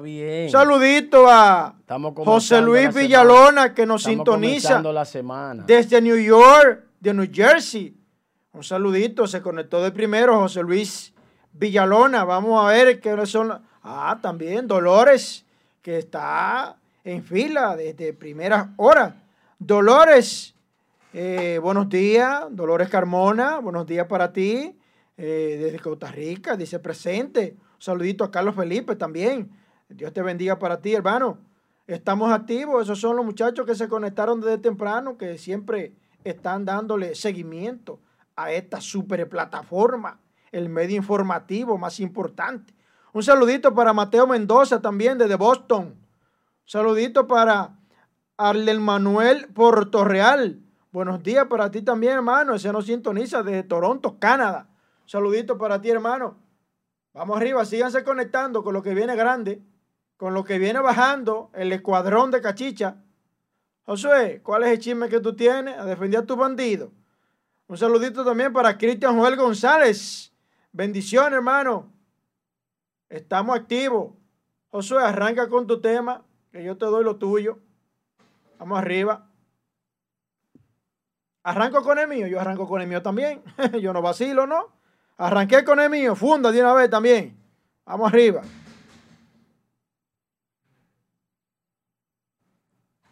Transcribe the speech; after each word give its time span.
Está 0.00 0.06
bien. 0.06 0.50
Saludito 0.50 1.28
a 1.28 1.74
José 2.24 2.62
Luis 2.62 2.92
Villalona 2.94 3.74
que 3.74 3.84
nos 3.84 4.04
sintoniza 4.04 4.80
la 4.80 5.04
semana. 5.04 5.64
desde 5.66 6.00
New 6.00 6.16
York, 6.16 6.84
de 6.98 7.12
New 7.12 7.28
Jersey. 7.30 7.94
Un 8.52 8.64
saludito, 8.64 9.26
se 9.26 9.42
conectó 9.42 9.82
de 9.82 9.92
primero 9.92 10.38
José 10.38 10.62
Luis 10.62 11.12
Villalona. 11.52 12.24
Vamos 12.24 12.62
a 12.62 12.68
ver 12.68 13.00
qué 13.00 13.26
son. 13.26 13.60
Ah, 13.82 14.18
también 14.22 14.66
Dolores, 14.66 15.44
que 15.82 15.98
está 15.98 16.76
en 17.04 17.22
fila 17.22 17.76
desde 17.76 18.14
primeras 18.14 18.68
horas. 18.76 19.14
Dolores, 19.58 20.54
eh, 21.12 21.58
buenos 21.62 21.88
días. 21.90 22.44
Dolores 22.50 22.88
Carmona, 22.88 23.58
buenos 23.58 23.86
días 23.86 24.06
para 24.06 24.32
ti. 24.32 24.76
Eh, 25.18 25.58
desde 25.60 25.78
Costa 25.78 26.10
Rica, 26.10 26.56
dice 26.56 26.78
presente. 26.78 27.54
Un 27.58 27.82
saludito 27.82 28.24
a 28.24 28.30
Carlos 28.30 28.54
Felipe 28.54 28.96
también. 28.96 29.59
Dios 29.90 30.12
te 30.12 30.22
bendiga 30.22 30.58
para 30.58 30.80
ti, 30.80 30.94
hermano. 30.94 31.38
Estamos 31.86 32.32
activos. 32.32 32.84
Esos 32.84 33.00
son 33.00 33.16
los 33.16 33.24
muchachos 33.24 33.66
que 33.66 33.74
se 33.74 33.88
conectaron 33.88 34.40
desde 34.40 34.58
temprano, 34.58 35.18
que 35.18 35.36
siempre 35.36 35.94
están 36.22 36.64
dándole 36.64 37.14
seguimiento 37.14 37.98
a 38.36 38.52
esta 38.52 38.80
super 38.80 39.28
plataforma, 39.28 40.20
el 40.52 40.68
medio 40.68 40.96
informativo 40.96 41.76
más 41.76 41.98
importante. 41.98 42.72
Un 43.12 43.22
saludito 43.24 43.74
para 43.74 43.92
Mateo 43.92 44.26
Mendoza 44.26 44.80
también 44.80 45.18
desde 45.18 45.34
Boston. 45.34 45.86
Un 45.86 45.96
saludito 46.64 47.26
para 47.26 47.76
Arlel 48.36 48.78
Manuel 48.78 49.48
Portorreal. 49.52 50.60
Buenos 50.92 51.22
días 51.22 51.46
para 51.46 51.70
ti 51.70 51.82
también, 51.82 52.14
hermano. 52.14 52.54
Ese 52.54 52.72
nos 52.72 52.86
sintoniza 52.86 53.42
desde 53.42 53.64
Toronto, 53.64 54.18
Canadá. 54.20 54.68
Un 55.02 55.08
saludito 55.08 55.58
para 55.58 55.80
ti, 55.80 55.90
hermano. 55.90 56.36
Vamos 57.12 57.36
arriba, 57.36 57.64
síganse 57.64 58.04
conectando 58.04 58.62
con 58.62 58.72
lo 58.72 58.82
que 58.82 58.94
viene 58.94 59.16
grande, 59.16 59.60
con 60.20 60.34
lo 60.34 60.44
que 60.44 60.58
viene 60.58 60.78
bajando, 60.80 61.48
el 61.54 61.72
escuadrón 61.72 62.30
de 62.30 62.42
cachicha. 62.42 62.96
Josué, 63.86 64.42
¿cuál 64.42 64.64
es 64.64 64.72
el 64.72 64.78
chisme 64.78 65.08
que 65.08 65.18
tú 65.18 65.34
tienes? 65.34 65.78
A 65.78 65.86
defender 65.86 66.20
a 66.20 66.26
tus 66.26 66.36
bandidos. 66.36 66.90
Un 67.66 67.78
saludito 67.78 68.22
también 68.22 68.52
para 68.52 68.76
Cristian 68.76 69.18
Joel 69.18 69.36
González. 69.36 70.30
Bendiciones, 70.72 71.32
hermano. 71.32 71.90
Estamos 73.08 73.56
activos. 73.56 74.12
Josué, 74.68 75.02
arranca 75.02 75.48
con 75.48 75.66
tu 75.66 75.80
tema, 75.80 76.22
que 76.52 76.62
yo 76.62 76.76
te 76.76 76.84
doy 76.84 77.02
lo 77.02 77.16
tuyo. 77.16 77.58
Vamos 78.58 78.78
arriba. 78.78 79.26
Arranco 81.44 81.82
con 81.82 81.98
el 81.98 82.08
mío, 82.08 82.26
yo 82.26 82.38
arranco 82.38 82.68
con 82.68 82.82
el 82.82 82.88
mío 82.88 83.00
también. 83.00 83.42
yo 83.80 83.94
no 83.94 84.02
vacilo, 84.02 84.46
¿no? 84.46 84.68
Arranqué 85.16 85.64
con 85.64 85.80
el 85.80 85.88
mío, 85.88 86.14
funda 86.14 86.52
de 86.52 86.60
una 86.60 86.74
vez 86.74 86.90
también. 86.90 87.42
Vamos 87.86 88.12
arriba. 88.12 88.42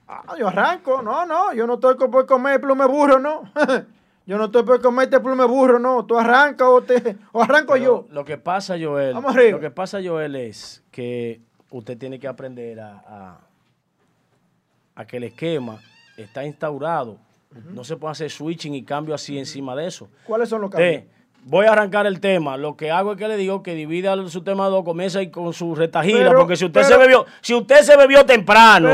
Ah, 0.09 0.35
yo 0.39 0.49
arranco, 0.49 1.03
no, 1.03 1.27
no, 1.27 1.53
yo 1.53 1.67
no 1.67 1.75
estoy 1.75 1.95
por 1.97 2.25
comer 2.25 2.61
plume 2.61 2.87
burro, 2.87 3.19
no. 3.19 3.43
Yo 4.29 4.37
no 4.37 4.45
estoy 4.45 4.63
por 4.63 4.79
comerte 4.83 5.19
plume 5.21 5.47
burro, 5.47 5.79
no. 5.79 6.05
Tú 6.05 6.19
arrancas 6.19 6.69
o, 6.69 6.83
te, 6.83 7.17
o 7.33 7.43
arranco 7.43 7.79
yo. 7.79 8.07
Lo 8.11 8.27
que 8.27 8.37
pasa, 8.37 8.77
Joel, 8.79 9.15
lo 9.15 9.59
que 9.59 9.71
pasa, 9.71 10.01
Joel, 10.05 10.37
es 10.37 10.85
que 10.91 11.41
usted 11.71 11.97
tiene 11.97 12.19
que 12.19 12.29
aprender 12.29 12.79
a, 12.79 13.41
a, 14.95 15.07
que 15.07 15.17
el 15.17 15.25
esquema 15.25 15.81
está 16.19 16.45
instaurado. 16.45 17.17
No 17.73 17.85
se 17.85 17.97
puede 17.97 18.13
hacer 18.13 18.31
switching 18.31 18.75
y 18.75 18.85
cambio 18.85 19.15
así 19.15 19.39
encima 19.39 19.75
de 19.75 19.87
eso. 19.87 20.11
¿Cuáles 20.25 20.51
son 20.51 20.61
los 20.61 20.71
cambios? 20.71 21.05
Voy 21.43 21.67
a 21.67 21.73
arrancar 21.73 22.07
el 22.07 22.21
tema. 22.21 22.57
Lo 22.57 22.77
que 22.77 22.91
hago 22.91 23.13
es 23.13 23.19
que 23.19 23.29
le 23.29 23.37
digo 23.37 23.63
que 23.63 23.75
divida 23.75 24.17
su 24.29 24.43
tema 24.43 24.67
dos, 24.69 24.85
comienza 24.85 25.23
y 25.23 25.31
con 25.31 25.53
su 25.53 25.75
retajila, 25.75 26.33
porque 26.33 26.57
si 26.57 26.67
usted 26.67 26.83
se 26.83 26.97
bebió, 26.97 27.27
si 27.41 27.55
usted 27.55 27.83
se 27.83 27.97
bebió 27.97 28.25
temprano, 28.25 28.89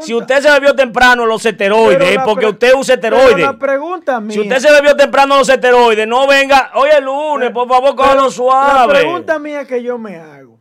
si 0.00 0.14
usted 0.14 0.40
se 0.40 0.50
bebió 0.50 0.74
temprano 0.74 1.26
los 1.26 1.44
esteroides, 1.44 2.18
porque 2.24 2.46
usted 2.46 2.74
usa 2.74 2.94
esteroides. 2.94 3.38
la 3.38 3.58
pregunta 3.58 4.22
Si 4.28 4.40
usted 4.40 4.58
se 4.58 4.70
bebió 4.70 4.96
temprano 4.96 5.38
los 5.38 5.48
esteroides, 5.48 6.06
no 6.06 6.26
venga, 6.26 6.70
hoy 6.74 6.90
es 6.90 7.02
lunes, 7.02 7.50
por 7.50 7.68
favor, 7.68 7.94
cójalo 7.96 8.30
suave. 8.30 8.92
La 8.92 9.00
pregunta 9.00 9.38
mía 9.38 9.64
que 9.64 9.82
yo 9.82 9.98
me 9.98 10.16
hago. 10.16 10.58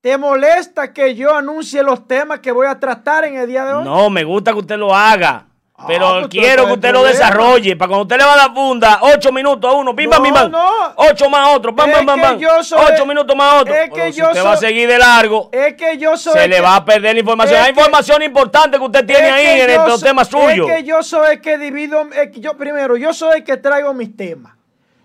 ¿Te 0.00 0.16
molesta 0.16 0.94
que 0.94 1.14
yo 1.14 1.36
anuncie 1.36 1.82
los 1.82 2.06
temas 2.08 2.40
que 2.40 2.52
voy 2.52 2.66
a 2.66 2.80
tratar 2.80 3.24
en 3.24 3.36
el 3.36 3.46
día 3.46 3.66
de 3.66 3.74
hoy? 3.74 3.84
No, 3.84 4.08
me 4.08 4.24
gusta 4.24 4.52
que 4.52 4.58
usted 4.60 4.78
lo 4.78 4.94
haga. 4.94 5.49
Pero 5.86 6.08
ah, 6.08 6.18
pues 6.20 6.28
quiero 6.28 6.66
que 6.66 6.72
usted 6.72 6.92
lo 6.92 7.04
desarrolle. 7.04 7.76
Para 7.76 7.88
cuando 7.88 8.02
usted 8.02 8.18
le 8.18 8.24
va 8.24 8.34
a 8.34 8.36
dar 8.36 8.54
funda, 8.54 8.98
ocho 9.02 9.32
minutos 9.32 9.70
a 9.70 9.74
uno, 9.74 9.94
pim, 9.94 10.10
pam, 10.10 10.22
pim, 10.22 10.34
pam. 10.34 10.52
Ocho 10.96 11.30
más 11.30 11.56
otro, 11.56 11.74
pam, 11.74 11.90
pam, 11.90 12.06
pam, 12.06 12.20
pam. 12.20 12.38
Ocho 12.38 13.06
minutos 13.06 13.36
más 13.36 13.62
otro. 13.62 13.74
Es 13.74 13.90
que 13.90 14.12
yo 14.12 14.28
usted 14.28 14.44
va 14.44 14.52
a 14.52 14.56
seguir 14.56 14.88
de 14.88 14.98
largo. 14.98 15.48
Es 15.52 15.74
que 15.74 15.96
yo 15.98 16.16
soy. 16.16 16.34
Se 16.34 16.48
le 16.48 16.60
va 16.60 16.76
a 16.76 16.84
perder 16.84 17.14
la 17.14 17.20
información. 17.20 17.62
Hay 17.62 17.70
información 17.70 18.22
importante 18.22 18.78
que 18.78 18.84
usted 18.84 19.06
tiene 19.06 19.30
ahí 19.30 19.60
en 19.60 19.70
estos 19.70 20.02
temas 20.02 20.28
suyos. 20.28 20.68
Es 20.68 20.76
que 20.76 20.84
yo 20.84 21.02
soy 21.02 21.32
el 21.32 21.40
que 21.40 21.58
divido. 21.58 22.08
yo, 22.34 22.56
primero, 22.56 22.96
yo 22.96 23.12
soy 23.12 23.38
el 23.38 23.44
que 23.44 23.56
traigo 23.56 23.94
mis 23.94 24.16
temas. 24.16 24.54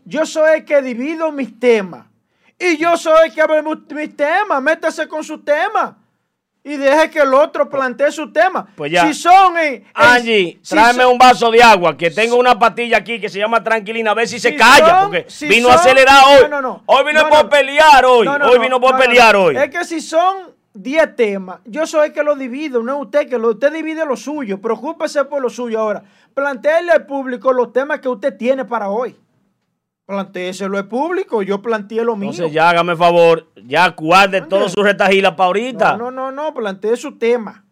Yo 0.03 0.25
soy 0.25 0.59
el 0.59 0.65
que 0.65 0.81
divido 0.81 1.31
mis 1.31 1.59
temas. 1.59 2.05
Y 2.59 2.77
yo 2.77 2.95
soy 2.95 3.27
el 3.27 3.33
que 3.33 3.41
abre 3.41 3.61
mis 3.61 4.15
temas. 4.15 4.61
Métase 4.61 5.07
con 5.07 5.23
sus 5.23 5.43
temas 5.43 5.93
y 6.65 6.77
deje 6.77 7.11
que 7.11 7.19
el 7.19 7.31
otro 7.31 7.69
plantee 7.69 8.11
su 8.11 8.33
tema. 8.33 8.65
Pues 8.75 8.91
ya. 8.91 9.05
Si 9.05 9.13
son. 9.13 9.55
Eh, 9.59 9.85
Angie, 9.93 10.59
tráeme 10.67 11.05
un 11.05 11.17
vaso 11.17 11.51
de 11.51 11.61
agua, 11.61 11.95
que 11.95 12.09
tengo 12.09 12.37
una 12.37 12.57
pastilla 12.57 12.97
aquí 12.97 13.21
que 13.21 13.29
se 13.29 13.37
llama 13.37 13.63
Tranquilina, 13.63 14.11
a 14.11 14.13
ver 14.15 14.27
si, 14.27 14.39
se 14.39 14.55
calla, 14.55 15.03
porque 15.03 15.27
vino 15.41 15.69
a 15.69 15.75
acelerar 15.75 16.23
hoy. 16.27 16.49
No, 16.49 16.61
no, 16.61 16.81
hoy 16.87 17.05
vino 17.05 17.29
por 17.29 17.49
pelear 17.49 18.03
hoy. 18.03 18.27
hoy 18.27 18.59
vino 18.59 18.81
por 18.81 18.97
pelear 18.97 19.35
hoy. 19.35 19.55
Es 19.55 19.69
que 19.69 19.85
si 19.85 20.01
son 20.01 20.55
10 20.73 21.15
temas, 21.15 21.59
yo 21.65 21.85
soy 21.85 22.07
el 22.07 22.13
que 22.13 22.23
lo 22.23 22.35
divido, 22.35 22.81
no 22.81 22.95
es 22.95 23.01
usted, 23.03 23.29
que 23.29 23.37
lo, 23.37 23.49
usted 23.49 23.71
divide 23.71 24.03
lo 24.03 24.17
suyo. 24.17 24.59
Preocúpese 24.59 25.23
por 25.25 25.43
lo 25.43 25.51
suyo 25.51 25.79
ahora. 25.79 26.03
Planteele 26.33 26.91
al 26.91 27.05
público 27.05 27.53
los 27.53 27.73
temas 27.73 27.99
que 27.99 28.09
usted 28.09 28.35
tiene 28.35 28.65
para 28.65 28.89
hoy. 28.89 29.15
Plantéeselo 30.05 30.77
al 30.77 30.87
público, 30.87 31.41
yo 31.41 31.61
planteé 31.61 32.03
lo 32.03 32.15
mío. 32.15 32.29
Entonces 32.29 32.53
ya 32.53 32.69
hágame 32.69 32.95
favor, 32.95 33.51
ya 33.55 33.89
guarde 33.89 34.41
todo 34.41 34.69
su 34.69 34.83
retajila 34.83 35.35
para 35.35 35.47
ahorita. 35.47 35.97
No, 35.97 36.11
no, 36.11 36.31
no, 36.31 36.31
no, 36.31 36.53
plantee 36.53 36.95
su 36.95 37.17
tema 37.17 37.65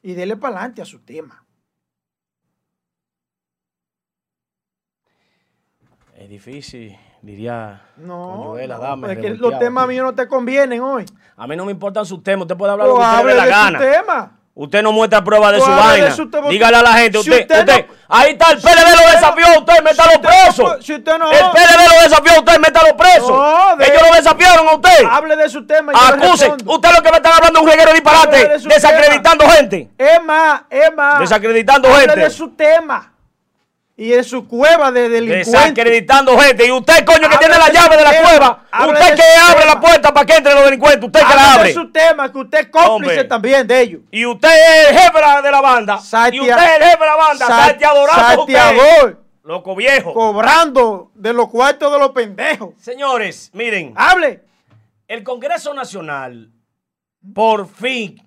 y 0.00 0.14
dele 0.14 0.36
para 0.36 0.56
adelante 0.56 0.82
a 0.82 0.84
su 0.84 1.00
tema. 1.00 1.44
Es 6.16 6.28
difícil, 6.28 6.96
diría. 7.20 7.82
No, 7.96 8.54
no 8.54 8.56
es 8.56 9.18
que 9.18 9.30
los 9.30 9.58
temas 9.58 9.88
míos 9.88 10.04
no 10.04 10.14
te 10.14 10.28
convienen 10.28 10.80
hoy. 10.80 11.04
A 11.36 11.48
mí 11.48 11.56
no 11.56 11.64
me 11.64 11.72
importan 11.72 12.06
sus 12.06 12.22
temas, 12.22 12.42
usted 12.42 12.56
puede 12.56 12.70
hablar 12.70 12.86
lo 12.86 12.94
que 12.94 13.00
usted 13.00 13.26
le 13.26 13.34
la 13.34 13.46
gana. 13.46 13.78
Tema. 13.80 14.41
Usted 14.54 14.82
no 14.82 14.92
muestra 14.92 15.24
prueba 15.24 15.50
de 15.50 15.60
su 15.60 15.70
vaina. 15.70 16.14
Dígale 16.50 16.76
a 16.76 16.82
la 16.82 16.92
gente, 16.92 17.18
usted, 17.18 17.40
usted, 17.40 17.86
ahí 18.06 18.32
está, 18.32 18.50
el 18.50 18.58
PLD 18.58 19.00
lo 19.00 19.10
desafió 19.10 19.46
a 19.46 19.58
usted, 19.58 19.82
métalo 19.82 20.20
preso. 20.20 20.82
Si 20.82 20.94
usted 20.94 21.18
no, 21.18 21.32
el 21.32 21.38
PLD 21.38 21.88
lo 21.88 22.02
desafió 22.02 22.32
a 22.32 22.38
usted, 22.38 22.58
métalo 22.58 22.96
preso. 22.96 23.76
Ellos 23.80 24.02
lo 24.10 24.14
desafiaron 24.14 24.68
a 24.68 24.74
usted. 24.74 25.06
Hable 25.10 25.36
de 25.36 25.48
su 25.48 25.66
tema. 25.66 25.92
Acuse. 25.94 26.52
Usted 26.66 26.90
lo 26.94 27.02
que 27.02 27.10
me 27.10 27.16
está 27.16 27.34
hablando 27.34 27.60
es 27.60 27.64
un 27.64 27.70
reguero 27.70 27.92
de 27.92 28.00
disparate, 28.00 28.58
desacreditando 28.68 29.48
gente. 29.48 29.90
Es 29.96 30.22
más, 30.22 30.62
es 30.68 30.94
más. 30.94 31.20
Desacreditando 31.20 31.88
gente. 31.94 32.10
Hable 32.10 32.24
de 32.24 32.30
su 32.30 32.50
tema 32.50 33.12
y 34.02 34.12
en 34.14 34.24
su 34.24 34.48
cueva 34.48 34.90
de 34.90 35.08
delincuentes. 35.08 35.52
Desacreditando 35.52 36.36
gente. 36.36 36.66
Y 36.66 36.72
usted, 36.72 37.04
coño, 37.04 37.28
que 37.30 37.38
tiene 37.38 37.56
la 37.56 37.70
llave 37.70 37.96
de 37.96 38.02
la 38.02 38.20
cueva. 38.20 38.64
Usted 38.88 39.14
que 39.14 39.22
abre 39.48 39.64
la 39.64 39.80
puerta 39.80 40.12
para 40.12 40.26
que 40.26 40.34
entren 40.34 40.56
los 40.56 40.64
delincuentes. 40.64 41.04
Usted 41.04 41.20
que 41.20 41.34
la 41.34 41.54
abre. 41.54 41.68
es 41.68 41.74
su 41.76 41.92
tema, 41.92 42.32
que 42.32 42.38
usted 42.38 42.58
es 42.62 42.66
cómplice 42.66 43.22
también 43.22 43.64
de 43.64 43.80
ellos. 43.80 44.00
Y 44.10 44.26
usted 44.26 44.48
es 44.48 44.88
el 44.88 44.98
jefe 44.98 45.18
de 45.44 45.50
la 45.52 45.60
banda. 45.60 46.00
y 46.32 46.40
usted 46.40 46.52
es 46.52 46.76
el 46.78 46.82
jefe 46.82 46.98
de 46.98 47.06
la 47.06 47.16
banda. 47.16 47.46
Salteador. 47.46 49.22
Loco 49.44 49.76
viejo. 49.76 50.12
Cobrando 50.12 51.12
de 51.14 51.32
los 51.32 51.48
cuartos 51.48 51.92
de 51.92 51.98
los 52.00 52.10
pendejos. 52.10 52.74
Señores, 52.80 53.50
miren. 53.52 53.92
Hable. 53.94 54.42
El 55.06 55.22
Congreso 55.22 55.72
Nacional, 55.74 56.50
por 57.32 57.68
fin. 57.68 58.20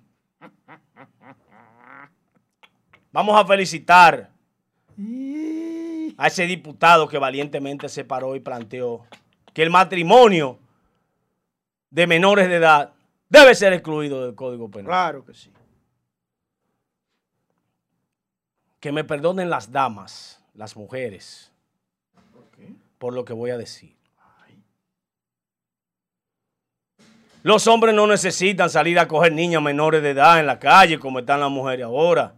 Vamos 3.12 3.38
a 3.38 3.44
felicitar 3.44 4.30
a 6.16 6.26
ese 6.28 6.46
diputado 6.46 7.08
que 7.08 7.18
valientemente 7.18 7.88
se 7.88 8.04
paró 8.04 8.36
y 8.36 8.40
planteó 8.40 9.04
que 9.52 9.62
el 9.62 9.70
matrimonio 9.70 10.58
de 11.90 12.06
menores 12.06 12.48
de 12.48 12.56
edad 12.56 12.92
debe 13.28 13.54
ser 13.54 13.72
excluido 13.72 14.24
del 14.24 14.34
Código 14.34 14.70
Penal. 14.70 14.86
Claro 14.86 15.24
que 15.24 15.34
sí. 15.34 15.52
Que 18.80 18.92
me 18.92 19.04
perdonen 19.04 19.50
las 19.50 19.72
damas, 19.72 20.42
las 20.54 20.76
mujeres, 20.76 21.50
por 22.98 23.14
lo 23.14 23.24
que 23.24 23.32
voy 23.32 23.50
a 23.50 23.58
decir. 23.58 23.96
Los 27.42 27.68
hombres 27.68 27.94
no 27.94 28.08
necesitan 28.08 28.68
salir 28.68 28.98
a 28.98 29.06
coger 29.06 29.32
niñas 29.32 29.62
menores 29.62 30.02
de 30.02 30.10
edad 30.10 30.40
en 30.40 30.46
la 30.46 30.58
calle 30.58 30.98
como 30.98 31.20
están 31.20 31.38
las 31.38 31.50
mujeres 31.50 31.84
ahora. 31.84 32.34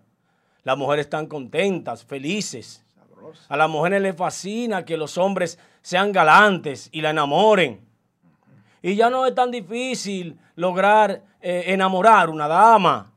Las 0.65 0.77
mujeres 0.77 1.07
están 1.07 1.27
contentas, 1.27 2.05
felices. 2.05 2.85
A 3.49 3.57
las 3.57 3.69
mujeres 3.69 4.03
les 4.03 4.17
fascina 4.17 4.85
que 4.85 4.97
los 4.97 5.19
hombres 5.19 5.59
sean 5.83 6.13
galantes 6.13 6.89
y 6.93 7.01
la 7.01 7.11
enamoren. 7.11 7.81
Y 8.83 8.95
ya 8.95 9.11
no 9.11 9.27
es 9.27 9.35
tan 9.35 9.51
difícil 9.51 10.39
lograr 10.57 11.23
eh, 11.41 11.65
enamorar 11.67 12.31
una 12.31 12.49
dama. 12.49 13.13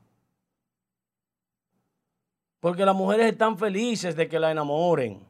Porque 2.60 2.86
las 2.86 2.96
mujeres 2.96 3.32
están 3.32 3.58
felices 3.58 4.16
de 4.16 4.28
que 4.28 4.40
la 4.40 4.52
enamoren. 4.52 5.26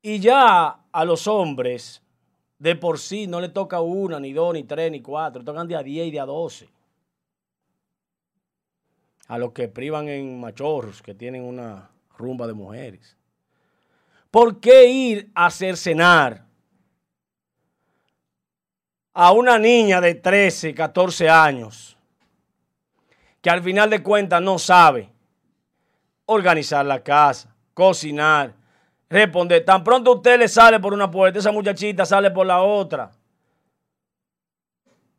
Y 0.00 0.20
ya 0.20 0.80
a 0.90 1.04
los 1.04 1.26
hombres, 1.26 2.02
de 2.58 2.76
por 2.76 2.98
sí, 2.98 3.26
no 3.26 3.40
le 3.40 3.50
toca 3.50 3.80
una, 3.80 4.18
ni 4.18 4.32
dos, 4.32 4.54
ni 4.54 4.64
tres, 4.64 4.90
ni 4.90 5.02
cuatro. 5.02 5.40
Le 5.40 5.44
tocan 5.44 5.68
de 5.68 5.76
a 5.76 5.82
diez 5.82 6.06
y 6.06 6.10
de 6.10 6.20
a 6.20 6.24
doce. 6.24 6.68
A 9.28 9.38
los 9.38 9.52
que 9.52 9.68
privan 9.68 10.08
en 10.08 10.40
machorros, 10.40 11.00
que 11.00 11.14
tienen 11.14 11.44
una 11.44 11.90
rumba 12.16 12.46
de 12.46 12.54
mujeres. 12.54 13.16
¿Por 14.30 14.58
qué 14.60 14.86
ir 14.86 15.30
a 15.34 15.46
hacer 15.46 15.76
cenar 15.76 16.44
a 19.14 19.32
una 19.32 19.58
niña 19.58 20.00
de 20.00 20.14
13, 20.14 20.74
14 20.74 21.28
años 21.28 21.96
que 23.40 23.50
al 23.50 23.62
final 23.62 23.90
de 23.90 24.02
cuentas 24.02 24.40
no 24.40 24.58
sabe 24.58 25.10
organizar 26.26 26.84
la 26.84 27.02
casa, 27.02 27.54
cocinar, 27.74 28.54
responder. 29.08 29.64
Tan 29.64 29.82
pronto 29.82 30.12
usted 30.12 30.38
le 30.38 30.46
sale 30.46 30.78
por 30.78 30.92
una 30.92 31.10
puerta, 31.10 31.38
esa 31.38 31.50
muchachita 31.50 32.04
sale 32.04 32.30
por 32.30 32.46
la 32.46 32.60
otra. 32.62 33.10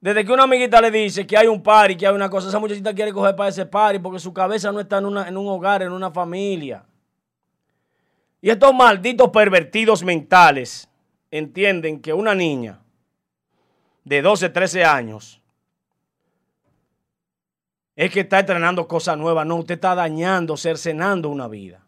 Desde 0.01 0.24
que 0.24 0.31
una 0.31 0.44
amiguita 0.44 0.80
le 0.80 0.92
dice 0.92 1.28
que 1.28 1.38
hay 1.38 1.48
un 1.48 1.62
party, 1.62 1.98
que 1.98 2.07
hay 2.07 2.13
una 2.13 2.30
cosa, 2.30 2.48
esa 2.48 2.60
muchachita 2.60 2.94
quiere 2.94 3.12
coger 3.12 3.36
para 3.36 3.50
ese 3.50 3.66
party 3.66 4.00
porque 4.00 4.19
su 4.19 4.34
cabeza 4.34 4.72
no 4.72 4.80
está 4.80 5.00
en, 5.00 5.06
en 5.06 5.38
un 5.38 5.48
hogar, 5.48 5.81
en 5.81 5.92
una 5.92 6.10
familia. 6.10 6.86
Y 8.42 8.50
estos 8.50 8.74
malditos 8.74 9.30
pervertidos 9.30 10.04
mentales 10.04 10.88
entienden 11.30 12.00
que 12.01 12.13
una 12.13 12.34
niña 12.34 12.80
de 14.06 14.22
12, 14.22 14.50
13 14.50 14.86
años 14.86 15.42
es 17.96 18.10
que 18.12 18.22
está 18.22 18.40
entrenando 18.40 18.88
cosas 18.88 19.18
nuevas. 19.18 19.46
No, 19.46 19.57
usted 19.57 19.74
está 19.74 19.94
dañando, 19.94 20.56
cercenando 20.56 21.28
una 21.28 21.50
vida. 21.50 21.86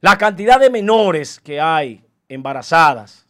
La 0.00 0.18
cantidad 0.18 0.60
de 0.60 0.68
menores 0.68 1.40
que 1.40 1.58
hay 1.58 2.04
embarazadas 2.28 3.26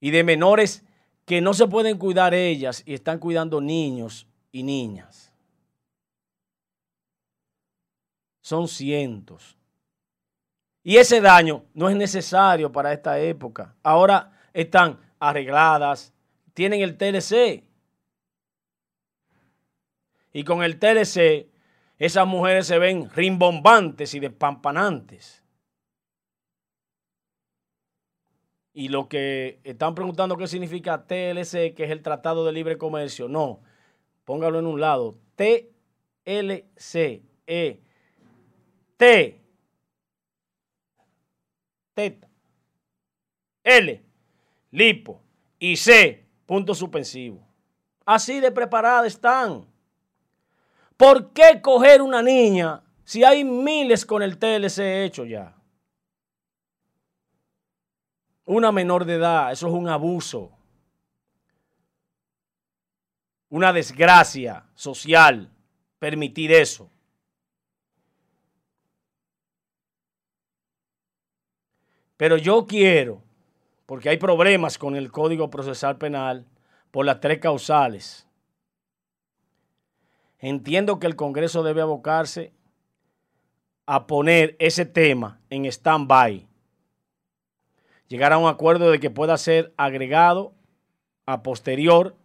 y 0.00 0.10
de 0.10 0.24
menores 0.24 0.84
que 1.24 1.40
no 1.40 1.54
se 1.54 1.66
pueden 1.68 1.98
cuidar 1.98 2.34
ellas 2.34 2.82
y 2.86 2.94
están 2.94 3.18
cuidando 3.18 3.60
niños 3.60 4.26
y 4.50 4.62
niñas. 4.62 5.32
Son 8.40 8.66
cientos. 8.66 9.56
Y 10.82 10.96
ese 10.96 11.20
daño 11.20 11.64
no 11.74 11.88
es 11.88 11.96
necesario 11.96 12.72
para 12.72 12.92
esta 12.92 13.18
época. 13.20 13.76
Ahora 13.82 14.32
están 14.52 14.98
arregladas, 15.18 16.12
tienen 16.54 16.80
el 16.80 16.96
TLC. 16.96 17.64
Y 20.32 20.44
con 20.44 20.62
el 20.62 20.78
TLC, 20.78 21.48
esas 21.98 22.26
mujeres 22.26 22.66
se 22.66 22.78
ven 22.78 23.10
rimbombantes 23.10 24.14
y 24.14 24.20
despampanantes. 24.20 25.42
Y 28.72 28.88
lo 28.88 29.08
que 29.08 29.60
están 29.64 29.94
preguntando 29.94 30.36
qué 30.36 30.46
significa 30.46 31.06
TLC, 31.06 31.74
que 31.74 31.84
es 31.84 31.90
el 31.90 32.02
Tratado 32.02 32.44
de 32.44 32.52
Libre 32.52 32.78
Comercio, 32.78 33.28
no, 33.28 33.60
póngalo 34.24 34.58
en 34.60 34.66
un 34.66 34.80
lado. 34.80 35.18
TLC, 35.34 37.22
E, 37.46 37.82
T, 38.96 39.40
T, 41.94 42.20
L, 43.64 44.04
lipo 44.70 45.20
y 45.58 45.76
C, 45.76 46.26
punto 46.46 46.74
suspensivo. 46.74 47.46
Así 48.06 48.40
de 48.40 48.50
preparada 48.50 49.06
están. 49.06 49.66
¿Por 50.96 51.32
qué 51.32 51.60
coger 51.60 52.02
una 52.02 52.22
niña 52.22 52.82
si 53.04 53.24
hay 53.24 53.42
miles 53.42 54.04
con 54.04 54.22
el 54.22 54.38
TLC 54.38 55.04
hecho 55.04 55.24
ya? 55.24 55.59
Una 58.50 58.72
menor 58.72 59.04
de 59.04 59.14
edad, 59.14 59.52
eso 59.52 59.68
es 59.68 59.72
un 59.72 59.88
abuso. 59.88 60.50
Una 63.48 63.72
desgracia 63.72 64.66
social 64.74 65.52
permitir 66.00 66.50
eso. 66.50 66.90
Pero 72.16 72.36
yo 72.38 72.66
quiero, 72.66 73.22
porque 73.86 74.08
hay 74.08 74.16
problemas 74.16 74.78
con 74.78 74.96
el 74.96 75.12
Código 75.12 75.48
Procesal 75.48 75.96
Penal 75.96 76.44
por 76.90 77.06
las 77.06 77.20
tres 77.20 77.38
causales. 77.38 78.26
Entiendo 80.40 80.98
que 80.98 81.06
el 81.06 81.14
Congreso 81.14 81.62
debe 81.62 81.82
abocarse 81.82 82.52
a 83.86 84.08
poner 84.08 84.56
ese 84.58 84.86
tema 84.86 85.38
en 85.50 85.66
stand-by. 85.66 86.49
Llegar 88.10 88.32
a 88.32 88.38
un 88.38 88.48
acuerdo 88.48 88.90
de 88.90 88.98
que 88.98 89.08
pueda 89.08 89.38
ser 89.38 89.72
agregado 89.76 90.52
a 91.26 91.44
posterior 91.44 92.16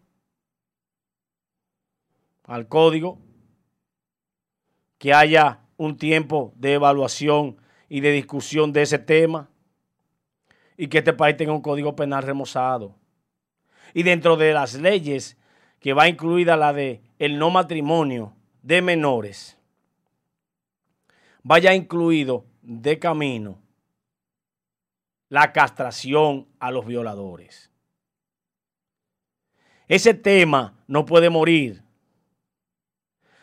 al 2.44 2.68
código, 2.68 3.20
que 4.98 5.14
haya 5.14 5.62
un 5.78 5.98
tiempo 5.98 6.54
de 6.56 6.74
evaluación 6.74 7.58
y 7.88 8.00
de 8.00 8.12
discusión 8.14 8.74
de 8.74 8.82
ese 8.82 8.98
tema 8.98 9.52
y 10.76 10.88
que 10.88 10.98
este 10.98 11.14
país 11.14 11.38
tenga 11.38 11.54
un 11.54 11.62
código 11.62 11.96
penal 11.96 12.24
remozado. 12.24 12.96
Y 13.94 14.02
dentro 14.02 14.38
de 14.38 14.54
las 14.54 14.74
leyes 14.74 15.38
que 15.80 15.94
va 15.94 16.10
incluida 16.10 16.58
la 16.58 16.74
de 16.74 17.04
el 17.20 17.38
no 17.38 17.52
matrimonio 17.52 18.34
de 18.64 18.82
menores, 18.82 19.60
vaya 21.44 21.76
incluido 21.76 22.44
de 22.64 22.98
camino 22.98 23.65
la 25.30 25.54
castración 25.54 26.48
a 26.60 26.72
los 26.72 26.86
violadores. 26.86 27.72
Ese 29.88 30.14
tema 30.14 30.78
no 30.88 31.06
puede 31.06 31.30
morir. 31.30 31.84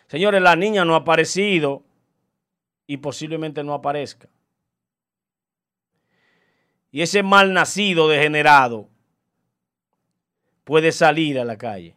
Señores, 0.09 0.43
la 0.43 0.57
niña 0.57 0.85
no 0.85 0.95
ha 0.95 0.99
aparecido 0.99 1.85
y 2.87 2.99
posiblemente 2.99 3.63
no 3.63 3.75
aparezca. 3.75 4.29
Y 6.91 7.01
ese 7.01 7.23
mal 7.23 7.55
nacido 7.55 8.09
degenerado 8.09 8.91
puede 10.65 10.93
salir 10.93 11.39
a 11.39 11.45
la 11.45 11.57
calle. 11.57 11.97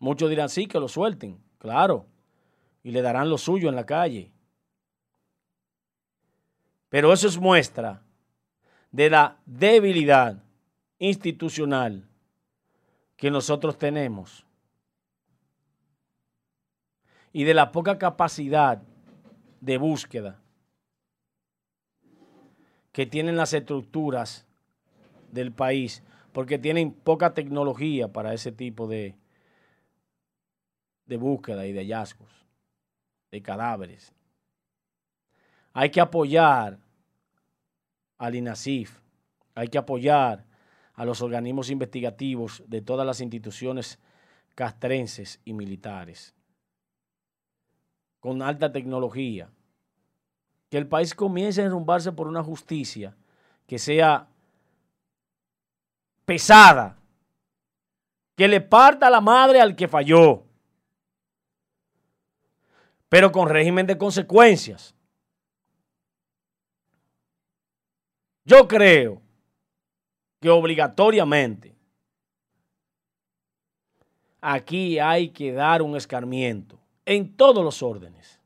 Muchos 0.00 0.28
dirán, 0.28 0.48
sí, 0.48 0.66
que 0.66 0.80
lo 0.80 0.88
suelten, 0.88 1.40
claro, 1.58 2.06
y 2.82 2.90
le 2.90 3.00
darán 3.00 3.30
lo 3.30 3.38
suyo 3.38 3.68
en 3.68 3.76
la 3.76 3.86
calle. 3.86 4.33
Pero 6.94 7.12
eso 7.12 7.26
es 7.26 7.38
muestra 7.38 8.04
de 8.92 9.10
la 9.10 9.36
debilidad 9.46 10.40
institucional 11.00 12.08
que 13.16 13.32
nosotros 13.32 13.76
tenemos 13.76 14.46
y 17.32 17.42
de 17.42 17.52
la 17.52 17.72
poca 17.72 17.98
capacidad 17.98 18.80
de 19.60 19.76
búsqueda 19.76 20.40
que 22.92 23.06
tienen 23.06 23.36
las 23.36 23.54
estructuras 23.54 24.46
del 25.32 25.50
país, 25.50 26.00
porque 26.32 26.60
tienen 26.60 26.92
poca 26.92 27.34
tecnología 27.34 28.06
para 28.06 28.34
ese 28.34 28.52
tipo 28.52 28.86
de, 28.86 29.16
de 31.06 31.16
búsqueda 31.16 31.66
y 31.66 31.72
de 31.72 31.80
hallazgos, 31.80 32.30
de 33.32 33.42
cadáveres. 33.42 34.12
Hay 35.72 35.90
que 35.90 36.00
apoyar 36.00 36.83
al 38.18 38.34
INASIF, 38.34 39.00
hay 39.54 39.68
que 39.68 39.78
apoyar 39.78 40.44
a 40.94 41.04
los 41.04 41.22
organismos 41.22 41.70
investigativos 41.70 42.62
de 42.66 42.80
todas 42.80 43.06
las 43.06 43.20
instituciones 43.20 43.98
castrenses 44.54 45.40
y 45.44 45.52
militares, 45.52 46.34
con 48.20 48.42
alta 48.42 48.72
tecnología, 48.72 49.50
que 50.70 50.78
el 50.78 50.86
país 50.86 51.14
comience 51.14 51.60
a 51.60 51.64
derrumbarse 51.64 52.12
por 52.12 52.28
una 52.28 52.42
justicia 52.42 53.16
que 53.66 53.78
sea 53.78 54.28
pesada, 56.24 56.96
que 58.36 58.48
le 58.48 58.60
parta 58.60 59.10
la 59.10 59.20
madre 59.20 59.60
al 59.60 59.76
que 59.76 59.88
falló, 59.88 60.44
pero 63.08 63.30
con 63.30 63.48
régimen 63.48 63.86
de 63.86 63.98
consecuencias. 63.98 64.94
Yo 68.44 68.68
creo 68.68 69.22
que 70.40 70.50
obligatoriamente 70.50 71.74
aquí 74.40 74.98
hay 74.98 75.30
que 75.30 75.52
dar 75.52 75.80
un 75.80 75.96
escarmiento 75.96 76.78
en 77.06 77.34
todos 77.34 77.64
los 77.64 77.82
órdenes. 77.82 78.38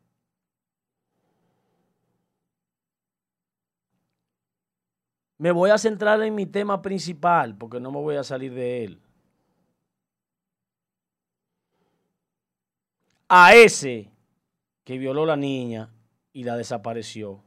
Me 5.38 5.50
voy 5.50 5.70
a 5.70 5.78
centrar 5.78 6.22
en 6.22 6.34
mi 6.34 6.46
tema 6.46 6.80
principal 6.82 7.56
porque 7.56 7.80
no 7.80 7.90
me 7.90 7.98
voy 7.98 8.16
a 8.16 8.24
salir 8.24 8.52
de 8.54 8.84
él. 8.84 9.00
A 13.28 13.54
ese 13.54 14.10
que 14.84 14.98
violó 14.98 15.26
la 15.26 15.36
niña 15.36 15.92
y 16.32 16.44
la 16.44 16.56
desapareció. 16.56 17.42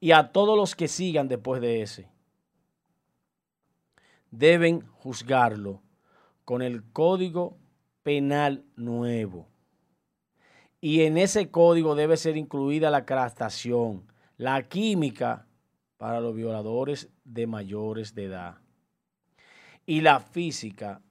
Y 0.00 0.12
a 0.12 0.32
todos 0.32 0.56
los 0.56 0.74
que 0.74 0.88
sigan 0.88 1.28
después 1.28 1.60
de 1.60 1.82
ese. 1.82 2.08
Deben 4.30 4.86
juzgarlo 4.88 5.82
con 6.44 6.62
el 6.62 6.84
código 6.92 7.58
penal 8.02 8.64
nuevo. 8.76 9.48
Y 10.80 11.02
en 11.02 11.18
ese 11.18 11.50
código 11.50 11.94
debe 11.94 12.16
ser 12.16 12.36
incluida 12.36 12.90
la 12.90 13.04
castración, 13.04 14.06
la 14.36 14.68
química 14.68 15.46
para 15.96 16.20
los 16.20 16.34
violadores 16.34 17.10
de 17.24 17.46
mayores 17.46 18.14
de 18.14 18.24
edad 18.24 18.58
y 19.84 20.02
la 20.02 20.20
física 20.20 21.02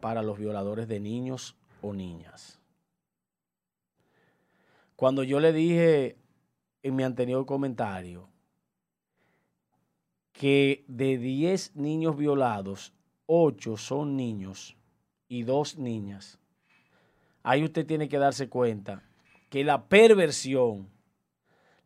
para 0.00 0.22
los 0.22 0.38
violadores 0.38 0.86
de 0.86 1.00
niños 1.00 1.56
o 1.80 1.92
niñas. 1.92 2.60
Cuando 4.96 5.24
yo 5.24 5.40
le 5.40 5.52
dije 5.52 6.16
en 6.82 6.96
mi 6.96 7.02
anterior 7.02 7.44
comentario 7.46 8.28
que 10.32 10.84
de 10.88 11.18
10 11.18 11.76
niños 11.76 12.16
violados, 12.16 12.92
8 13.26 13.76
son 13.76 14.16
niños 14.16 14.76
y 15.28 15.42
2 15.42 15.78
niñas, 15.78 16.38
ahí 17.42 17.64
usted 17.64 17.86
tiene 17.86 18.08
que 18.08 18.18
darse 18.18 18.48
cuenta 18.48 19.02
que 19.50 19.62
la 19.62 19.86
perversión 19.88 20.92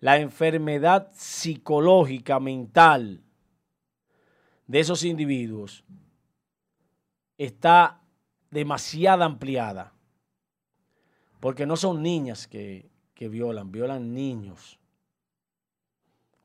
la 0.00 0.18
enfermedad 0.18 1.10
psicológica, 1.12 2.38
mental 2.38 3.22
de 4.66 4.80
esos 4.80 5.04
individuos 5.04 5.84
está 7.38 8.02
demasiado 8.50 9.24
ampliada. 9.24 9.92
Porque 11.40 11.66
no 11.66 11.76
son 11.76 12.02
niñas 12.02 12.46
que, 12.46 12.90
que 13.14 13.28
violan, 13.28 13.70
violan 13.70 14.12
niños. 14.14 14.78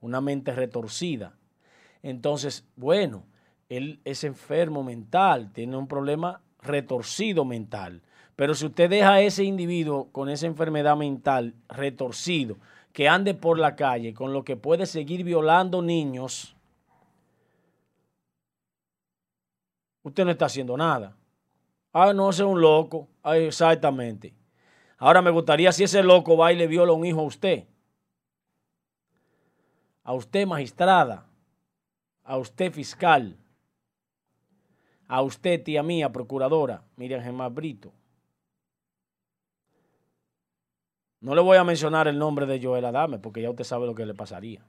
Una 0.02 0.20
mente 0.20 0.52
retorcida. 0.52 1.36
Entonces, 2.04 2.68
bueno, 2.76 3.24
él 3.70 4.02
es 4.04 4.24
enfermo 4.24 4.84
mental, 4.84 5.52
tiene 5.54 5.78
un 5.78 5.88
problema 5.88 6.42
retorcido 6.62 7.46
mental. 7.46 8.02
Pero 8.36 8.56
si 8.56 8.66
usted 8.66 8.90
deja 8.90 9.14
a 9.14 9.22
ese 9.22 9.44
individuo 9.44 10.10
con 10.12 10.28
esa 10.28 10.48
enfermedad 10.48 10.98
mental 10.98 11.54
retorcido, 11.70 12.58
que 12.92 13.08
ande 13.08 13.34
por 13.34 13.60
la 13.60 13.76
calle 13.76 14.14
con 14.14 14.34
lo 14.34 14.44
que 14.44 14.58
puede 14.58 14.86
seguir 14.86 15.24
violando 15.24 15.82
niños, 15.82 16.56
usted 20.04 20.26
no 20.26 20.32
está 20.32 20.46
haciendo 20.46 20.76
nada. 20.76 21.16
Ah, 21.94 22.14
no, 22.14 22.30
ese 22.30 22.44
es 22.44 22.48
un 22.48 22.60
loco. 22.62 23.08
Ah, 23.24 23.38
exactamente. 23.38 24.34
Ahora 24.98 25.22
me 25.22 25.32
gustaría 25.32 25.72
si 25.72 25.84
ese 25.84 26.04
loco 26.04 26.38
va 26.38 26.54
y 26.54 26.58
le 26.58 26.68
viola 26.68 26.94
un 26.94 27.06
hijo 27.06 27.20
a 27.22 27.24
usted. 27.24 27.66
A 30.04 30.14
usted 30.14 30.46
magistrada. 30.48 31.26
A 32.24 32.38
usted 32.38 32.72
fiscal. 32.72 33.38
A 35.08 35.22
usted 35.22 35.64
tía 35.64 35.84
mía 35.84 36.12
procuradora. 36.12 36.84
Miriam 36.96 37.22
Gemma 37.22 37.50
Brito. 37.50 37.94
No 41.20 41.36
le 41.36 41.42
voy 41.42 41.58
a 41.58 41.64
mencionar 41.64 42.08
el 42.08 42.18
nombre 42.18 42.48
de 42.48 42.60
Joel 42.62 42.86
Adame 42.86 43.20
porque 43.20 43.42
ya 43.42 43.50
usted 43.50 43.64
sabe 43.64 43.86
lo 43.86 43.94
que 43.94 44.06
le 44.06 44.16
pasaría. 44.16 44.66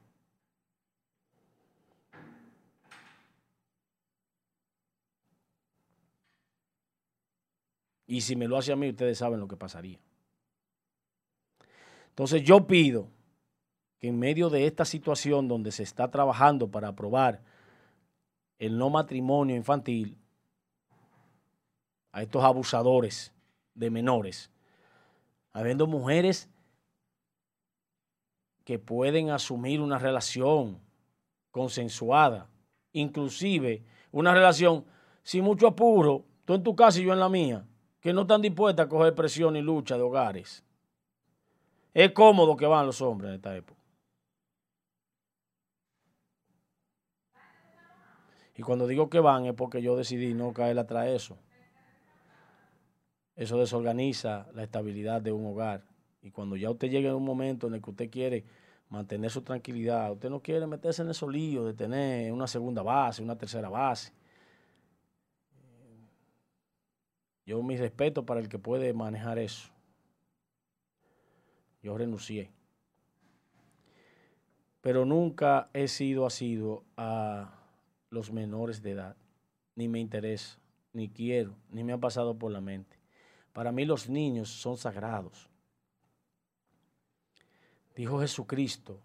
Y 8.06 8.20
si 8.20 8.36
me 8.36 8.46
lo 8.46 8.58
hace 8.58 8.72
a 8.72 8.76
mí, 8.76 8.90
ustedes 8.90 9.16
saben 9.16 9.40
lo 9.40 9.48
que 9.48 9.56
pasaría. 9.56 9.98
Entonces 12.10 12.42
yo 12.42 12.66
pido 12.66 13.08
que 14.02 14.08
en 14.08 14.18
medio 14.18 14.50
de 14.50 14.66
esta 14.66 14.84
situación 14.84 15.46
donde 15.46 15.70
se 15.70 15.84
está 15.84 16.10
trabajando 16.10 16.68
para 16.68 16.88
aprobar 16.88 17.40
el 18.58 18.76
no 18.76 18.90
matrimonio 18.90 19.54
infantil 19.54 20.18
a 22.10 22.22
estos 22.22 22.42
abusadores 22.42 23.32
de 23.74 23.90
menores, 23.90 24.50
habiendo 25.52 25.86
mujeres 25.86 26.50
que 28.64 28.80
pueden 28.80 29.30
asumir 29.30 29.80
una 29.80 30.00
relación 30.00 30.80
consensuada, 31.52 32.48
inclusive 32.90 33.84
una 34.10 34.34
relación 34.34 34.84
sin 35.22 35.44
mucho 35.44 35.68
apuro, 35.68 36.24
tú 36.44 36.54
en 36.54 36.64
tu 36.64 36.74
casa 36.74 36.98
y 36.98 37.04
yo 37.04 37.12
en 37.12 37.20
la 37.20 37.28
mía, 37.28 37.64
que 38.00 38.12
no 38.12 38.22
están 38.22 38.42
dispuestas 38.42 38.86
a 38.86 38.88
coger 38.88 39.14
presión 39.14 39.54
y 39.54 39.62
lucha 39.62 39.96
de 39.96 40.02
hogares. 40.02 40.64
Es 41.94 42.10
cómodo 42.10 42.56
que 42.56 42.66
van 42.66 42.86
los 42.86 43.00
hombres 43.00 43.28
en 43.28 43.36
esta 43.36 43.56
época. 43.56 43.81
Y 48.56 48.62
cuando 48.62 48.86
digo 48.86 49.08
que 49.08 49.20
van 49.20 49.46
es 49.46 49.54
porque 49.54 49.80
yo 49.80 49.96
decidí 49.96 50.34
no 50.34 50.52
caer 50.52 50.78
atrás 50.78 51.06
de 51.06 51.16
eso. 51.16 51.38
Eso 53.34 53.58
desorganiza 53.58 54.46
la 54.54 54.62
estabilidad 54.62 55.22
de 55.22 55.32
un 55.32 55.46
hogar. 55.46 55.84
Y 56.22 56.30
cuando 56.30 56.56
ya 56.56 56.70
usted 56.70 56.90
llegue 56.90 57.08
a 57.08 57.16
un 57.16 57.24
momento 57.24 57.66
en 57.66 57.74
el 57.74 57.82
que 57.82 57.90
usted 57.90 58.10
quiere 58.10 58.44
mantener 58.90 59.30
su 59.30 59.40
tranquilidad, 59.40 60.12
usted 60.12 60.28
no 60.28 60.40
quiere 60.40 60.66
meterse 60.66 61.02
en 61.02 61.10
esos 61.10 61.32
líos 61.32 61.64
de 61.64 61.72
tener 61.72 62.30
una 62.30 62.46
segunda 62.46 62.82
base, 62.82 63.22
una 63.22 63.36
tercera 63.36 63.70
base. 63.70 64.12
Yo 67.46 67.62
mi 67.62 67.76
respeto 67.76 68.24
para 68.24 68.40
el 68.40 68.48
que 68.48 68.58
puede 68.58 68.92
manejar 68.92 69.38
eso. 69.38 69.70
Yo 71.82 71.96
renuncié. 71.96 72.50
Pero 74.80 75.04
nunca 75.04 75.70
he 75.72 75.88
sido 75.88 76.26
asido 76.26 76.84
a 76.96 77.61
los 78.12 78.30
menores 78.30 78.82
de 78.82 78.92
edad. 78.92 79.16
Ni 79.74 79.88
me 79.88 79.98
interesa, 79.98 80.58
ni 80.92 81.08
quiero, 81.08 81.54
ni 81.70 81.82
me 81.82 81.92
ha 81.92 81.98
pasado 81.98 82.38
por 82.38 82.52
la 82.52 82.60
mente. 82.60 82.96
Para 83.52 83.72
mí 83.72 83.84
los 83.84 84.08
niños 84.08 84.50
son 84.50 84.76
sagrados. 84.76 85.48
Dijo 87.96 88.20
Jesucristo 88.20 89.00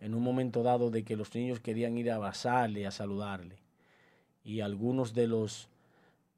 en 0.00 0.14
un 0.14 0.22
momento 0.22 0.62
dado 0.62 0.90
de 0.90 1.04
que 1.04 1.16
los 1.16 1.34
niños 1.34 1.60
querían 1.60 1.96
ir 1.96 2.10
a 2.10 2.16
abrazarle, 2.16 2.86
a 2.86 2.90
saludarle. 2.90 3.58
Y 4.42 4.60
algunos 4.60 5.14
de 5.14 5.26
los 5.26 5.68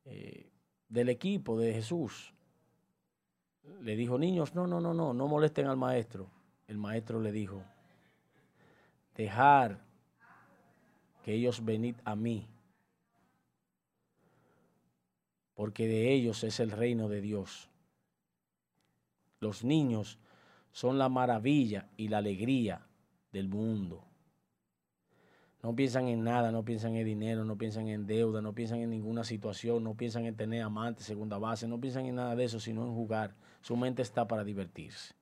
eh, 0.05 0.51
del 0.89 1.09
equipo 1.09 1.59
de 1.59 1.73
Jesús 1.73 2.35
le 3.81 3.97
dijo, 3.97 4.19
niños, 4.19 4.55
no, 4.55 4.67
no, 4.67 4.81
no, 4.81 4.93
no, 4.93 5.15
no 5.15 5.29
molesten 5.29 5.67
al 5.67 5.77
maestro. 5.77 6.29
El 6.67 6.77
maestro 6.77 7.21
le 7.21 7.33
dijo, 7.33 7.63
dejar 9.15 9.79
que 11.23 11.35
ellos 11.35 11.65
venid 11.65 11.97
a 12.05 12.17
mí 12.17 12.47
porque 15.55 15.87
de 15.87 16.13
ellos 16.13 16.45
es 16.45 16.61
el 16.61 16.71
reino 16.71 17.09
de 17.09 17.21
Dios. 17.21 17.71
Los 19.41 19.65
niños 19.65 20.19
son 20.73 20.99
la 20.99 21.09
maravilla 21.09 21.89
y 21.97 22.09
la 22.09 22.19
alegría 22.19 22.87
del 23.33 23.49
mundo. 23.49 24.05
No 25.63 25.77
piensan 25.77 26.09
en 26.09 26.25
nada, 26.25 26.51
no 26.51 26.65
piensan 26.65 26.97
en 26.97 27.05
dinero, 27.05 27.45
no 27.45 27.57
piensan 27.57 27.87
en 27.89 28.07
deuda, 28.07 28.43
no 28.43 28.53
piensan 28.53 28.81
en 28.81 28.91
ninguna 28.91 29.23
situación, 29.23 29.85
no 29.85 29.95
piensan 29.95 30.27
en 30.27 30.35
tener 30.35 30.63
amantes, 30.63 31.07
segunda 31.07 31.39
base, 31.39 31.69
no 31.69 31.81
piensan 31.81 32.07
en 32.07 32.17
nada 32.17 32.35
de 32.35 32.45
eso, 32.45 32.59
sino 32.59 32.85
en 32.85 32.93
jugar. 32.93 33.37
Su 33.61 33.77
mente 33.77 34.03
está 34.03 34.27
para 34.27 34.43
divertirse. 34.43 35.15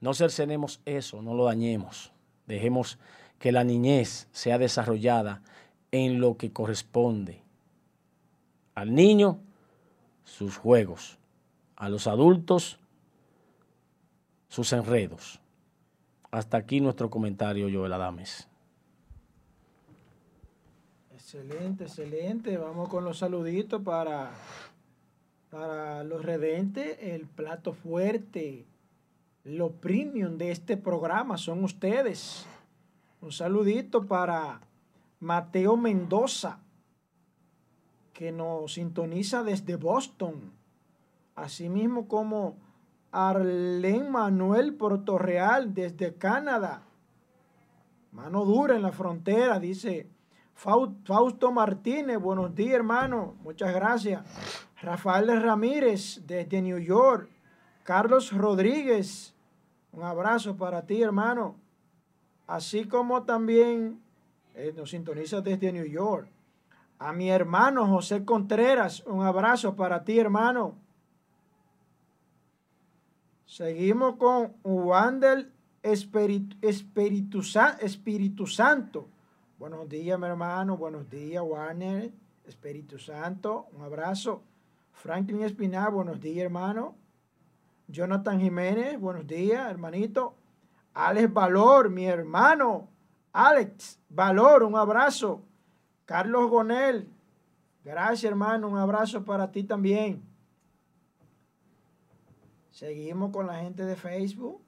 No 0.00 0.14
cercenemos 0.14 0.80
eso, 0.86 1.20
no 1.20 1.34
lo 1.34 1.44
dañemos. 1.44 2.14
Dejemos 2.46 2.98
que 3.40 3.50
la 3.52 3.64
niñez 3.64 4.28
sea 4.32 4.58
desarrollada 4.58 5.42
en 5.90 6.20
lo 6.20 6.36
que 6.36 6.52
corresponde 6.52 7.42
al 8.74 8.94
niño 8.94 9.40
sus 10.24 10.58
juegos, 10.58 11.18
a 11.74 11.88
los 11.88 12.06
adultos 12.06 12.78
sus 14.48 14.72
enredos. 14.72 15.40
Hasta 16.30 16.58
aquí 16.58 16.80
nuestro 16.80 17.08
comentario, 17.08 17.68
Joel 17.72 17.94
Adames. 17.94 18.46
Excelente, 21.14 21.84
excelente. 21.84 22.58
Vamos 22.58 22.88
con 22.90 23.04
los 23.04 23.18
saluditos 23.18 23.80
para, 23.82 24.32
para 25.48 26.04
los 26.04 26.22
redentes, 26.22 26.98
el 27.00 27.26
plato 27.26 27.72
fuerte, 27.72 28.66
lo 29.44 29.70
premium 29.70 30.36
de 30.36 30.50
este 30.50 30.76
programa 30.76 31.38
son 31.38 31.64
ustedes. 31.64 32.46
Un 33.20 33.32
saludito 33.32 34.06
para 34.06 34.60
Mateo 35.20 35.76
Mendoza, 35.76 36.60
que 38.12 38.32
nos 38.32 38.74
sintoniza 38.74 39.42
desde 39.42 39.76
Boston, 39.76 40.52
asimismo 41.34 42.08
como 42.08 42.56
Arlen 43.12 44.10
Manuel 44.10 44.74
Portorreal 44.74 45.74
desde 45.74 46.14
Canadá, 46.14 46.82
Mano 48.12 48.44
dura 48.44 48.74
en 48.74 48.82
la 48.82 48.90
frontera, 48.90 49.60
dice 49.60 50.08
Fausto 50.54 51.52
Martínez. 51.52 52.18
Buenos 52.18 52.54
días, 52.56 52.74
hermano. 52.74 53.36
Muchas 53.42 53.72
gracias. 53.72 54.24
Rafael 54.82 55.40
Ramírez, 55.40 56.20
desde 56.26 56.60
New 56.60 56.78
York. 56.78 57.30
Carlos 57.84 58.32
Rodríguez, 58.32 59.32
un 59.92 60.02
abrazo 60.02 60.56
para 60.56 60.84
ti, 60.86 61.00
hermano. 61.00 61.54
Así 62.50 62.84
como 62.86 63.22
también 63.22 64.00
eh, 64.56 64.74
nos 64.76 64.90
sintoniza 64.90 65.40
desde 65.40 65.70
New 65.70 65.86
York. 65.86 66.28
A 66.98 67.12
mi 67.12 67.30
hermano 67.30 67.86
José 67.86 68.24
Contreras, 68.24 69.06
un 69.06 69.22
abrazo 69.22 69.76
para 69.76 70.02
ti, 70.02 70.18
hermano. 70.18 70.74
Seguimos 73.46 74.16
con 74.16 74.52
Wander 74.64 75.48
Espíritu, 75.80 76.56
Espíritu, 76.60 77.40
Espíritu 77.78 78.48
Santo. 78.48 79.06
Buenos 79.56 79.88
días, 79.88 80.18
mi 80.18 80.26
hermano. 80.26 80.76
Buenos 80.76 81.08
días, 81.08 81.44
Warner. 81.46 82.10
Espíritu 82.44 82.98
Santo. 82.98 83.68
Un 83.76 83.82
abrazo. 83.82 84.42
Franklin 84.94 85.44
Espinal, 85.44 85.92
buenos 85.92 86.20
días, 86.20 86.46
hermano. 86.46 86.96
Jonathan 87.86 88.40
Jiménez, 88.40 88.98
buenos 88.98 89.24
días, 89.24 89.70
hermanito. 89.70 90.34
Alex 90.94 91.32
Valor, 91.32 91.90
mi 91.90 92.06
hermano. 92.06 92.88
Alex 93.32 93.98
Valor, 94.08 94.62
un 94.64 94.76
abrazo. 94.76 95.42
Carlos 96.04 96.50
Gonel, 96.50 97.08
gracias, 97.84 98.24
hermano. 98.24 98.68
Un 98.68 98.78
abrazo 98.78 99.24
para 99.24 99.50
ti 99.52 99.62
también. 99.62 100.22
Seguimos 102.70 103.30
con 103.30 103.46
la 103.46 103.56
gente 103.60 103.84
de 103.84 103.94
Facebook. 103.94 104.60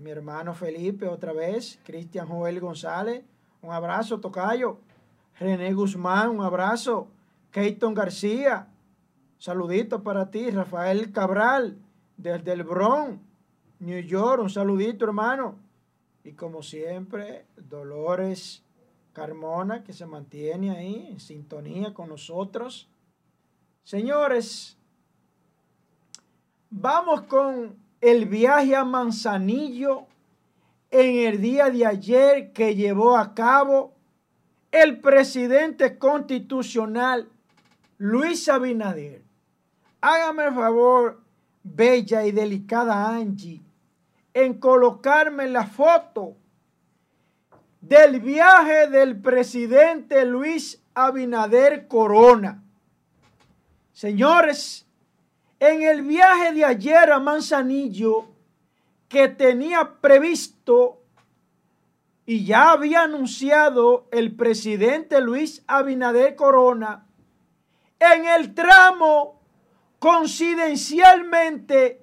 Mi 0.00 0.10
hermano 0.10 0.54
Felipe, 0.54 1.06
otra 1.06 1.32
vez. 1.32 1.78
Cristian 1.84 2.26
Joel 2.26 2.60
González, 2.60 3.24
un 3.60 3.72
abrazo, 3.72 4.20
Tocayo. 4.20 4.78
René 5.38 5.72
Guzmán, 5.72 6.30
un 6.30 6.42
abrazo. 6.42 7.08
Keiton 7.50 7.94
García, 7.94 8.68
saludito 9.38 10.02
para 10.02 10.30
ti. 10.30 10.50
Rafael 10.50 11.12
Cabral, 11.12 11.78
desde 12.16 12.52
el 12.52 12.64
Bronx, 12.64 13.20
New 13.82 14.00
York, 14.00 14.40
un 14.40 14.48
saludito, 14.48 15.04
hermano. 15.04 15.56
Y 16.22 16.34
como 16.34 16.62
siempre, 16.62 17.46
Dolores 17.56 18.62
Carmona, 19.12 19.82
que 19.82 19.92
se 19.92 20.06
mantiene 20.06 20.70
ahí 20.70 21.08
en 21.10 21.18
sintonía 21.18 21.92
con 21.92 22.08
nosotros. 22.08 22.88
Señores, 23.82 24.78
vamos 26.70 27.22
con 27.22 27.76
el 28.00 28.26
viaje 28.26 28.76
a 28.76 28.84
Manzanillo 28.84 30.06
en 30.92 31.26
el 31.26 31.40
día 31.40 31.68
de 31.68 31.84
ayer 31.84 32.52
que 32.52 32.76
llevó 32.76 33.16
a 33.16 33.34
cabo 33.34 33.94
el 34.70 35.00
presidente 35.00 35.98
constitucional 35.98 37.28
Luis 37.98 38.48
Abinader. 38.48 39.24
Hágame 40.00 40.44
el 40.44 40.54
favor, 40.54 41.20
bella 41.64 42.24
y 42.24 42.30
delicada 42.30 43.16
Angie, 43.16 43.60
en 44.34 44.58
colocarme 44.58 45.48
la 45.48 45.66
foto 45.66 46.36
del 47.80 48.20
viaje 48.20 48.88
del 48.88 49.20
presidente 49.20 50.24
Luis 50.24 50.82
Abinader 50.94 51.88
Corona. 51.88 52.62
Señores, 53.92 54.86
en 55.58 55.82
el 55.82 56.02
viaje 56.02 56.52
de 56.52 56.64
ayer 56.64 57.10
a 57.12 57.18
Manzanillo, 57.18 58.28
que 59.08 59.28
tenía 59.28 60.00
previsto 60.00 61.02
y 62.24 62.46
ya 62.46 62.70
había 62.70 63.02
anunciado 63.02 64.08
el 64.10 64.34
presidente 64.34 65.20
Luis 65.20 65.62
Abinader 65.66 66.36
Corona, 66.36 67.06
en 67.98 68.26
el 68.26 68.54
tramo 68.54 69.42
coincidencialmente 69.98 72.01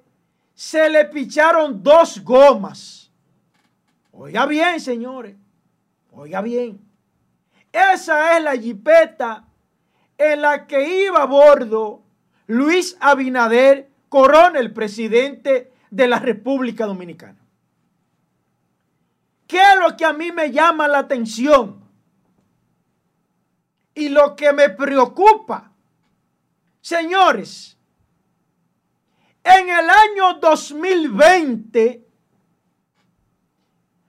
se 0.60 0.90
le 0.90 1.06
picharon 1.06 1.82
dos 1.82 2.22
gomas. 2.22 3.10
Oiga 4.12 4.44
bien, 4.44 4.78
señores, 4.78 5.34
oiga 6.12 6.42
bien. 6.42 6.78
Esa 7.72 8.36
es 8.36 8.44
la 8.44 8.54
jipeta 8.54 9.46
en 10.18 10.42
la 10.42 10.66
que 10.66 11.06
iba 11.06 11.22
a 11.22 11.24
bordo 11.24 12.02
Luis 12.46 12.94
Abinader 13.00 13.88
Corona, 14.10 14.58
el 14.58 14.70
presidente 14.70 15.72
de 15.90 16.08
la 16.08 16.18
República 16.18 16.84
Dominicana. 16.84 17.40
¿Qué 19.46 19.62
es 19.62 19.80
lo 19.80 19.96
que 19.96 20.04
a 20.04 20.12
mí 20.12 20.30
me 20.30 20.52
llama 20.52 20.88
la 20.88 20.98
atención? 20.98 21.82
Y 23.94 24.10
lo 24.10 24.36
que 24.36 24.52
me 24.52 24.68
preocupa, 24.68 25.72
señores, 26.82 27.78
en 29.44 29.68
el 29.68 29.90
año 29.90 30.34
2020, 30.40 32.06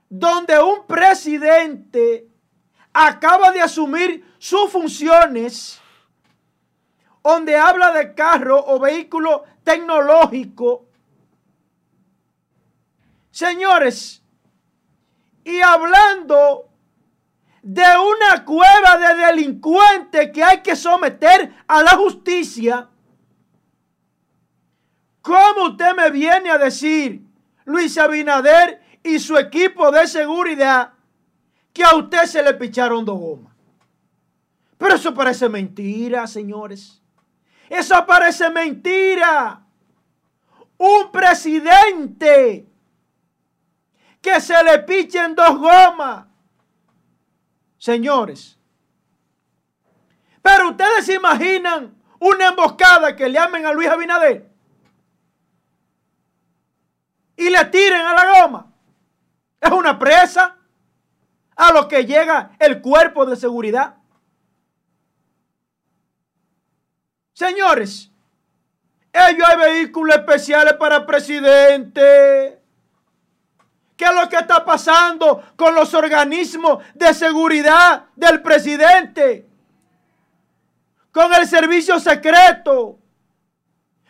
donde 0.08 0.62
un 0.62 0.86
presidente 0.86 2.28
acaba 2.92 3.50
de 3.50 3.62
asumir 3.62 4.34
sus 4.38 4.70
funciones, 4.70 5.80
donde 7.22 7.56
habla 7.56 7.92
de 7.92 8.14
carro 8.14 8.62
o 8.66 8.78
vehículo 8.78 9.44
tecnológico. 9.64 10.86
Señores, 13.30 14.22
y 15.44 15.60
hablando 15.60 16.68
de 17.62 17.82
una 17.82 18.44
cueva 18.44 18.98
de 18.98 19.26
delincuentes 19.26 20.30
que 20.32 20.42
hay 20.42 20.62
que 20.62 20.76
someter 20.76 21.64
a 21.66 21.82
la 21.82 21.92
justicia, 21.92 22.88
¿cómo 25.22 25.68
usted 25.68 25.94
me 25.96 26.10
viene 26.10 26.50
a 26.50 26.58
decir, 26.58 27.24
Luis 27.64 27.96
Abinader 27.96 28.82
y 29.02 29.18
su 29.18 29.38
equipo 29.38 29.90
de 29.90 30.06
seguridad, 30.06 30.92
que 31.72 31.84
a 31.84 31.96
usted 31.96 32.24
se 32.24 32.42
le 32.42 32.54
picharon 32.54 33.04
dos 33.04 33.18
gomas? 33.18 33.54
Pero 34.76 34.96
eso 34.96 35.14
parece 35.14 35.48
mentira, 35.48 36.26
señores. 36.26 37.00
Eso 37.70 38.04
parece 38.04 38.50
mentira. 38.50 39.64
Un 40.76 41.12
presidente 41.12 42.68
que 44.20 44.40
se 44.40 44.62
le 44.64 44.80
pichen 44.80 45.34
dos 45.34 45.58
gomas. 45.58 46.26
Señores, 47.78 48.58
pero 50.40 50.70
ustedes 50.70 51.06
se 51.06 51.14
imaginan 51.14 51.96
una 52.20 52.48
emboscada 52.48 53.16
que 53.16 53.28
le 53.28 53.38
amen 53.38 53.66
a 53.66 53.72
Luis 53.72 53.88
Abinader 53.88 54.51
y 57.36 57.50
le 57.50 57.64
tiren 57.66 58.06
a 58.06 58.14
la 58.14 58.40
goma. 58.40 58.72
Es 59.60 59.70
una 59.70 59.98
presa 59.98 60.56
a 61.56 61.72
lo 61.72 61.86
que 61.88 62.04
llega 62.04 62.52
el 62.58 62.80
cuerpo 62.80 63.26
de 63.26 63.36
seguridad. 63.36 63.96
Señores, 67.32 68.10
ellos 69.12 69.46
hay 69.48 69.56
vehículos 69.56 70.16
especiales 70.16 70.74
para 70.74 71.04
presidente. 71.04 72.60
¿Qué 73.96 74.04
es 74.04 74.14
lo 74.14 74.28
que 74.28 74.36
está 74.36 74.64
pasando 74.64 75.42
con 75.54 75.74
los 75.74 75.92
organismos 75.94 76.82
de 76.94 77.12
seguridad 77.14 78.06
del 78.16 78.42
presidente? 78.42 79.46
Con 81.12 81.32
el 81.34 81.46
servicio 81.46 82.00
secreto. 82.00 82.98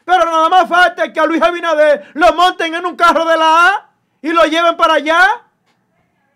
Pero 0.04 0.24
nada 0.24 0.48
más 0.48 0.68
falta 0.68 1.12
que 1.12 1.20
a 1.20 1.26
Luis 1.26 1.42
Abinader 1.42 2.10
lo 2.14 2.32
monten 2.34 2.74
en 2.74 2.84
un 2.84 2.96
carro 2.96 3.24
de 3.24 3.36
la 3.36 3.68
A 3.68 3.90
y 4.20 4.32
lo 4.32 4.44
lleven 4.44 4.76
para 4.76 4.94
allá. 4.94 5.42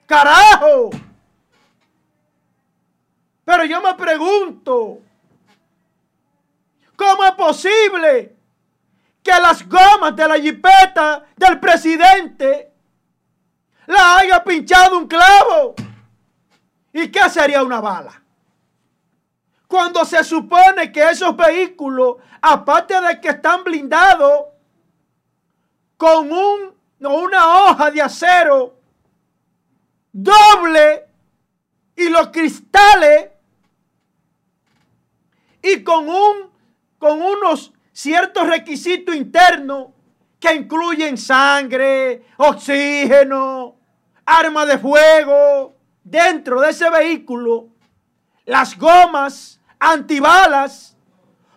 ¡Carajo! 0.07 0.91
Pero 3.45 3.65
yo 3.65 3.81
me 3.81 3.95
pregunto, 3.95 5.01
¿Cómo 6.97 7.25
es 7.25 7.33
posible 7.33 8.37
que 9.23 9.31
las 9.31 9.69
gomas 9.69 10.17
de 10.17 10.27
la 10.27 10.37
jipeta 10.37 11.25
del 11.37 11.61
presidente 11.61 12.73
la 13.87 14.19
haya 14.19 14.43
pinchado 14.43 14.99
un 14.99 15.07
clavo? 15.07 15.75
¿Y 16.93 17.09
qué 17.09 17.29
sería 17.29 17.63
una 17.63 17.81
bala? 17.81 18.23
Cuando 19.67 20.05
se 20.05 20.23
supone 20.23 20.93
que 20.93 21.03
esos 21.03 21.37
vehículos, 21.37 22.17
aparte 22.41 23.01
de 23.01 23.21
que 23.21 23.29
están 23.29 23.65
blindados 23.65 24.45
con 25.97 26.31
un, 26.31 26.75
una 27.01 27.65
hoja 27.65 27.91
de 27.91 28.03
acero 28.03 28.79
doble 30.13 31.05
y 31.95 32.09
los 32.09 32.29
cristales 32.29 33.31
y 35.63 35.83
con 35.83 36.09
un 36.09 36.51
con 36.99 37.21
unos 37.21 37.73
ciertos 37.93 38.47
requisitos 38.47 39.15
internos 39.15 39.89
que 40.41 40.55
incluyen 40.55 41.19
sangre, 41.19 42.25
oxígeno, 42.39 43.77
arma 44.25 44.65
de 44.65 44.79
fuego, 44.79 45.77
dentro 46.03 46.61
de 46.61 46.71
ese 46.71 46.89
vehículo 46.89 47.76
las 48.47 48.79
gomas 48.79 49.61
antibalas, 49.79 50.97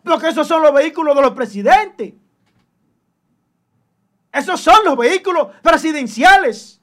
porque 0.03 0.27
esos 0.27 0.47
son 0.47 0.61
los 0.61 0.73
vehículos 0.73 1.15
de 1.15 1.21
los 1.21 1.31
presidentes. 1.31 2.13
Esos 4.31 4.59
son 4.59 4.83
los 4.85 4.97
vehículos 4.97 5.47
presidenciales. 5.61 6.81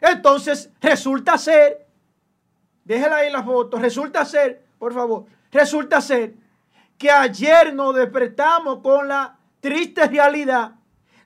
Entonces, 0.00 0.70
resulta 0.80 1.38
ser, 1.38 1.86
déjela 2.84 3.16
ahí 3.16 3.30
la 3.30 3.42
foto, 3.42 3.78
resulta 3.78 4.24
ser, 4.24 4.64
por 4.78 4.92
favor, 4.92 5.26
resulta 5.50 6.00
ser 6.00 6.34
que 6.96 7.10
ayer 7.10 7.74
nos 7.74 7.94
despertamos 7.94 8.80
con 8.82 9.08
la 9.08 9.36
triste 9.60 10.06
realidad 10.06 10.72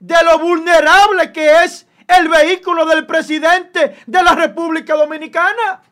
de 0.01 0.23
lo 0.25 0.39
vulnerable 0.39 1.33
que 1.33 1.65
es 1.65 1.87
el 2.07 2.29
vehículo 2.29 2.85
del 2.85 3.07
presidente 3.07 3.97
de 4.07 4.23
la 4.23 4.35
República 4.35 4.95
Dominicana. 4.95 5.83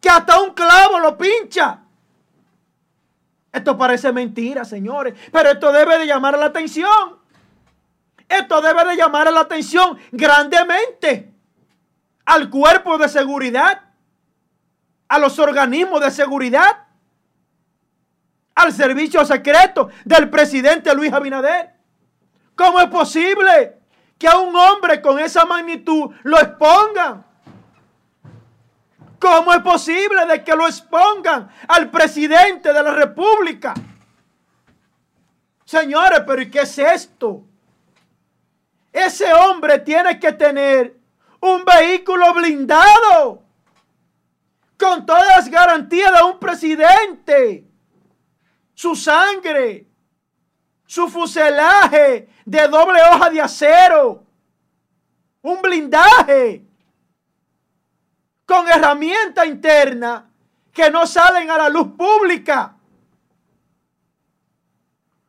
Que 0.00 0.08
hasta 0.08 0.40
un 0.40 0.54
clavo 0.54 0.98
lo 1.00 1.16
pincha. 1.16 1.80
Esto 3.52 3.76
parece 3.76 4.12
mentira, 4.12 4.64
señores, 4.64 5.14
pero 5.32 5.50
esto 5.50 5.72
debe 5.72 5.98
de 5.98 6.06
llamar 6.06 6.38
la 6.38 6.46
atención. 6.46 7.18
Esto 8.28 8.60
debe 8.60 8.84
de 8.84 8.96
llamar 8.96 9.32
la 9.32 9.40
atención 9.40 9.98
grandemente 10.12 11.32
al 12.26 12.50
cuerpo 12.50 12.98
de 12.98 13.08
seguridad, 13.08 13.82
a 15.08 15.18
los 15.18 15.38
organismos 15.38 16.00
de 16.02 16.10
seguridad, 16.10 16.84
al 18.54 18.72
servicio 18.72 19.24
secreto 19.24 19.88
del 20.04 20.28
presidente 20.28 20.94
Luis 20.94 21.12
Abinader. 21.12 21.74
¿Cómo 22.54 22.80
es 22.80 22.88
posible 22.88 23.78
que 24.18 24.28
a 24.28 24.36
un 24.36 24.54
hombre 24.54 25.00
con 25.00 25.18
esa 25.18 25.46
magnitud 25.46 26.10
lo 26.24 26.38
expongan? 26.38 27.24
¿Cómo 29.18 29.52
es 29.52 29.62
posible 29.62 30.26
de 30.26 30.44
que 30.44 30.54
lo 30.54 30.66
expongan 30.66 31.50
al 31.66 31.90
presidente 31.90 32.72
de 32.72 32.82
la 32.82 32.92
República? 32.92 33.74
Señores, 35.64 36.22
pero 36.26 36.40
¿y 36.40 36.50
qué 36.50 36.60
es 36.60 36.78
esto? 36.78 37.42
Ese 38.92 39.32
hombre 39.34 39.80
tiene 39.80 40.18
que 40.18 40.32
tener 40.32 40.96
un 41.40 41.64
vehículo 41.64 42.32
blindado 42.34 43.42
con 44.78 45.04
todas 45.04 45.26
las 45.36 45.48
garantías 45.50 46.12
de 46.16 46.22
un 46.24 46.38
presidente. 46.38 47.64
Su 48.74 48.94
sangre, 48.94 49.86
su 50.86 51.08
fuselaje 51.08 52.28
de 52.44 52.68
doble 52.68 53.00
hoja 53.02 53.30
de 53.30 53.40
acero, 53.40 54.24
un 55.42 55.60
blindaje 55.60 56.67
con 58.48 58.66
herramienta 58.66 59.44
interna 59.44 60.26
que 60.72 60.90
no 60.90 61.06
salen 61.06 61.50
a 61.50 61.58
la 61.58 61.68
luz 61.68 61.88
pública, 61.98 62.74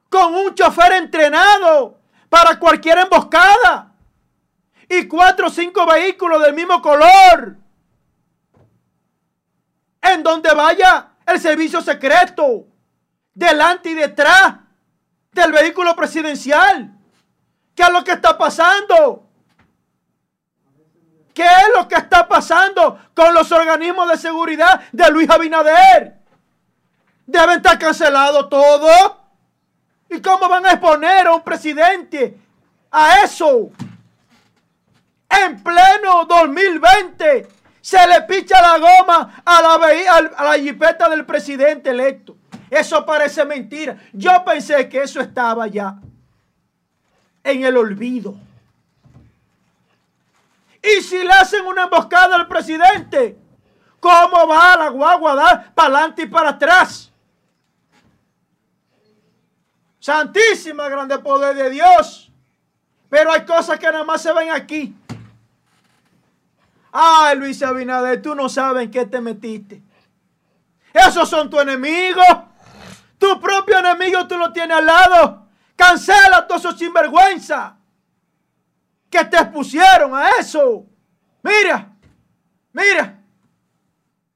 con 0.09 0.33
un 0.35 0.55
chofer 0.55 0.93
entrenado 0.93 1.99
para 2.29 2.57
cualquier 2.57 2.99
emboscada 2.99 3.93
y 4.87 5.05
cuatro 5.05 5.47
o 5.47 5.49
cinco 5.49 5.85
vehículos 5.85 6.41
del 6.41 6.53
mismo 6.53 6.81
color, 6.81 7.57
en 10.01 10.23
donde 10.23 10.53
vaya 10.53 11.09
el 11.25 11.41
servicio 11.41 11.81
secreto, 11.81 12.67
delante 13.33 13.89
y 13.89 13.95
detrás 13.95 14.59
del 15.33 15.51
vehículo 15.51 15.93
presidencial. 15.93 16.97
¿Qué 17.75 17.83
es 17.83 17.91
lo 17.91 18.01
que 18.01 18.13
está 18.13 18.37
pasando? 18.37 19.28
¿Qué 21.39 21.45
es 21.45 21.69
lo 21.73 21.87
que 21.87 21.95
está 21.95 22.27
pasando 22.27 22.99
con 23.15 23.33
los 23.33 23.49
organismos 23.53 24.09
de 24.09 24.17
seguridad 24.17 24.81
de 24.91 25.09
Luis 25.09 25.29
Abinader? 25.29 26.17
Deben 27.25 27.55
estar 27.55 27.79
cancelados 27.79 28.49
todos. 28.49 29.13
¿Y 30.09 30.19
cómo 30.19 30.49
van 30.49 30.65
a 30.65 30.71
exponer 30.71 31.27
a 31.27 31.35
un 31.35 31.41
presidente 31.41 32.37
a 32.91 33.23
eso? 33.23 33.69
En 35.29 35.63
pleno 35.63 36.25
2020 36.25 37.47
se 37.79 38.05
le 38.05 38.21
picha 38.23 38.61
la 38.61 38.77
goma 38.77 39.41
a 39.45 39.61
la, 39.61 40.31
a 40.35 40.43
la 40.43 40.61
jipeta 40.61 41.07
del 41.07 41.25
presidente 41.25 41.91
electo. 41.91 42.35
Eso 42.69 43.05
parece 43.05 43.45
mentira. 43.45 43.97
Yo 44.11 44.43
pensé 44.43 44.89
que 44.89 45.03
eso 45.03 45.21
estaba 45.21 45.67
ya 45.67 46.01
en 47.45 47.63
el 47.63 47.77
olvido. 47.77 48.35
Y 50.81 51.01
si 51.01 51.23
le 51.23 51.31
hacen 51.31 51.65
una 51.65 51.83
emboscada 51.83 52.35
al 52.35 52.47
presidente, 52.47 53.37
¿cómo 53.99 54.47
va 54.47 54.77
la 54.77 54.89
guagua 54.89 55.33
a 55.33 55.35
dar 55.35 55.73
para 55.73 55.87
adelante 55.89 56.21
y 56.23 56.25
para 56.27 56.49
atrás? 56.49 57.11
Santísima, 59.99 60.87
grande 60.87 61.19
poder 61.19 61.55
de 61.55 61.69
Dios. 61.69 62.31
Pero 63.09 63.31
hay 63.31 63.45
cosas 63.45 63.77
que 63.77 63.87
nada 63.87 64.05
más 64.05 64.21
se 64.21 64.31
ven 64.31 64.51
aquí. 64.51 64.95
Ay, 66.91 67.37
Luis 67.37 67.61
Abinader, 67.61 68.21
tú 68.21 68.33
no 68.33 68.47
sabes 68.47 68.83
en 68.83 68.91
qué 68.91 69.05
te 69.05 69.19
metiste. 69.19 69.81
Esos 70.93 71.29
son 71.29 71.49
tus 71.49 71.61
enemigos. 71.61 72.25
Tu 73.17 73.39
propio 73.39 73.79
enemigo 73.79 74.25
tú 74.27 74.37
lo 74.37 74.53
tienes 74.53 74.77
al 74.77 74.85
lado. 74.85 75.47
Cancela 75.75 76.47
todos 76.47 76.61
esos 76.61 76.79
sinvergüenza 76.79 77.78
que 79.09 79.25
te 79.25 79.37
expusieron 79.37 80.15
a 80.15 80.29
eso. 80.39 80.85
Mira, 81.41 81.89
mira. 82.73 83.15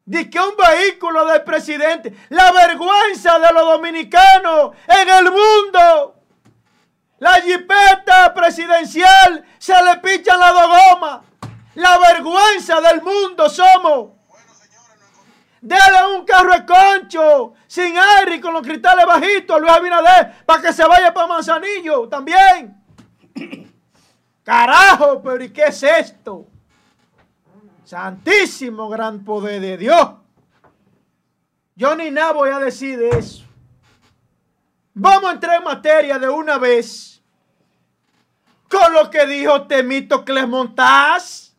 Dice 0.06 0.30
que 0.30 0.40
un 0.40 0.56
vehículo 0.58 1.26
del 1.26 1.44
presidente, 1.44 2.14
la 2.30 2.52
vergüenza 2.52 3.40
de 3.40 3.54
los 3.54 3.64
dominicanos 3.64 4.76
en 4.88 5.10
el 5.10 5.32
mundo. 5.32 6.16
La 7.20 7.36
jipeta 7.36 8.34
presidencial 8.34 9.46
se 9.58 9.74
le 9.82 9.98
picha 9.98 10.36
la 10.36 10.52
dogoma. 10.52 11.24
La 11.76 11.98
vergüenza 11.98 12.82
del 12.82 13.02
mundo 13.02 13.50
somos. 13.50 14.10
Dele 15.62 16.18
un 16.18 16.26
carro 16.26 16.52
de 16.52 16.66
concho, 16.66 17.54
sin 17.68 17.98
aire 17.98 18.36
y 18.36 18.42
con 18.42 18.54
los 18.54 18.62
cristales 18.62 19.06
bajitos 19.06 19.62
Luis 19.62 19.72
Abinader 19.72 20.44
para 20.46 20.62
que 20.62 20.74
se 20.74 20.86
vaya 20.86 21.14
para 21.14 21.28
Manzanillo 21.28 22.10
también. 22.10 22.76
Carajo, 24.44 25.22
pero 25.22 25.44
¿y 25.44 25.50
qué 25.50 25.64
es 25.66 25.84
esto? 25.84 26.46
Santísimo 27.86 28.90
gran 28.90 29.24
poder 29.24 29.62
de 29.62 29.78
Dios. 29.78 30.10
Yo 31.76 31.96
ni 31.96 32.12
nada 32.12 32.34
voy 32.34 32.50
a 32.50 32.60
decir 32.60 33.00
de 33.00 33.10
eso. 33.10 33.46
Vamos 34.94 35.30
a 35.30 35.34
entrar 35.34 35.58
en 35.58 35.64
materia 35.64 36.20
de 36.20 36.30
una 36.30 36.58
vez 36.58 37.22
con 38.70 38.94
lo 38.94 39.10
que 39.10 39.26
dijo 39.26 39.66
Temito 39.66 40.24
Clemontaz 40.24 41.56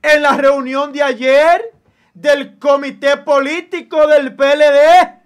en 0.00 0.22
la 0.22 0.36
reunión 0.36 0.92
de 0.92 1.02
ayer 1.02 1.72
del 2.14 2.58
comité 2.58 3.18
político 3.18 4.06
del 4.06 4.34
PLD. 4.34 5.20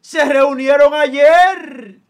Se 0.00 0.24
reunieron 0.24 0.94
ayer. 0.94 2.00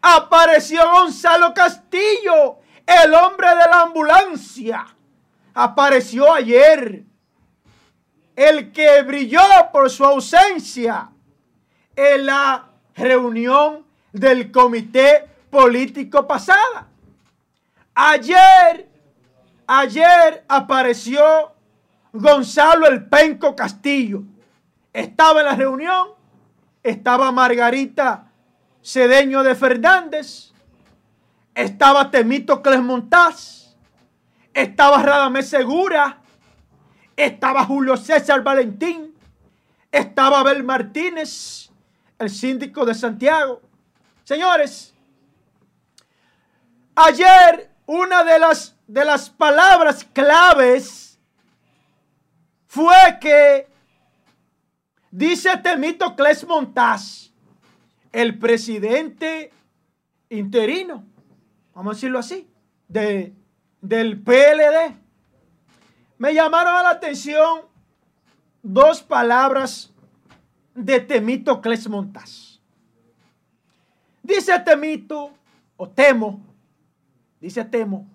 Apareció 0.00 0.88
Gonzalo 0.90 1.52
Castillo 1.54 2.61
el 2.86 3.14
hombre 3.14 3.48
de 3.48 3.70
la 3.70 3.82
ambulancia 3.82 4.86
apareció 5.54 6.32
ayer. 6.32 7.04
El 8.34 8.72
que 8.72 9.02
brilló 9.02 9.42
por 9.72 9.90
su 9.90 10.04
ausencia 10.04 11.10
en 11.94 12.26
la 12.26 12.66
reunión 12.94 13.84
del 14.12 14.50
comité 14.50 15.28
político 15.50 16.26
pasada. 16.26 16.88
Ayer, 17.94 18.88
ayer 19.66 20.44
apareció 20.48 21.52
Gonzalo 22.12 22.86
el 22.86 23.04
Penco 23.04 23.54
Castillo. 23.54 24.22
Estaba 24.92 25.40
en 25.40 25.46
la 25.46 25.54
reunión, 25.54 26.08
estaba 26.82 27.32
Margarita 27.32 28.30
Cedeño 28.82 29.42
de 29.42 29.54
Fernández, 29.54 30.51
estaba 31.54 32.10
Temito 32.10 32.62
Clesmontaz, 32.62 33.76
estaba 34.54 35.02
Radamés 35.02 35.48
Segura, 35.48 36.18
estaba 37.16 37.64
Julio 37.64 37.96
César 37.96 38.42
Valentín, 38.42 39.14
estaba 39.90 40.40
Abel 40.40 40.62
Martínez, 40.64 41.70
el 42.18 42.30
síndico 42.30 42.84
de 42.84 42.94
Santiago. 42.94 43.60
Señores, 44.24 44.94
ayer 46.94 47.70
una 47.86 48.24
de 48.24 48.38
las, 48.38 48.76
de 48.86 49.04
las 49.04 49.28
palabras 49.28 50.04
claves 50.12 51.18
fue 52.66 53.18
que 53.20 53.68
dice 55.10 55.56
Temito 55.58 56.16
Clesmontaz, 56.16 57.30
el 58.12 58.38
presidente 58.38 59.52
interino 60.30 61.11
vamos 61.74 61.92
a 61.92 61.94
decirlo 61.94 62.18
así, 62.18 62.48
de, 62.88 63.34
del 63.80 64.20
PLD, 64.22 64.96
Me 66.18 66.34
llamaron 66.34 66.74
a 66.76 66.82
la 66.84 66.90
atención 66.90 67.62
dos 68.62 69.02
palabras 69.02 69.92
de 70.74 71.00
Temítocles 71.00 71.88
Montaz. 71.88 72.60
Dice 74.22 74.56
Temito, 74.60 75.32
o 75.76 75.88
Temo, 75.88 76.40
dice 77.40 77.64
Temo, 77.64 78.08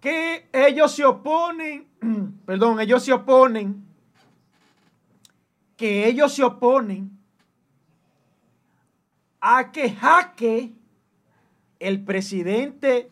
que 0.00 0.48
ellos 0.52 0.92
se 0.92 1.04
oponen, 1.04 1.86
perdón, 2.44 2.80
ellos 2.80 3.04
se 3.04 3.12
oponen, 3.12 3.86
que 5.76 6.08
ellos 6.08 6.34
se 6.34 6.42
oponen 6.42 7.16
a 9.40 9.70
que 9.70 9.90
Jaque, 9.90 10.74
el 11.78 12.04
presidente 12.04 13.10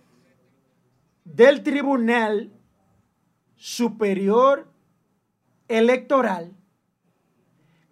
del 1.24 1.62
Tribunal 1.62 2.52
Superior 3.56 4.68
Electoral, 5.68 6.52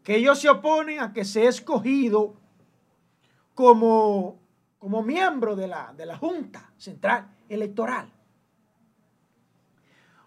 que 0.03 0.17
ellos 0.17 0.41
se 0.41 0.49
oponen 0.49 1.01
a 1.01 1.13
que 1.13 1.25
sea 1.25 1.49
escogido 1.49 2.37
como, 3.55 4.41
como 4.79 5.03
miembro 5.03 5.57
de 5.57 5.67
la, 5.67 5.93
de 5.97 6.07
la 6.07 6.17
Junta 6.17 6.73
Central 6.77 7.29
Electoral. 7.49 8.11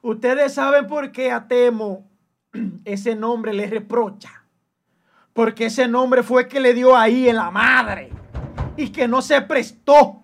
Ustedes 0.01 0.53
saben 0.53 0.87
por 0.87 1.11
qué 1.11 1.31
a 1.31 1.47
Temo 1.47 2.07
ese 2.85 3.15
nombre 3.15 3.53
le 3.53 3.67
reprocha. 3.67 4.43
Porque 5.33 5.65
ese 5.65 5.87
nombre 5.87 6.23
fue 6.23 6.47
que 6.47 6.59
le 6.59 6.73
dio 6.73 6.95
ahí 6.95 7.29
en 7.29 7.35
la 7.35 7.51
madre. 7.51 8.09
Y 8.75 8.89
que 8.89 9.07
no 9.07 9.21
se 9.21 9.41
prestó 9.41 10.23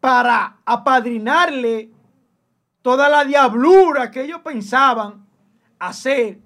para 0.00 0.58
apadrinarle 0.64 1.90
toda 2.82 3.08
la 3.08 3.24
diablura 3.24 4.10
que 4.10 4.22
ellos 4.22 4.40
pensaban 4.40 5.26
hacer 5.78 6.40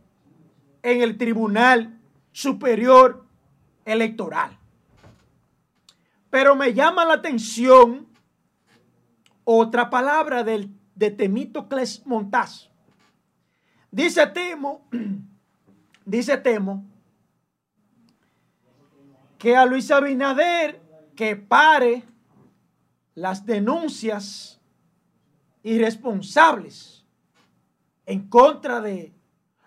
en 0.83 1.03
el 1.03 1.17
Tribunal 1.17 2.01
Superior 2.33 3.25
Electoral. 3.85 4.59
Pero 6.31 6.57
me 6.57 6.75
llama 6.75 7.05
la 7.05 7.15
atención 7.15 8.09
otra 9.45 9.89
palabra 9.89 10.43
del 10.43 10.71
de 10.95 11.11
Temítocles 11.11 12.07
Montaz. 12.07 12.71
Dice 13.91 14.27
Temo, 14.29 14.89
dice 16.05 16.37
Temo, 16.39 16.85
que 19.39 19.57
a 19.57 19.67
Luis 19.67 19.91
Abinader 19.91 20.81
que 21.15 21.37
pare 21.37 22.05
las 23.15 23.47
denuncias 23.47 24.61
irresponsables 25.63 27.05
en 28.07 28.29
contra 28.29 28.81
de 28.81 29.15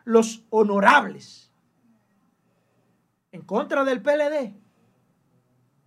los 0.03 0.43
honorables, 0.49 1.51
en 3.31 3.41
contra 3.41 3.83
del 3.83 4.01
PLD. 4.01 4.53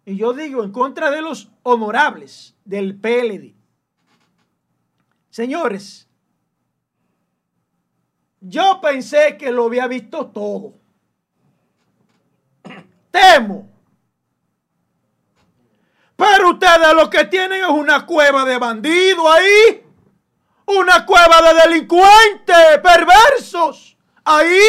Y 0.04 0.16
yo 0.16 0.32
digo, 0.32 0.64
en 0.64 0.72
contra 0.72 1.10
de 1.10 1.22
los 1.22 1.50
honorables 1.62 2.56
del 2.64 2.98
PLD. 2.98 3.54
Señores, 5.30 6.08
yo 8.40 8.80
pensé 8.80 9.36
que 9.36 9.52
lo 9.52 9.66
había 9.66 9.86
visto 9.86 10.26
todo. 10.26 10.74
Temo. 13.10 13.69
Pero 16.20 16.50
ustedes 16.50 16.92
lo 16.92 17.08
que 17.08 17.24
tienen 17.24 17.64
es 17.64 17.70
una 17.70 18.04
cueva 18.04 18.44
de 18.44 18.58
bandidos 18.58 19.24
ahí. 19.26 19.82
Una 20.66 21.06
cueva 21.06 21.40
de 21.40 21.62
delincuentes 21.62 22.78
perversos 22.82 23.96
ahí. 24.22 24.60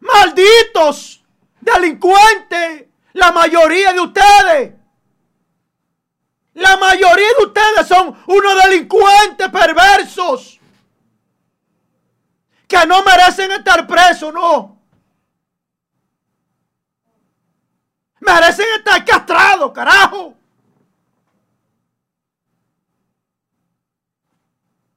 Malditos 0.00 1.22
delincuentes. 1.60 2.86
La 3.12 3.30
mayoría 3.30 3.92
de 3.92 4.00
ustedes. 4.00 4.74
La 6.54 6.76
mayoría 6.76 7.28
de 7.38 7.46
ustedes 7.46 7.86
son 7.86 8.24
unos 8.26 8.64
delincuentes 8.64 9.48
perversos 9.50 10.58
que 12.66 12.86
no 12.86 13.04
merecen 13.04 13.52
estar 13.52 13.86
presos, 13.86 14.34
no. 14.34 14.83
Merecen 18.24 18.66
estar 18.78 19.04
castrados, 19.04 19.72
carajo. 19.72 20.34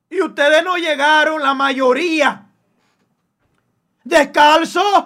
Y 0.09 0.21
ustedes 0.21 0.63
no 0.63 0.77
llegaron, 0.77 1.41
la 1.41 1.53
mayoría, 1.53 2.45
descalzos. 4.03 5.05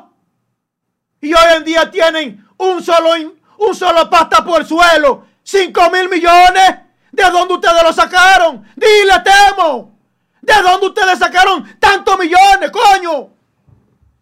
Y 1.20 1.34
hoy 1.34 1.54
en 1.56 1.64
día 1.64 1.90
tienen 1.90 2.48
un 2.58 2.84
solo, 2.84 3.10
un 3.58 3.76
solo 3.76 4.10
pasta 4.10 4.44
por 4.44 4.62
el 4.62 4.68
suelo 4.68 5.26
5 5.44 5.90
mil 5.90 6.08
millones. 6.10 6.80
¿De 7.12 7.24
dónde 7.30 7.56
ustedes 7.56 7.84
lo 7.84 7.92
sacaron? 7.92 8.64
Dile, 8.76 9.24
Temo. 9.24 9.98
¿De 10.42 10.54
dónde 10.62 10.88
ustedes 10.88 11.20
sacaron 11.20 11.78
tantos 11.80 12.18
millones, 12.18 12.72
coño? 12.72 13.30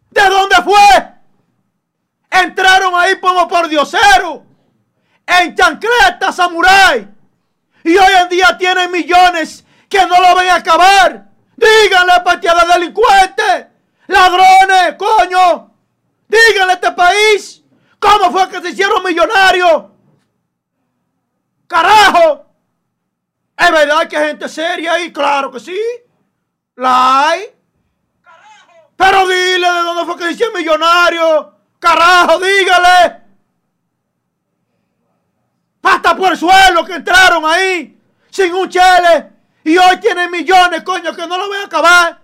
¿De 0.10 0.30
dónde 0.30 0.56
fue? 0.64 1.19
Entraron 2.30 2.94
ahí 2.96 3.20
como 3.20 3.48
por 3.48 3.68
diosero. 3.68 4.46
En 5.26 5.56
chancleta, 5.56 6.32
samurái. 6.32 7.08
Y 7.84 7.98
hoy 7.98 8.14
en 8.22 8.30
día 8.30 8.58
tienen 8.58 8.92
millones 8.92 9.66
que 9.88 10.06
no 10.06 10.20
lo 10.20 10.36
ven 10.36 10.50
a 10.50 10.56
acabar. 10.56 11.30
Díganle, 11.56 12.14
partida 12.24 12.54
de 12.66 12.74
delincuentes, 12.74 13.68
ladrones, 14.08 14.96
coño. 14.98 15.74
Díganle 16.28 16.74
a 16.74 16.76
este 16.76 16.92
país 16.92 17.64
cómo 18.00 18.32
fue 18.32 18.50
que 18.50 18.62
se 18.62 18.70
hicieron 18.70 19.04
millonarios. 19.04 19.86
¡Carajo! 21.68 22.46
¿Es 23.58 23.72
verdad 23.72 24.08
que 24.08 24.18
hay 24.18 24.28
gente 24.30 24.48
seria 24.48 24.94
ahí? 24.94 25.12
Claro 25.12 25.52
que 25.52 25.60
sí. 25.60 25.80
La 26.76 27.30
hay. 27.30 27.54
Pero 28.96 29.28
dile 29.28 29.72
de 29.72 29.80
dónde 29.82 30.06
fue 30.06 30.18
que 30.18 30.28
dice 30.28 30.46
millonario. 30.56 31.59
Carajo, 31.80 32.40
dígale. 32.40 33.22
Pasta 35.82 36.16
por 36.16 36.34
el 36.34 36.38
suelo 36.38 36.86
que 36.86 36.96
entraron 36.96 37.46
ahí. 37.46 37.98
Sin 38.30 38.54
un 38.54 38.70
chele. 38.70 39.32
Y 39.64 39.78
hoy 39.78 39.98
tienen 40.00 40.30
millones, 40.30 40.84
coño, 40.84 41.16
que 41.16 41.26
no 41.26 41.38
lo 41.38 41.50
van 41.50 41.62
a 41.62 41.66
acabar. 41.66 42.22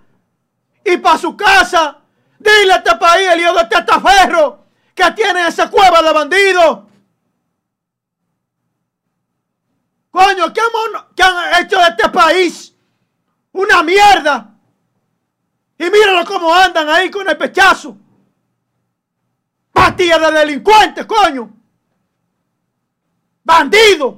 Y 0.84 0.98
para 0.98 1.18
su 1.18 1.36
casa. 1.36 2.00
Dile 2.38 2.74
a 2.74 2.78
este 2.78 2.96
país, 2.98 3.28
el 3.32 3.40
hijo 3.40 3.54
de 3.54 3.62
este 3.62 3.80
estaferro, 3.80 4.66
que 4.94 5.12
tiene 5.12 5.48
esa 5.48 5.70
cueva 5.70 6.02
de 6.02 6.14
bandidos. 6.14 6.80
Coño, 10.12 10.54
¿qué, 10.54 10.62
han 11.24 11.64
hecho 11.64 11.78
de 11.78 11.88
este 11.90 12.10
país? 12.10 12.74
Una 13.52 13.84
mierda. 13.84 14.54
Y 15.78 15.90
míralo 15.90 16.24
cómo 16.26 16.54
andan 16.54 16.88
ahí 16.90 17.10
con 17.10 17.28
el 17.30 17.38
pechazo. 17.38 17.98
Patilla 19.86 20.18
de 20.18 20.40
delincuentes, 20.40 21.06
coño. 21.06 21.48
Bandidos. 23.44 24.16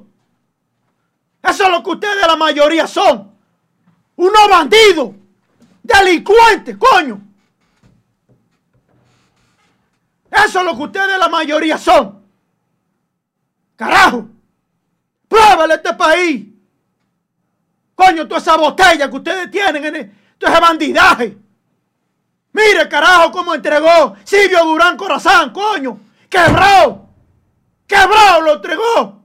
Eso 1.43 1.63
es 1.65 1.69
lo 1.69 1.84
que 1.84 1.89
ustedes 1.89 2.25
la 2.25 2.38
mayoría 2.38 2.88
son. 2.88 3.36
Unos 4.15 4.49
bandidos. 4.49 5.13
Delincuentes, 5.84 6.77
coño. 6.77 7.21
Eso 10.32 10.60
es 10.60 10.65
lo 10.65 10.77
que 10.77 10.84
ustedes 10.84 11.19
la 11.19 11.27
mayoría 11.27 11.77
son. 11.77 12.25
Carajo. 13.75 14.25
Pruébale 15.27 15.73
este 15.73 15.93
país. 15.95 16.47
Coño, 17.93 18.25
toda 18.25 18.39
esa 18.39 18.56
botella 18.56 19.10
que 19.10 19.17
ustedes 19.17 19.51
tienen, 19.51 19.84
en 19.84 20.17
todo 20.38 20.49
ese 20.49 20.62
bandidaje. 20.62 21.38
Mire, 22.57 22.89
carajo, 22.89 23.31
cómo 23.31 23.53
entregó 23.53 24.17
Silvio 24.23 24.65
Durán 24.65 24.97
Corazán, 24.97 25.53
coño. 25.53 25.99
Quebró. 26.27 27.07
Quebró, 27.85 28.41
lo 28.41 28.53
entregó. 28.55 29.23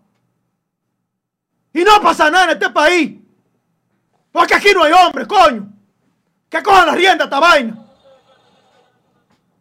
Y 1.72 1.82
no 1.82 1.98
pasa 2.02 2.30
nada 2.30 2.44
en 2.44 2.50
este 2.50 2.68
país. 2.68 3.18
Porque 4.30 4.54
aquí 4.54 4.72
no 4.74 4.84
hay 4.84 4.92
hombres, 4.92 5.26
coño. 5.26 5.66
Que 6.50 6.62
cojan 6.62 6.88
la 6.88 6.92
rienda 6.92 7.24
esta 7.24 7.40
vaina. 7.40 7.78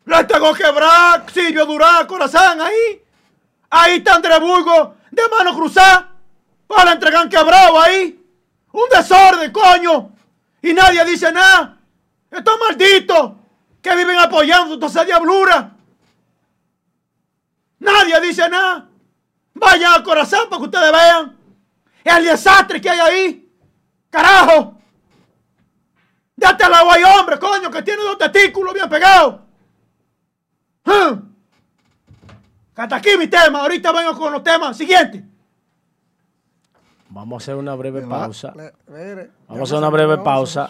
Lo 0.04 0.20
entregó 0.20 0.54
quebrar 0.54 1.32
Silvio 1.32 1.66
Durán 1.66 2.06
Corazán 2.08 2.60
ahí. 2.60 3.02
Ahí 3.70 4.00
está 4.00 4.16
Andrés 4.16 4.42
Burgo 4.42 4.98
de 5.12 5.30
mano 5.30 5.56
cruzada. 5.56 6.12
Para 6.68 6.92
entregar 6.92 7.30
quebrado 7.30 7.80
ahí. 7.80 8.22
Un 8.74 8.90
desorden, 8.90 9.50
coño. 9.54 10.12
Y 10.62 10.74
nadie 10.74 11.06
dice 11.06 11.32
nada. 11.32 11.78
Estos 12.30 12.60
malditos 12.60 13.41
que 13.82 13.96
viven 13.96 14.18
apoyando 14.18 14.76
toda 14.76 14.88
esa 14.88 15.04
diablura. 15.04 15.76
Nadie 17.80 18.22
dice 18.22 18.48
nada. 18.48 18.88
Vayan 19.54 19.94
al 19.94 20.04
corazón 20.04 20.50
para 20.50 20.60
que 20.60 20.66
ustedes 20.66 20.92
vean 20.92 21.38
el 22.04 22.24
desastre 22.26 22.80
que 22.80 22.90
hay 22.90 23.00
ahí. 23.00 23.52
Carajo. 24.10 24.78
Date 26.36 26.64
al 26.64 26.74
agua 26.74 27.00
y 27.00 27.04
hombre, 27.04 27.38
coño, 27.38 27.70
que 27.70 27.82
tiene 27.82 28.02
dos 28.04 28.18
testículos 28.18 28.74
bien 28.74 28.90
pegados. 28.90 29.42
¿Ah? 30.86 31.20
Hasta 32.76 32.96
aquí 32.96 33.10
mi 33.18 33.28
tema. 33.28 33.62
Ahorita 33.62 33.92
vengo 33.92 34.18
con 34.18 34.34
los 34.34 34.44
temas 34.44 34.76
siguientes. 34.76 35.24
Vamos 37.10 37.42
a 37.42 37.44
hacer 37.44 37.56
una 37.56 37.76
breve 37.76 38.02
pausa. 38.02 38.54
Vamos 39.48 39.60
a 39.60 39.64
hacer 39.64 39.78
una 39.78 39.90
breve 39.90 40.18
pausa. 40.20 40.68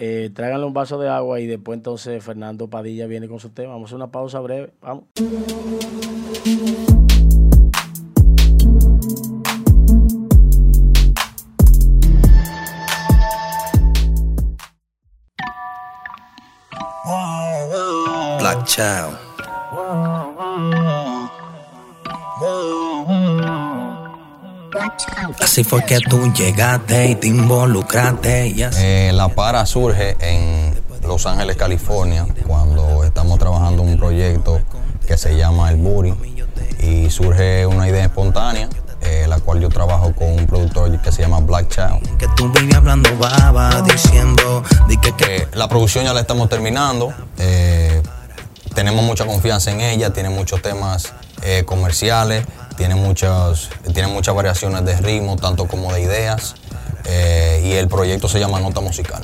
Eh, 0.00 0.30
tráiganle 0.32 0.64
un 0.64 0.74
vaso 0.74 0.98
de 0.98 1.08
agua 1.08 1.40
y 1.40 1.46
después 1.46 1.76
entonces 1.76 2.22
Fernando 2.22 2.68
Padilla 2.68 3.06
viene 3.06 3.28
con 3.28 3.40
su 3.40 3.50
tema. 3.50 3.72
Vamos 3.72 3.92
a 3.92 3.96
una 3.96 4.10
pausa 4.10 4.40
breve. 4.40 4.72
Vamos. 4.80 5.04
Black 18.38 18.64
Child. 18.64 19.27
Así 25.40 25.64
fue 25.64 25.84
que 25.84 26.00
tú 26.00 26.32
llegaste 26.32 27.10
y 27.10 27.14
te 27.14 27.28
involucraste 27.28 28.48
y 28.48 28.62
así. 28.62 28.80
Eh, 28.82 29.12
la 29.14 29.28
para 29.28 29.64
surge 29.66 30.16
en 30.20 30.74
Los 31.06 31.26
Ángeles, 31.26 31.56
California, 31.56 32.26
cuando 32.46 33.04
estamos 33.04 33.38
trabajando 33.38 33.82
un 33.82 33.96
proyecto 33.96 34.60
que 35.06 35.16
se 35.16 35.36
llama 35.36 35.70
El 35.70 35.76
Booty 35.76 36.14
y 36.80 37.10
surge 37.10 37.66
una 37.66 37.88
idea 37.88 38.04
espontánea, 38.04 38.68
eh, 39.00 39.26
la 39.28 39.38
cual 39.38 39.60
yo 39.60 39.68
trabajo 39.68 40.12
con 40.14 40.28
un 40.28 40.46
productor 40.46 41.00
que 41.00 41.12
se 41.12 41.22
llama 41.22 41.40
Black 41.40 41.68
Child. 41.68 42.18
Que 42.18 42.26
tú 42.36 42.50
vivías 42.52 42.76
hablando 42.76 43.16
baba, 43.16 43.80
diciendo 43.82 44.62
di 44.88 44.96
que, 44.98 45.12
que 45.12 45.28
Eh, 45.38 45.46
la 45.54 45.68
producción 45.68 46.04
ya 46.04 46.12
la 46.12 46.20
estamos 46.20 46.48
terminando, 46.48 47.12
eh, 47.38 48.02
tenemos 48.74 49.04
mucha 49.04 49.24
confianza 49.24 49.70
en 49.70 49.80
ella, 49.80 50.10
tiene 50.10 50.30
muchos 50.30 50.60
temas 50.62 51.12
eh, 51.42 51.62
comerciales, 51.64 52.44
tiene 52.78 52.94
muchas, 52.94 53.68
tiene 53.92 54.08
muchas 54.08 54.34
variaciones 54.34 54.84
de 54.84 54.96
ritmo, 54.96 55.36
tanto 55.36 55.66
como 55.66 55.92
de 55.92 56.00
ideas, 56.00 56.54
eh, 57.04 57.60
y 57.64 57.72
el 57.72 57.88
proyecto 57.88 58.28
se 58.28 58.38
llama 58.38 58.60
Nota 58.60 58.80
Musical. 58.80 59.22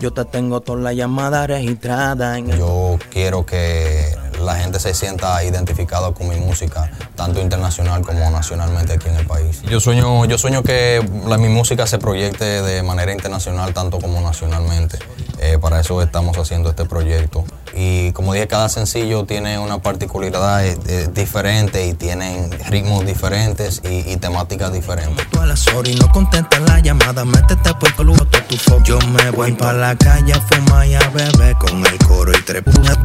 yo 0.00 0.12
te 0.12 0.24
tengo 0.24 0.60
toda 0.60 0.80
la 0.80 0.92
llamada 0.92 1.46
registrada 1.46 2.36
en 2.36 2.50
el 2.50 2.58
Yo 2.58 2.98
quiero 3.12 3.46
que 3.46 4.16
la 4.42 4.56
gente 4.56 4.80
se 4.80 4.92
sienta 4.92 5.42
identificada 5.44 6.12
con 6.12 6.28
mi 6.28 6.36
música, 6.36 6.90
tanto 7.14 7.40
internacional 7.40 8.02
como 8.02 8.28
nacionalmente 8.30 8.94
aquí 8.94 9.08
en 9.08 9.16
el 9.16 9.26
país. 9.26 9.62
Yo 9.62 9.78
sueño, 9.78 10.24
yo 10.24 10.36
sueño 10.36 10.62
que 10.64 11.00
la- 11.28 11.38
mi 11.38 11.48
música 11.48 11.86
se 11.86 11.98
proyecte 11.98 12.44
de 12.62 12.82
manera 12.82 13.12
internacional, 13.12 13.72
tanto 13.72 14.00
como 14.00 14.20
nacionalmente. 14.20 14.98
Eh, 15.38 15.58
para 15.60 15.78
eso 15.80 16.02
estamos 16.02 16.36
haciendo 16.38 16.70
este 16.70 16.84
proyecto. 16.86 17.44
Y 17.76 18.12
como 18.12 18.32
dije, 18.32 18.46
cada 18.46 18.68
sencillo 18.68 19.24
tiene 19.24 19.58
una 19.58 19.78
particularidad 19.78 20.64
eh, 20.64 20.78
eh, 20.86 21.08
diferente 21.12 21.86
y 21.86 21.94
tienen 21.94 22.50
ritmos 22.68 23.04
diferentes 23.04 23.82
y, 23.84 24.12
y 24.12 24.16
temáticas 24.16 24.72
diferentes. 24.72 25.28
Tú 25.30 25.40
a 25.40 25.46
las 25.46 25.66
horas 25.68 25.90
y 25.90 25.96
no 25.96 26.10
contestas 26.12 26.60
la 26.62 26.78
llamada, 26.80 27.24
métete 27.24 27.74
por 27.74 27.90
el 27.98 28.06
lugar 28.06 28.26
tu 28.48 28.56
foco. 28.56 28.82
Yo 28.84 28.98
me 29.00 29.30
voy 29.30 29.56
la 29.58 29.96
calle 29.96 30.32
a 30.32 30.40
fumar 30.40 30.86
y 30.86 30.94
a 30.94 31.08
beber 31.10 31.56
con 31.56 31.84
el 31.84 31.98
coro 31.98 32.32
y 32.32 32.42
tres 32.42 32.62
pujas. 32.62 32.98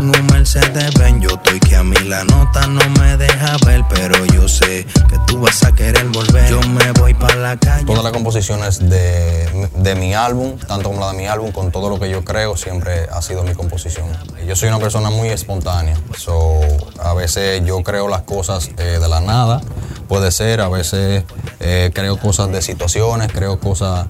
Yo 1.20 1.30
estoy 1.36 1.60
que 1.60 1.76
a 1.76 1.84
mí 1.84 1.96
la 2.06 2.24
nota 2.24 2.68
no 2.68 2.82
me 3.00 3.18
deja 3.18 3.58
ver, 3.66 3.84
pero 3.90 4.26
yo 4.26 4.48
sé 4.48 4.86
que 5.10 5.18
tú 5.28 5.42
vas 5.42 5.64
a 5.64 5.72
querer 5.72 6.06
volver. 6.08 6.50
Yo 6.50 6.62
me 6.62 6.92
voy 6.94 7.14
la 7.36 7.58
calle. 7.58 7.86
Todas 7.86 8.04
las 8.04 8.14
composiciones 8.14 8.80
de, 8.80 9.70
de 9.76 9.96
mi 9.96 10.14
álbum, 10.14 10.58
tanto 10.58 10.90
como 10.90 11.00
la 11.02 11.12
de 11.12 11.18
mi 11.18 11.28
álbum, 11.28 11.52
con 11.52 11.72
todo 11.72 11.90
lo 11.90 12.00
que 12.00 12.10
yo 12.10 12.24
creo, 12.24 12.56
siempre 12.58 13.08
ha 13.12 13.22
sido 13.22 13.44
mi 13.44 13.54
composición. 13.54 14.06
Yo 14.46 14.56
soy 14.60 14.68
una 14.68 14.80
persona 14.80 15.10
muy 15.10 15.30
espontánea, 15.30 15.96
so, 16.18 16.60
a 17.02 17.14
veces 17.14 17.64
yo 17.64 17.82
creo 17.82 18.10
las 18.10 18.24
cosas 18.24 18.70
eh, 18.78 19.00
de 19.00 19.08
la 19.08 19.22
nada, 19.22 19.62
puede 20.10 20.34
ser, 20.34 20.60
a 20.60 20.68
veces 20.68 21.24
eh, 21.62 21.92
creo 21.94 22.20
cosas 22.20 22.52
de 22.52 22.62
situaciones, 22.62 23.32
creo 23.32 23.58
cosas 23.62 24.08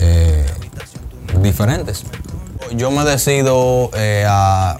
eh, 0.00 0.46
diferentes. 1.42 2.04
Yo 2.74 2.90
me 2.90 3.04
decido 3.04 3.90
a, 4.26 4.78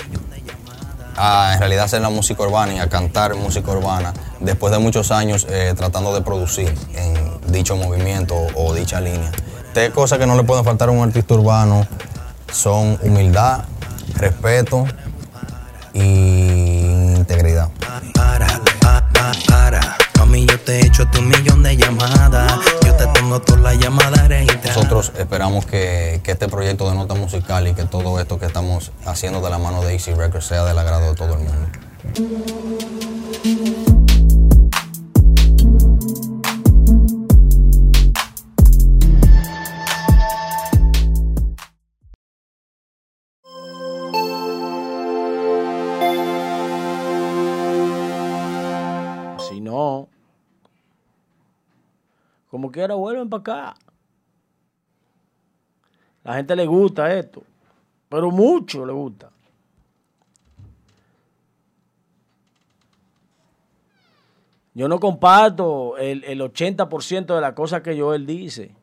a 1.19 1.53
en 1.53 1.59
realidad 1.59 1.85
hacer 1.85 2.01
la 2.01 2.09
música 2.09 2.43
urbana 2.45 2.73
y 2.73 2.79
a 2.79 2.89
cantar 2.89 3.35
música 3.35 3.71
urbana 3.71 4.15
después 4.41 4.73
de 4.73 4.79
muchos 4.79 5.11
años 5.11 5.47
tratando 5.77 6.15
de 6.15 6.23
producir 6.23 6.75
en 6.95 7.53
dicho 7.53 7.77
movimiento 7.77 8.35
o 8.55 8.73
dicha 8.73 8.99
línea. 8.99 9.31
Tres 9.75 9.91
cosas 9.91 10.19
que 10.19 10.27
no 10.27 10.37
le 10.37 10.45
pueden 10.45 10.65
faltar 10.65 10.89
a 10.89 10.93
un 10.93 11.03
artista 11.03 11.35
urbano 11.35 11.87
son 12.51 12.99
humildad, 13.03 13.65
respeto 14.17 14.87
y 15.93 16.01
integridad. 17.17 17.71
Para, 18.15 18.47
pa, 18.81 19.09
pa, 19.13 19.33
para. 19.49 19.97
Mami, 20.19 20.47
yo 20.47 20.59
te 20.61 20.81
he 20.81 20.87
hecho 20.87 21.07
tu 21.07 21.21
millón 21.23 21.63
de 21.63 21.77
llamadas. 21.77 22.61
Yo 22.85 22.95
te 22.95 23.07
tengo. 23.09 23.43
Nosotros 24.75 25.13
esperamos 25.19 25.67
que, 25.67 26.21
que 26.23 26.33
este 26.33 26.49
proyecto 26.49 26.89
de 26.89 26.97
nota 26.97 27.15
musical 27.15 27.69
y 27.69 27.75
que 27.75 27.85
todo 27.85 28.19
esto 28.19 28.39
que 28.39 28.47
estamos 28.47 28.91
haciendo 29.05 29.41
de 29.41 29.51
la 29.51 29.59
mano 29.59 29.83
de 29.83 29.93
Easy 29.93 30.15
Records 30.15 30.47
sea 30.47 30.65
del 30.65 30.79
agrado 30.79 31.11
de 31.11 31.15
todo 31.15 31.35
el 31.35 31.41
mundo. 31.41 33.12
Quiera, 52.73 52.95
vuelven 52.95 53.29
para 53.29 53.41
acá. 53.41 53.75
La 56.25 56.35
gente 56.35 56.57
le 56.57 56.67
gusta 56.67 57.13
esto, 57.15 57.43
pero 58.09 58.31
mucho 58.31 58.87
le 58.87 58.93
gusta. 58.93 59.31
Yo 64.75 64.89
no 64.89 64.99
comparto 64.99 65.99
el, 65.99 66.25
el 66.25 66.41
80% 66.41 67.35
de 67.35 67.41
las 67.41 67.53
cosas 67.53 67.83
que 67.83 67.99
Joel 67.99 68.25
dice, 68.25 68.75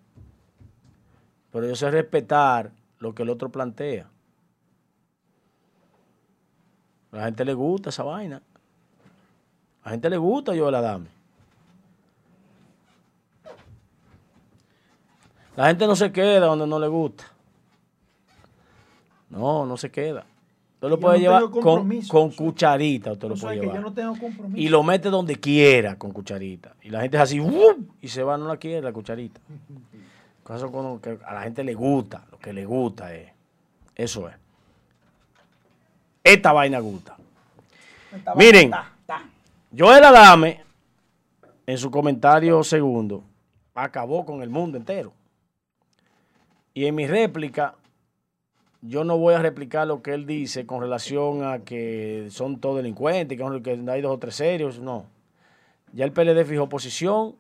pero 1.52 1.68
yo 1.68 1.76
sé 1.76 1.90
respetar 1.90 2.72
lo 3.00 3.16
que 3.16 3.24
el 3.24 3.30
otro 3.30 3.50
plantea. 3.50 4.08
A 7.12 7.18
la 7.18 7.26
gente 7.26 7.44
le 7.44 7.54
gusta 7.54 7.90
esa 7.90 8.04
vaina. 8.04 8.44
A 9.82 9.86
la 9.86 9.92
gente 9.92 10.10
le 10.10 10.18
gusta 10.18 10.56
Joel 10.56 10.76
Adame. 10.76 11.19
La 15.60 15.68
gente 15.68 15.86
no 15.88 15.96
se 15.98 16.10
queda 16.10 16.46
donde 16.46 16.66
no 16.66 16.80
le 16.80 16.88
gusta. 16.88 17.26
No, 19.30 19.66
no 19.66 19.76
se 19.76 19.92
queda. 19.92 20.24
Usted 20.76 20.88
lo 20.88 20.96
Yo 20.96 21.00
puede 21.02 21.18
no 21.18 21.22
llevar 21.22 21.50
con, 21.50 22.02
con 22.08 22.32
cucharita. 22.32 23.12
Usted 23.12 23.28
lo 23.28 23.36
puede 23.36 23.58
yo 23.58 23.64
llevar. 23.64 23.82
no 23.82 23.92
tengo 23.92 24.18
compromiso. 24.18 24.58
Y 24.58 24.70
lo 24.70 24.84
mete 24.84 25.10
donde 25.10 25.36
quiera 25.36 25.98
con 25.98 26.14
cucharita. 26.14 26.76
Y 26.82 26.90
la 26.90 27.02
gente 27.02 27.18
es 27.18 27.24
así, 27.24 27.42
¡um! 27.42 27.88
y 28.02 28.08
se 28.08 28.24
va, 28.24 28.38
no 28.38 28.48
la 28.48 28.56
quiere 28.56 28.82
la 28.82 28.94
cucharita. 28.94 29.42
Como 30.72 31.02
que 31.02 31.20
a 31.26 31.34
la 31.34 31.42
gente 31.42 31.66
le 31.66 31.74
gusta, 31.74 32.24
lo 32.32 32.40
que 32.40 32.54
le 32.54 32.66
gusta 32.66 33.14
es. 33.14 33.30
Eso 33.96 34.30
es. 34.30 34.36
Esta 36.24 36.54
vaina 36.54 36.80
gusta. 36.80 37.18
Esta 38.16 38.34
Miren. 38.34 38.68
está, 38.68 38.94
está. 39.02 39.24
Joel 39.78 40.06
Adame, 40.06 40.64
en 41.68 41.78
su 41.78 41.92
comentario 41.92 42.64
segundo, 42.64 43.26
acabó 43.76 44.26
con 44.26 44.42
el 44.42 44.50
mundo 44.50 44.78
entero. 44.78 45.19
Y 46.80 46.86
en 46.86 46.96
mi 46.96 47.08
réplica, 47.08 47.76
yo 48.82 49.04
no 49.04 49.18
voy 49.18 49.34
a 49.34 49.40
replicar 49.40 49.86
lo 49.86 50.02
que 50.02 50.14
él 50.14 50.26
dice 50.26 50.66
con 50.66 50.80
relación 50.80 51.44
a 51.44 51.60
que 51.60 52.30
son 52.32 52.62
todos 52.62 52.78
delincuentes, 52.78 53.38
que 53.38 53.72
hay 53.92 54.02
dos 54.02 54.14
o 54.14 54.18
tres 54.18 54.36
serios, 54.36 54.80
no. 54.80 55.06
Ya 55.92 56.06
el 56.06 56.14
PLD 56.14 56.46
fijó 56.46 56.70
posición, 56.70 57.36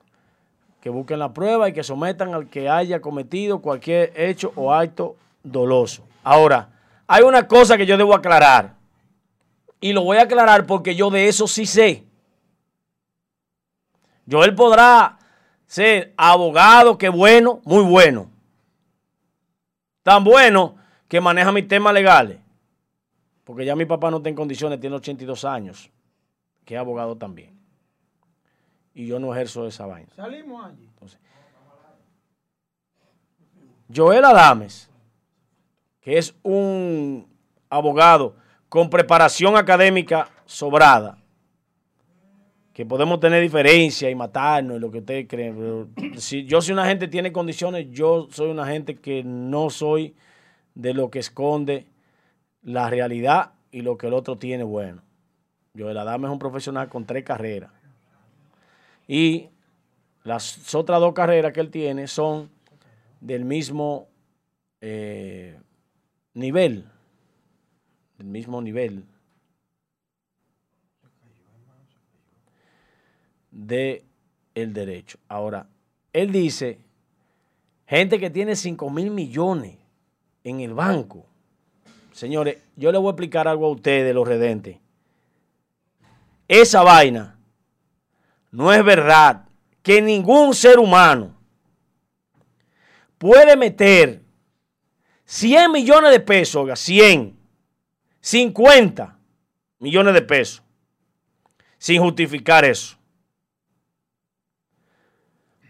que 0.81 0.89
busquen 0.89 1.19
la 1.19 1.31
prueba 1.31 1.69
y 1.69 1.71
que 1.71 1.83
sometan 1.83 2.33
al 2.33 2.49
que 2.49 2.67
haya 2.67 2.99
cometido 2.99 3.61
cualquier 3.61 4.11
hecho 4.17 4.51
o 4.57 4.73
acto 4.73 5.15
doloso. 5.41 6.03
Ahora, 6.21 6.71
hay 7.07 7.23
una 7.23 7.47
cosa 7.47 7.77
que 7.77 7.85
yo 7.85 7.95
debo 7.95 8.13
aclarar, 8.13 8.75
y 9.79 9.93
lo 9.93 10.03
voy 10.03 10.17
a 10.17 10.23
aclarar 10.23 10.65
porque 10.65 10.95
yo 10.95 11.09
de 11.09 11.29
eso 11.29 11.47
sí 11.47 11.65
sé. 11.65 12.03
Joel 14.29 14.53
podrá 14.53 15.17
ser 15.65 16.13
abogado, 16.17 16.97
que 16.97 17.07
bueno, 17.07 17.61
muy 17.63 17.85
bueno. 17.85 18.37
Tan 20.09 20.23
bueno 20.23 20.75
que 21.07 21.21
maneja 21.21 21.51
mis 21.51 21.67
temas 21.67 21.93
legales. 21.93 22.39
Porque 23.43 23.63
ya 23.63 23.75
mi 23.75 23.85
papá 23.85 24.09
no 24.09 24.17
está 24.17 24.29
en 24.29 24.33
condiciones, 24.33 24.79
tiene 24.79 24.95
82 24.95 25.45
años, 25.45 25.91
que 26.65 26.73
es 26.73 26.79
abogado 26.79 27.15
también. 27.15 27.55
Y 28.95 29.05
yo 29.05 29.19
no 29.19 29.31
ejerzo 29.31 29.67
esa 29.67 29.85
vaina. 29.85 30.11
Salimos 30.15 30.65
allí. 30.65 30.89
Joel 33.95 34.25
Adames, 34.25 34.89
que 36.01 36.13
que 36.13 36.17
es 36.17 36.33
un 36.41 37.31
abogado 37.69 38.35
con 38.67 38.89
preparación 38.89 39.57
académica 39.57 40.27
sobrada, 40.47 41.18
que 42.79 42.85
podemos 42.85 43.19
tener 43.19 43.41
diferencias 43.41 44.09
y 44.09 44.15
matarnos 44.15 44.77
y 44.77 44.79
lo 44.79 44.89
que 44.89 44.99
ustedes 44.99 45.27
creen. 45.27 45.53
pero 45.53 45.89
si 46.17 46.71
una 46.71 46.85
gente 46.85 47.09
tiene 47.09 47.33
condiciones, 47.33 47.87
yo 47.91 48.29
soy 48.31 48.49
una 48.49 48.65
gente 48.65 48.95
que 48.95 49.21
no 49.21 49.69
soy 49.69 50.15
de 50.75 50.93
lo 50.93 51.11
que 51.11 51.19
esconde 51.19 51.87
la 52.61 52.89
realidad 52.89 53.51
y 53.69 53.81
lo 53.81 53.97
que 53.97 54.07
el 54.07 54.13
otro 54.13 54.37
tiene 54.37 54.63
bueno. 54.63 55.01
Joel 55.77 55.97
Adame 55.97 56.27
es 56.27 56.31
un 56.31 56.39
profesional 56.39 56.87
con 56.87 57.03
tres 57.03 57.25
carreras. 57.25 57.69
Y 59.09 59.49
las 60.23 60.73
otras 60.73 61.01
dos 61.01 61.13
carreras 61.13 61.51
que 61.51 61.59
él 61.59 61.71
tiene 61.71 62.07
son 62.07 62.49
del 63.19 63.43
mismo 63.43 64.07
eh, 64.79 65.59
nivel. 66.33 66.85
Del 68.17 68.27
mismo 68.27 68.61
nivel. 68.61 69.03
De 73.65 74.05
el 74.55 74.73
derecho. 74.73 75.17
Ahora, 75.27 75.67
él 76.13 76.31
dice, 76.31 76.79
gente 77.85 78.19
que 78.19 78.29
tiene 78.29 78.55
5 78.55 78.89
mil 78.89 79.11
millones 79.11 79.75
en 80.43 80.61
el 80.61 80.73
banco. 80.73 81.25
Señores, 82.13 82.57
yo 82.75 82.91
les 82.91 83.01
voy 83.01 83.09
a 83.09 83.11
explicar 83.11 83.47
algo 83.47 83.67
a 83.67 83.71
ustedes, 83.71 84.15
los 84.15 84.27
redentes. 84.27 84.77
Esa 86.47 86.83
vaina 86.83 87.37
no 88.51 88.71
es 88.73 88.83
verdad 88.83 89.45
que 89.83 90.01
ningún 90.01 90.53
ser 90.53 90.79
humano 90.79 91.35
puede 93.17 93.55
meter 93.57 94.21
100 95.25 95.71
millones 95.71 96.11
de 96.11 96.19
pesos, 96.21 96.63
oiga, 96.63 96.75
100, 96.75 97.37
50 98.21 99.19
millones 99.79 100.13
de 100.13 100.21
pesos, 100.21 100.63
sin 101.77 102.01
justificar 102.01 102.65
eso. 102.65 102.98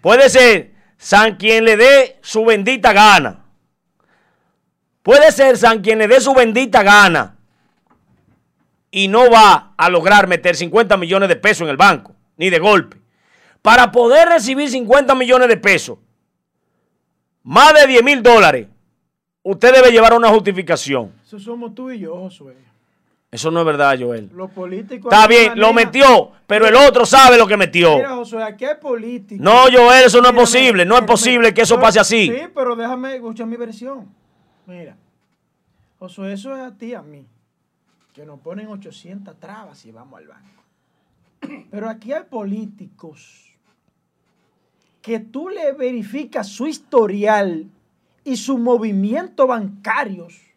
Puede 0.01 0.29
ser 0.29 0.71
San 0.97 1.37
quien 1.37 1.65
le 1.65 1.77
dé 1.77 2.19
su 2.21 2.43
bendita 2.45 2.93
gana. 2.93 3.45
Puede 5.03 5.31
ser 5.31 5.57
San 5.57 5.81
quien 5.81 5.99
le 5.99 6.07
dé 6.07 6.19
su 6.21 6.33
bendita 6.33 6.83
gana 6.83 7.37
y 8.91 9.07
no 9.07 9.29
va 9.29 9.73
a 9.77 9.89
lograr 9.89 10.27
meter 10.27 10.55
50 10.55 10.97
millones 10.97 11.29
de 11.29 11.35
pesos 11.35 11.61
en 11.61 11.69
el 11.69 11.77
banco, 11.77 12.15
ni 12.37 12.49
de 12.49 12.59
golpe. 12.59 12.97
Para 13.61 13.91
poder 13.91 14.29
recibir 14.29 14.69
50 14.69 15.13
millones 15.15 15.47
de 15.47 15.57
pesos, 15.57 15.99
más 17.43 17.73
de 17.73 17.87
10 17.87 18.03
mil 18.03 18.23
dólares, 18.23 18.67
usted 19.43 19.73
debe 19.73 19.91
llevar 19.91 20.13
una 20.13 20.29
justificación. 20.29 21.13
Eso 21.25 21.39
somos 21.39 21.75
tú 21.75 21.91
y 21.91 21.99
yo, 21.99 22.15
Josué. 22.15 22.68
Eso 23.31 23.51
no 23.51 23.59
es 23.59 23.65
verdad, 23.65 23.95
Joel. 23.99 24.29
Los 24.33 24.49
políticos. 24.49 25.13
Está 25.13 25.27
bien, 25.27 25.53
lo 25.55 25.71
metió, 25.71 26.31
pero 26.47 26.67
el 26.67 26.75
otro 26.75 27.05
sabe 27.05 27.37
lo 27.37 27.45
que 27.45 27.57
metió. 27.57 27.97
Mira, 27.97 28.15
Josué, 28.15 28.43
aquí 28.43 28.65
hay 28.65 28.75
políticos. 28.75 29.43
No, 29.43 29.65
Joel, 29.71 30.05
eso 30.05 30.19
no 30.19 30.29
es 30.29 30.35
posible. 30.35 30.83
No 30.83 30.97
es 30.97 31.03
posible 31.03 31.53
que 31.53 31.61
eso 31.61 31.79
pase 31.79 31.99
así. 31.99 32.27
Sí, 32.27 32.47
pero 32.55 32.75
déjame 32.75 33.15
escuchar 33.15 33.45
mi 33.45 33.55
versión. 33.55 34.11
Mira, 34.65 34.97
Josué, 35.99 36.33
eso 36.33 36.55
es 36.55 36.61
a 36.61 36.75
ti 36.75 36.87
y 36.87 36.93
a 36.95 37.03
mí. 37.03 37.27
Que 38.13 38.25
nos 38.25 38.39
ponen 38.39 38.67
800 38.67 39.39
trabas 39.39 39.85
y 39.85 39.91
vamos 39.91 40.19
al 40.19 40.27
banco. 40.27 40.63
Pero 41.71 41.87
aquí 41.87 42.11
hay 42.11 42.23
políticos 42.23 43.55
que 45.01 45.19
tú 45.19 45.49
le 45.49 45.71
verificas 45.73 46.47
su 46.47 46.67
historial 46.67 47.69
y 48.23 48.35
su 48.35 48.57
movimiento 48.57 49.47
bancarios 49.47 50.48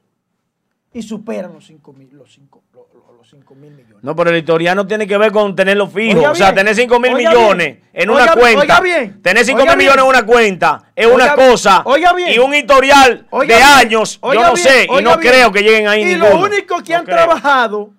y 0.95 1.03
superan 1.03 1.53
los 1.55 1.65
5 1.67 1.93
mil 1.95 2.09
los 2.13 2.31
cinco- 2.33 2.63
los- 2.75 2.85
los- 2.93 3.17
los 3.19 3.31
cinco 3.31 3.55
mil 3.55 3.71
millones. 3.71 3.99
No, 4.03 4.15
pero 4.15 4.31
el 4.31 4.37
historial 4.37 4.77
no 4.77 4.87
tiene 4.87 5.07
que 5.07 5.17
ver 5.17 5.33
con 5.33 5.55
tenerlo 5.57 5.87
fijo. 5.89 6.19
Oiga 6.19 6.33
o 6.33 6.35
sea, 6.35 6.47
bien, 6.51 6.57
tener 6.57 6.75
5 6.75 7.01
mil 7.01 7.15
millones 7.15 7.67
bien, 7.67 7.83
en 7.93 8.11
una 8.11 8.33
cuenta. 8.35 8.61
oiga 8.61 8.81
bien, 8.81 9.23
tener 9.23 9.45
5 9.45 9.61
oiga 9.63 9.73
mil 9.77 9.87
millones 9.87 10.03
en 10.05 10.09
una 10.11 10.27
cuenta 10.27 10.93
es 10.95 11.07
una 11.07 11.35
cosa. 11.35 11.83
oiga 11.87 12.13
bien. 12.13 12.33
Y 12.35 12.39
un 12.39 12.55
historial 12.55 13.27
de 13.47 13.55
años, 13.55 14.21
yo 14.23 14.35
no 14.35 14.57
sé. 14.57 14.87
Y 14.99 15.03
no 15.03 15.19
creo 15.19 15.51
que 15.51 15.63
lleguen 15.63 15.89
ahí 15.89 16.03
Y 16.03 16.05
ninguno. 16.05 16.31
lo 16.31 16.45
único 16.47 16.83
que 16.83 16.93
No 16.93 16.99
han 16.99 17.05
creo. 17.07 17.17
trabajado 17.17 17.91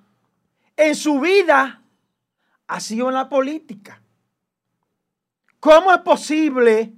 en 0.77 0.95
su 0.95 1.19
vida 1.19 1.81
ha 2.67 2.79
sido 2.79 3.07
en 3.07 3.15
la 3.15 3.27
política. 3.29 4.01
¿Cómo 5.59 5.91
es 5.93 5.99
posible 5.99 6.91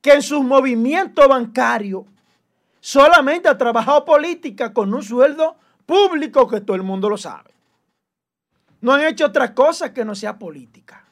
que 0.00 0.12
en 0.14 0.22
sus 0.22 0.42
movimientos 0.42 1.26
bancarios 1.28 2.04
solamente 2.82 3.48
ha 3.48 3.56
trabajado 3.56 4.04
política 4.04 4.72
con 4.74 4.92
un 4.92 5.02
sueldo 5.02 5.56
público 5.86 6.48
que 6.48 6.60
todo 6.60 6.76
el 6.76 6.82
mundo 6.82 7.08
lo 7.08 7.16
sabe? 7.16 7.52
No 8.80 8.92
han 8.92 9.04
hecho 9.04 9.26
otra 9.26 9.54
cosa 9.54 9.94
que 9.94 10.04
no 10.04 10.16
sea 10.16 10.38
política. 10.38 11.04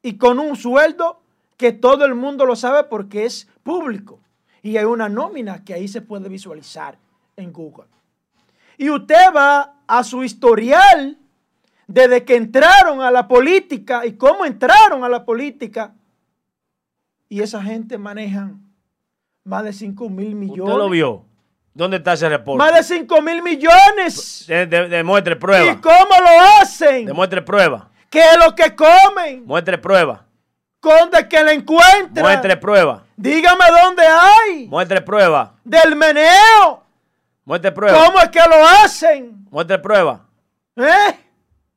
Y 0.00 0.16
con 0.16 0.38
un 0.38 0.54
sueldo 0.56 1.20
que 1.56 1.72
todo 1.72 2.04
el 2.04 2.14
mundo 2.14 2.46
lo 2.46 2.54
sabe 2.54 2.84
porque 2.84 3.24
es 3.24 3.48
público. 3.64 4.20
Y 4.62 4.76
hay 4.76 4.84
una 4.84 5.08
nómina 5.08 5.64
que 5.64 5.74
ahí 5.74 5.88
se 5.88 6.00
puede 6.00 6.28
visualizar 6.28 6.96
en 7.36 7.52
Google. 7.52 7.88
Y 8.78 8.88
usted 8.88 9.34
va 9.34 9.74
a 9.88 10.04
su 10.04 10.22
historial 10.22 11.18
desde 11.88 12.24
que 12.24 12.36
entraron 12.36 13.00
a 13.00 13.10
la 13.10 13.26
política 13.26 14.06
y 14.06 14.12
cómo 14.12 14.44
entraron 14.44 15.02
a 15.02 15.08
la 15.08 15.24
política. 15.24 15.94
Y 17.28 17.42
esa 17.42 17.60
gente 17.60 17.98
manejan 17.98 18.71
más 19.44 19.64
de 19.64 19.72
5 19.72 20.08
mil 20.08 20.34
millones. 20.34 20.62
Usted 20.64 20.78
lo 20.78 20.88
vio. 20.90 21.24
¿Dónde 21.74 21.96
está 21.96 22.12
ese 22.12 22.28
reporte? 22.28 22.58
Más 22.58 22.74
de 22.74 22.82
5 22.82 23.22
mil 23.22 23.42
millones. 23.42 24.44
De- 24.46 24.66
de- 24.66 24.88
demuestre 24.88 25.32
¿Y 25.34 25.38
prueba. 25.38 25.80
cómo 25.80 26.14
lo 26.20 26.40
hacen? 26.60 27.06
Demuestre 27.06 27.40
prueba. 27.42 27.88
¿Qué 28.10 28.20
es 28.20 28.36
lo 28.44 28.54
que 28.54 28.74
comen? 28.76 29.44
Muestre 29.46 29.78
prueba. 29.78 30.26
¿Dónde 30.82 31.28
que 31.28 31.42
la 31.42 31.52
encuentran? 31.52 32.24
Muestre 32.26 32.56
prueba. 32.56 33.04
Dígame 33.16 33.64
dónde 33.82 34.02
hay. 34.06 34.66
Muestre 34.68 35.00
prueba. 35.00 35.54
Del 35.64 35.96
meneo. 35.96 36.82
Muestre 37.44 37.72
prueba. 37.72 38.04
¿Cómo 38.04 38.18
es 38.20 38.28
que 38.28 38.40
lo 38.40 38.66
hacen? 38.84 39.46
Muestre 39.50 39.78
prueba. 39.78 40.26
¿Eh? 40.76 41.16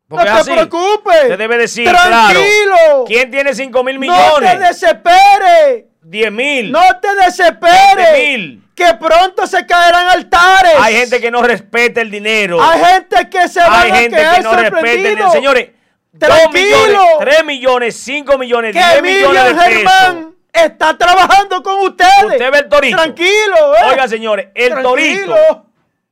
No 0.09 0.17
te 0.17 0.51
preocupes. 0.51 1.21
Usted 1.23 1.37
debe 1.37 1.57
decir, 1.57 1.87
Tranquilo. 1.89 2.75
claro. 2.75 3.03
¿Quién 3.07 3.31
tiene 3.31 3.53
5 3.55 3.83
mil 3.83 3.95
No 3.99 4.01
te 4.01 4.41
millones? 4.41 4.59
desesperes. 4.59 5.85
10 6.07 6.31
mil. 6.31 6.71
No 6.71 6.81
te 7.01 7.15
desesperes. 7.15 7.95
20 7.95 8.37
mil. 8.37 8.61
Que 8.75 8.93
pronto 8.95 9.47
se 9.47 9.65
caerán 9.65 10.07
altares. 10.09 10.73
Hay 10.79 10.95
gente 10.95 11.19
que 11.21 11.31
no 11.31 11.41
respeta 11.41 12.01
el 12.01 12.11
dinero. 12.11 12.61
Hay 12.61 12.79
gente 12.83 13.29
que 13.29 13.47
se 13.47 13.59
va 13.61 13.81
Hay 13.81 13.91
a 13.91 13.95
gente 13.95 14.17
quedar 14.17 14.35
que 14.37 14.41
no 14.43 14.53
respeta 14.53 14.91
el 14.91 14.97
dinero. 14.97 15.31
Señores, 15.31 15.69
2 16.11 16.29
Tranquilo. 16.29 16.77
millones, 16.77 17.07
3 17.19 17.45
millones, 17.45 17.95
5 17.97 18.37
millones, 18.37 18.73
que 18.73 18.79
10 18.79 19.01
millones 19.01 19.43
de 19.45 19.53
pesos. 19.53 19.65
Germán 19.73 20.35
está 20.53 20.97
trabajando 20.97 21.63
con 21.63 21.79
ustedes. 21.81 22.23
Usted 22.25 22.51
ve 22.51 22.57
el 22.59 22.69
torito. 22.69 22.97
Tranquilo, 22.97 23.75
eh. 23.77 23.89
Oiga, 23.91 24.07
señores, 24.07 24.47
el 24.53 24.69
Tranquilo. 24.73 25.35
torito, 25.35 25.65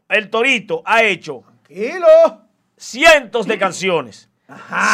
el 0.09 0.29
torito 0.29 0.81
ha 0.85 1.03
hecho 1.03 1.43
Tranquilo. 1.67 2.41
cientos 2.77 3.45
de 3.45 3.57
canciones, 3.57 4.29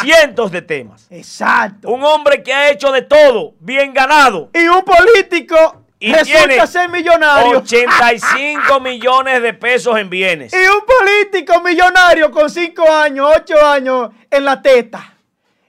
cientos 0.02 0.50
de 0.50 0.62
temas. 0.62 1.06
Exacto. 1.10 1.90
Un 1.90 2.04
hombre 2.04 2.42
que 2.42 2.52
ha 2.52 2.70
hecho 2.70 2.92
de 2.92 3.02
todo, 3.02 3.54
bien 3.60 3.92
ganado. 3.92 4.50
y 4.54 4.66
un 4.66 4.82
político 4.84 5.84
Y 5.98 6.12
resulta 6.12 6.66
ser 6.66 6.88
millonario. 6.88 7.58
85 7.58 8.80
millones 8.80 9.42
de 9.42 9.54
pesos 9.54 9.98
en 9.98 10.08
bienes. 10.08 10.52
Y 10.52 10.56
un 10.56 10.84
político 10.86 11.60
millonario 11.62 12.30
con 12.30 12.48
5 12.48 12.90
años, 12.90 13.30
8 13.36 13.66
años 13.66 14.10
en 14.30 14.44
la 14.44 14.60
teta. 14.62 15.14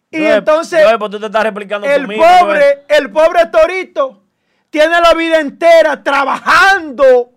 Y 0.10 0.24
entonces 0.24 0.84
Joel, 0.84 1.00
tú 1.10 1.20
te 1.20 1.28
estás 1.28 1.44
replicando 1.44 1.88
tú 1.88 1.94
el 1.94 2.06
pobre, 2.06 2.84
el 2.90 3.10
pobre 3.12 3.46
Torito 3.46 4.22
tiene 4.72 5.02
la 5.02 5.14
vida 5.14 5.40
entera 5.40 6.02
trabajando 6.02 7.34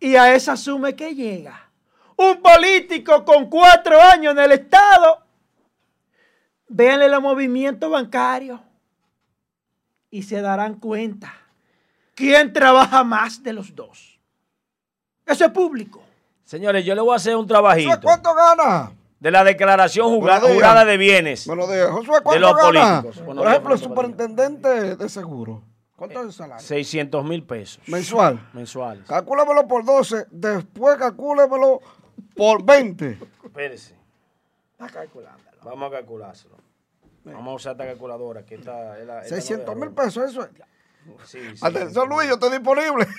y 0.00 0.16
a 0.16 0.34
esa 0.34 0.56
suma 0.56 0.92
que 0.92 1.14
llega. 1.14 1.63
Un 2.16 2.40
político 2.40 3.24
con 3.24 3.48
cuatro 3.50 4.00
años 4.00 4.32
en 4.32 4.38
el 4.38 4.52
Estado, 4.52 5.20
véanle 6.68 7.08
los 7.08 7.20
movimientos 7.22 7.90
bancarios 7.90 8.60
y 10.10 10.22
se 10.22 10.40
darán 10.40 10.74
cuenta 10.74 11.34
quién 12.14 12.52
trabaja 12.52 13.02
más 13.04 13.42
de 13.42 13.52
los 13.52 13.74
dos. 13.74 14.20
Eso 15.26 15.44
es 15.46 15.50
público. 15.50 16.02
Señores, 16.44 16.84
yo 16.84 16.94
le 16.94 17.00
voy 17.00 17.14
a 17.14 17.16
hacer 17.16 17.34
un 17.36 17.46
trabajito 17.46 17.98
¿cuánto 18.02 18.34
gana? 18.34 18.92
de 19.18 19.30
la 19.30 19.42
declaración 19.42 20.06
juga- 20.08 20.20
Buenos 20.38 20.42
días. 20.42 20.54
jurada 20.54 20.84
de 20.84 20.96
bienes. 20.98 21.46
Buenos 21.46 21.68
días. 21.72 21.90
Josué, 21.90 22.18
¿cuánto 22.22 22.40
los 22.40 22.56
gana? 22.56 23.02
políticos. 23.02 23.26
Por 23.34 23.48
ejemplo, 23.48 23.74
el 23.74 23.80
superintendente 23.80 24.96
de 24.96 25.08
seguro. 25.08 25.62
¿Cuánto 25.96 26.20
es 26.20 26.26
el 26.26 26.32
salario? 26.32 26.62
600 26.66 27.24
mil 27.24 27.42
pesos 27.44 27.80
Mensual. 27.88 28.50
mensuales. 28.52 29.06
Calcúlemelo 29.08 29.66
por 29.66 29.84
12, 29.84 30.26
después 30.30 30.96
calcúlemelo 30.98 31.80
por 32.36 32.64
20. 32.64 33.18
Espérese. 33.44 33.94
Vamos 35.64 35.88
a 35.88 35.96
calculárselo. 35.96 36.56
Vamos 37.24 37.52
a 37.52 37.54
usar 37.54 37.72
esta 37.72 37.86
calculadora 37.86 38.44
que 38.44 38.56
está. 38.56 38.98
es 38.98 39.06
la- 39.06 39.22
es 39.22 39.30
la 39.30 39.36
600 39.36 39.76
mil 39.76 39.90
pesos, 39.90 40.30
eso 40.30 40.42
es. 40.44 40.50
Sí, 41.26 41.38
sí. 41.56 41.60
Atención, 41.62 42.08
Luis, 42.08 42.28
yo 42.28 42.34
estoy 42.34 42.50
disponible. 42.50 43.06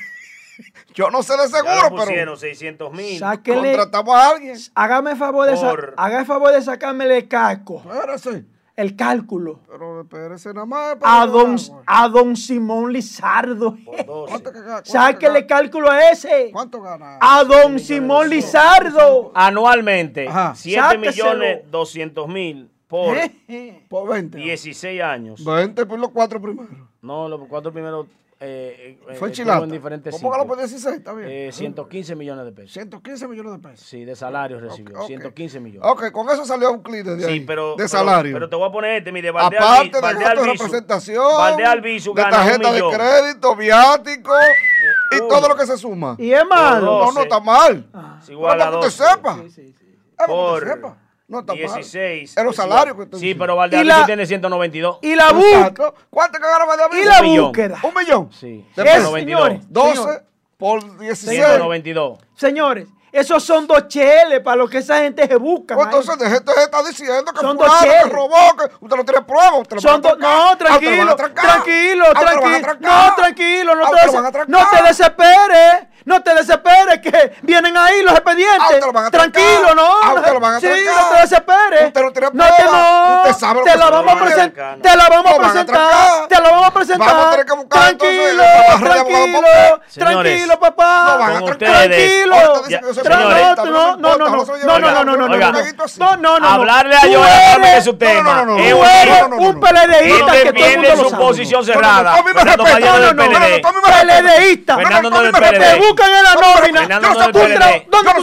Yo 0.93 1.10
no 1.10 1.22
sé 1.22 1.34
de 1.34 1.39
Ya 1.39 1.48
seguro, 1.50 1.76
lo 1.76 1.82
pero 1.89 1.96
pusieron 2.06 2.38
600 2.38 2.91
mil. 2.93 3.20
Sáquele, 3.20 3.76
contratamos 3.76 4.16
a 4.16 4.30
alguien. 4.30 4.58
hágame 4.74 5.12
el 5.12 5.18
favor 5.18 5.50
de, 5.50 5.58
sa- 5.58 5.70
Por- 5.70 5.93
haga 5.98 6.20
el 6.22 6.26
favor 6.26 6.54
de 6.54 6.62
sacarme 6.62 7.04
el 7.18 7.28
calco, 7.28 7.84
Espérese. 7.86 8.46
El 8.76 8.95
cálculo. 8.95 9.59
Pero 9.69 10.01
espérese 10.01 10.53
nada 10.53 10.65
más. 10.65 10.95
para 10.97 11.21
A 11.21 11.28
don, 11.28 11.55
a 11.86 12.07
don 12.09 12.36
Simón 12.36 12.91
Lizardo. 12.93 13.78
Por 13.86 14.05
12. 14.05 14.30
¿Cuánto 14.32 14.51
que 14.51 14.59
gana? 14.59 14.71
¿Cuánto 14.73 14.91
Sáquele 14.91 15.41
que 15.41 15.47
cálculo 15.47 15.89
a 15.91 16.09
ese. 16.11 16.49
¿Cuánto 16.51 16.82
gana? 16.82 17.17
A 17.21 17.43
don 17.43 17.80
Simón 17.80 18.30
Lizardo. 18.30 19.32
Anualmente, 19.34 20.28
Ajá. 20.28 20.53
7 20.55 20.80
Sáqueselo. 20.82 21.11
millones 21.34 21.71
200 21.71 22.28
mil 22.28 22.69
por 22.88 23.17
Por 23.89 24.09
20. 24.09 24.38
16 24.38 25.01
años. 25.01 25.43
20 25.43 25.86
por 25.86 25.99
los 25.99 26.11
cuatro 26.11 26.41
primeros. 26.41 26.69
No, 27.01 27.28
los 27.30 27.41
cuatro 27.47 27.71
primeros 27.71 28.07
eh, 28.39 28.99
eh, 29.07 29.15
Fue 29.17 29.29
eh, 29.29 29.31
chilata. 29.31 29.63
en 29.63 29.71
diferentes 29.71 30.13
¿Cómo 30.13 30.31
que 30.31 30.38
lo 30.38 30.45
por 30.45 30.57
16? 30.57 30.97
Está 30.97 31.13
bien. 31.13 31.29
Eh, 31.29 31.51
115 31.53 32.15
millones 32.15 32.43
de 32.45 32.51
pesos. 32.51 32.71
115 32.73 33.27
millones 33.29 33.53
de 33.53 33.59
pesos. 33.59 33.86
Sí, 33.88 34.03
de 34.03 34.15
salario 34.15 34.59
recibió. 34.59 34.99
ok. 34.99 35.07
115 35.07 35.59
millones. 35.61 35.89
Ok, 35.89 36.11
con 36.11 36.29
eso 36.29 36.45
salió 36.45 36.71
un 36.71 36.81
clip 36.83 37.05
de 37.05 37.23
Sí, 37.25 37.31
ahí. 37.31 37.39
pero, 37.41 37.71
de 37.71 37.75
pero- 37.77 37.88
salario. 37.88 38.33
Pero, 38.33 38.49
te 38.49 38.55
voy 38.57 38.67
a 38.67 38.71
poner 38.71 38.91
este, 38.97 39.11
mire, 39.13 39.31
Valdea 39.31 39.59
Aparte 39.61 39.89
de 39.95 40.01
Valdea 40.01 40.27
gasto 40.29 40.41
de 40.43 40.51
representación, 40.51 41.38
Valdea 41.38 41.71
Albizu 41.71 42.13
de 42.13 42.23
un 42.23 42.29
tarjeta 42.29 42.71
de 42.73 42.81
crédito, 42.81 43.55
viático 43.55 44.31
y 45.11 45.15
uno. 45.17 45.27
todo 45.29 45.47
lo 45.47 45.55
que 45.55 45.65
se 45.65 45.77
suma. 45.77 46.15
y 46.19 46.31
es 46.33 46.45
malo. 46.45 47.05
No, 47.05 47.11
no 47.13 47.21
está 47.21 47.39
mal. 47.39 47.88
Es 48.21 48.29
igual 48.29 48.59
a 48.61 48.65
Pero 48.65 48.71
para 48.71 48.81
que 48.81 48.88
usted 48.88 49.05
12. 49.05 49.15
sepa. 49.15 49.36
Sí, 49.43 49.49
sí, 49.49 49.73
sí. 49.79 49.86
Es 50.09 50.15
para 50.17 50.27
que 50.27 50.33
Por 50.33 50.63
usted 50.63 50.73
sepa. 50.75 50.97
No 51.28 51.39
está 51.39 51.53
mal. 51.53 51.57
16. 51.59 52.38
Es 52.38 52.43
los 52.43 52.55
salarios 52.55 52.95
que 52.95 53.01
usted 53.03 53.17
Sí, 53.17 53.28
dice. 53.28 53.39
pero 53.39 53.55
la- 53.55 53.63
Albizu 53.63 54.05
tiene 54.05 54.26
192. 54.28 54.99
Y 55.01 55.15
la 55.15 55.32
búsqueda. 55.32 55.73
¿Cuánto 56.09 56.39
que 56.39 56.45
gana 56.45 56.65
Valdea 56.65 56.88
Y 57.01 57.05
la 57.05 57.21
millón. 57.21 57.45
búsqueda. 57.47 57.80
Un 57.82 57.93
millón. 57.95 58.30
Sí, 58.32 58.65
De 58.76 58.84
Es, 58.84 58.89
192. 58.91 59.41
señores, 59.47 59.61
12 59.69 59.95
señores, 59.95 60.21
por 60.57 60.97
16. 60.99 61.39
192. 61.45 62.19
señores, 62.36 62.88
esos 63.11 63.43
son 63.43 63.65
dos 63.65 63.88
cheles 63.88 64.41
para 64.41 64.57
lo 64.57 64.67
que 64.67 64.80
esa 64.80 64.99
gente 64.99 65.26
se 65.26 65.36
busca. 65.38 65.73
Pues 65.76 65.88
entonces, 65.88 66.19
de 66.19 66.30
gente 66.30 66.51
está 66.61 66.84
diciendo 66.84 67.32
que 67.34 67.39
Son 67.39 67.57
dos 67.57 67.65
fulano, 67.65 67.82
que 67.86 67.89
cheles. 67.97 68.13
robó, 68.13 68.57
que 68.57 68.65
usted 68.86 68.97
no 68.97 69.05
tiene 69.05 69.21
pruebas. 69.23 69.59
Usted 69.61 69.76
lo 69.78 69.82
Son 69.82 69.91
van 69.91 69.99
a 69.99 70.01
dos, 70.03 70.11
atracar. 70.11 70.36
no, 70.38 70.43
Ah, 70.43 70.51
a 70.51 70.57
tranquilo, 70.57 71.15
tranquilo, 71.15 72.05
Ah, 72.13 72.19
tranquilo, 72.19 72.59
atracar. 72.59 72.82
no, 72.82 73.15
tranquilo, 73.15 73.76
no 73.76 73.86
Ah, 73.86 74.32
te, 74.32 74.51
no 74.51 74.59
te 74.69 74.84
desesperes, 74.89 75.88
no 76.06 76.22
te 76.24 76.34
desesperes, 76.36 76.99
que 77.01 77.34
vienen 77.41 77.76
ahí 77.78 78.01
los 78.03 78.14
Ah, 78.14 78.18
expedientes. 78.18 78.82
lo 78.86 78.91
van 78.93 79.06
a 79.06 79.12
tranquilo, 79.12 79.76
no, 79.76 79.88
Ah, 80.03 80.14
usted 80.16 80.34
lo 80.34 80.39
van 80.39 80.53
a 80.56 80.60
sí, 80.60 80.68
no 80.68 81.10
te 81.16 81.22
desesperes. 81.22 81.88
Usted 81.88 82.01
no 82.01 82.12
tiene 82.12 82.28
no 82.34 82.43
te, 82.45 82.64
no, 82.64 83.18
Usted 83.24 83.34
sabe 83.34 83.60
lo 83.60 83.66
te 83.66 83.72
que 83.72 83.78
la 83.78 83.89
vamos 83.89 84.12
a 84.12 84.16
te 84.82 84.97
la 84.97 85.10
vamos 85.10 85.32
a 85.32 85.36
a 85.36 85.39
presentar, 85.45 86.28
te 86.28 86.36
la 86.41 86.49
vamos 86.49 86.68
a 86.68 86.72
presentar. 86.74 87.08
Vamos 87.08 87.26
a 87.26 87.30
tener 87.32 87.45
que 87.45 87.53
buscar, 87.56 87.91
entonces, 87.91 88.18
tranquilo, 88.18 88.43
la 88.43 88.74
barra 88.76 88.93
de 88.93 88.99
abogado 88.99 89.26
tranquilo, 89.26 89.41
papel. 89.41 89.82
Señores, 89.88 90.32
tranquilo, 90.34 90.60
papá. 90.60 91.06
Lo 91.12 91.18
van 91.20 91.36
a 91.36 91.39
Con 91.39 91.51
atracar. 91.53 91.76
ustedes. 91.76 92.06
Tranquilo. 92.06 92.36
Ahorita 92.36 92.68
dicen 92.68 92.80
que 92.82 92.86
yo 92.88 92.93
soy 92.93 93.03
Tra- 93.03 93.18
señores. 93.18 93.41
no, 93.58 93.66
no, 93.66 93.97
no, 93.97 93.97
no, 93.97 94.18
no, 94.18 94.45
no, 94.45 94.80
no, 94.80 94.91
no, 94.91 95.03
no, 95.06 95.16
no, 95.28 95.34
Oiga. 95.34 95.51
no, 95.51 95.60
Oiga. 95.60 95.74
no, 95.97 96.18
no, 96.18 96.39
no, 96.39 96.47
Hablarle 96.49 96.95
a 96.95 97.01
Tú 97.01 97.08
Joel 97.14 97.24
Adame 97.30 97.66
de 97.68 97.72
eres- 97.74 97.84
su 97.84 97.97
tema. 97.97 98.22
no, 98.36 98.45
no, 98.45 98.58
no, 98.58 98.64
es 98.64 98.72
Tú 98.72 98.78
un 98.80 98.86
eres 98.86 99.22
no, 99.22 99.28
no, 99.28 99.36
no, 99.36 99.41
un 99.49 99.56
no. 99.56 99.60
peledeísta 99.62 100.16
Él 100.16 100.16
que 100.16 100.24
todo 100.26 100.36
el 100.36 100.45
mundo 100.45 100.60
defiende 100.62 100.89
lo 100.89 101.03
su 101.03 101.10
sabe. 101.10 101.24
posición 101.24 101.62
No, 101.62 101.68
no, 101.68 101.74
cerrada. 101.74 102.03
no, 102.03 102.10
a 102.10 102.16
mí 102.18 102.22
me 102.26 102.34
Fernando 102.34 102.64
respeta. 102.64 102.74
Payano 102.80 102.97
No, 102.99 103.06
del 103.06 103.16
no, 103.16 103.24
no, 103.24 103.30
no, 103.32 103.39
PLD. 103.39 103.62
no, 103.62 103.68
a 103.68 103.72
mí 103.72 103.78
me 103.84 103.88
respeta. 103.91 103.99
Peledeísta. 104.06 104.76
Fernando 104.76 105.10
No, 105.10 105.10
no, 105.10 105.16
no 105.18 105.24
del 105.24 105.32
no, 105.32 105.39
no, 105.39 105.45
PLD. 105.47 105.60
Te 105.60 105.76
buscan 105.76 105.86
en 105.86 105.86
la 105.86 105.86
No, 105.86 105.86
pero 105.86 105.86
nómina. 105.86 105.86
Fernando 105.86 105.86
Yo 105.86 105.86
no 105.86 105.86
sé 105.86 105.86
del 105.86 105.86
tú 105.86 105.86
PLD. 105.86 105.86
tra- 105.86 105.86
¿Dónde 105.86 105.86
Yo 105.86 105.86
tú 105.86 105.86
no 105.86 105.86
soy 105.86 105.95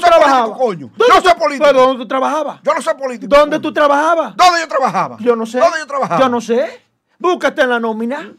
trabajabas? 0.01 0.51
político, 0.51 0.59
coño. 0.59 0.91
¿Dónde 0.97 1.05
Yo 1.09 1.15
no 1.15 1.23
tú- 1.23 1.29
soy 1.29 1.39
político. 1.39 1.65
¿Pero 1.67 1.81
¿Dónde 1.81 1.99
tú 2.05 2.09
trabajabas? 2.09 2.61
Yo 2.63 2.75
no 2.75 2.83
soy 2.83 2.95
político. 2.95 3.37
¿Dónde 3.37 3.59
tú 3.61 3.73
trabajabas? 3.73 4.37
¿Dónde 4.37 4.61
yo 4.61 4.69
trabajaba? 4.69 5.17
Yo 5.21 5.37
no 5.37 5.47
sé. 5.47 5.59
¿Dónde 5.59 5.79
yo 5.81 5.87
trabajaba? 5.87 6.21
Yo 6.21 6.29
no 6.29 6.41
sé. 6.41 6.83
Búscate 7.19 7.63
en 7.63 7.71
la 7.71 7.81
nómina. 7.81 8.33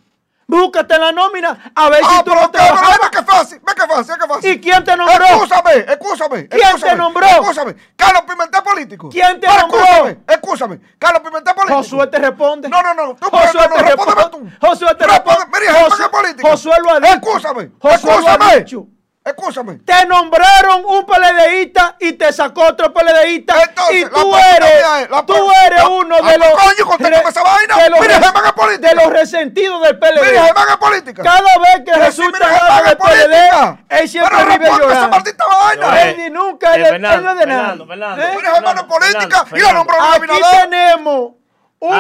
Búscate 0.46 0.96
en 0.96 1.02
la 1.02 1.12
nómina. 1.14 1.72
A 1.74 1.90
ver 1.90 2.02
Ah, 2.04 2.10
si 2.18 2.24
tú 2.24 2.32
pero 2.32 2.42
no 2.42 2.52
qué, 2.52 2.58
pero 2.58 2.66
trabajabas. 2.68 3.00
ve 3.00 3.18
que 3.18 3.24
fácil, 3.24 3.60
ve 3.66 3.74
que 3.74 3.82
fácil, 3.88 4.14
ve 4.14 4.20
que 4.28 4.34
fácil. 4.34 4.52
¿Y 4.52 4.60
quién 4.62 4.84
te 4.84 4.98
nombró? 4.98 5.26
Excúsame, 5.26 5.72
excúsame. 5.78 6.48
¿Quién 6.50 6.62
excúsame, 6.64 6.92
te 6.92 6.98
nombró? 6.98 7.26
Excúsame. 7.28 7.76
Carlos 7.96 8.22
Pimentel 8.28 8.62
político. 8.64 9.10
¿Quién 9.10 9.40
te 9.40 9.48
nombró? 9.48 9.80
Excúsame, 9.80 10.18
excúsame. 10.28 10.80
Carlos 11.00 11.22
Pimentel 11.24 11.56
político. 11.56 11.78
Josué 11.78 12.08
te 12.08 12.20
responde. 12.20 12.70
No, 12.70 12.82
no, 12.84 12.94
no. 12.94 13.16
Tú 13.16 13.30
Josué 13.32 13.52
no, 13.54 13.68
no, 13.70 13.76
te 13.76 13.84
responde. 13.84 14.52
Josué 14.62 14.96
te 14.96 15.08
Responde-. 15.08 15.46
Mira, 15.60 15.74
Josué- 15.86 15.98
¿qué 16.04 16.10
política? 16.10 16.50
Josué 16.50 16.76
lo 16.84 16.90
ha 16.92 17.00
dicho. 17.00 17.14
Excúsame. 17.14 17.72
Josué 17.80 18.22
lo 18.22 18.30
ha 18.46 18.56
dicho. 18.58 18.88
Excúsame. 19.26 19.76
Te 19.86 20.06
nombraron 20.06 20.84
un 20.86 21.06
peledeísta 21.06 21.96
y 21.98 22.12
te 22.14 22.34
sacó 22.34 22.66
otro 22.66 22.94
peledeísta. 22.94 23.56
Entonces, 23.64 24.02
y 24.02 24.06
tú 24.10 24.36
eres, 24.36 24.60
mía 24.60 25.02
es, 25.04 25.10
la 25.10 25.26
tú 25.26 25.34
eres 25.66 25.80
la- 25.80 25.88
uno 25.88 26.16
de 26.22 26.38
los, 26.38 26.50
coño, 26.50 26.86
contéstame 26.86 27.30
esa 27.30 27.42
vaina. 27.42 27.78
de 27.84 27.90
los, 27.90 28.00
Mira, 28.02 28.18
res- 28.18 28.26
Germán 28.26 28.46
es 28.48 28.52
política. 28.52 28.90
de 28.90 28.96
los 28.96 29.14
resentidos 29.14 29.82
del 29.82 29.98
PLD. 29.98 30.22
Mira, 30.30 30.44
Germán 30.44 30.68
es 30.72 30.76
política. 30.78 31.24
Cada 31.24 31.40
vez 31.58 31.86
que 31.86 31.94
resulta 31.94 32.38
mira, 32.38 32.48
algo 32.50 32.60
Germán 32.60 32.84
del 32.84 32.92
es 32.92 32.96
política. 32.98 33.78
PLD, 33.88 34.02
él 34.02 34.10
siempre 34.10 34.36
Pero 34.38 34.50
vive 34.52 34.66
esa 34.68 34.78
llorando. 34.80 35.08
maldita 35.08 35.46
vaina. 35.48 36.30
Nunca 36.30 36.74
Eh, 36.74 36.76
él- 36.80 36.86
Fernando, 36.86 37.22
no 37.22 37.32
es 37.32 37.40
de 37.40 37.46
nada. 37.46 37.60
Fernando, 37.62 37.88
Fernando, 37.88 38.22
¿Eh? 38.24 38.34
Mira, 38.36 38.52
Germán 38.56 38.78
es 38.78 38.84
política 38.84 39.46
Fernando, 39.46 39.58
y 39.58 39.62
la 39.62 39.74
nombró 39.74 40.02
a 40.02 40.14
Aquí 40.16 40.28
tenemos 40.68 41.32
un 41.80 41.94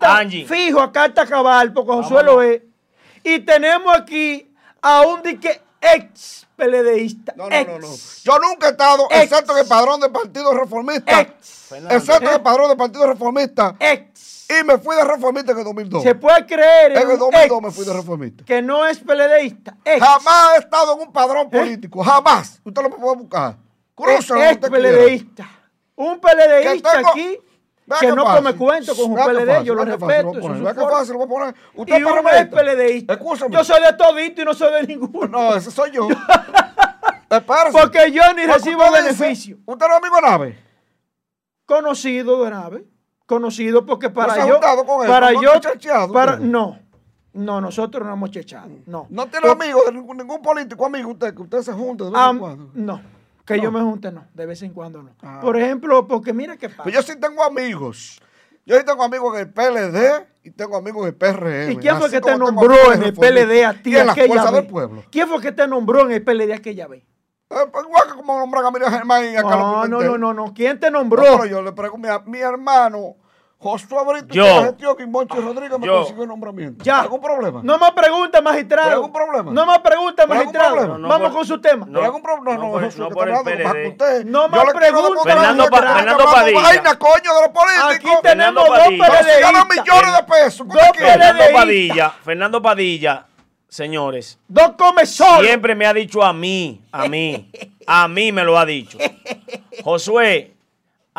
Angie. 0.00 0.46
fijo 0.46 0.80
a 0.80 0.92
carta 0.92 1.26
cabal, 1.26 1.72
porque 1.72 1.90
Josué 1.92 2.22
lo 2.22 2.42
es. 2.42 2.62
Y 3.24 3.40
tenemos 3.40 3.92
aquí 3.96 4.52
a 4.80 5.00
un 5.02 5.20
dique 5.22 5.62
ex 5.80 6.46
PLDista. 6.56 7.34
No, 7.36 7.48
no, 7.48 7.54
ex, 7.56 7.68
no, 7.68 7.78
no. 7.78 7.88
Yo 8.24 8.38
nunca 8.40 8.68
he 8.68 8.70
estado, 8.70 9.06
Ex. 9.10 9.22
excepto 9.24 9.52
en 9.52 9.58
el 9.58 9.66
padrón 9.68 10.00
del 10.00 10.10
Partido 10.10 10.52
Reformista. 10.54 11.20
Ex. 11.20 11.72
Excepto 11.90 12.28
en 12.28 12.34
el 12.34 12.40
padrón 12.42 12.68
del 12.68 12.76
Partido 12.76 13.06
Reformista. 13.06 13.76
Ex. 13.78 14.46
Y 14.50 14.64
me 14.64 14.78
fui 14.78 14.96
de 14.96 15.04
reformista 15.04 15.52
en 15.52 15.58
el 15.58 15.64
2002. 15.64 16.02
Se 16.02 16.14
puede 16.14 16.46
creer 16.46 16.92
En 16.92 16.96
en 17.02 17.02
el 17.10 17.12
un 17.14 17.18
2002 17.18 17.44
ex 17.44 17.62
me 17.62 17.70
fui 17.70 17.84
de 17.84 17.92
reformista. 17.92 18.44
que 18.46 18.62
no 18.62 18.86
es 18.86 18.98
PLDista. 18.98 19.76
Ex. 19.84 20.02
Jamás 20.02 20.54
he 20.56 20.58
estado 20.60 20.94
en 20.94 21.00
un 21.06 21.12
padrón 21.12 21.48
¿Eh? 21.52 21.58
político. 21.58 22.02
Jamás. 22.02 22.58
Usted 22.64 22.82
lo 22.82 22.90
puede 22.90 23.16
buscar. 23.16 23.56
Crúzalo 23.94 24.42
ex 24.44 24.56
quiera. 24.58 24.70
PLDista. 24.70 25.50
Un 25.96 26.18
PLDista 26.18 26.92
tengo- 26.92 27.08
aquí 27.10 27.38
que 28.00 28.12
no 28.12 28.24
come 28.24 28.54
cuento 28.54 28.94
con 28.94 29.12
un 29.12 29.16
PLD. 29.16 29.64
Yo 29.64 29.74
lo 29.74 29.84
respeto. 29.84 30.32
es. 30.32 31.10
Usted 31.74 31.94
Y 31.94 32.00
es 32.00 32.04
un 32.04 32.18
ex 32.18 32.46
PRMista. 32.46 33.16
PLDista. 33.16 33.18
Yo 33.50 33.64
soy 33.64 33.82
de 33.82 33.92
todito 33.94 34.42
y 34.42 34.44
no 34.44 34.54
soy 34.54 34.72
de 34.72 34.86
ninguno. 34.86 35.28
No, 35.28 35.54
ese 35.54 35.70
soy 35.70 35.90
yo. 35.92 36.08
Porque 37.72 38.10
yo 38.10 38.22
ni 38.34 38.46
recibo 38.46 38.90
beneficio. 38.90 39.58
¿Usted 39.66 39.86
no 39.86 39.92
es 39.92 39.98
amigo 39.98 40.16
de 40.16 40.22
Nave? 40.22 40.58
Conocido 41.66 42.44
de 42.44 42.50
nave. 42.50 42.84
Conocido 43.26 43.84
porque 43.84 44.08
para 44.08 44.46
yo. 44.46 44.58
Para 45.06 45.32
¿No 45.32 45.42
yo. 45.42 45.50
Para, 46.10 46.36
no. 46.38 46.78
No, 47.34 47.60
nosotros 47.60 48.06
no 48.06 48.14
hemos 48.14 48.30
chechado. 48.30 48.70
No. 48.86 49.06
¿No 49.10 49.26
tiene 49.26 49.50
amigos 49.50 49.82
de 49.84 49.92
ningún, 49.92 50.40
político 50.40 50.86
amigo 50.86 51.10
usted? 51.10 51.34
Que 51.34 51.42
usted 51.42 51.60
se 51.60 51.72
junte 51.74 52.04
de 52.04 52.10
vez 52.10 52.20
en 52.30 52.38
cuando. 52.38 52.70
no. 52.72 53.17
Que 53.48 53.60
yo 53.60 53.72
me 53.72 53.80
junte, 53.80 54.12
no. 54.12 54.26
De 54.34 54.46
vez 54.46 54.62
en 54.62 54.72
cuando 54.72 55.02
no. 55.02 55.10
Ah. 55.22 55.40
Por 55.40 55.58
ejemplo, 55.58 56.06
porque 56.06 56.32
mira 56.32 56.56
qué 56.56 56.68
pasa. 56.68 56.82
Pues 56.82 56.94
yo 56.94 57.02
sí 57.02 57.18
tengo 57.18 57.42
amigos. 57.42 58.20
Yo 58.66 58.76
sí 58.76 58.84
tengo 58.84 59.02
amigos 59.02 59.34
en 59.34 59.40
el 59.40 59.52
PLD 59.52 60.26
y 60.44 60.50
tengo 60.50 60.76
amigos 60.76 61.02
en 61.02 61.08
el 61.08 61.14
PRM. 61.14 61.72
¿Y 61.72 61.76
quién 61.78 61.96
fue 61.96 62.06
así 62.06 62.16
que 62.16 62.20
te 62.20 62.36
nombró 62.36 62.92
en 62.92 63.02
el 63.02 63.14
PLD 63.14 63.64
a 63.64 63.72
ti 63.82 63.96
aquella 63.96 64.44
vez? 64.44 64.52
del 64.52 64.66
pueblo. 64.66 65.04
¿Quién 65.10 65.26
fue 65.26 65.40
que 65.40 65.52
te 65.52 65.66
nombró 65.66 66.02
en 66.02 66.12
el 66.12 66.22
PLD 66.22 66.52
aquella 66.52 66.86
vez? 66.86 67.02
Igual 67.50 68.04
que 68.08 68.14
como 68.14 68.38
nombran 68.38 68.66
a 68.66 68.70
Miriam 68.70 68.92
Germán 68.92 69.24
y 69.24 69.36
a 69.36 69.42
Carlos 69.42 69.88
No, 69.88 70.02
no, 70.02 70.18
no, 70.18 70.34
no. 70.34 70.52
¿Quién 70.52 70.78
te 70.78 70.90
No, 70.90 70.98
nombró? 70.98 71.22
pero 71.22 71.46
yo 71.46 71.62
le 71.62 71.72
pregunto, 71.72 72.06
mi, 72.26 72.32
mi 72.32 72.38
hermano 72.40 73.16
Josué 73.60 73.98
Brito 74.06 74.32
Yo. 74.34 74.44
y 74.46 74.48
la 74.48 74.62
gestión 74.66 74.96
y 75.00 75.06
Monchi 75.06 75.36
Rodríguez 75.36 75.78
me 75.80 75.86
Yo. 75.88 75.96
consiguió 75.98 76.22
el 76.22 76.28
nombramiento. 76.28 76.84
Ya. 76.84 77.00
¿Algún 77.00 77.20
problema? 77.20 77.60
No 77.64 77.76
más 77.76 77.90
preguntas, 77.90 78.40
magistrado. 78.40 78.86
¿Hay 78.88 78.94
algún 78.94 79.12
problema? 79.12 79.50
No 79.52 79.66
más 79.66 79.78
preguntas, 79.80 80.26
¿Hay 80.26 80.30
algún 80.30 80.46
magistrado. 80.46 80.74
problema? 80.76 80.98
No, 80.98 81.08
Vamos 81.08 81.28
por- 81.30 81.36
con 81.38 81.46
su 81.46 81.60
tema. 81.60 81.86
no. 81.88 81.98
¿Hay 81.98 82.04
algún 82.04 82.22
problema? 82.22 82.44
No, 82.44 82.52
no 82.54 82.66
no, 82.66 82.72
por- 82.72 82.84
Josué, 82.84 83.00
no 83.00 83.08
que 83.08 83.14
por 83.14 83.28
está 83.28 83.50
el 83.50 83.96
PLD. 83.96 84.24
No 84.30 84.48
más 84.48 84.64
preguntas. 84.72 85.22
Fernando 85.24 85.66
Pa- 85.70 85.82
Fernando 85.96 86.24
Padilla. 86.24 86.62
vaina, 86.62 86.98
coño, 86.98 87.34
de 87.34 87.40
los 87.42 87.50
políticos. 87.50 87.94
Aquí 87.94 88.08
tenemos 88.22 88.64
dos 88.68 88.78
si 88.86 88.96
ganan 88.96 89.66
PLDistas. 89.66 89.68
millones 89.84 90.16
de 90.16 90.22
pesos. 90.22 90.66
¿qué 90.68 90.74
Dos? 90.78 90.96
Fernando. 90.96 91.44
Padilla, 91.52 92.10
Fernando 92.22 92.62
Padilla, 92.62 93.26
señores, 93.68 94.38
Dos 94.46 94.72
come 94.78 95.04
solo. 95.04 95.42
siempre 95.42 95.74
me 95.74 95.84
ha 95.84 95.92
dicho 95.92 96.22
a 96.22 96.32
mí, 96.32 96.80
a 96.92 97.08
mí, 97.08 97.50
a 97.88 98.06
mí 98.06 98.30
me 98.30 98.44
lo 98.44 98.56
ha 98.56 98.64
dicho. 98.64 98.98
Josué, 99.82 100.54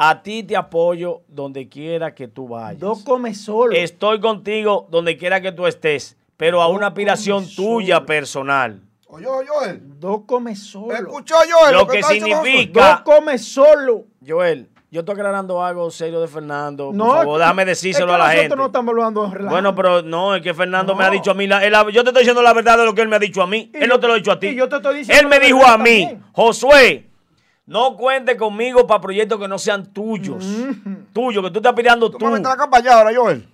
a 0.02 0.22
ti 0.24 0.44
te 0.44 0.56
apoyo 0.56 1.22
donde 1.28 1.68
quiera 1.68 2.16
que 2.16 2.28
tú 2.28 2.48
vayas. 2.48 2.80
Dos 2.80 3.04
come 3.04 3.34
solo. 3.34 3.74
Estoy 3.76 4.20
contigo 4.22 4.88
donde 4.90 5.18
quiera 5.18 5.42
que 5.42 5.52
tú 5.52 5.68
estés, 5.68 6.16
pero 6.38 6.62
a 6.62 6.68
una 6.70 6.88
aspiración 6.88 7.46
tuya 7.56 8.06
personal. 8.06 8.80
Oye, 9.08 9.26
oye, 9.28 9.80
Dos 10.00 10.22
come 10.26 10.56
solo. 10.56 10.94
Escuchó 10.96 11.36
yo 11.50 11.72
Lo 11.74 11.88
que 11.88 11.98
diciendo 11.98 12.28
Josué? 12.38 12.50
significa- 12.52 12.90
Dos 13.06 13.16
come 13.16 13.38
solo. 13.40 14.06
Joel, 14.26 14.70
yo 14.92 15.00
estoy 15.02 15.14
aclarando 15.16 15.62
algo 15.64 15.90
serio 15.92 16.22
de 16.22 16.28
Fernando. 16.28 16.92
No, 16.94 17.06
Por 17.08 17.16
favor, 17.18 17.40
déjame 17.40 17.62
es 17.64 17.68
decírselo 17.70 18.08
que 18.08 18.14
a 18.14 18.18
la 18.20 18.24
nosotros 18.26 18.42
gente. 18.44 18.56
no 18.56 18.66
estamos 18.68 18.92
hablando 18.94 19.24
de 19.28 19.34
relajo. 19.36 19.52
Bueno, 19.52 19.76
pero 19.76 20.02
no, 20.04 20.36
es 20.36 20.42
que 20.42 20.54
Fernando 20.54 20.96
me 20.96 21.04
ha 21.04 21.08
No. 21.08 21.14
dicho 21.14 21.32
a 21.32 21.34
mí. 21.34 21.46
la- 21.48 21.66
él 21.66 21.76
ha- 21.76 21.90
yo 21.90 22.04
te 22.04 22.10
estoy 22.12 22.22
diciendo 22.22 22.42
la 22.42 22.54
verdad 22.54 22.78
de 22.78 22.86
lo 22.86 22.94
que 22.96 23.02
él 23.02 23.08
me 23.10 23.16
ha 23.16 23.20
dicho 23.20 23.42
a 23.42 23.48
mí. 23.48 23.70
Y 23.74 23.78
él 23.78 23.82
yo- 23.84 23.88
no 23.88 24.00
te 24.00 24.08
lo 24.08 24.14
ha 24.14 24.16
dicho 24.16 24.32
a 24.32 24.40
ti. 24.40 24.48
y 24.48 24.56
yo 24.56 24.70
te 24.70 24.76
estoy 24.78 24.98
diciendo 25.00 25.22
él 25.22 25.28
me 25.28 25.46
dijo 25.46 25.66
a 25.66 25.78
mí, 25.78 26.04
también. 26.06 26.24
Josué, 26.32 27.10
no 27.70 27.96
cuente 27.96 28.36
conmigo 28.36 28.86
para 28.88 29.00
proyectos 29.00 29.40
que 29.40 29.48
no 29.48 29.58
sean 29.60 29.94
tuyos. 29.94 30.44
Tuyos, 31.14 31.44
que 31.44 31.52
tú 31.52 31.60
estás 31.60 31.74
pidiendo 31.74 32.10
Tú 32.10 32.18
tú. 32.18 32.26
me 32.26 32.32
metes 32.32 32.48
la 32.50 32.58
campaña 32.58 32.94
ahora, 32.94 33.12
Joel. 33.16 33.48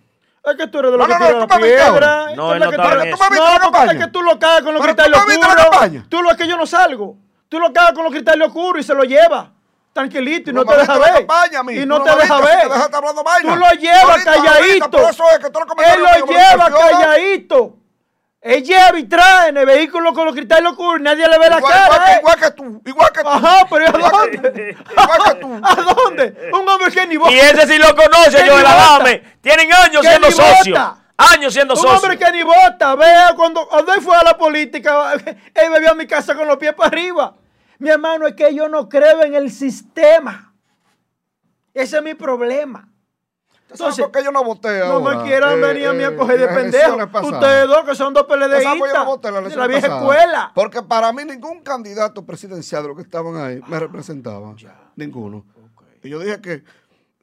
Es 0.43 0.55
que 0.55 0.67
tú 0.67 0.79
eres 0.79 0.91
de 0.91 0.97
los 0.97 1.07
No, 1.07 1.13
que 1.17 1.19
no, 1.19 1.39
no, 1.39 1.47
tú 1.47 1.53
la 1.53 1.59
piedra. 1.59 2.35
No, 2.35 2.53
es 2.53 2.59
la 2.59 2.65
no 2.65 2.71
que. 2.71 2.77
¿Tú 2.77 2.83
No, 3.35 3.59
campaña? 3.59 3.91
es 3.91 3.97
que 3.99 4.07
tú 4.11 4.21
lo 4.21 4.39
cagas 4.39 4.61
con 4.61 4.73
los 4.73 4.83
cristales 4.83 5.19
me 5.19 5.25
viste 5.33 5.39
la 5.41 5.47
oscuros. 5.53 5.69
campaña. 5.71 6.05
Tú 6.07 6.21
lo 6.21 6.31
es 6.31 6.37
que 6.37 6.47
yo 6.47 6.57
no 6.57 6.65
salgo. 6.65 7.17
Tú 7.49 7.59
lo 7.59 7.73
cagas 7.73 7.93
con 7.93 8.03
los 8.03 8.11
cristales 8.13 8.47
oscuros 8.47 8.83
y 8.83 8.87
se 8.87 8.93
lo 8.93 9.03
lleva. 9.03 9.51
Tranquilito 9.91 10.49
y 10.49 10.53
no 10.53 10.65
te 10.65 10.77
deja 10.77 10.97
ver. 10.97 11.25
Y 11.71 11.85
no 11.85 11.99
no 11.99 12.03
te 12.05 12.15
deja 12.15 12.39
ver. 12.41 12.67
Tú 13.41 13.55
lo 13.55 13.71
llevas 13.71 14.23
calladito. 14.23 14.89
por 14.91 15.09
eso 15.09 15.23
es 15.31 15.39
que 15.39 15.49
tú 15.49 15.59
lo 15.59 15.65
Él 15.83 16.01
lo 16.01 16.25
lleva 16.27 16.69
calladito. 16.69 17.77
Él 18.45 18.63
lleva 18.63 18.99
y 18.99 19.05
trae 19.05 19.49
en 19.49 19.57
el 19.57 19.65
vehículo 19.65 20.13
con 20.13 20.25
los 20.25 20.35
cristales 20.35 20.69
oscuros 20.69 20.99
y 20.99 21.03
nadie 21.03 21.27
le 21.27 21.39
ve 21.39 21.49
la 21.49 21.57
Igual, 21.57 21.73
cara. 21.73 21.87
igual, 21.87 22.05
que, 22.05 22.11
¿eh? 22.11 22.17
igual 22.19 22.39
que 22.39 22.51
tú, 22.51 22.81
igual 22.85 23.11
que 23.11 23.21
tú. 23.23 23.27
Ajá, 23.27 23.67
pero 23.67 23.83
¿y 23.83 23.87
a 23.87 23.89
Igual 23.89 24.29
que 24.29 24.37
dónde? 24.37 24.77
Igual 24.91 25.19
que 25.23 25.35
tú. 25.41 25.59
¿A 25.63 25.75
dónde? 25.75 26.49
Un 26.53 26.69
hombre 26.69 26.91
que 26.91 27.07
ni 27.07 27.17
vota. 27.17 27.31
Y 27.33 27.39
ese 27.39 27.65
sí 27.65 27.79
lo 27.79 27.95
conoce, 27.95 28.43
ni 28.43 28.49
vota. 28.51 28.93
Adame. 28.93 29.23
Tienen 29.41 29.73
años 29.73 30.01
Que 30.03 30.09
siendo 30.09 30.29
socios. 30.31 30.79
Años 31.17 31.53
siendo 31.53 31.73
Un 31.73 31.79
socios. 31.81 32.03
hombre 32.03 32.19
que 32.19 32.31
ni 32.33 32.43
vota. 32.43 32.93
Vea, 32.93 33.33
cuando, 33.35 33.67
cuando 33.67 33.91
él 33.95 34.01
fue 34.01 34.15
a 34.15 34.23
la 34.23 34.37
política, 34.37 35.13
él 35.55 35.71
me 35.71 35.79
vio 35.79 35.89
a 35.89 35.95
mi 35.95 36.05
casa 36.05 36.35
con 36.35 36.47
los 36.47 36.57
pies 36.57 36.75
para 36.75 36.89
arriba. 36.89 37.33
Mi 37.79 37.89
hermano, 37.89 38.27
es 38.27 38.35
que 38.35 38.53
yo 38.53 38.69
no 38.69 38.87
creo 38.87 39.23
en 39.23 39.33
el 39.33 39.49
sistema. 39.51 40.53
Ese 41.73 41.97
es 41.97 42.03
mi 42.03 42.13
problema. 42.13 42.89
¿Sabes 43.67 43.79
Entonces, 43.81 44.05
por 44.05 44.11
qué 44.11 44.23
yo 44.23 44.31
no 44.31 44.43
voté 44.43 44.79
no 44.79 44.85
ahora? 44.85 45.17
me 45.17 45.23
quieran 45.23 45.57
Eh, 45.57 45.61
venir 45.61 45.87
a 45.87 45.93
mí 45.93 46.03
a 46.03 46.09
eh, 46.09 46.15
coger 46.15 46.39
de 46.39 46.47
pendejo. 46.47 46.97
Ustedes 47.23 47.67
dos 47.67 47.83
que 47.83 47.95
son 47.95 48.13
dos 48.13 48.27
¿Tú 48.27 48.33
sabes 48.33 48.63
por 48.79 48.87
qué 48.87 48.93
yo 48.93 48.99
no 48.99 49.05
voté 49.05 49.31
la 49.31 49.41
de 49.41 49.55
la 49.55 49.67
vieja 49.67 49.81
pasada? 49.87 49.99
escuela. 50.01 50.51
Porque 50.53 50.83
para 50.83 51.11
mí 51.11 51.25
ningún 51.25 51.61
candidato 51.61 52.23
presidencial 52.23 52.83
de 52.83 52.89
los 52.89 52.97
que 52.97 53.03
estaban 53.03 53.35
ahí 53.37 53.61
me 53.67 53.79
representaba. 53.79 54.53
Ninguno. 54.95 55.45
Y 56.03 56.09
yo 56.09 56.19
dije 56.19 56.39
que 56.41 56.63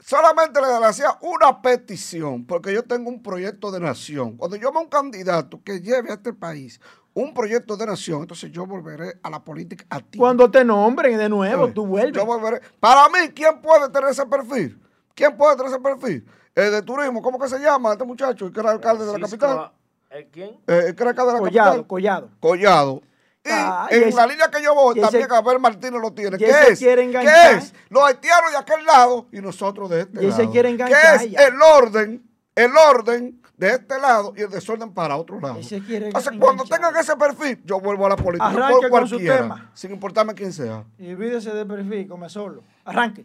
solamente 0.00 0.60
le 0.60 0.84
hacía 0.84 1.16
una 1.20 1.62
petición, 1.62 2.44
porque 2.44 2.74
yo 2.74 2.82
tengo 2.82 3.08
un 3.08 3.22
proyecto 3.22 3.70
de 3.70 3.78
nación. 3.78 4.36
Cuando 4.36 4.56
yo 4.56 4.72
veo 4.72 4.82
un 4.82 4.88
candidato 4.88 5.60
que 5.64 5.80
lleve 5.80 6.10
a 6.10 6.14
este 6.14 6.32
país 6.32 6.80
un 7.14 7.34
proyecto 7.34 7.76
de 7.76 7.86
nación, 7.86 8.22
entonces 8.22 8.50
yo 8.50 8.66
volveré 8.66 9.20
a 9.22 9.30
la 9.30 9.44
política 9.44 9.84
activa. 9.90 10.22
Cuando 10.22 10.50
te 10.50 10.64
nombren 10.64 11.18
de 11.18 11.28
nuevo, 11.28 11.62
¿Sabes? 11.62 11.74
tú 11.74 11.86
vuelves. 11.86 12.14
Yo 12.14 12.26
volveré. 12.26 12.60
Para 12.80 13.08
mí, 13.10 13.28
¿quién 13.34 13.60
puede 13.60 13.88
tener 13.90 14.10
ese 14.10 14.26
perfil? 14.26 14.80
¿Quién 15.14 15.36
puede 15.36 15.56
tener 15.56 15.70
ese 15.72 15.80
perfil? 15.80 16.26
El 16.54 16.70
de 16.72 16.82
turismo, 16.82 17.22
¿cómo 17.22 17.38
que 17.38 17.48
se 17.48 17.58
llama 17.58 17.92
este 17.92 18.04
muchacho? 18.04 18.46
El 18.46 18.52
que 18.52 18.60
era 18.60 18.70
alcalde 18.70 19.06
de 19.06 19.12
la 19.18 19.26
capital. 19.26 19.70
¿eh, 20.10 20.28
¿Quién? 20.30 20.50
Eh, 20.66 20.84
el 20.88 20.94
que 20.94 21.02
era 21.02 21.10
alcalde 21.10 21.32
de 21.32 21.38
la 21.38 21.44
Collado, 21.48 21.70
capital. 21.70 21.86
collado. 21.86 22.30
Collado. 22.40 23.02
Y 23.44 23.48
Ah, 23.50 23.88
y 23.90 23.94
en 23.96 24.02
ese- 24.04 24.16
la 24.16 24.26
línea 24.26 24.48
que 24.50 24.62
yo 24.62 24.72
voy, 24.74 24.96
y 24.96 25.00
ese- 25.00 25.10
también 25.18 25.32
Abel 25.32 25.58
Martínez 25.58 26.00
lo 26.00 26.12
tiene. 26.12 26.36
¿Qué 26.38 26.48
es? 26.68 26.78
quiere 26.78 27.10
¿Qué 27.10 27.26
es? 27.56 27.74
Los 27.88 28.04
haitianos 28.04 28.52
de 28.52 28.56
aquel 28.58 28.84
lado 28.86 29.26
y 29.32 29.40
nosotros 29.40 29.90
de 29.90 30.02
este 30.02 30.24
Y 30.24 30.28
lado. 30.28 30.50
quiere 30.52 30.76
¿Qué 30.76 30.84
es 31.16 31.30
ya. 31.30 31.40
el 31.46 31.54
orden? 31.60 32.22
El 32.54 32.70
orden 32.76 33.42
de 33.56 33.70
este 33.70 33.98
lado 33.98 34.32
y 34.36 34.42
el 34.42 34.50
desorden 34.50 34.92
para 34.92 35.16
otro 35.16 35.40
lado. 35.40 35.54
Entonces, 35.56 35.82
enganchar. 35.88 36.38
cuando 36.38 36.64
tengan 36.64 36.94
ese 36.96 37.16
perfil, 37.16 37.60
yo 37.64 37.80
vuelvo 37.80 38.06
a 38.06 38.10
la 38.10 38.16
política. 38.16 38.46
Arranque 38.48 38.88
por 38.88 38.90
con 38.90 39.08
su 39.08 39.18
tema. 39.18 39.70
Sin 39.74 39.90
importarme 39.90 40.34
quién 40.34 40.52
sea. 40.52 40.84
Y 40.98 41.12
olvídese 41.12 41.50
de 41.50 41.64
perfil, 41.66 42.06
come 42.08 42.28
solo. 42.28 42.62
Arranque. 42.84 43.24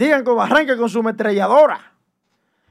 Digan 0.00 0.24
como 0.24 0.40
arranque 0.40 0.78
con 0.78 0.88
su 0.88 1.02
metralladora. 1.02 1.92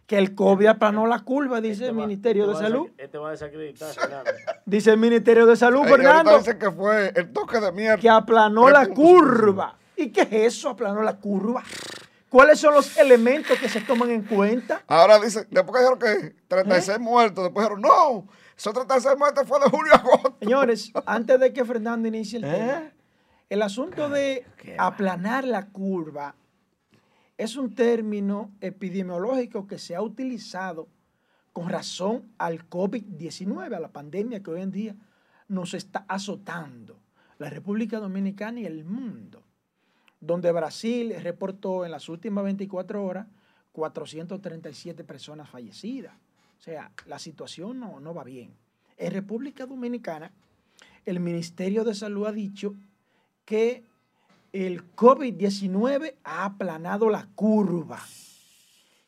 Que 0.07 0.17
el 0.17 0.33
COVID 0.33 0.65
aplanó 0.65 1.05
la 1.05 1.19
curva, 1.19 1.61
dice 1.61 1.85
el 1.85 1.93
Ministerio 1.93 2.47
de 2.47 2.55
Salud. 2.55 2.89
Este 2.97 3.19
va 3.19 3.27
a 3.27 3.31
desacreditar, 3.31 3.93
Fernando. 3.93 4.31
Dice 4.65 4.89
el 4.89 4.97
Ministerio 4.97 5.45
de 5.45 5.55
Salud, 5.55 5.81
Ay, 5.83 5.91
Fernando, 5.91 6.39
dicen 6.39 6.57
que 6.57 6.71
fue 6.71 7.13
el 7.15 7.31
toque 7.31 7.59
de 7.59 7.71
mierda. 7.71 7.97
que 7.99 8.09
aplanó 8.09 8.67
la 8.71 8.87
3.5. 8.87 8.93
curva. 8.95 9.77
¿Y 9.95 10.09
qué 10.09 10.21
es 10.21 10.55
eso, 10.55 10.69
aplanó 10.69 11.03
la 11.03 11.17
curva? 11.17 11.61
¿Cuáles 12.29 12.59
son 12.59 12.73
los 12.73 12.97
elementos 12.97 13.59
que 13.59 13.69
se 13.69 13.81
toman 13.81 14.09
en 14.09 14.23
cuenta? 14.23 14.81
Ahora 14.87 15.19
dicen, 15.19 15.45
después 15.51 15.75
que 15.75 15.79
dijeron 15.91 15.99
que 15.99 16.27
¿Eh? 16.29 16.35
36 16.47 16.99
muertos, 16.99 17.43
después 17.43 17.63
dijeron, 17.67 17.81
no, 17.83 18.27
esos 18.57 18.73
36 18.73 19.15
muertos 19.19 19.47
fue 19.47 19.59
de 19.59 19.69
julio 19.69 19.93
a 19.93 19.97
agosto. 19.97 20.35
Señores, 20.39 20.91
antes 21.05 21.39
de 21.39 21.53
que 21.53 21.63
Fernando 21.63 22.07
inicie 22.07 22.39
el 22.39 22.45
¿Eh? 22.45 22.51
tema, 22.51 22.91
el 23.49 23.61
asunto 23.61 24.09
de 24.09 24.43
aplanar 24.79 25.43
la 25.43 25.67
curva 25.67 26.33
es 27.39 27.55
un 27.55 27.73
término 27.73 28.51
epidemiológico 28.59 29.65
que 29.65 29.79
se 29.79 29.95
ha 29.95 30.01
utilizado 30.01 30.89
con 31.53 31.69
razón 31.69 32.33
al 32.37 32.69
COVID-19, 32.69 33.73
a 33.73 33.79
la 33.79 33.93
pandemia 33.93 34.43
que 34.43 34.51
hoy 34.51 34.61
en 34.61 34.71
día 34.71 34.95
nos 35.47 35.73
está 35.73 36.03
azotando 36.09 36.99
la 37.37 37.49
República 37.49 38.01
Dominicana 38.01 38.59
y 38.59 38.65
el 38.65 38.83
mundo, 38.83 39.41
donde 40.19 40.51
Brasil 40.51 41.15
reportó 41.21 41.85
en 41.85 41.91
las 41.91 42.09
últimas 42.09 42.43
24 42.43 43.05
horas 43.05 43.27
437 43.71 45.05
personas 45.05 45.49
fallecidas. 45.49 46.13
O 46.59 46.61
sea, 46.61 46.91
la 47.05 47.19
situación 47.19 47.79
no, 47.79 48.01
no 48.01 48.13
va 48.13 48.25
bien. 48.25 48.53
En 48.97 49.13
República 49.13 49.65
Dominicana, 49.65 50.33
el 51.05 51.21
Ministerio 51.21 51.85
de 51.85 51.95
Salud 51.95 52.27
ha 52.27 52.33
dicho 52.33 52.75
que 53.45 53.85
el 54.51 54.95
COVID-19 54.95 56.15
ha 56.23 56.45
aplanado 56.45 57.09
la 57.09 57.27
curva. 57.35 57.99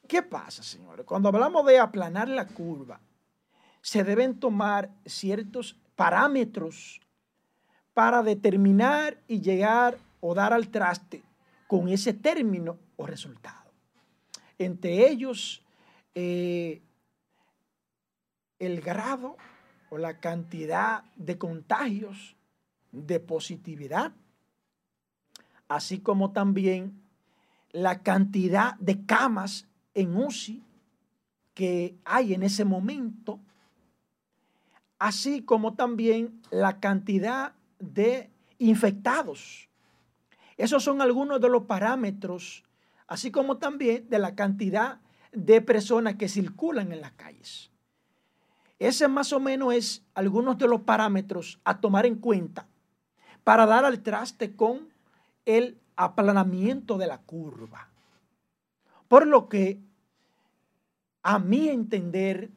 ¿Qué 0.08 0.22
pasa, 0.22 0.64
señores? 0.64 1.06
Cuando 1.06 1.30
hablamos 1.30 1.66
de 1.66 1.80
aplanar 1.80 2.28
la 2.28 2.48
curva, 2.48 3.00
se 3.82 4.04
deben 4.04 4.40
tomar 4.40 4.92
ciertos 5.06 5.78
parámetros 5.96 7.02
para 7.94 8.22
determinar 8.24 9.18
y 9.28 9.42
llegar 9.42 9.98
o 10.20 10.34
dar 10.34 10.54
al 10.54 10.70
traste 10.70 11.24
con 11.68 11.88
ese 11.88 12.14
término 12.14 12.78
o 12.98 13.06
resultado. 13.06 13.72
Entre 14.58 15.10
ellos, 15.10 15.64
eh, 16.14 16.82
el 18.60 18.82
grado 18.82 19.38
o 19.90 19.98
la 19.98 20.20
cantidad 20.20 21.04
de 21.16 21.38
contagios, 21.38 22.36
de 22.92 23.20
positividad, 23.20 24.14
así 25.76 26.00
como 26.00 26.32
también 26.32 27.02
la 27.72 28.04
cantidad 28.04 28.76
de 28.76 29.06
camas 29.06 29.68
en 29.94 30.16
UCI 30.16 30.64
que 31.54 31.98
hay 32.04 32.34
en 32.34 32.44
ese 32.44 32.66
momento, 32.66 33.40
así 35.00 35.44
como 35.44 35.74
también 35.76 36.42
la 36.50 36.80
cantidad 36.80 37.54
de 37.80 38.30
infectados. 38.58 39.70
Esos 40.58 40.84
son 40.84 41.02
algunos 41.02 41.40
de 41.40 41.50
los 41.50 41.64
parámetros, 41.64 42.64
así 43.08 43.32
como 43.32 43.58
también 43.58 44.10
de 44.10 44.20
la 44.20 44.36
cantidad 44.36 45.00
de 45.32 45.62
personas 45.62 46.16
que 46.16 46.28
circulan 46.28 46.92
en 46.92 47.00
las 47.00 47.14
calles. 47.14 47.72
Ese 48.78 49.08
más 49.08 49.32
o 49.32 49.40
menos 49.40 49.74
es 49.74 50.04
algunos 50.16 50.58
de 50.58 50.68
los 50.68 50.82
parámetros 50.82 51.62
a 51.64 51.80
tomar 51.80 52.06
en 52.06 52.16
cuenta 52.16 52.68
para 53.44 53.66
dar 53.66 53.86
al 53.86 54.02
traste 54.02 54.56
con 54.56 54.91
el 55.46 55.80
aplanamiento 55.96 56.98
de 56.98 57.08
la 57.08 57.20
curva. 57.20 57.90
Por 59.08 59.28
lo 59.28 59.50
que, 59.50 59.80
a 61.24 61.40
mi 61.40 61.70
entender, 61.70 62.50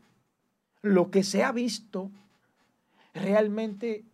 lo 0.83 1.11
que 1.11 1.23
se 1.23 1.43
ha 1.43 1.53
visto 1.53 2.11
realmente 3.15 4.05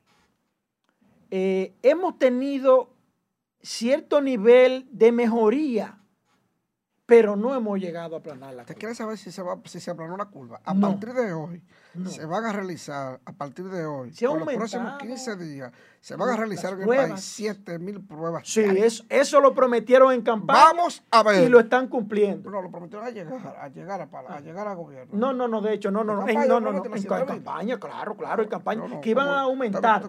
eh, 1.31 1.75
hemos 1.83 2.19
tenido 2.19 2.91
cierto 3.63 4.21
nivel 4.21 4.89
de 4.91 5.13
mejoría, 5.13 5.99
pero 7.07 7.37
no 7.37 7.55
hemos 7.55 7.79
llegado 7.79 8.17
a 8.17 8.19
aplanar 8.21 8.55
la 8.55 8.65
¿Te 8.65 8.75
curva. 8.75 8.79
quieres 8.79 8.99
saber 8.99 9.19
si 9.19 9.31
se, 9.33 9.43
va, 9.43 9.61
si 9.65 9.81
se 9.81 9.91
aplanó 9.91 10.17
la 10.17 10.27
curva? 10.27 10.61
A 10.65 10.75
No. 10.75 10.89
partir 10.93 11.13
de 11.13 11.33
hoy, 11.33 11.63
No. 11.95 12.09
se 12.09 12.25
van 12.25 12.45
a 12.45 12.53
realizar, 12.53 13.21
a 13.25 13.33
partir 13.33 13.65
de 13.69 13.85
hoy, 13.85 14.13
Se 14.13 14.27
por 14.27 14.39
los 14.39 14.47
próximos 14.55 14.93
aumentado 14.93 15.09
15 15.09 15.37
días, 15.37 15.73
se 16.01 16.15
van 16.17 16.29
a 16.31 16.37
realizar 16.37 16.73
en 16.75 16.83
el 16.83 16.87
país 16.89 17.21
7 17.21 17.79
mil 17.81 18.01
pruebas. 18.01 18.45
Sí, 18.47 18.61
eso, 18.61 19.05
eso 19.09 19.41
lo 19.41 19.53
prometieron 19.55 20.13
en 20.13 20.23
campaña 20.23 20.65
Vamos 20.67 21.03
a 21.11 21.23
ver. 21.25 21.43
y 21.45 21.49
lo 21.49 21.59
están 21.61 21.89
cumpliendo. 21.89 22.49
No, 22.49 22.63
lo 22.63 22.71
prometieron 22.71 23.07
a 23.07 23.11
llegar, 23.11 23.57
a 23.61 23.69
llegar 23.69 24.01
a, 24.01 24.35
a 24.37 24.41
llegar 24.41 24.69
al 24.69 24.77
gobierno. 24.77 25.11
No, 25.13 25.33
no, 25.33 25.49
no, 25.49 25.61
de 25.61 25.75
hecho, 25.75 25.91
no, 25.91 26.05
no, 26.05 26.15
no, 26.15 26.25
campaña, 26.25 26.47
no, 26.47 26.61
no, 26.61 26.73
no, 26.73 26.85
en, 26.85 27.03
campaña, 27.27 27.79
claro, 27.81 28.17
claro, 28.17 28.43
en 28.45 28.49
campaña, 28.49 28.87
No, 28.87 29.01
que 29.01 29.11
iban 29.11 29.29
a 29.29 29.41
aumentar, 29.41 30.03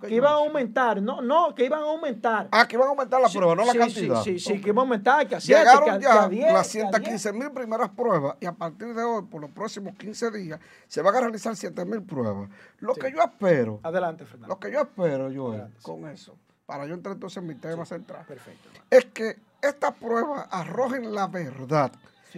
que 0.00 0.14
iban 0.14 0.32
a 0.32 0.36
aumentar, 0.36 1.02
no, 1.02 1.20
no, 1.20 1.54
que 1.54 1.64
iban 1.66 1.82
a 1.82 1.84
aumentar. 1.86 2.48
Ah, 2.50 2.66
que 2.66 2.76
iban 2.76 2.86
a 2.88 2.90
aumentar 2.90 3.20
la 3.20 3.28
Sí, 3.28 3.36
prueba, 3.38 3.54
no 3.54 3.64
la 3.66 3.72
sí, 3.72 3.78
cantidad. 3.78 4.22
Sí, 4.22 4.38
sí, 4.38 4.54
sí, 4.54 4.60
que 4.60 4.68
iban 4.70 4.78
a 4.78 4.80
aumentar, 4.82 5.28
que 5.28 5.36
a 5.36 5.38
Llegaron 5.38 5.84
que 5.84 5.90
a- 5.90 5.98
ya 5.98 6.00
que 6.00 6.18
a 6.18 6.28
diez, 6.28 6.52
las 6.52 6.72
que 6.72 6.80
a 6.82 6.84
diez. 6.88 6.90
115 6.90 7.32
mil 7.34 7.50
primeras 7.52 7.90
pruebas 7.90 8.36
y 8.40 8.46
a 8.46 8.52
partir 8.52 8.94
de 8.94 9.02
hoy, 9.04 9.22
por 9.30 9.40
los 9.40 9.50
próximos 9.50 9.94
15 9.96 10.30
días, 10.30 10.58
se 10.88 11.00
van 11.02 11.14
a 11.14 11.17
realizar 11.20 11.56
7 11.56 11.84
mil 11.84 12.02
pruebas. 12.02 12.48
Lo 12.78 12.94
Sí. 12.94 13.00
que 13.00 13.12
yo 13.12 13.18
espero, 13.22 13.80
Adelante, 13.82 14.24
Fernando. 14.24 14.54
lo 14.54 14.58
que 14.60 14.70
yo 14.72 14.80
espero, 14.82 15.30
sí. 15.30 15.82
con 15.82 16.08
eso, 16.08 16.36
para 16.66 16.86
yo 16.86 16.94
entrar 16.94 17.14
entonces 17.14 17.38
en 17.38 17.46
mi 17.46 17.54
tema 17.54 17.84
central, 17.84 18.24
Perfecto. 18.26 18.68
hermano. 18.68 18.84
es 18.90 19.04
que 19.06 19.36
estas 19.62 19.94
pruebas 19.94 20.46
arrojen 20.50 21.12
la 21.14 21.26
verdad. 21.26 21.92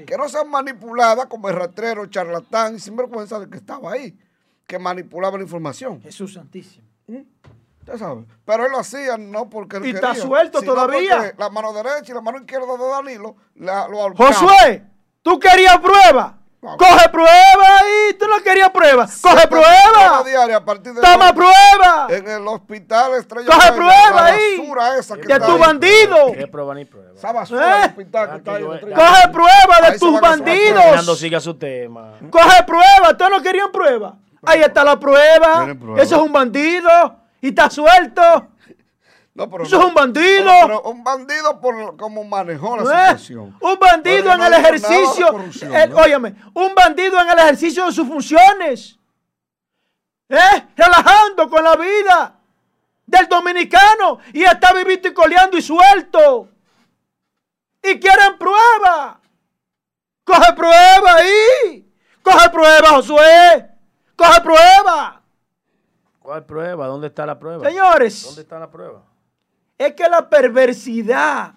Que 0.07 0.17
no 0.17 0.29
sean 0.29 0.49
manipuladas 0.49 1.27
como 1.27 1.49
el 1.49 1.57
rastrero, 1.57 2.07
charlatán 2.07 2.77
y 2.77 2.79
sinvergüenza 2.79 3.39
del 3.41 3.51
que 3.51 3.59
estaba 3.59 3.93
ahí, 3.93 4.17
que 4.67 4.79
manipulaba 4.79 5.37
la 5.37 5.43
información. 5.43 6.01
Jesús 6.01 6.35
Santísimo. 6.35 6.87
¿Mm? 7.09 7.23
Usted 7.81 7.99
sabe. 7.99 8.25
Pero 8.45 8.67
él 8.67 8.73
lo 8.73 8.79
hacía 8.79 9.19
no 9.19 9.51
porque 9.51 9.79
él 9.79 9.87
Y 9.87 9.93
quería, 9.93 10.13
está 10.13 10.23
suelto 10.23 10.63
todavía. 10.63 11.35
La 11.37 11.51
mano 11.51 11.73
derecha 11.73 12.13
y 12.13 12.15
la 12.15 12.21
mano 12.21 12.39
izquierda 12.39 12.77
de 12.77 12.89
Danilo 12.89 13.35
la, 13.57 13.89
lo 13.89 14.01
ahorcaban. 14.01 14.33
Josué, 14.33 14.85
¿tú 15.23 15.39
querías 15.41 15.79
prueba? 15.81 16.39
Coge 16.61 17.09
prueba 17.09 17.79
ahí. 17.81 18.15
Tú 18.19 18.27
no 18.29 18.43
querías 18.43 18.69
prueba. 18.71 19.09
Coge 19.23 19.49
prueba. 19.49 20.23
diaria 20.27 20.57
a 20.57 20.65
partir 20.65 20.93
de 20.93 21.01
Toma 21.01 21.33
prueba. 21.33 22.07
En 22.11 22.29
el 22.29 22.47
hospital 22.47 23.15
Estrella 23.15 23.47
Coge 23.47 23.73
prueba 23.73 24.11
la 24.15 24.25
ahí. 24.27 24.59
basura 24.59 24.99
esa 24.99 25.17
que 25.17 25.23
De 25.27 25.33
está 25.33 25.47
tu 25.47 25.53
ahí. 25.53 25.59
bandido. 25.59 26.33
¿Qué 26.37 26.47
prueba 26.47 26.75
ni 26.75 26.85
prueba? 26.85 27.13
Esa 27.17 27.33
basura 27.33 27.81
¿Eh? 27.83 27.87
hospital 27.87 28.31
que 28.31 28.37
está 28.37 28.55
ahí. 28.57 28.63
Coge 28.65 29.29
prueba 29.33 29.91
de 29.91 29.99
tus 29.99 30.21
bandidos. 30.21 31.19
siga 31.19 31.41
su 31.41 31.55
tema. 31.55 32.15
Coge 32.31 32.63
prueba. 32.65 33.11
¿Ustedes 33.11 33.31
no 33.31 33.43
querían 33.43 33.73
prueba? 33.73 34.17
Ahí 34.45 34.61
está 34.61 34.85
la 34.85 34.99
prueba. 35.01 35.67
Eso 35.97 36.17
es 36.17 36.23
un 36.23 36.33
bandido. 36.33 37.17
Y 37.41 37.49
está 37.49 37.71
suelto. 37.71 38.49
No, 39.41 39.49
pero 39.49 39.65
Eso 39.65 39.77
no. 39.77 39.83
es 39.85 39.89
un 39.89 39.95
bandido. 39.95 40.45
Pero, 40.45 40.67
pero 40.67 40.83
un 40.83 41.03
bandido 41.03 41.61
por 41.63 41.97
cómo 41.97 42.25
manejó 42.25 42.77
la 42.77 42.83
¿Eh? 42.83 43.19
situación. 43.19 43.57
Un 43.59 43.79
bandido 43.79 44.17
Pero 44.19 44.33
en 44.35 44.39
no 44.39 44.47
el 44.49 44.53
ejercicio. 44.53 45.29
corrupción, 45.29 45.75
eh, 45.75 45.87
¿no? 45.89 45.97
óyeme, 45.97 46.35
un 46.53 46.75
bandido 46.75 47.19
en 47.19 47.31
el 47.31 47.39
ejercicio 47.39 47.87
de 47.87 47.93
sus 47.93 48.07
funciones. 48.07 48.99
¿Eh? 50.29 50.67
Relajando 50.77 51.49
con 51.49 51.65
la 51.65 51.75
vida 51.77 52.35
del 53.07 53.29
dominicano. 53.29 54.19
Y 54.35 54.43
está 54.43 54.75
vivito 54.75 55.09
y 55.09 55.15
coleando 55.15 55.57
y 55.57 55.63
suelto. 55.63 56.49
Y 57.83 57.99
quieren 57.99 58.37
prueba. 58.37 59.19
Coge 60.23 60.53
prueba 60.53 61.15
ahí. 61.15 61.91
Coge 62.23 62.51
prueba, 62.51 62.89
Josué. 62.91 63.71
Coge 64.17 64.41
prueba. 64.43 65.23
¿Cuál 66.19 66.45
prueba? 66.45 66.87
¿Dónde 66.89 67.07
está 67.07 67.25
la 67.25 67.39
prueba? 67.39 67.67
Señores. 67.67 68.23
¿Dónde 68.23 68.43
está 68.43 68.59
la 68.59 68.71
prueba? 68.71 69.03
Es 69.87 69.95
que 69.95 70.07
la 70.11 70.29
perversidad 70.29 71.55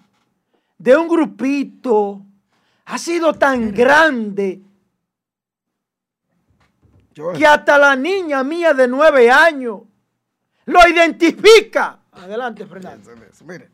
de 0.78 0.96
un 0.96 1.08
grupito 1.08 2.24
ha 2.86 2.96
sido 2.96 3.34
tan 3.34 3.70
grande 3.72 4.62
que 7.36 7.46
hasta 7.46 7.78
la 7.78 7.94
niña 7.94 8.42
mía 8.42 8.72
de 8.74 8.88
nueve 8.88 9.30
años 9.30 9.82
lo 10.64 10.80
identifica. 10.88 12.00
Adelante, 12.12 12.66
Fernando. 12.66 13.10
Mire, 13.44 13.68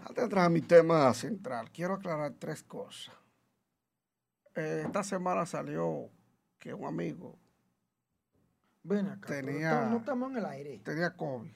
antes 0.00 0.16
de 0.16 0.22
entrar 0.22 0.44
a 0.46 0.48
mi 0.48 0.60
tema 0.60 1.14
central, 1.14 1.70
quiero 1.70 1.94
aclarar 1.94 2.32
tres 2.38 2.62
cosas. 2.64 3.14
Eh, 4.56 4.82
esta 4.84 5.04
semana 5.04 5.46
salió 5.46 6.10
que 6.58 6.74
un 6.74 6.86
amigo 6.86 7.38
Ven 8.82 9.06
acá. 9.06 9.26
pero 9.28 9.46
Tenía- 9.46 9.72
esto- 9.82 9.90
No 9.90 9.96
estamos 9.98 10.30
en 10.32 10.38
el 10.38 10.46
aire. 10.46 10.80
tenía 10.84 11.14
COVID. 11.16 11.50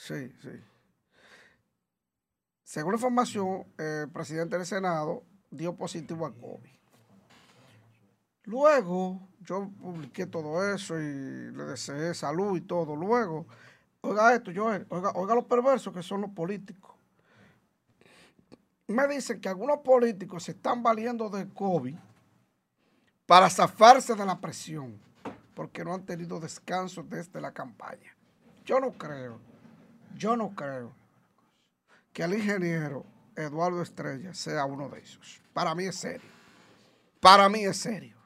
Sí, 0.00 0.32
sí. 0.40 0.48
Según 2.62 2.92
la 2.92 2.96
información, 2.96 3.66
el 3.76 4.08
presidente 4.08 4.56
del 4.56 4.64
Senado 4.64 5.24
dio 5.50 5.76
positivo 5.76 6.24
a 6.24 6.32
COVID. 6.32 6.70
Luego, 8.44 9.28
yo 9.40 9.68
publiqué 9.78 10.24
todo 10.24 10.74
eso 10.74 10.98
y 10.98 11.52
le 11.52 11.64
deseé 11.64 12.14
salud 12.14 12.56
y 12.56 12.62
todo. 12.62 12.96
Luego, 12.96 13.46
oiga 14.00 14.34
esto, 14.34 14.50
yo, 14.50 14.68
oiga, 14.88 15.10
oiga 15.14 15.34
los 15.34 15.44
perversos 15.44 15.92
que 15.92 16.02
son 16.02 16.22
los 16.22 16.30
políticos. 16.30 16.96
Me 18.86 19.06
dicen 19.06 19.38
que 19.38 19.50
algunos 19.50 19.80
políticos 19.80 20.44
se 20.44 20.52
están 20.52 20.82
valiendo 20.82 21.28
de 21.28 21.46
COVID 21.46 21.96
para 23.26 23.50
zafarse 23.50 24.14
de 24.14 24.24
la 24.24 24.40
presión, 24.40 24.98
porque 25.54 25.84
no 25.84 25.92
han 25.92 26.06
tenido 26.06 26.40
descanso 26.40 27.02
desde 27.02 27.38
la 27.38 27.52
campaña. 27.52 28.16
Yo 28.64 28.80
no 28.80 28.92
creo, 28.92 29.49
yo 30.16 30.36
no 30.36 30.54
creo 30.54 30.92
que 32.12 32.22
el 32.22 32.34
ingeniero 32.34 33.04
Eduardo 33.36 33.82
Estrella 33.82 34.34
sea 34.34 34.64
uno 34.64 34.88
de 34.88 35.00
esos. 35.00 35.40
Para 35.52 35.74
mí 35.74 35.84
es 35.84 35.96
serio. 35.96 36.28
Para 37.20 37.48
mí 37.48 37.64
es 37.64 37.76
serio. 37.76 38.16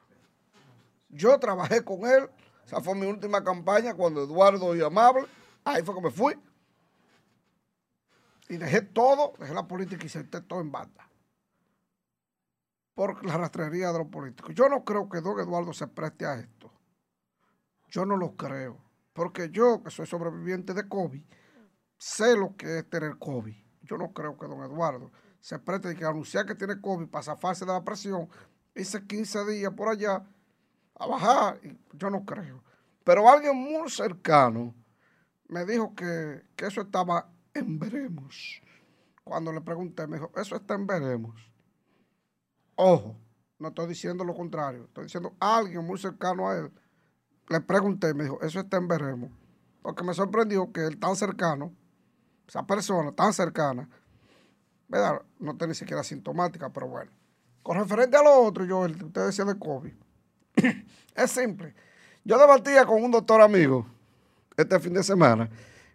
Yo 1.09 1.37
trabajé 1.39 1.83
con 1.83 2.05
él, 2.05 2.29
esa 2.65 2.81
fue 2.81 2.95
mi 2.95 3.05
última 3.05 3.43
campaña 3.43 3.93
cuando 3.93 4.23
Eduardo 4.23 4.75
y 4.75 4.81
Amable, 4.81 5.27
ahí 5.63 5.83
fue 5.83 5.95
que 5.95 6.01
me 6.01 6.11
fui. 6.11 6.35
Y 8.49 8.57
dejé 8.57 8.81
todo, 8.81 9.33
dejé 9.39 9.53
la 9.53 9.67
política 9.67 10.05
y 10.05 10.09
senté 10.09 10.41
todo 10.41 10.61
en 10.61 10.71
banda. 10.71 11.09
Por 12.93 13.25
la 13.25 13.37
rastrería 13.37 13.91
de 13.91 13.99
los 13.99 14.07
políticos. 14.07 14.53
Yo 14.55 14.69
no 14.69 14.83
creo 14.85 15.09
que 15.09 15.21
don 15.21 15.39
Eduardo 15.39 15.73
se 15.73 15.87
preste 15.87 16.25
a 16.25 16.35
esto. 16.35 16.71
Yo 17.89 18.05
no 18.05 18.17
lo 18.17 18.35
creo. 18.35 18.77
Porque 19.13 19.49
yo, 19.49 19.81
que 19.83 19.91
soy 19.91 20.05
sobreviviente 20.05 20.73
de 20.73 20.87
COVID, 20.87 21.23
sé 21.97 22.35
lo 22.35 22.55
que 22.55 22.79
es 22.79 22.89
tener 22.89 23.17
COVID. 23.17 23.55
Yo 23.83 23.97
no 23.97 24.13
creo 24.13 24.37
que 24.37 24.47
don 24.47 24.63
Eduardo 24.63 25.11
se 25.39 25.59
preste 25.59 25.89
a 25.89 25.95
que 25.95 26.05
anunciar 26.05 26.45
que 26.45 26.55
tiene 26.55 26.81
COVID 26.81 27.07
para 27.07 27.23
zafarse 27.23 27.65
de 27.65 27.71
la 27.71 27.83
presión, 27.83 28.27
hice 28.73 29.05
15 29.05 29.45
días 29.45 29.71
por 29.73 29.89
allá 29.89 30.25
a 30.95 31.07
bajar. 31.07 31.59
yo 31.93 32.09
no 32.09 32.25
creo. 32.25 32.63
Pero 33.03 33.29
alguien 33.29 33.55
muy 33.55 33.89
cercano 33.89 34.73
me 35.47 35.65
dijo 35.65 35.93
que, 35.93 36.41
que 36.55 36.65
eso 36.65 36.81
estaba 36.81 37.29
en 37.53 37.77
veremos. 37.77 38.61
Cuando 39.23 39.51
le 39.51 39.61
pregunté, 39.61 40.07
me 40.07 40.17
dijo, 40.17 40.31
eso 40.35 40.55
está 40.55 40.73
en 40.73 40.87
veremos. 40.87 41.35
Ojo, 42.75 43.15
no 43.59 43.69
estoy 43.69 43.87
diciendo 43.87 44.23
lo 44.23 44.35
contrario, 44.35 44.85
estoy 44.85 45.05
diciendo 45.05 45.35
alguien 45.39 45.85
muy 45.85 45.97
cercano 45.97 46.49
a 46.49 46.57
él. 46.57 46.71
Le 47.49 47.61
pregunté, 47.61 48.13
me 48.13 48.23
dijo, 48.23 48.41
eso 48.41 48.59
está 48.59 48.77
en 48.77 48.87
veremos. 48.87 49.31
Porque 49.81 50.03
me 50.03 50.13
sorprendió 50.13 50.71
que 50.71 50.85
él 50.85 50.99
tan 50.99 51.15
cercano, 51.15 51.73
esa 52.47 52.65
persona 52.65 53.11
tan 53.11 53.33
cercana, 53.33 53.87
¿verdad? 54.87 55.21
no 55.39 55.51
está 55.51 55.67
ni 55.67 55.75
siquiera 55.75 56.03
sintomática, 56.03 56.69
pero 56.71 56.87
bueno. 56.87 57.11
Con 57.63 57.77
referente 57.77 58.15
a 58.15 58.23
lo 58.23 58.43
otro, 58.43 58.63
yo, 58.65 58.85
el 58.85 59.03
usted 59.03 59.25
decía 59.25 59.45
de 59.45 59.57
COVID, 59.57 59.93
es 61.15 61.31
simple. 61.31 61.73
Yo 62.23 62.37
debatía 62.37 62.85
con 62.85 63.03
un 63.03 63.11
doctor 63.11 63.41
amigo 63.41 63.85
este 64.57 64.79
fin 64.79 64.93
de 64.93 65.03
semana. 65.03 65.49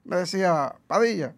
Me 0.04 0.16
decía, 0.16 0.74
Padilla, 0.86 1.34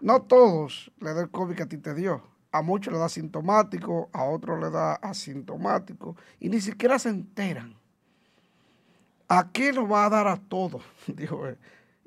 no 0.00 0.22
todos 0.22 0.90
le 0.98 1.14
da 1.14 1.22
el 1.22 1.30
COVID 1.30 1.54
que 1.54 1.62
a 1.62 1.68
ti 1.68 1.78
te 1.78 1.94
dio. 1.94 2.22
A 2.50 2.60
muchos 2.60 2.92
le 2.92 2.98
da 2.98 3.08
sintomático, 3.08 4.10
a 4.12 4.24
otros 4.24 4.60
le 4.60 4.70
da 4.70 4.94
asintomático 4.94 6.16
y 6.38 6.48
ni 6.48 6.60
siquiera 6.60 6.98
se 6.98 7.08
enteran. 7.08 7.76
Aquí 9.28 9.72
nos 9.72 9.90
va 9.90 10.04
a 10.04 10.10
dar 10.10 10.28
a 10.28 10.36
todos, 10.36 10.82
dijo 11.06 11.46
él. 11.46 11.56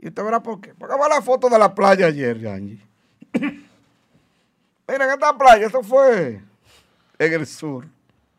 Y 0.06 0.10
usted 0.10 0.24
verá 0.24 0.40
por 0.40 0.62
qué. 0.62 0.76
Porque 0.76 0.96
va 0.96 1.10
la 1.10 1.20
foto 1.20 1.50
de 1.50 1.58
la 1.58 1.74
playa 1.74 2.06
ayer, 2.06 2.48
Angie. 2.48 2.80
Miren 4.88 5.10
esta 5.10 5.36
playa, 5.36 5.66
esto 5.66 5.82
fue 5.82 6.44
en 7.18 7.34
el 7.34 7.48
sur. 7.48 7.88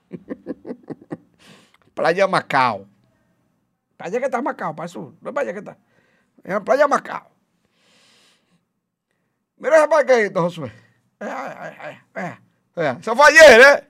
playa 1.94 2.28
Macao. 2.28 2.86
Playa 3.96 4.20
que 4.20 4.26
está 4.26 4.40
Macao, 4.40 4.76
para 4.76 4.84
el 4.84 4.90
sur. 4.90 5.12
No 5.20 5.30
es 5.30 5.34
playa 5.34 5.52
que 5.52 5.58
está. 5.58 5.76
Es 6.44 6.60
playa 6.60 6.86
Macao. 6.86 7.28
Mira 9.56 9.78
ese 9.78 9.88
parqueito, 9.88 10.42
Josué. 10.42 10.70
Eso 13.00 13.16
fue 13.16 13.26
ayer, 13.26 13.60
¿eh? 13.60 13.88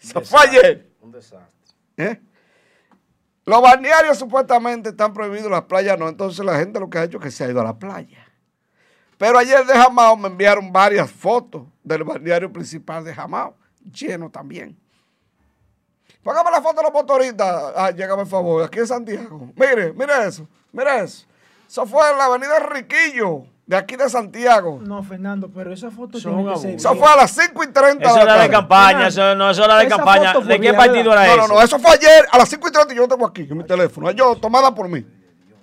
Eso 0.00 0.20
fue 0.20 0.40
ayer. 0.42 0.92
Un 1.00 1.10
desastre. 1.10 1.74
¿eh? 1.96 2.20
Los 3.46 3.62
balnearios 3.62 4.18
supuestamente 4.18 4.88
están 4.88 5.14
prohibidos, 5.14 5.48
las 5.48 5.62
playas 5.62 5.96
no. 5.96 6.08
Entonces 6.08 6.44
la 6.44 6.58
gente 6.58 6.80
lo 6.80 6.90
que 6.90 6.98
ha 6.98 7.04
hecho 7.04 7.18
es 7.18 7.22
que 7.22 7.30
se 7.30 7.44
ha 7.44 7.48
ido 7.48 7.60
a 7.60 7.64
la 7.64 7.78
playa. 7.78 8.26
Pero 9.16 9.38
ayer 9.38 9.64
de 9.64 9.72
Jamao 9.72 10.16
me 10.16 10.26
enviaron 10.26 10.72
varias 10.72 11.08
fotos 11.08 11.62
del 11.84 12.02
balneario 12.02 12.52
principal 12.52 13.04
de 13.04 13.14
Jamao, 13.14 13.56
lleno 13.80 14.28
también. 14.28 14.76
Póngame 16.24 16.50
la 16.50 16.60
foto 16.60 16.78
de 16.78 16.82
los 16.82 16.92
motoristas. 16.92 17.72
Ah, 17.76 17.92
llégame 17.92 18.22
por 18.22 18.26
favor, 18.26 18.64
aquí 18.64 18.80
en 18.80 18.86
Santiago. 18.88 19.52
Mire, 19.54 19.92
mire 19.92 20.26
eso, 20.26 20.48
mire 20.72 21.04
eso. 21.04 21.24
Eso 21.68 21.86
fue 21.86 22.10
en 22.10 22.18
la 22.18 22.24
avenida 22.24 22.58
Riquillo, 22.58 23.46
de 23.66 23.76
aquí 23.76 23.96
de 23.96 24.08
Santiago. 24.08 24.78
No, 24.80 25.02
Fernando, 25.02 25.50
pero 25.52 25.72
esa 25.72 25.90
foto 25.90 26.18
Eso 26.18 26.30
tiene 26.30 26.52
que 26.52 26.58
ser. 26.58 26.74
Eso 26.76 26.94
fue 26.94 27.08
a 27.08 27.16
las 27.16 27.32
5 27.32 27.64
y 27.64 27.66
30 27.72 28.06
Eso 28.06 28.18
de 28.18 28.24
la 28.24 28.34
era 28.34 28.42
de 28.44 28.50
campaña, 28.50 29.08
eso 29.08 29.34
no, 29.34 29.50
eso 29.50 29.64
era 29.64 29.78
de 29.78 29.86
Esa 29.86 29.96
campaña. 29.96 30.32
¿De 30.34 30.60
qué 30.60 30.72
partido 30.72 31.12
era 31.12 31.26
No, 31.26 31.32
ese? 31.32 31.36
no, 31.36 31.48
no, 31.48 31.62
eso 31.62 31.78
fue 31.80 31.90
ayer 31.92 32.26
a 32.30 32.38
las 32.38 32.48
5 32.48 32.68
y 32.68 32.70
30 32.72 32.94
yo 32.94 33.02
lo 33.02 33.08
tengo 33.08 33.26
aquí 33.26 33.42
en 33.42 33.56
mi 33.56 33.64
teléfono. 33.64 34.10
Yo, 34.12 34.36
tomada 34.36 34.72
por 34.72 34.88
mí. 34.88 35.04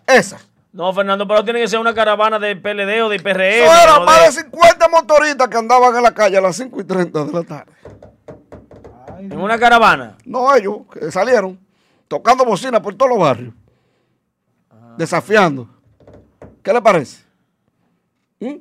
Esa. 0.05 0.37
No, 0.73 0.91
Fernando, 0.91 1.25
pero 1.27 1.43
tiene 1.45 1.61
que 1.61 1.67
ser 1.67 1.79
una 1.79 1.93
caravana 1.93 2.39
de 2.39 2.55
PLD 2.57 3.03
o 3.03 3.09
de 3.09 3.19
PRM. 3.19 3.41
Eso 3.41 3.83
era 3.83 3.99
más 4.01 4.35
de 4.35 4.41
50 4.41 4.89
motoristas 4.89 5.47
que 5.47 5.57
andaban 5.57 5.95
en 5.95 6.03
la 6.03 6.13
calle 6.13 6.37
a 6.37 6.41
las 6.41 6.57
5 6.57 6.81
y 6.81 6.83
30 6.83 7.25
de 7.25 7.31
la 7.31 7.43
tarde. 7.43 7.71
En 9.19 9.39
una 9.39 9.57
caravana. 9.57 10.17
No 10.25 10.53
ellos, 10.53 10.79
que 10.91 11.09
salieron 11.09 11.57
tocando 12.09 12.43
bocina 12.43 12.81
por 12.81 12.95
todos 12.95 13.11
los 13.11 13.19
barrios. 13.19 13.53
Desafiando. 14.97 15.69
¿Qué 16.61 16.73
le 16.73 16.81
parece? 16.81 17.23
¿Mm? 18.47 18.57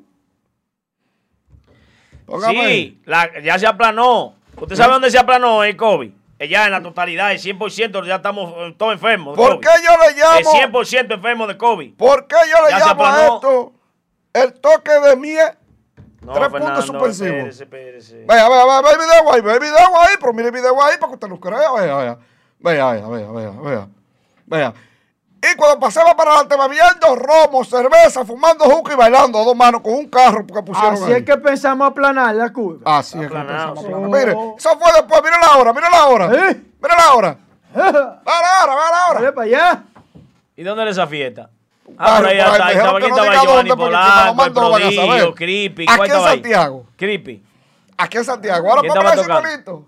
Sí, 2.50 3.02
la- 3.04 3.40
ya 3.40 3.58
se 3.58 3.66
aplanó. 3.66 4.34
¿Usted 4.60 4.76
sabe 4.76 4.92
dónde 4.92 5.10
se 5.10 5.18
aplanó 5.18 5.64
el 5.64 5.76
COVID? 5.76 6.10
Eh, 6.38 6.48
Ya 6.48 6.66
en 6.66 6.72
la 6.72 6.82
totalidad, 6.82 7.32
el 7.32 7.38
100% 7.38 8.04
ya 8.06 8.16
estamos 8.16 8.52
eh, 8.56 8.74
todos 8.76 8.92
enfermos. 8.94 9.36
¿Por 9.36 9.60
qué 9.60 9.68
yo 9.84 9.90
le 9.98 10.08
El 10.12 10.16
llamo? 10.44 10.82
100% 10.82 11.14
enfermos 11.14 11.48
de 11.48 11.56
COVID. 11.58 11.94
¿Por 11.94 12.26
qué 12.26 12.36
yo 12.50 12.64
le 12.64 12.70
Ya 12.70 12.78
llamo 12.86 13.06
a 13.06 13.26
esto 13.26 13.72
el 14.32 14.52
toque 14.54 14.90
de 14.92 15.16
miel 15.16 15.48
No, 16.22 16.32
Tres 16.34 16.50
Fernando, 16.50 16.66
puntos 16.80 16.86
suspensivos. 16.86 17.60
espérese, 17.60 17.62
espérese. 17.64 18.16
Vea, 18.26 18.48
vea, 18.48 18.64
vea, 18.64 18.80
vea 18.82 18.92
el 18.92 18.98
video 18.98 19.32
ahí, 19.32 19.40
vea 19.40 19.54
el 19.54 19.60
video 19.60 20.00
ahí, 20.00 20.14
pero 20.20 20.32
mire 20.32 20.48
el 20.48 20.54
video 20.54 20.82
ahí 20.82 20.94
para 20.98 21.08
que 21.08 21.14
usted 21.14 21.28
lo 21.28 21.40
crea, 21.40 21.72
vea, 21.72 21.96
vea. 21.96 22.18
Vea, 22.60 22.92
vea, 22.92 23.08
vea, 23.08 23.50
vea, 23.60 23.88
vea. 24.46 24.74
Y 25.42 25.56
cuando 25.56 25.80
pasaba 25.80 26.14
para 26.16 26.34
adelante, 26.34 26.56
bebiendo 26.56 27.16
romo, 27.16 27.64
cerveza, 27.64 28.24
fumando 28.24 28.64
juca 28.66 28.92
y 28.92 28.96
bailando 28.96 29.40
a 29.40 29.44
dos 29.44 29.56
manos 29.56 29.80
con 29.80 29.94
un 29.94 30.08
carro 30.08 30.46
que 30.46 30.62
pusieron 30.62 30.94
Así 30.94 31.04
ahí. 31.04 31.12
es 31.14 31.24
que 31.24 31.36
pensamos 31.36 31.90
aplanar 31.90 32.32
la 32.36 32.52
curva. 32.52 32.98
Así 32.98 33.18
es 33.18 33.28
que 33.28 33.34
pensamos 33.34 33.84
aplanar. 33.84 34.08
Mire, 34.08 34.36
eso 34.56 34.78
fue 34.78 34.92
después, 34.92 35.20
mire 35.24 35.36
la 35.44 35.58
hora, 35.58 35.72
mire 35.72 35.90
la 35.90 36.06
hora. 36.06 36.26
¿Eh? 36.26 36.62
Mire 36.80 36.94
la 36.96 37.14
hora. 37.14 37.36
Vea 37.74 37.90
la 37.92 38.62
hora, 38.64 38.74
vea 38.76 38.90
la 38.90 39.06
hora. 39.10 39.20
Dale 39.20 39.32
para 39.32 39.46
allá. 39.46 39.84
¿Y 40.54 40.62
dónde 40.62 40.82
era 40.82 40.90
esa 40.92 41.06
fiesta? 41.08 41.50
Ah, 41.98 42.18
por 42.18 42.28
ahí 42.28 42.38
por 42.38 42.46
ahí, 42.46 42.52
está, 42.52 42.72
estaba, 42.72 42.98
aquí 42.98 43.08
no 43.08 43.16
estaba 43.16 43.42
Giovanni 43.42 43.70
Polanco, 43.70 44.44
el 44.44 44.52
prodigio, 44.52 45.34
Creepy. 45.34 45.86
Aquí 45.88 45.96
¿Cuál 45.96 46.10
en? 46.10 46.20
Santiago. 46.22 46.86
Creepy. 46.96 47.44
Aquí 47.98 48.16
en 48.18 48.24
Santiago. 48.24 48.68
Ahora 48.70 48.80
¿Quién 48.82 48.94
ponme 48.94 49.10
ese 49.10 49.22
igualito. 49.22 49.86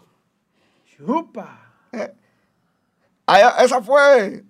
Chupa. 0.96 1.60
Allá- 3.26 3.54
esa 3.60 3.80
fue 3.80 4.42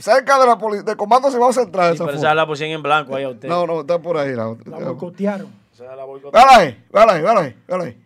cerca 0.00 0.38
de 0.38 0.46
la 0.46 0.82
del 0.82 0.96
Comando 0.96 1.30
Cibao 1.30 1.52
Central. 1.52 1.90
Sí, 1.90 1.94
esa 1.96 2.04
pero 2.06 2.16
esa 2.18 2.34
la 2.34 2.46
pusieron 2.46 2.74
en 2.74 2.82
blanco 2.82 3.14
ahí 3.16 3.24
a 3.24 3.28
usted. 3.30 3.48
No, 3.48 3.66
no, 3.66 3.80
está 3.80 3.98
por 3.98 4.16
ahí. 4.18 4.34
La 4.34 4.48
otra. 4.48 4.78
La 4.78 4.86
boicotearon. 4.88 5.52
Esa 5.72 5.94
la 5.96 6.04
boicotó. 6.04 6.32
Véala 6.32 6.56
ahí, 6.56 6.84
véala 6.92 7.12
ahí, 7.12 7.22
véala 7.22 7.40
ahí, 7.40 7.56
véala 7.68 7.84
ahí. 7.84 7.96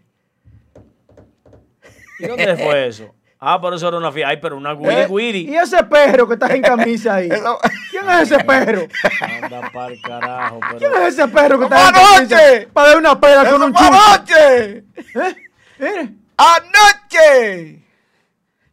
¿Y 2.18 2.26
dónde 2.26 2.56
fue 2.56 2.86
eso? 2.86 3.14
Ah, 3.46 3.60
pero 3.60 3.76
eso 3.76 3.88
era 3.88 3.98
una 3.98 4.10
fiesta. 4.10 4.30
Ay, 4.30 4.38
pero 4.40 4.56
una 4.56 4.72
guiri 4.74 4.90
Eh, 4.94 5.06
guiri. 5.08 5.50
Y 5.50 5.56
ese 5.56 5.82
perro 5.84 6.26
que 6.26 6.34
está 6.34 6.46
en 6.54 6.62
camisa 6.62 7.16
ahí. 7.16 7.28
¿Quién 7.90 8.08
es 8.08 8.30
ese 8.32 8.42
perro? 8.42 8.86
Anda 9.20 9.70
pa'l 9.70 10.00
carajo, 10.00 10.60
¿Quién 10.78 10.90
pero... 10.92 11.02
es 11.06 11.18
ese 11.18 11.28
perro 11.28 11.58
que 11.58 11.66
¡Fue 11.66 11.76
está 11.76 11.88
en 11.88 11.94
camisa? 11.94 12.36
anoche! 12.38 12.68
Para 12.72 12.88
dar 12.88 12.96
una 12.98 13.20
pela 13.20 13.44
con 13.44 13.54
¡Eso 13.54 13.64
un 13.66 13.74
chucho. 13.74 13.90
anoche! 13.92 14.76
¿Eh? 14.78 15.36
Mire, 15.78 16.14
¡Anoche! 16.38 17.82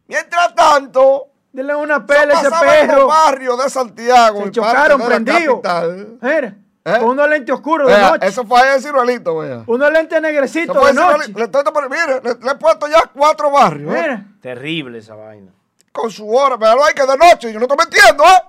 Mientras 0.06 0.54
tanto, 0.54 1.26
dile 1.52 1.74
una 1.74 1.96
a 1.96 1.98
ese 1.98 2.50
pasaba 2.50 2.78
en 2.80 2.86
los 2.88 2.96
perro. 2.96 3.06
barrios 3.08 3.62
de 3.64 3.70
Santiago. 3.70 4.44
Se 4.44 4.50
chocaron, 4.50 5.00
parte 5.00 5.14
de 5.14 5.20
la 5.20 5.24
prendido. 5.34 5.62
capital. 5.62 6.18
Mire, 6.20 6.54
¿Eh? 6.84 6.98
con 6.98 7.08
unos 7.10 7.28
lentes 7.28 7.54
oscuros 7.54 7.88
de 7.88 7.94
Vea, 7.94 8.10
noche. 8.10 8.26
eso 8.26 8.44
fue 8.44 8.60
ahí 8.60 8.74
en 8.76 8.82
Ciruelito, 8.82 9.36
vea. 9.38 9.62
Unos 9.66 9.92
lentes 9.92 10.20
negrecitos 10.20 10.86
de 10.86 10.92
noche. 10.92 11.32
Le, 11.34 11.44
estoy 11.44 11.62
mire, 11.88 12.20
le, 12.22 12.34
le 12.44 12.50
he 12.50 12.54
puesto 12.56 12.88
ya 12.88 13.02
cuatro 13.14 13.50
barrios. 13.50 13.94
¿eh? 13.94 14.00
Mire, 14.02 14.24
Terrible 14.40 14.98
esa 14.98 15.14
vaina. 15.14 15.52
Con 15.92 16.10
su 16.10 16.28
hora, 16.28 16.56
véalo 16.56 16.84
ahí 16.84 16.94
que 16.94 17.02
de 17.06 17.16
noche. 17.16 17.52
Yo 17.52 17.58
no 17.60 17.66
estoy 17.66 17.76
mintiendo, 17.78 18.24
¿eh? 18.24 18.42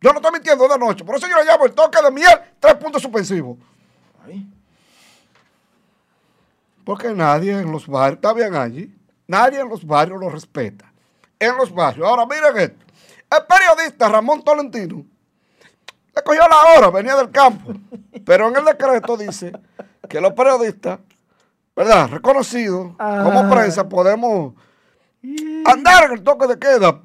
Yo 0.00 0.12
no 0.12 0.18
estoy 0.18 0.32
mintiendo 0.32 0.68
de 0.68 0.78
noche. 0.78 1.04
Por 1.04 1.16
eso 1.16 1.26
yo 1.26 1.36
le 1.36 1.44
llamo 1.44 1.64
el 1.64 1.72
toque 1.74 2.00
de 2.02 2.10
miel, 2.12 2.38
tres 2.60 2.74
puntos 2.74 3.02
suspensivos. 3.02 3.56
Ay. 4.24 4.46
Porque 6.84 7.12
nadie 7.12 7.52
en 7.58 7.72
los 7.72 7.88
barrios, 7.88 8.16
está 8.18 8.32
bien 8.32 8.54
allí, 8.54 8.94
nadie 9.26 9.58
en 9.58 9.68
los 9.68 9.84
barrios 9.84 10.20
lo 10.20 10.28
respeta. 10.28 10.92
En 11.38 11.56
los 11.56 11.72
barrios. 11.74 12.06
Ahora 12.08 12.26
miren 12.26 12.56
esto. 12.56 12.84
El 13.30 13.44
periodista 13.46 14.08
Ramón 14.08 14.42
Tolentino 14.44 15.04
le 16.14 16.22
cogió 16.22 16.42
la 16.48 16.78
hora, 16.78 16.90
venía 16.90 17.16
del 17.16 17.30
campo. 17.30 17.72
Pero 18.24 18.48
en 18.48 18.56
el 18.56 18.64
decreto 18.64 19.16
dice 19.16 19.52
que 20.08 20.20
los 20.20 20.32
periodistas, 20.32 21.00
¿verdad? 21.74 22.08
Reconocidos 22.10 22.92
como 22.96 23.40
Ah. 23.40 23.50
prensa, 23.50 23.88
podemos 23.88 24.54
andar 25.66 26.04
en 26.04 26.12
el 26.12 26.22
toque 26.22 26.46
de 26.46 26.58
queda 26.58 27.02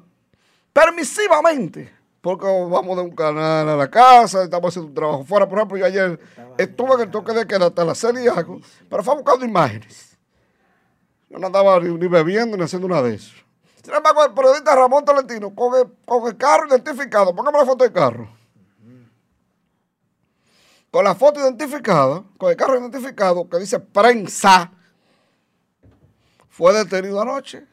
permisivamente. 0.72 1.92
Porque 2.20 2.46
vamos 2.46 2.96
de 2.96 3.02
un 3.02 3.10
canal 3.16 3.68
a 3.68 3.74
la 3.76 3.90
casa, 3.90 4.44
estamos 4.44 4.68
haciendo 4.68 4.88
un 4.88 4.94
trabajo 4.94 5.24
fuera. 5.24 5.48
Por 5.48 5.58
ejemplo, 5.58 5.76
yo 5.76 5.84
ayer 5.86 6.20
estuve 6.56 6.94
en 6.94 7.00
el 7.00 7.10
toque 7.10 7.32
de 7.32 7.46
queda 7.48 7.66
hasta 7.66 7.84
las 7.84 7.98
seis 7.98 8.14
y 8.24 8.28
algo, 8.28 8.60
pero 8.88 9.02
fue 9.02 9.16
buscando 9.16 9.44
imágenes. 9.44 10.16
Yo 11.28 11.38
no 11.38 11.48
andaba 11.48 11.80
ni 11.80 12.06
bebiendo 12.06 12.56
ni 12.56 12.62
haciendo 12.62 12.86
nada 12.86 13.02
de 13.02 13.16
eso. 13.16 13.34
Embargo, 13.84 14.24
el 14.24 14.32
periodista 14.32 14.74
Ramón 14.74 15.04
Tolentino, 15.04 15.54
con 15.54 15.74
el, 15.78 15.86
con 16.06 16.26
el 16.28 16.36
carro 16.36 16.68
identificado, 16.68 17.34
póngame 17.34 17.58
la 17.58 17.66
foto 17.66 17.84
del 17.84 17.92
carro. 17.92 18.28
Con 20.90 21.04
la 21.04 21.14
foto 21.14 21.40
identificada, 21.40 22.22
con 22.36 22.50
el 22.50 22.56
carro 22.56 22.78
identificado, 22.78 23.48
que 23.48 23.58
dice 23.58 23.80
prensa, 23.80 24.70
fue 26.50 26.72
detenido 26.74 27.20
anoche 27.20 27.66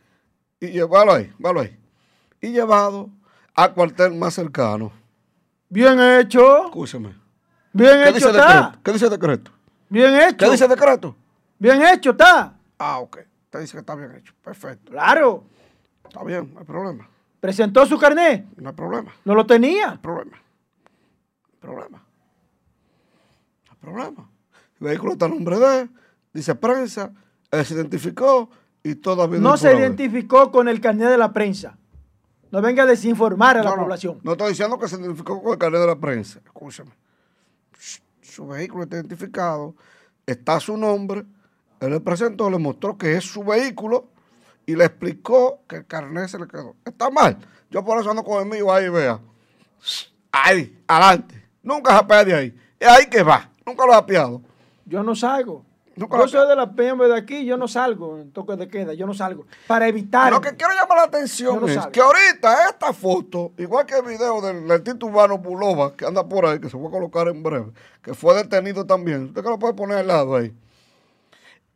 y 0.60 0.68
llevado 0.68 1.12
ahí, 1.12 1.34
véalo 1.38 1.60
ahí. 1.60 1.78
Y 2.42 2.52
llevado 2.54 3.10
al 3.54 3.74
cuartel 3.74 4.14
más 4.14 4.34
cercano. 4.36 4.92
bien 5.68 6.00
hecho. 6.00 6.66
Escúcheme. 6.68 7.14
Bien 7.74 7.92
¿Qué 7.92 8.04
hecho 8.10 8.14
dice 8.14 8.30
está. 8.30 8.48
decreto? 8.48 8.80
¿Qué 8.84 8.92
dice 8.94 9.06
el 9.06 9.12
decreto? 9.12 9.52
Bien 9.90 10.16
hecho. 10.16 10.38
¿Qué 10.38 10.50
dice 10.50 10.64
el 10.64 10.70
decreto? 10.70 11.16
Bien 11.60 11.82
hecho 11.84 12.12
está. 12.12 12.54
Ah, 12.78 13.00
ok. 13.00 13.18
Te 13.50 13.60
dice 13.60 13.74
que 13.74 13.80
está 13.80 13.96
bien 13.96 14.16
hecho. 14.16 14.34
Perfecto. 14.42 14.92
Claro. 14.92 15.44
Está 16.10 16.24
bien, 16.24 16.52
no 16.54 16.60
hay 16.60 16.66
problema. 16.66 17.08
Presentó 17.40 17.86
su 17.86 17.98
carnet. 17.98 18.46
No 18.58 18.70
hay 18.70 18.76
problema. 18.76 19.14
No 19.24 19.36
lo 19.36 19.46
tenía. 19.46 20.00
problema. 20.02 20.42
Problema. 21.62 22.04
No 23.66 23.72
hay 23.72 23.78
problema. 23.80 24.30
El 24.82 24.88
vehículo 24.88 25.14
está 25.14 25.26
a 25.26 25.30
nombre 25.30 25.60
de 25.60 25.90
dice 26.34 26.56
prensa, 26.56 27.12
él 27.52 27.66
se 27.66 27.76
identificó 27.76 28.50
y 28.84 28.96
todavía 28.96 29.40
No 29.40 29.56
se 29.58 29.76
identificó 29.76 30.52
con 30.52 30.68
el 30.68 30.82
carnet 30.82 31.10
de 31.10 31.18
la 31.18 31.32
prensa. 31.32 31.78
No 32.52 32.62
venga 32.62 32.84
a 32.84 32.86
desinformar 32.88 33.58
a 33.58 33.64
la 33.64 33.70
No, 33.70 33.76
no, 33.76 33.82
población. 33.84 34.20
No 34.24 34.32
estoy 34.32 34.50
diciendo 34.50 34.80
que 34.80 34.88
se 34.88 34.96
identificó 34.96 35.42
con 35.42 35.54
el 35.54 35.60
carnet 35.60 35.82
de 35.82 35.88
la 35.88 35.96
prensa. 35.96 36.40
Escúchame. 36.44 36.92
Su 38.22 38.48
vehículo 38.48 38.84
está 38.84 38.96
identificado, 38.96 39.76
está 40.26 40.60
su 40.60 40.76
nombre, 40.76 41.26
él 41.80 41.92
le 41.92 42.00
presentó, 42.00 42.50
le 42.50 42.58
mostró 42.58 42.98
que 42.98 43.16
es 43.16 43.24
su 43.24 43.44
vehículo 43.44 44.10
y 44.70 44.76
le 44.76 44.86
explicó 44.86 45.64
que 45.68 45.78
el 45.78 45.88
carnet 45.88 46.28
se 46.28 46.38
le 46.38 46.48
quedó. 46.48 46.76
Está 46.86 47.10
mal. 47.10 47.36
Yo 47.72 47.84
por 47.84 48.00
eso 48.00 48.12
ando 48.12 48.24
con 48.24 48.44
el 48.44 48.48
mío 48.48 48.72
ahí, 48.72 48.88
vea. 48.88 49.20
Ahí, 50.32 50.80
adelante. 50.88 51.44
Nunca 51.64 51.90
se 51.90 51.98
apea 51.98 52.24
de 52.24 52.36
ahí. 52.36 52.60
Es 52.80 52.88
ahí 52.88 53.08
que 53.08 53.24
va. 53.24 53.50
Nunca 53.66 53.84
lo 53.88 53.94
ha 53.94 53.98
apiado. 53.98 54.44
Yo 54.86 55.02
no 55.02 55.16
salgo. 55.16 55.66
Nunca 55.96 56.20
yo 56.20 56.28
soy 56.28 56.48
de 56.48 56.56
la 56.56 56.72
PM 56.72 57.04
de 57.08 57.18
aquí, 57.18 57.46
yo 57.46 57.58
no 57.58 57.68
salgo 57.68 58.20
en 58.20 58.32
toque 58.32 58.56
de 58.58 58.68
queda, 58.68 58.94
yo 58.94 59.08
no 59.08 59.16
salgo. 59.16 59.48
Para 59.66 59.88
evitar. 59.88 60.32
Lo 60.32 60.40
que 60.40 60.56
quiero 60.56 60.72
llamar 60.76 61.00
la 61.00 61.04
atención 61.06 61.60
no 61.60 61.68
es 61.68 61.88
que 61.88 62.00
ahorita 62.00 62.70
esta 62.70 62.94
foto, 62.94 63.54
igual 63.58 63.88
que 63.88 63.96
el 63.96 64.06
video 64.06 64.40
del, 64.40 64.84
Tito 64.84 65.08
Urbano 65.08 65.40
Bulova, 65.40 65.96
que 65.98 66.06
anda 66.06 66.30
por 66.30 66.46
ahí, 66.46 66.60
que 66.60 66.70
se 66.70 66.78
va 66.78 66.88
a 66.88 66.92
colocar 66.92 67.28
en 67.28 67.42
breve, 67.42 67.72
que 68.04 68.14
fue 68.14 68.36
detenido 68.36 68.86
también, 68.86 69.26
usted 69.26 69.42
que 69.42 69.50
lo 69.50 69.58
puede 69.58 69.74
poner 69.74 69.98
al 69.98 70.08
lado 70.08 70.36
ahí. 70.36 70.56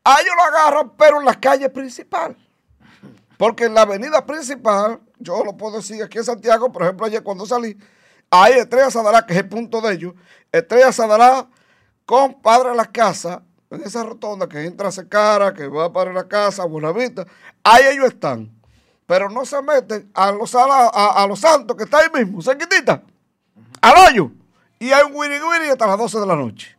A 0.04 0.22
ellos 0.22 0.34
lo 0.38 0.44
agarran, 0.44 0.92
pero 0.96 1.20
en 1.20 1.26
la 1.26 1.40
calle 1.40 1.68
principal. 1.70 2.38
Porque 3.38 3.66
en 3.66 3.74
la 3.74 3.82
avenida 3.82 4.26
principal, 4.26 5.00
yo 5.20 5.44
lo 5.44 5.56
puedo 5.58 5.78
decir 5.78 6.02
aquí 6.04 6.18
en 6.20 6.24
Santiago, 6.24 6.72
por 6.72 6.84
ejemplo, 6.84 7.06
ayer 7.06 7.24
cuando 7.24 7.46
salí, 7.46 7.78
ahí 8.30 8.54
Estrella 8.54 8.92
Sadará, 8.92 9.26
que 9.26 9.34
es 9.34 9.40
el 9.40 9.50
punto 9.50 9.82
de 9.82 9.94
ellos, 9.94 10.14
Estrella 10.52 10.92
Sadará 10.92 11.48
con 12.06 12.42
Padre 12.42 12.70
de 12.72 12.76
la 12.76 12.86
Casa, 12.86 13.42
en 13.70 13.82
esa 13.82 14.04
rotonda 14.04 14.48
que 14.48 14.64
entra 14.66 14.90
a 14.90 14.92
Secara, 14.92 15.54
que 15.54 15.68
va 15.68 15.92
para 15.92 16.14
la 16.14 16.28
casa, 16.28 16.64
Buenavista, 16.66 17.26
ahí 17.64 17.86
ellos 17.92 18.06
están. 18.06 18.52
Pero 19.08 19.30
no 19.30 19.46
se 19.46 19.62
meten 19.64 20.10
a 20.14 20.32
los, 20.32 20.54
a, 20.56 20.88
a- 20.90 21.28
los 21.28 21.40
santos 21.40 21.76
que 21.76 21.84
está 21.86 21.98
ahí 22.00 22.08
mismo, 22.14 22.42
cerquitita, 22.42 23.02
al 23.82 23.94
hoyo. 24.08 24.32
Y 24.80 24.92
hay 24.92 25.04
un 25.04 25.16
wiri 25.16 25.40
wiri 25.42 25.70
hasta 25.70 25.88
las 25.88 25.98
12 25.98 26.20
de 26.20 26.26
la 26.26 26.36
noche. 26.36 26.76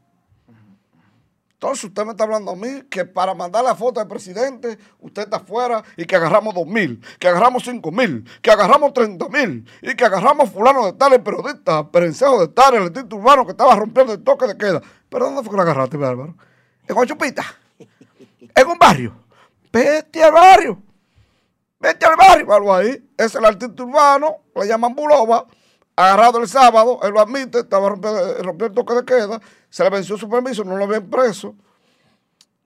Entonces 1.65 1.85
usted 1.85 2.05
me 2.05 2.11
está 2.11 2.25
hablando 2.25 2.51
a 2.51 2.57
mí 2.57 2.83
que 2.91 3.07
para 3.07 3.33
mandar 3.33 3.65
la 3.65 3.75
foto 3.75 3.99
del 3.99 4.07
presidente, 4.07 4.79
usted 5.01 5.23
está 5.23 5.39
afuera 5.39 5.83
y 5.97 6.05
que 6.05 6.15
agarramos 6.15 6.55
dos 6.55 6.67
mil, 6.67 7.01
que 7.19 7.27
agarramos 7.27 7.63
cinco 7.65 7.91
mil, 7.91 8.23
que 8.43 8.51
agarramos 8.51 8.93
treinta 8.93 9.31
mil 9.31 9.67
y 9.81 9.95
que 9.95 10.05
agarramos 10.05 10.51
fulano 10.51 10.85
de 10.85 10.93
tal, 10.93 11.15
el 11.15 11.23
periodista, 11.23 11.91
perencejo 11.91 12.39
de 12.39 12.49
tal, 12.49 12.75
el 12.75 12.93
tito 12.93 13.17
urbano 13.17 13.47
que 13.47 13.53
estaba 13.53 13.75
rompiendo 13.77 14.13
el 14.13 14.23
toque 14.23 14.47
de 14.47 14.59
queda. 14.59 14.83
¿Pero 15.09 15.25
dónde 15.25 15.41
fue 15.41 15.53
que 15.53 15.57
lo 15.57 15.63
agarraste, 15.63 15.97
Bárbaro? 15.97 16.37
En 16.87 16.95
Guachupita. 16.95 17.43
En 18.55 18.67
un 18.67 18.79
barrio. 18.79 19.15
Vete 19.73 20.23
al 20.23 20.33
barrio. 20.33 20.83
Vete 21.81 22.05
al 22.05 22.17
barrio, 22.17 22.45
Bárbaro, 22.45 22.75
ahí. 22.75 23.11
Es 23.17 23.35
el 23.37 23.45
artista 23.47 23.83
urbano, 23.83 24.37
le 24.55 24.67
llaman 24.67 24.95
Bulova, 24.95 25.47
agarrado 25.97 26.41
el 26.41 26.49
sábado, 26.49 27.01
él 27.03 27.13
lo 27.13 27.21
admite, 27.21 27.61
estaba 27.61 27.89
rompiendo, 27.89 28.43
rompiendo 28.43 28.67
el 28.67 28.87
toque 28.87 28.95
de 28.95 29.05
queda, 29.05 29.41
se 29.71 29.85
le 29.85 29.91
venció 29.91 30.17
su 30.17 30.29
permiso, 30.29 30.65
no 30.65 30.77
lo 30.77 30.85
habían 30.85 31.09
preso. 31.09 31.55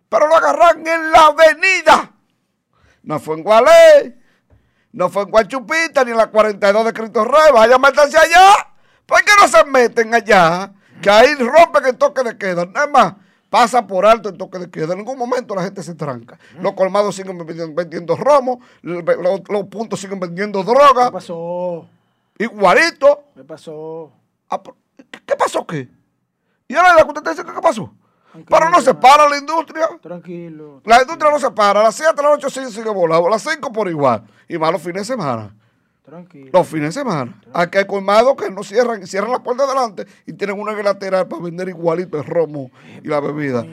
Pero 0.09 0.27
lo 0.27 0.37
agarran 0.37 0.87
en 0.87 1.11
la 1.11 1.27
avenida. 1.27 2.13
No 3.03 3.21
fue 3.21 3.37
en 3.37 3.43
Gualey, 3.43 4.19
no 4.93 5.09
fue 5.09 5.23
en 5.23 5.31
Guachupita, 5.31 6.05
ni 6.05 6.13
en 6.13 6.17
la 6.17 6.29
42 6.29 6.85
de 6.85 6.93
Cristo 6.93 7.25
Rey. 7.25 7.53
Vaya 7.53 7.77
a 7.77 7.87
allá. 7.87 8.69
¿Por 9.07 9.23
qué 9.25 9.33
no 9.41 9.49
se 9.49 9.65
meten 9.65 10.15
allá? 10.15 10.73
Que 11.01 11.11
ahí 11.11 11.35
rompen 11.35 11.87
el 11.87 11.97
toque 11.97 12.23
de 12.23 12.37
queda. 12.37 12.67
Nada 12.67 12.87
más, 12.87 13.15
pasa 13.49 13.87
por 13.87 14.05
alto 14.05 14.29
el 14.29 14.37
toque 14.37 14.59
de 14.59 14.71
queda. 14.71 14.93
En 14.93 14.99
ningún 14.99 15.19
momento 15.19 15.55
la 15.55 15.63
gente 15.63 15.83
se 15.83 15.95
tranca. 15.95 16.39
Los 16.61 16.73
colmados 16.73 17.15
siguen 17.17 17.39
vendiendo, 17.39 17.75
vendiendo 17.75 18.17
romo, 18.17 18.61
los, 18.83 19.03
los 19.49 19.65
puntos 19.65 20.01
siguen 20.01 20.21
vendiendo 20.21 20.63
droga. 20.63 21.07
¿Qué 21.07 21.13
pasó? 21.13 21.89
Igualito. 22.39 23.25
¿Qué 23.35 23.45
pasó? 23.45 24.13
Ah, 24.49 24.63
¿Qué 25.27 25.37
pasó 25.37 25.67
qué? 25.67 25.89
¿Y 26.69 26.75
ahora 26.75 26.95
la 26.95 27.03
que 27.03 27.09
usted 27.09 27.19
está 27.19 27.31
diciendo 27.31 27.55
qué 27.55 27.61
pasó? 27.61 27.93
Pero 28.47 28.71
no 28.71 28.81
se 28.81 28.95
para 28.95 29.29
la 29.29 29.39
industria. 29.39 29.89
Tranquilo. 30.01 30.83
La 30.85 31.03
industria 31.03 31.31
no 31.31 31.39
se 31.39 31.51
para. 31.51 31.81
A 31.81 31.85
las 31.85 31.95
7 31.95 32.13
de 32.15 32.23
la 32.23 32.29
noche 32.31 32.51
sí 32.51 32.65
sigue 32.71 32.91
volando. 32.91 33.27
A 33.27 33.31
las 33.31 33.43
5 33.43 33.73
por 33.73 33.89
igual. 33.89 34.25
Y 34.49 34.59
más 34.59 34.71
los 34.71 34.83
fines 34.83 35.03
de 35.09 35.15
semana. 35.15 35.55
Tranquilo. 36.05 36.51
Los 36.53 36.67
fines 36.67 36.95
de 36.95 37.01
semana. 37.01 37.41
Aquí 37.53 37.79
hay 37.79 37.87
colmados 37.87 38.37
que 38.37 38.51
no 38.51 38.63
cierran, 38.63 39.07
cierran 39.07 39.33
la 39.33 39.43
puerta 39.43 39.65
adelante 39.65 40.07
y 40.27 40.33
tienen 40.33 40.59
una 40.59 40.73
lateral 40.83 41.27
para 41.27 41.43
vender 41.43 41.69
igualito 41.69 42.19
el 42.19 42.25
romo 42.25 42.71
y 43.03 43.09
la 43.09 43.21
bebida. 43.21 43.67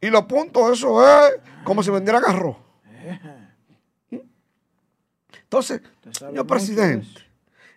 Y 0.00 0.08
los 0.08 0.24
puntos, 0.24 0.70
eso 0.72 1.04
es 1.04 1.34
como 1.64 1.82
si 1.82 1.90
vendieran 1.90 2.24
arroz. 2.24 2.56
Entonces, 5.42 5.82
sabe 6.12 6.30
señor 6.30 6.46
presidente, 6.46 7.08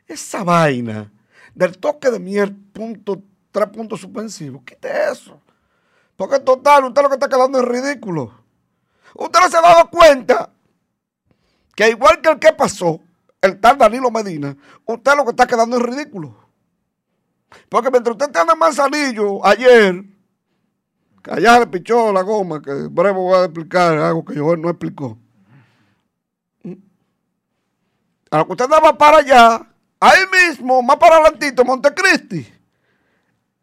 esa 0.08 0.44
vaina 0.44 1.12
del 1.54 1.78
toque 1.78 2.10
de 2.10 2.20
miel, 2.20 2.56
punto, 2.56 3.22
tres 3.52 3.70
puntos 3.70 4.02
suspensivos, 4.02 4.64
quite 4.64 4.90
eso. 5.12 5.40
Porque 6.16 6.40
total, 6.40 6.86
usted 6.86 7.02
lo 7.02 7.10
que 7.10 7.16
está 7.16 7.30
quedando 7.30 7.60
es 7.60 7.66
ridículo. 7.66 8.34
Usted 9.16 9.40
no 9.40 9.50
se 9.50 9.58
ha 9.58 9.62
dado 9.62 9.90
cuenta 9.90 10.50
que 11.76 11.90
igual 11.90 12.22
que 12.22 12.30
el 12.30 12.40
que 12.40 12.54
pasó, 12.54 13.00
el 13.42 13.60
tal 13.60 13.78
Danilo 13.78 14.12
Medina, 14.12 14.56
usted 14.86 15.16
lo 15.16 15.24
que 15.24 15.32
está 15.32 15.48
quedando 15.48 15.78
es 15.78 15.84
ridículo. 15.84 16.36
Porque 17.70 17.92
mientras 17.92 18.16
usted 18.16 18.36
anda 18.36 18.54
en 18.54 18.60
Manzanillo 18.60 19.46
ayer, 19.46 20.04
que 21.24 21.32
allá 21.32 21.60
le 21.60 21.68
pichó 21.68 22.12
la 22.12 22.22
goma, 22.22 22.62
que 22.62 22.72
breve 22.90 23.18
voy 23.18 23.36
a 23.36 23.46
explicar 23.46 23.98
algo 23.98 24.26
que 24.26 24.36
yo 24.36 24.56
no 24.56 24.70
explicó. 24.70 25.18
A 28.32 28.38
lo 28.40 28.46
que 28.48 28.52
usted 28.54 28.66
andaba 28.66 28.98
para 28.98 29.18
allá, 29.18 29.73
ahí 30.04 30.22
mismo, 30.32 30.82
más 30.82 30.98
para 30.98 31.16
adelantito, 31.16 31.64
Montecristi. 31.64 32.54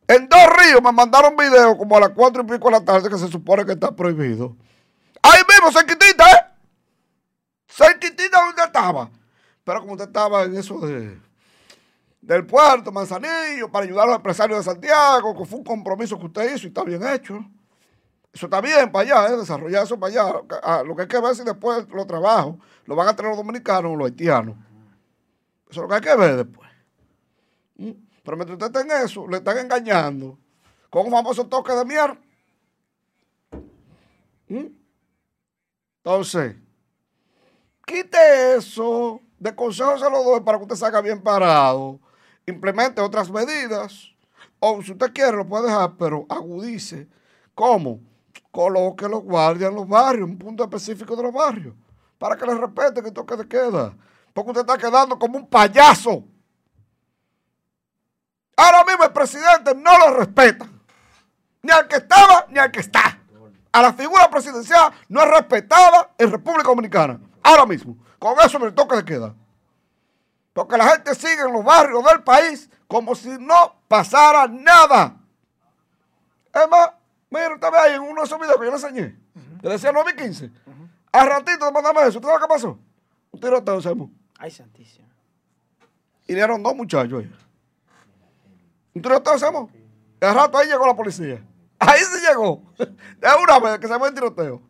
En 0.09 0.29
dos 0.29 0.41
ríos 0.59 0.83
me 0.83 0.91
mandaron 0.91 1.37
video 1.37 1.77
como 1.77 1.97
a 1.97 2.01
las 2.01 2.11
cuatro 2.11 2.43
y 2.43 2.47
pico 2.47 2.67
de 2.67 2.73
la 2.73 2.85
tarde 2.85 3.09
que 3.09 3.19
se 3.19 3.29
supone 3.29 3.65
que 3.65 3.73
está 3.73 3.95
prohibido. 3.95 4.57
Ahí 5.23 5.41
mismo, 5.49 5.71
cerquitita, 5.71 6.25
¿eh? 6.31 6.47
Cerquitita 7.69 8.45
donde 8.45 8.63
estaba. 8.63 9.11
Pero 9.63 9.81
como 9.81 9.93
usted 9.93 10.07
estaba 10.07 10.43
en 10.45 10.57
eso 10.57 10.79
de 10.81 11.19
del 12.21 12.47
puerto, 12.47 12.93
Manzanillo, 12.93 13.71
para 13.71 13.87
ayudar 13.87 14.05
a 14.05 14.07
los 14.09 14.17
empresarios 14.17 14.59
de 14.59 14.65
Santiago, 14.65 15.37
que 15.37 15.45
fue 15.45 15.59
un 15.59 15.65
compromiso 15.65 16.19
que 16.19 16.27
usted 16.27 16.55
hizo 16.55 16.67
y 16.67 16.69
está 16.69 16.85
bien 16.85 17.03
hecho. 17.07 17.45
Eso 18.33 18.47
está 18.47 18.61
bien 18.61 18.93
para 18.93 19.19
allá, 19.19 19.35
¿eh? 19.35 19.37
desarrollar 19.37 19.85
eso 19.85 19.99
para 19.99 20.13
allá. 20.13 20.85
Lo 20.85 20.95
que 20.95 21.03
hay 21.03 21.09
que 21.09 21.21
ver 21.21 21.35
si 21.35 21.43
después 21.43 21.87
los 21.89 22.07
trabajos 22.07 22.57
lo 22.85 22.95
van 22.95 23.09
a 23.09 23.17
tener 23.17 23.31
los 23.31 23.39
dominicanos 23.39 23.93
o 23.93 23.97
los 23.97 24.07
haitianos. 24.07 24.55
Eso 25.71 25.81
es 25.81 25.83
lo 25.83 25.89
que 25.89 25.95
hay 25.95 26.01
que 26.01 26.17
ver 26.17 26.37
después. 26.37 26.69
¿Mm? 27.77 27.91
Pero 28.25 28.37
mientras 28.37 28.57
usted 28.57 28.67
está 28.67 28.81
en 28.81 29.05
eso, 29.05 29.27
le 29.29 29.37
están 29.37 29.59
engañando 29.59 30.39
con 30.91 31.07
un 31.07 31.13
famoso 31.13 31.47
toque 31.47 31.73
de 31.73 31.85
mierda. 31.85 32.19
¿Mm? 34.49 34.67
Entonces, 35.99 36.57
quite 37.87 38.57
eso. 38.57 39.21
De 39.39 39.55
consejo 39.55 39.97
se 39.97 40.11
lo 40.11 40.23
doy 40.23 40.41
para 40.41 40.59
que 40.59 40.65
usted 40.65 40.77
salga 40.77 41.01
bien 41.01 41.23
parado. 41.23 42.01
Implemente 42.47 43.01
otras 43.01 43.31
medidas. 43.31 44.11
O 44.59 44.83
si 44.83 44.93
usted 44.93 45.13
quiere, 45.13 45.37
lo 45.37 45.47
puede 45.47 45.69
dejar, 45.69 45.97
pero 45.97 46.27
agudice. 46.29 47.09
¿Cómo? 47.55 48.01
Coloque 48.51 49.09
los 49.09 49.23
guardias 49.23 49.71
en 49.71 49.77
los 49.77 49.89
barrios, 49.89 50.27
en 50.27 50.33
un 50.33 50.39
punto 50.39 50.65
específico 50.65 51.15
de 51.17 51.23
los 51.23 51.33
barrios. 51.33 51.75
Para 52.19 52.37
que 52.37 52.45
les 52.45 52.59
respeten 52.59 53.05
que 53.05 53.13
toque 53.13 53.37
de 53.37 53.49
queda. 53.49 53.95
Porque 54.33 54.51
usted 54.51 54.63
está 54.63 54.79
quedando 54.79 55.19
como 55.19 55.39
un 55.39 55.49
payaso. 55.49 56.25
Ahora 58.57 58.85
mismo 58.85 59.05
el 59.05 59.13
presidente 59.13 59.75
no 59.75 59.99
lo 59.99 60.17
respeta. 60.19 60.67
Ni 61.63 61.73
al 61.73 61.89
que 61.89 61.97
estaba, 61.97 62.47
ni 62.49 62.59
al 62.59 62.71
que 62.71 62.81
está. 62.81 63.19
A 63.73 63.83
la 63.83 63.93
figura 63.93 64.29
presidencial 64.31 64.93
no 65.09 65.23
es 65.23 65.31
respetada 65.31 66.11
en 66.19 66.31
República 66.31 66.69
Dominicana. 66.69 67.21
Ahora 67.43 67.67
mismo. 67.67 67.97
Con 68.19 68.39
eso 68.41 68.59
me 68.59 68.71
toca 68.73 68.97
de 68.97 69.05
queda. 69.05 69.35
Porque 70.53 70.77
la 70.77 70.89
gente 70.89 71.15
sigue 71.15 71.41
en 71.43 71.53
los 71.53 71.65
barrios 71.65 72.05
del 72.05 72.23
país 72.23 72.69
como 72.87 73.15
si 73.15 73.29
no 73.39 73.77
pasara 73.89 74.47
nada. 74.49 75.17
Es 76.53 76.69
más, 76.69 76.91
mira, 77.31 77.55
usted 77.55 77.71
ve 77.71 77.79
ahí 77.79 77.95
en 77.95 78.03
uno 78.03 78.21
de 78.21 78.27
esos 78.27 78.39
videos 78.39 78.57
que 78.59 78.65
yo 78.65 78.71
le 78.71 78.77
enseñé. 78.77 79.19
Le 79.63 79.71
decía 79.71 79.93
9 79.93 80.13
y 80.13 80.23
15. 80.23 80.51
Al 81.13 81.29
ratito, 81.29 81.71
mándame 81.73 82.01
eso. 82.01 82.19
¿Usted 82.19 82.29
sabe 82.29 82.41
qué 82.41 82.49
pasó? 82.49 82.79
Un 83.31 83.41
tiroteo, 83.41 83.81
Samu. 83.81 84.20
Ay, 84.41 84.51
santísimo. 84.51 85.07
Y 86.27 86.35
dieron 86.35 86.63
dos 86.63 86.75
muchachos 86.75 87.23
ahí. 87.23 87.31
Tiroteo 88.95 89.35
hacemos. 89.35 89.71
Y 90.21 90.25
al 90.25 90.35
rato 90.35 90.57
ahí 90.57 90.67
llegó 90.67 90.87
la 90.87 90.97
policía. 90.97 91.45
Ahí 91.79 92.01
se 92.01 92.27
llegó. 92.27 92.63
De 92.79 93.29
una 93.43 93.59
vez 93.59 93.79
que 93.79 93.87
se 93.87 93.99
fue 93.99 94.09
el 94.09 94.15
tiroteo. 94.15 94.63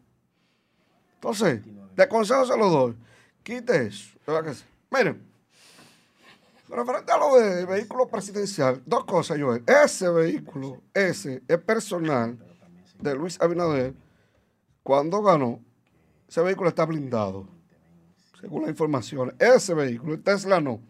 Entonces, 1.14 1.60
de 1.94 2.08
consejo 2.08 2.44
se 2.46 2.56
lo 2.56 2.68
doy. 2.68 2.96
Quite 3.44 3.86
eso. 3.86 4.18
¿Verdad 4.26 4.44
que 4.44 4.54
sí? 4.54 4.64
Miren, 4.90 5.24
referente 6.68 7.12
a 7.12 7.18
lo 7.18 7.36
de 7.38 7.64
vehículo 7.64 8.08
presidencial, 8.08 8.82
dos 8.84 9.04
cosas, 9.04 9.38
Joel. 9.40 9.62
Ese 9.66 10.08
vehículo, 10.08 10.82
ese, 10.94 11.42
es 11.46 11.58
personal 11.58 12.38
de 12.98 13.14
Luis 13.14 13.40
Abinader. 13.40 13.94
Cuando 14.82 15.22
ganó, 15.22 15.60
ese 16.28 16.40
vehículo 16.40 16.70
está 16.70 16.84
blindado. 16.86 17.59
Según 18.41 18.62
las 18.62 18.70
informaciones. 18.70 19.34
Ese 19.38 19.74
vehículo, 19.74 20.14
el 20.14 20.22
Tesla 20.22 20.61
no. 20.61 20.80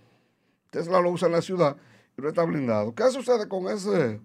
Tesla 0.71 1.01
lo 1.01 1.11
usa 1.11 1.27
en 1.27 1.33
la 1.33 1.43
ciudad 1.43 1.77
y 2.17 2.23
no 2.23 2.29
está 2.29 2.45
blindado. 2.45 2.95
¿Qué 2.95 3.11
sucede 3.11 3.49
con 3.49 3.69
ese, 3.69 4.21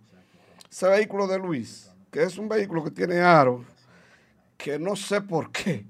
ese 0.69 0.87
vehículo 0.87 1.27
de 1.27 1.39
Luis? 1.39 1.91
Que 2.11 2.23
es 2.23 2.37
un 2.37 2.47
vehículo 2.47 2.83
que 2.83 2.91
tiene 2.91 3.19
aros, 3.19 3.65
que 4.57 4.77
no 4.77 4.95
sé 4.95 5.21
por 5.21 5.51
qué. 5.51 5.85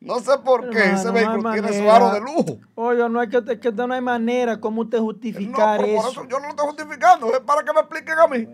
No 0.00 0.18
sé 0.18 0.36
por 0.38 0.68
qué 0.70 0.78
Hermano, 0.78 0.96
ese 0.96 1.06
no 1.06 1.12
vehículo 1.12 1.52
tiene 1.52 1.78
su 1.78 1.90
aro 1.90 2.10
de 2.12 2.20
lujo. 2.20 2.58
Oye, 2.74 3.08
no 3.08 3.20
hay 3.20 3.28
que, 3.28 3.60
que 3.60 3.72
no 3.72 3.94
hay 3.94 4.00
manera 4.00 4.60
como 4.60 4.82
usted 4.82 4.98
justificar 4.98 5.84
eso. 5.84 6.08
eso 6.08 6.28
yo 6.28 6.40
no 6.40 6.46
lo 6.46 6.50
estoy 6.50 6.66
justificando. 6.66 7.32
Es 7.32 7.40
para 7.40 7.62
que 7.62 7.72
me 7.72 7.80
expliquen 7.80 8.18
a 8.18 8.26
mí 8.26 8.48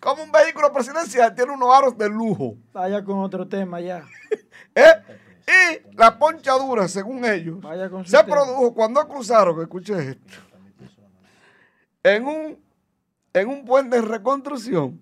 cómo 0.00 0.22
un 0.22 0.32
vehículo 0.32 0.72
presidencial 0.72 1.34
tiene 1.34 1.52
unos 1.52 1.74
aros 1.74 1.98
de 1.98 2.08
lujo. 2.08 2.54
Vaya 2.72 3.04
con 3.04 3.18
otro 3.18 3.46
tema 3.46 3.80
ya. 3.80 4.02
¿eh? 4.74 4.92
Y 5.50 5.96
la 5.96 6.18
ponchadura, 6.18 6.86
según 6.88 7.24
ellos, 7.24 7.58
se 8.04 8.22
produjo 8.24 8.74
cuando 8.74 9.06
cruzaron, 9.08 9.60
escuche 9.62 9.94
esto, 10.10 10.34
en 12.02 12.26
un, 12.26 12.58
en 13.32 13.48
un 13.48 13.64
puente 13.64 13.96
de 13.96 14.02
reconstrucción 14.02 15.00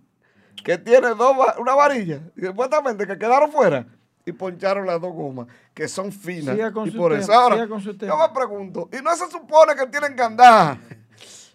que 0.64 0.78
tiene 0.78 1.08
dos, 1.08 1.36
una 1.58 1.74
varilla, 1.74 2.20
y 2.36 2.42
supuestamente 2.46 3.06
que 3.06 3.18
quedaron 3.18 3.50
fuera 3.50 3.86
y 4.24 4.32
poncharon 4.32 4.86
las 4.86 5.00
dos 5.00 5.12
gomas, 5.12 5.46
que 5.74 5.86
son 5.88 6.10
finas. 6.12 6.54
Siga 6.54 6.72
con 6.72 6.88
y 6.88 6.92
su 6.92 6.96
por 6.96 7.12
tema, 7.12 7.22
eso 7.22 7.32
ahora, 7.32 7.64
yo 7.66 8.16
me 8.16 8.28
pregunto, 8.34 8.88
¿y 8.92 9.02
no 9.02 9.14
se 9.16 9.28
supone 9.30 9.74
que 9.76 9.86
tienen 9.86 10.14
que 10.16 10.22
andar? 10.22 10.78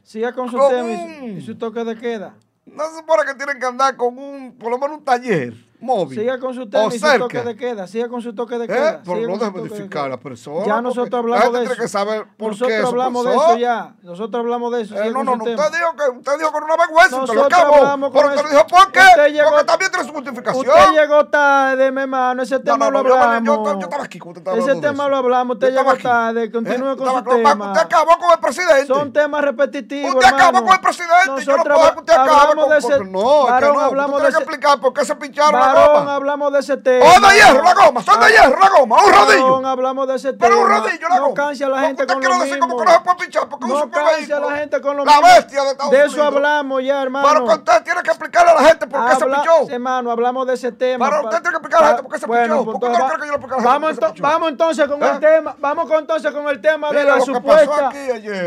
Siga 0.04 0.34
con 0.34 0.50
su 0.50 0.58
Con 0.58 0.70
tema 0.70 0.90
y 0.92 0.94
un- 0.96 1.20
su, 1.20 1.26
y 1.38 1.42
su 1.46 1.58
toque 1.58 1.84
de 1.84 1.98
queda. 1.98 2.36
¿No 2.66 2.84
se 2.90 2.98
supone 2.98 3.24
que 3.26 3.34
tienen 3.36 3.60
que 3.60 3.66
andar 3.66 3.96
con 3.96 4.18
un, 4.18 4.58
por 4.58 4.70
lo 4.72 4.78
menos 4.78 4.98
un 5.00 5.04
taller 5.04 5.54
móvil? 5.82 6.20
Siga 6.20 6.40
con 6.40 6.54
su 6.54 6.62
y 6.62 7.00
su 7.00 7.18
toque 7.20 7.42
de 7.42 7.56
queda. 7.56 7.88
Siga 7.88 8.08
con 8.10 8.22
su 8.22 8.34
toque 8.36 8.58
de 8.58 8.66
¿Eh? 8.66 8.68
queda. 8.68 9.02
Pero 9.04 9.16
siga 9.16 9.28
no 9.28 9.28
con 9.28 9.34
su 9.34 9.40
déjame 9.46 9.58
toque 9.60 9.70
de 9.70 9.76
edificar 9.76 10.02
a 10.02 10.04
queda. 10.06 10.16
la 10.16 10.22
persona. 10.22 10.66
Ya 10.66 10.82
nosotros 10.82 11.12
la 11.12 11.18
hablamos 11.38 11.54
de 11.60 11.66
eso. 11.66 11.76
que 11.82 11.88
saber 11.88 12.28
por 12.38 12.48
nosotros 12.52 12.70
qué 12.80 12.86
hablamos 12.88 13.26
de 13.26 13.32
pasó. 13.34 13.48
eso 13.50 13.58
ya. 13.58 13.96
Nosotros 14.04 14.40
hablamos 14.40 14.72
de 14.74 14.82
eso. 14.82 14.96
Eh, 14.96 15.08
no, 15.10 15.14
con 15.16 15.26
no, 15.26 15.36
no. 15.36 15.44
Usted 15.44 15.56
dijo 15.56 15.96
que 15.96 16.18
usted 16.18 16.38
dijo 16.40 16.52
con 16.52 16.64
una 16.64 16.78
vergüenza. 16.78 17.16
Usted 17.22 17.34
lo 17.36 17.44
Nosotros 17.44 17.60
acabó. 17.60 18.02
con 18.02 18.12
Pero 18.14 18.28
usted 18.36 18.50
dijo, 18.50 18.68
¿por 18.68 18.92
qué? 18.92 19.00
Usted 19.00 19.28
llegó- 19.34 19.50
Porque 19.50 19.66
también 19.66 19.92
tiene 19.92 20.08
su 20.08 20.14
justificación. 20.14 20.68
Usted 20.68 20.92
llegó 21.02 21.26
tarde, 21.28 21.92
mi 21.92 22.02
hermano. 22.02 22.44
Ese 22.44 22.56
No, 22.56 22.62
tema 22.64 22.86
no, 22.86 22.92
lo 22.92 23.04
no, 23.04 23.10
yo, 23.10 23.16
hablamos. 23.16 23.46
yo, 23.48 23.74
yo 23.74 23.80
estaba 23.80 24.04
aquí 24.04 24.20
cuando 24.20 24.40
usted 24.40 24.52
estaba 24.52 24.58
Ese 24.72 24.76
de 24.76 24.88
tema 24.88 25.08
lo 25.08 25.18
hablamos. 25.18 25.56
Usted 25.56 25.70
Yo 25.70 25.78
llegó 25.80 25.92
aquí. 25.92 26.04
tarde. 26.04 26.52
Continúe 26.52 26.92
¿Eh? 26.92 26.98
con 26.98 27.08
Estaba 27.08 27.20
su 27.32 27.44
tema. 27.44 27.68
Usted 27.72 27.82
acabó 27.82 28.18
con 28.18 28.32
el 28.32 28.40
presidente. 28.40 28.86
Son 28.88 29.14
temas 29.14 29.42
repetitivos. 29.44 30.16
Usted 30.16 30.28
acabó 30.28 30.64
con 30.66 30.74
el 30.74 30.80
presidente. 30.80 31.12
yo 31.26 31.32
no 31.32 31.36
Nosotros 31.58 31.78
puedo 31.80 31.94
que 31.94 32.00
usted 32.00 32.14
acabe 32.14 32.56
con 32.56 32.70
de 32.70 32.76
No, 32.76 32.80
es 32.80 32.86
que 32.86 33.52
varón, 33.52 33.76
no. 33.76 33.82
Usted 33.92 33.98
de 33.98 34.06
tiene 34.12 34.32
que 34.32 34.38
explicar 34.38 34.80
por 34.80 34.94
qué 34.94 35.06
se 35.06 35.16
pincharon 35.16 35.71
la 35.74 35.88
goma. 35.88 36.16
hablamos 36.16 36.54
de 36.54 36.60
ese 36.60 36.78
tema. 36.78 37.06
¡Oh, 37.06 37.28
de 37.28 37.36
hierro 37.36 37.64
la 37.64 37.74
goma! 37.74 38.02
¡Son 38.04 38.20
de 38.20 38.28
hierro 38.32 38.60
la 38.60 38.70
goma! 38.70 38.98
¡Un 39.06 39.14
rodillo! 39.14 39.68
Hablamos 39.68 40.08
de 40.08 40.16
ese 40.16 40.34
tema. 40.34 40.40
Pero 40.50 40.62
un 40.62 40.68
rodillo 40.70 41.10
la 41.10 41.16
No 41.16 41.22
goma. 41.24 41.34
canse 41.36 41.64
a 41.66 41.70
la 41.70 41.80
gente 41.82 42.06
con 42.08 42.22
lo 42.24 42.30
decir 42.30 42.44
mismo. 42.54 42.60
como 42.68 42.78
que 42.80 42.86
no 42.86 42.92
se 42.92 43.00
puede 43.02 43.18
pinchar 43.18 43.50
porque 43.50 43.66
es 43.66 43.72
un 43.72 43.78
No 43.80 43.82
canse 43.92 44.00
a 44.00 44.10
supervehículo. 44.10 44.50
la 44.50 44.56
gente 44.58 44.82
con 44.82 44.98
lo 44.98 45.06
La 45.06 45.12
mismo. 45.14 45.28
bestia 45.28 45.64
de 45.64 45.70
Estados 45.72 45.92
De 45.92 45.98
eso 46.00 46.08
Unidos. 46.08 46.28
hablamos 46.28 46.84
ya, 46.84 47.02
hermano. 47.02 47.28
Pero 47.30 47.46
usted 47.46 47.84
tiene 47.84 48.02
que 48.04 48.10
explicarle 48.10 48.52
a 48.52 48.56
la 48.56 48.62
gente 48.68 48.88
por 48.88 49.06
qué 49.10 49.16
se 49.16 49.26
pinchó. 49.26 49.70
Hermano, 49.70 50.12
hablamos 50.12 50.48
de 50.48 50.54
ese 50.54 50.72
tema. 50.72 51.10
Pero 51.10 51.24
usted 51.24 51.42
tiene 51.42 51.50
que 51.52 51.56
explicar 51.58 51.80
a 51.80 51.82
la 51.84 51.88
gente 51.90 52.04
por 52.04 52.12
qué 52.14 52.20
se 52.20 52.26
bueno, 52.26 52.56
pinchó. 52.58 52.72
¿Por 52.72 52.80
qué 52.82 52.86
entonces 52.88 53.00
no 53.00 53.06
va- 53.06 53.10
cree 53.12 53.22
que 53.22 53.26
yo 53.28 53.32
le 53.32 53.38
explique 53.38 53.54
a 53.54 53.58
la 53.58 53.62
gente 53.62 53.70
vamos, 53.70 53.82
por 53.82 53.90
qué 53.90 53.96
se 53.96 54.02
ento- 54.02 54.14
pinchó? 54.14 54.24
vamos 54.24 54.50
entonces 54.50 54.88
con 54.88 55.04
¿Eh? 55.04 55.10
el 55.12 55.20
tema. 55.20 55.56
Vamos 55.60 55.92
entonces 55.92 56.32
con 56.32 56.48
el 56.50 56.62
tema 56.62 56.92
de 56.92 57.04
la 57.04 57.22
supuesta. 57.22 57.90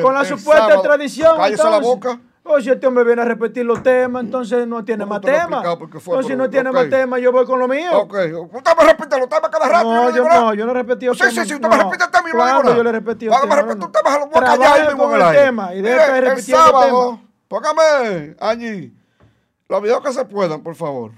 con 0.02 0.14
la 0.14 0.24
supuesta 0.24 0.82
tradición. 0.82 1.36
Cállese 1.36 1.62
la 1.64 1.76
entonces. 1.76 2.18
Boca. 2.44 2.56
Oye, 2.56 2.72
este 2.72 2.86
hombre 2.86 3.04
viene 3.04 3.22
a 3.22 3.24
repetir 3.24 3.64
los 3.64 3.82
temas, 3.82 4.22
entonces 4.24 4.66
no 4.66 4.84
tiene 4.84 5.04
¿Cómo 5.04 5.14
más 5.14 5.22
temas. 5.22 5.64
Entonces, 5.64 6.26
si 6.26 6.36
no 6.36 6.48
tiene 6.50 6.70
más 6.70 6.88
temas, 6.90 7.20
yo 7.20 7.32
voy 7.32 7.44
con 7.46 7.58
lo 7.58 7.66
mío. 7.66 7.90
Ok, 8.00 8.14
usted 8.52 8.72
me 8.78 8.84
repite 8.84 9.18
los 9.18 9.28
temas 9.28 9.50
cada 9.50 9.68
rato. 9.68 9.84
No, 9.92 10.14
yo 10.14 10.24
no, 10.24 10.54
yo 10.54 10.66
no 10.66 10.70
he 10.72 10.74
repetido 10.74 11.14
Sí, 11.14 11.20
temas. 11.20 11.34
sí, 11.34 11.44
sí, 11.46 11.54
usted 11.54 11.68
me 11.68 11.76
repite 11.78 12.04
el 12.04 12.10
tema 12.10 12.28
y 12.28 12.32
yo 12.32 12.38
no 12.38 12.44
digo 12.44 12.52
¿Cuándo 12.52 12.62
nada. 12.64 12.76
yo 12.76 12.82
le 12.84 12.92
repetido 12.92 13.32
Cuando 13.32 13.48
me 13.48 13.62
repite 13.62 13.84
un 13.86 13.92
tema, 13.92 14.12
se 14.12 14.18
lo 14.18 14.26
voy 14.26 14.36
a 14.36 14.40
callar 14.46 15.32
tema 15.34 15.74
y 15.74 15.80
deje 15.82 15.94
Mire, 15.96 16.12
de 16.12 16.18
estar 16.18 16.24
el 16.36 16.42
sábado, 16.42 17.20
póngame 17.48 18.36
allí 18.40 18.96
los 19.68 19.82
videos 19.82 20.02
que 20.02 20.12
se 20.12 20.24
puedan, 20.26 20.62
por 20.62 20.74
favor. 20.74 21.12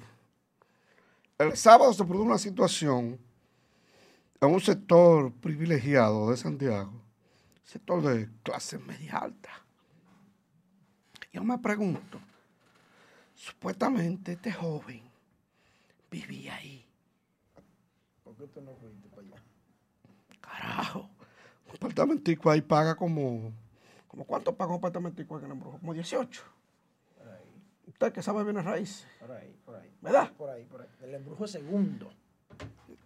el 1.39 1.57
sábado 1.57 1.93
se 1.93 2.05
produjo 2.05 2.25
una 2.27 2.39
situación 2.39 3.19
en 4.41 4.51
un 4.55 4.61
sector 4.61 5.33
privilegiado 5.41 6.31
de 6.31 6.37
Santiago, 6.37 6.93
sector 7.65 8.01
de 8.03 8.29
clase 8.43 8.79
media 8.79 9.19
alta. 9.19 9.51
Yo 11.37 11.45
me 11.45 11.59
pregunto, 11.59 12.19
supuestamente 13.35 14.33
este 14.33 14.51
joven 14.51 15.03
vivía 16.11 16.55
ahí. 16.57 16.83
¿Por 18.25 18.35
qué 18.37 18.47
tú 18.47 18.63
no 18.63 18.73
fuiste 18.77 19.07
para 19.11 19.21
allá? 19.21 19.37
Carajo, 20.41 21.11
un 21.69 21.75
apartamentico 21.77 22.51
ahí 22.51 22.63
paga 22.63 22.95
como, 22.95 23.53
como 24.09 24.25
¿cuánto 24.25 24.57
paga 24.57 24.71
un 24.71 24.79
apartamentico 24.79 25.39
en 25.39 25.45
el 25.45 25.51
Embrujo? 25.51 25.77
Como 25.79 25.93
18. 25.93 26.43
Usted 27.87 28.13
que 28.15 28.23
sabe 28.23 28.43
bien 28.43 28.65
raíz. 28.65 29.07
Por 29.21 29.33
ahí, 29.33 29.55
por 29.67 29.77
ahí. 29.77 29.93
¿Verdad? 30.01 30.33
Por 30.39 30.49
ahí, 30.49 30.65
por 30.65 30.81
ahí. 30.81 30.89
El 31.03 31.15
embrujo 31.17 31.47
segundo. 31.47 32.11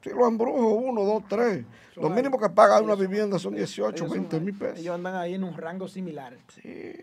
Si 0.05 0.11
los 0.11 0.29
embrujos, 0.29 0.83
uno, 0.85 1.03
dos, 1.03 1.25
tres. 1.29 1.65
Lo 1.97 2.09
mínimo 2.11 2.39
que 2.39 2.49
paga 2.49 2.81
una 2.81 2.95
vivienda 2.95 3.41
son 3.41 3.57
18, 3.57 3.97
Ellos 4.05 4.11
20 4.13 4.37
son- 4.37 4.45
mil 4.45 4.55
pesos. 4.57 4.79
Ellos 4.79 4.95
andan 4.95 5.17
ahí 5.17 5.35
en 5.35 5.43
un 5.43 5.57
rango 5.57 5.89
similar. 5.89 6.39
Sí. 6.55 6.95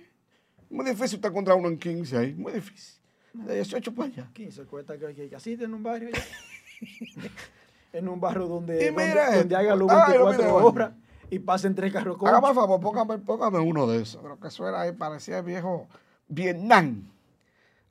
Muy 0.69 0.85
difícil 0.85 1.17
usted 1.17 1.29
encontrar 1.29 1.57
uno 1.57 1.67
en 1.69 1.77
15 1.77 2.17
ahí. 2.17 2.33
Muy 2.33 2.53
difícil. 2.53 3.01
De 3.33 3.55
18 3.55 3.93
para 3.93 4.09
allá. 4.09 4.29
15 4.33 4.65
cuesta 4.65 4.97
que, 4.97 5.29
que, 5.29 5.35
así 5.35 5.53
en 5.53 5.73
un 5.73 5.83
barrio 5.83 6.09
en 7.93 8.07
un 8.07 8.19
barrio 8.19 8.47
donde, 8.47 8.81
Y 8.81 8.85
donde, 8.87 9.07
mira 9.07 9.35
donde 9.37 9.55
haga 9.55 9.75
luz 9.75 9.91
Ay, 9.91 10.17
lo 10.17 10.25
24 10.25 10.31
mira, 10.31 10.53
horas 10.53 10.91
y 11.29 11.39
pasen 11.39 11.75
tres 11.75 11.91
carros 11.91 12.17
con 12.17 12.29
Hágame 12.29 12.49
el 12.49 12.55
favor, 12.55 12.79
póngame, 12.79 13.17
póngame 13.19 13.59
uno 13.59 13.85
de 13.85 14.01
esos. 14.01 14.21
Creo 14.21 14.39
que 14.39 14.47
eso 14.47 14.67
era 14.67 14.81
ahí, 14.81 14.93
parecía 14.93 15.41
viejo 15.41 15.87
Vietnam 16.27 17.11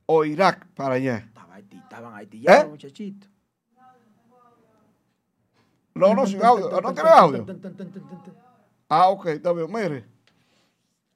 o 0.06 0.24
Irak 0.24 0.66
para 0.74 0.94
allá. 0.94 1.18
Estaban 1.18 1.52
Haití, 1.52 1.76
estaban 1.76 2.14
haitianos, 2.14 2.64
¿Eh? 2.64 2.68
muchachitos. 2.68 3.30
No, 5.94 6.14
no, 6.14 6.26
sin 6.26 6.42
audio. 6.44 6.80
¿No 6.80 6.94
tiene 6.94 7.10
audio? 7.10 7.46
Ah, 8.88 9.08
ok, 9.08 9.26
está 9.26 9.52
bien. 9.52 9.66
Mire. 9.68 10.04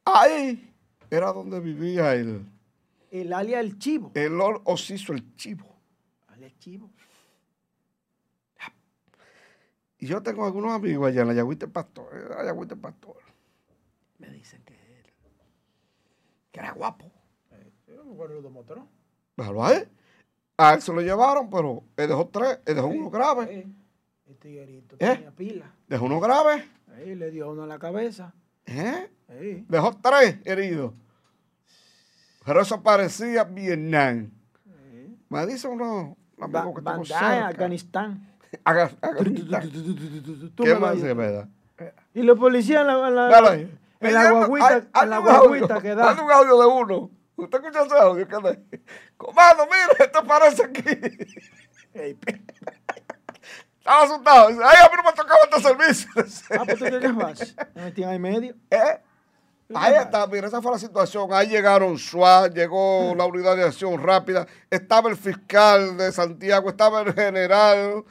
Ahí 0.05 0.70
era 1.11 1.33
donde 1.33 1.61
vivía 1.61 2.15
el, 2.15 2.47
El 3.11 3.33
alia 3.33 3.61
el 3.61 3.79
chivo. 3.79 4.13
el 4.15 4.33
Lord 4.37 4.63
Osiso, 4.65 5.13
el 5.13 5.35
chivo. 5.37 5.67
Alia 6.29 6.51
chivo. 6.59 6.91
Y 9.99 10.07
yo 10.07 10.23
tengo 10.23 10.47
algunos 10.47 10.73
amigos 10.73 11.09
allá 11.09 11.23
en 11.23 11.29
del 11.67 11.73
Pastor. 11.73 12.07
en 12.15 12.29
La 12.31 12.45
Yagüita 12.45 12.75
del 12.75 12.81
Pastor. 12.81 13.17
Me 14.19 14.31
dicen 14.31 14.63
que 14.65 14.73
él, 14.75 15.13
que 16.51 16.61
era 16.61 16.73
guapo. 16.73 17.11
Yo 17.87 18.05
me 18.05 18.13
acuerdo 18.15 18.41
de. 19.71 19.89
A 20.57 20.75
él 20.75 20.83
se 20.83 20.93
lo 20.93 21.01
llevaron, 21.03 21.51
pero 21.51 21.85
él 21.97 22.09
dejó 22.09 22.29
tres, 22.29 22.61
él 22.67 22.75
dejó 22.77 22.87
uno 22.87 23.11
grave. 23.11 23.45
Eh, 23.51 23.67
el 24.27 24.37
tiguerito 24.39 24.97
¿Eh? 24.99 25.15
tenía 25.17 25.31
pila. 25.33 25.75
Dejó 25.89 26.05
uno 26.07 26.21
grave. 26.21 26.67
Ahí 26.95 27.15
le 27.15 27.31
dio 27.31 27.51
uno 27.51 27.65
en 27.65 27.69
la 27.69 27.79
cabeza. 27.79 28.35
¿Eh? 28.71 29.11
Dejó 29.69 29.97
tres 30.03 30.39
heridos. 30.45 30.93
Pero 32.45 32.63
eso 32.63 32.83
parecía 32.83 33.45
Vietnam. 33.45 34.31
Me 35.29 35.47
dice 35.47 35.69
uno, 35.69 36.17
un 36.39 36.53
Ba 36.53 36.61
amigo 36.61 36.75
que 36.75 36.81
tengo 36.83 36.97
Bandai, 36.99 37.07
cerca. 37.07 37.47
Afganistán. 37.49 38.27
Aga- 38.65 38.91
Afganistán. 39.01 39.71
Tú 40.57 40.65
¿Qué 40.65 40.75
más 40.75 40.99
se 40.99 41.15
me 41.15 41.31
da? 41.31 41.49
Y 42.15 42.23
los 42.23 42.39
policías 42.39 42.81
en 42.81 42.87
la, 42.89 42.97
en 44.01 44.33
guaguita, 44.33 44.89
en 45.03 45.11
la 45.11 45.19
guaguita 45.19 45.81
que 45.81 45.95
da. 45.95 46.11
hay 46.11 46.19
un 46.25 46.31
audio 46.33 46.59
de 46.61 46.67
uno. 46.67 47.11
¿Usted 47.37 47.59
escucha 47.61 47.83
ese 47.85 47.95
audio? 47.99 48.27
¿Qué 48.27 48.37
le- 48.37 48.81
Comando, 49.17 49.65
mire, 49.67 50.05
esto 50.05 50.25
parece 50.27 50.65
aquí. 50.65 50.81
Estaba 53.81 54.03
asustado. 54.05 54.49
Dice, 54.49 54.61
ay, 54.65 54.77
a 54.85 54.89
mí 54.89 54.95
no 54.97 55.03
me 55.03 55.13
tocaba 55.17 55.41
este 55.51 55.61
servicio. 55.63 56.11
Ah, 56.59 56.63
pues 56.65 56.79
tú 56.79 56.85
qué 56.85 57.13
vas. 57.13 57.55
Me 57.75 57.83
metí 57.85 58.05
ahí 58.05 58.19
medio. 58.19 58.55
¿Eh? 58.71 59.01
Ahí 59.75 59.95
está, 59.95 60.27
mira, 60.27 60.49
esa 60.49 60.61
fue 60.61 60.73
la 60.73 60.79
situación. 60.79 61.29
Ahí 61.33 61.49
llegaron 61.49 61.97
SWAT, 61.97 62.53
llegó 62.55 63.15
la 63.17 63.25
unidad 63.25 63.57
de 63.57 63.65
acción 63.65 64.03
rápida, 64.03 64.47
estaba 64.69 65.09
el 65.09 65.17
fiscal 65.17 65.97
de 65.97 66.11
Santiago, 66.13 66.69
estaba 66.71 67.03
el 67.03 67.15
general 67.15 68.05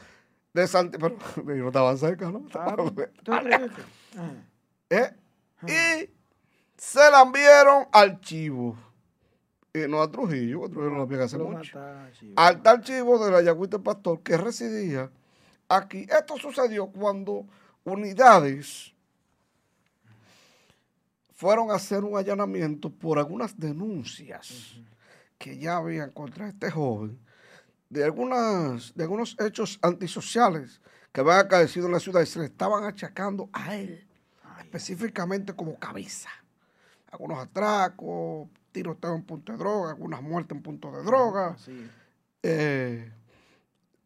de 0.54 0.68
Santiago, 0.68 1.16
pero 1.36 1.56
no 1.58 1.68
estaban 1.68 1.98
cerca, 1.98 2.32
¿no? 2.32 2.46
Ah, 2.56 2.76
pues, 2.78 3.10
¿tú 3.24 3.32
crees 3.32 3.72
que- 3.72 4.20
Ajá. 4.20 4.32
¿Eh? 4.90 5.14
Y 5.68 6.10
se 6.78 7.12
la 7.12 7.22
enviaron 7.24 7.88
al 7.92 8.20
chivo. 8.22 8.78
Y 9.74 9.80
no 9.88 10.02
a 10.02 10.10
Trujillo, 10.10 10.66
a 10.66 10.70
Trujillo 10.70 10.92
no 10.96 11.02
había 11.04 11.24
hace 11.26 11.38
mucho. 11.38 11.78
Al 12.38 12.62
tal 12.64 12.82
chivo 12.82 13.24
de 13.24 13.32
la 13.32 13.42
Yagüita 13.42 13.78
Pastor 13.80 14.22
que 14.24 14.36
residía 14.38 15.12
aquí. 15.70 16.06
Esto 16.10 16.38
sucedió 16.38 16.88
cuando 16.88 17.46
unidades 17.84 18.94
fueron 21.36 21.72
a 21.72 21.76
hacer 21.76 22.04
un 22.04 22.18
allanamiento 22.18 22.90
por 22.90 23.18
algunas 23.18 23.58
denuncias 23.58 24.74
que 25.38 25.58
ya 25.58 25.78
habían 25.78 26.12
contra 26.12 26.50
este 26.50 26.70
joven 26.70 27.18
de, 27.90 28.04
algunas, 28.04 28.94
de 28.94 29.04
algunos 29.04 29.38
hechos 29.40 29.80
antisociales 29.82 30.82
que 31.14 31.22
habían 31.22 31.40
acaecido 31.40 31.88
en 31.88 31.94
la 31.94 32.00
ciudad 32.00 32.22
y 32.22 32.26
se 32.26 32.40
le 32.40 32.46
estaban 32.46 32.84
achacando 32.84 33.50
a 33.54 33.76
él, 33.76 34.06
específicamente 34.60 35.54
como 35.54 35.80
cabeza. 35.80 36.30
Algunos 37.12 37.40
atracos, 37.40 38.48
tiroteos 38.72 39.16
en 39.16 39.24
punto 39.24 39.52
de 39.54 39.58
droga, 39.58 39.90
algunas 39.92 40.22
muertes 40.22 40.56
en 40.56 40.62
punto 40.62 40.92
de 40.92 41.04
droga 41.04 41.56
Sí. 41.58 41.90
eh, 42.44 43.12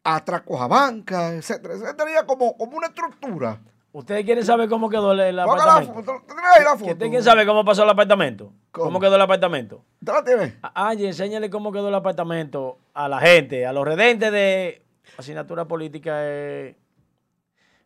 atracos 0.04 0.60
a 0.60 0.66
banca, 0.68 1.32
etcétera. 1.34 1.96
Tenía 1.96 2.24
como, 2.26 2.56
como 2.56 2.76
una 2.76 2.88
estructura. 2.88 3.58
¿Ustedes 3.92 4.24
quieren 4.24 4.44
saber 4.44 4.68
cómo 4.68 4.88
quedó 4.90 5.12
el, 5.12 5.20
el 5.20 5.36
la 5.36 5.44
apartamento? 5.44 5.94
foto. 5.94 6.12
¿Tú 6.26 6.34
tienes 6.34 6.44
ahí 6.56 6.64
la 6.64 6.72
¿Que 6.72 6.78
foto? 6.78 6.90
¿Usted 6.92 7.10
quién 7.10 7.22
sabe 7.22 7.46
cómo 7.46 7.64
pasó 7.64 7.84
el 7.84 7.90
apartamento? 7.90 8.52
¿Cómo? 8.72 8.86
¿Cómo, 8.86 9.00
quedó 9.00 9.14
el 9.14 9.22
apartamento? 9.22 9.84
¿Usted 10.00 10.12
la 10.12 10.24
tiene? 10.24 10.58
A- 10.62 10.88
Angie, 10.88 11.06
enséñale 11.06 11.48
cómo 11.48 11.70
quedó 11.72 11.88
el 11.88 11.94
apartamento 11.94 12.78
a 12.92 13.08
la 13.08 13.20
gente, 13.20 13.64
a 13.66 13.72
los 13.72 13.84
redentes 13.84 14.32
de 14.32 14.82
asignatura 15.16 15.66
política 15.66 16.28
es, 16.28 16.74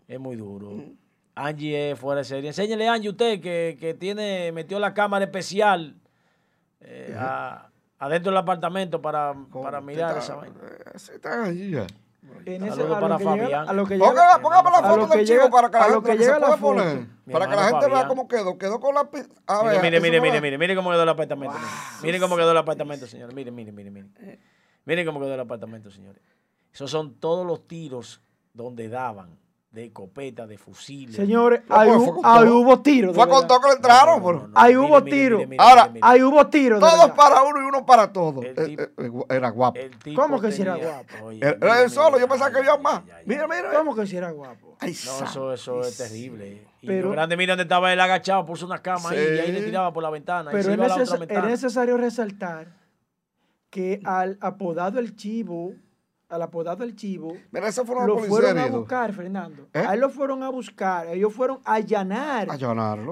es 0.09 0.19
muy 0.19 0.37
duro. 0.37 0.73
Angie 1.35 1.91
es 1.93 1.99
fuera 1.99 2.21
de 2.21 2.25
serie. 2.25 2.49
Enséñale, 2.49 2.89
Angie, 2.89 3.11
usted 3.11 3.41
que, 3.43 3.77
que 3.79 3.93
tiene, 3.93 4.51
metió 4.53 4.79
la 4.81 4.95
cámara 4.95 5.27
especial 5.27 5.95
eh, 6.81 7.15
a- 7.19 7.69
adentro 7.99 8.31
del 8.31 8.39
apartamento 8.39 9.03
para, 9.03 9.35
para 9.63 9.83
mirar 9.83 10.17
Está- 10.17 10.21
esa 10.21 10.35
vaina. 10.37 10.57
eh, 10.63 10.93
está 11.15 11.45
allí 11.45 11.71
ya. 11.73 11.87
En 12.45 12.63
ese, 12.65 12.77
Saludos 12.77 12.97
a, 12.97 13.01
para 13.01 13.09
lo 13.15 13.19
que 13.19 13.25
llega, 13.25 13.43
Fabián. 13.45 13.69
a 13.69 13.73
lo 13.73 13.87
que 13.87 13.99
Póngala, 13.99 14.21
llega, 14.37 14.43
póngame 14.43 14.71
la 14.71 14.79
a 14.79 14.83
foto 14.83 14.97
lo 14.97 15.09
que 15.09 15.17
del 15.19 15.27
chivo 15.27 15.39
llega- 15.39 15.51
para 15.51 15.71
que 15.71 15.77
la 15.79 15.85
gente 15.95 16.17
que 16.17 16.25
se 16.25 16.35
foto. 16.35 16.57
poner. 16.59 17.07
Mi 17.25 17.33
Para 17.33 17.49
que 17.49 17.57
la 17.57 17.63
gente 17.69 17.87
vea 17.89 18.09
cómo 18.09 18.29
quedó. 18.29 18.59
Quedó 18.59 18.81
con 18.81 18.95
la... 18.95 19.01
A 19.01 19.63
Mire, 19.63 19.79
ver, 19.79 19.83
mire, 19.83 20.01
mire, 20.01 20.21
mire, 20.21 20.41
mire, 20.41 20.59
mire 20.59 20.77
cómo 20.77 20.91
quedó 20.91 21.03
el 21.03 21.09
apartamento. 21.09 21.55
mire. 21.57 21.71
Mire 22.03 22.21
cómo 22.21 22.37
quedó 22.37 22.51
el 22.51 22.57
apartamento, 22.57 23.07
señores. 23.07 23.35
Mire, 23.35 23.51
mire, 23.51 23.73
mire, 23.73 23.91
mire. 23.91 24.39
Mire 24.85 25.05
cómo 25.07 25.21
quedó 25.21 25.35
el 25.35 25.41
apartamento, 25.41 25.91
señores. 25.91 26.23
Esos 26.73 26.91
son 26.91 27.15
todos 27.15 27.47
los 27.47 27.67
tiros 27.67 28.21
donde 28.53 28.89
daban 28.89 29.39
de 29.71 29.85
escopeta, 29.87 30.47
de 30.47 30.57
fusiles. 30.57 31.15
Señores, 31.15 31.61
No, 31.69 31.77
ahí, 31.77 31.91
hu- 31.91 32.05
fue 32.05 32.15
con 32.15 32.27
ahí 32.27 32.45
todo. 32.47 32.59
hubo 32.59 32.81
tiros. 32.81 33.15
Fue 33.15 33.29
con 33.29 33.47
todo 33.47 33.61
que 33.61 33.69
le 33.69 33.75
entraron. 33.75 34.23
pero- 34.25 34.49
Ahí 34.55 34.77
hubo 34.77 35.05
tiro. 35.05 35.41
Ahora, 35.59 35.93
Ahí 36.01 36.23
hubo 36.23 36.47
tiros. 36.47 36.81
Todos 36.81 37.11
para 37.11 37.43
uno 37.43 37.61
y 37.61 37.65
uno 37.65 37.85
para 37.85 38.11
todos. 38.11 38.45
El 38.45 38.59
Eh, 38.59 38.65
tipo- 38.65 38.83
eh, 38.83 38.91
eh, 39.29 39.37
Era 39.37 39.51
guapo. 39.51 39.79
El 39.79 40.15
¿Cómo 40.15 40.41
que 40.41 40.53
si 40.53 40.63
era 40.63 40.75
guapo? 40.77 41.25
Oye, 41.27 41.41
él 41.83 41.91
solo, 41.91 42.19
yo 42.19 42.27
pensaba 42.27 42.51
que 42.51 42.59
había 42.59 42.79
más. 42.79 43.03
Mira, 43.27 43.43
ay. 43.45 43.49
mira. 43.63 43.73
¿Cómo 43.79 43.95
que 43.95 44.07
si 44.07 44.17
era 44.17 44.31
guapo? 44.31 44.77
Ay, 44.81 44.97
No, 45.07 45.25
eso, 45.27 45.53
eso 45.53 45.81
es 45.83 45.97
terrible. 45.99 46.67
Y 46.81 46.87
Pero- 46.87 47.09
lo 47.09 47.13
grande, 47.13 47.37
mira 47.37 47.53
dónde 47.53 47.65
estaba 47.65 47.93
él 47.93 48.01
agachado, 48.01 48.47
puso 48.47 48.65
una 48.65 48.79
cama 48.81 49.11
ahí 49.11 49.19
y 49.19 49.39
ahí 49.39 49.53
le 49.53 49.63
tiraba 49.63 49.93
por 49.93 50.03
la 50.03 50.11
ventana. 50.11 50.51
y 50.51 50.63
se 50.63 50.71
Pero 50.71 50.85
es, 50.85 50.93
neces- 50.93 51.43
necesario 51.47 51.97
resaltar 51.99 52.69
que 53.69 54.01
al 54.05 54.39
apodado 54.41 54.99
el 54.99 55.15
chivo, 55.15 55.75
al 56.29 56.43
apodado 56.43 56.85
el 56.85 56.95
chivo, 56.95 57.35
Mira, 57.51 57.69
lo 58.07 58.19
fueron 58.19 58.59
a 58.59 58.67
buscar, 58.67 59.13
Fernando. 59.13 59.69
¿Eh? 59.73 59.79
A 59.87 59.95
él 59.95 60.01
lo 60.01 60.11
fueron 60.11 60.43
a 60.43 60.51
buscar, 60.51 61.07
ellos 61.09 61.33
fueron 61.33 61.61
a 61.65 61.75
allanar 61.75 62.49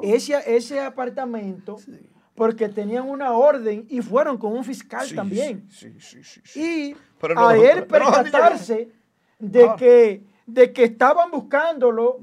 ese, 0.02 0.34
ese 0.56 0.80
apartamento 0.80 1.76
porque 2.34 2.68
tenían 2.68 3.08
una 3.08 3.32
orden 3.32 3.86
y 3.88 4.02
fueron 4.02 4.36
con 4.36 4.52
un 4.52 4.62
fiscal 4.64 5.06
Sí, 5.06 5.14
también. 5.14 5.66
Sí, 5.70 5.94
sí, 5.98 6.22
sí. 6.22 6.40
sí. 6.44 6.60
Y 6.92 6.96
Pero 7.18 7.34
no, 7.34 7.48
a 7.48 7.56
él 7.56 7.80
no, 7.80 7.86
percatarse 7.86 8.90
de 9.38 9.70
que, 9.78 10.22
de 10.46 10.72
que 10.74 10.84
estaban 10.84 11.30
buscándolo 11.30 12.18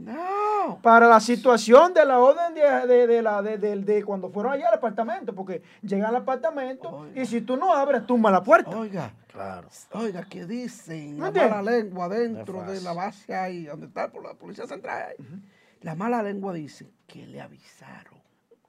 para 0.83 1.07
la 1.07 1.19
situación 1.19 1.93
de 1.95 2.05
la 2.05 2.19
orden 2.19 2.53
de, 2.53 2.87
de- 2.87 3.07
de 3.07 3.21
la, 3.23 3.41
de, 3.41 3.57
de- 3.57 3.75
de 3.77 4.03
cuando 4.03 4.29
fueron 4.29 4.53
allá 4.53 4.67
al 4.69 4.75
apartamento, 4.75 5.33
porque 5.33 5.63
llegan 5.81 6.09
al 6.09 6.17
apartamento 6.17 7.07
y 7.15 7.25
si 7.25 7.41
tú 7.41 7.57
no 7.57 7.73
abres, 7.73 8.05
tumba 8.05 8.29
la 8.29 8.43
puerta. 8.43 8.77
Oiga, 8.77 9.11
Claro. 9.34 9.68
oiga, 9.93 10.23
¿qué 10.30 10.45
dicen? 10.45 11.18
¿No 11.18 11.31
La 11.31 11.49
mala 11.49 11.72
lengua 11.72 12.07
dentro 12.07 12.64
de 12.64 12.80
la 12.81 12.93
base 12.93 13.34
ahí, 13.34 13.65
donde 13.65 13.88
está 13.88 14.11
por 14.11 14.23
la 14.23 14.35
policía 14.35 14.68
central. 14.68 15.10
ahí. 15.10 15.26
La 15.81 15.95
mala 15.95 16.22
lengua 16.22 16.53
dice 16.53 16.93
que 17.07 17.26
le 17.26 17.41
avisaron. 17.41 18.22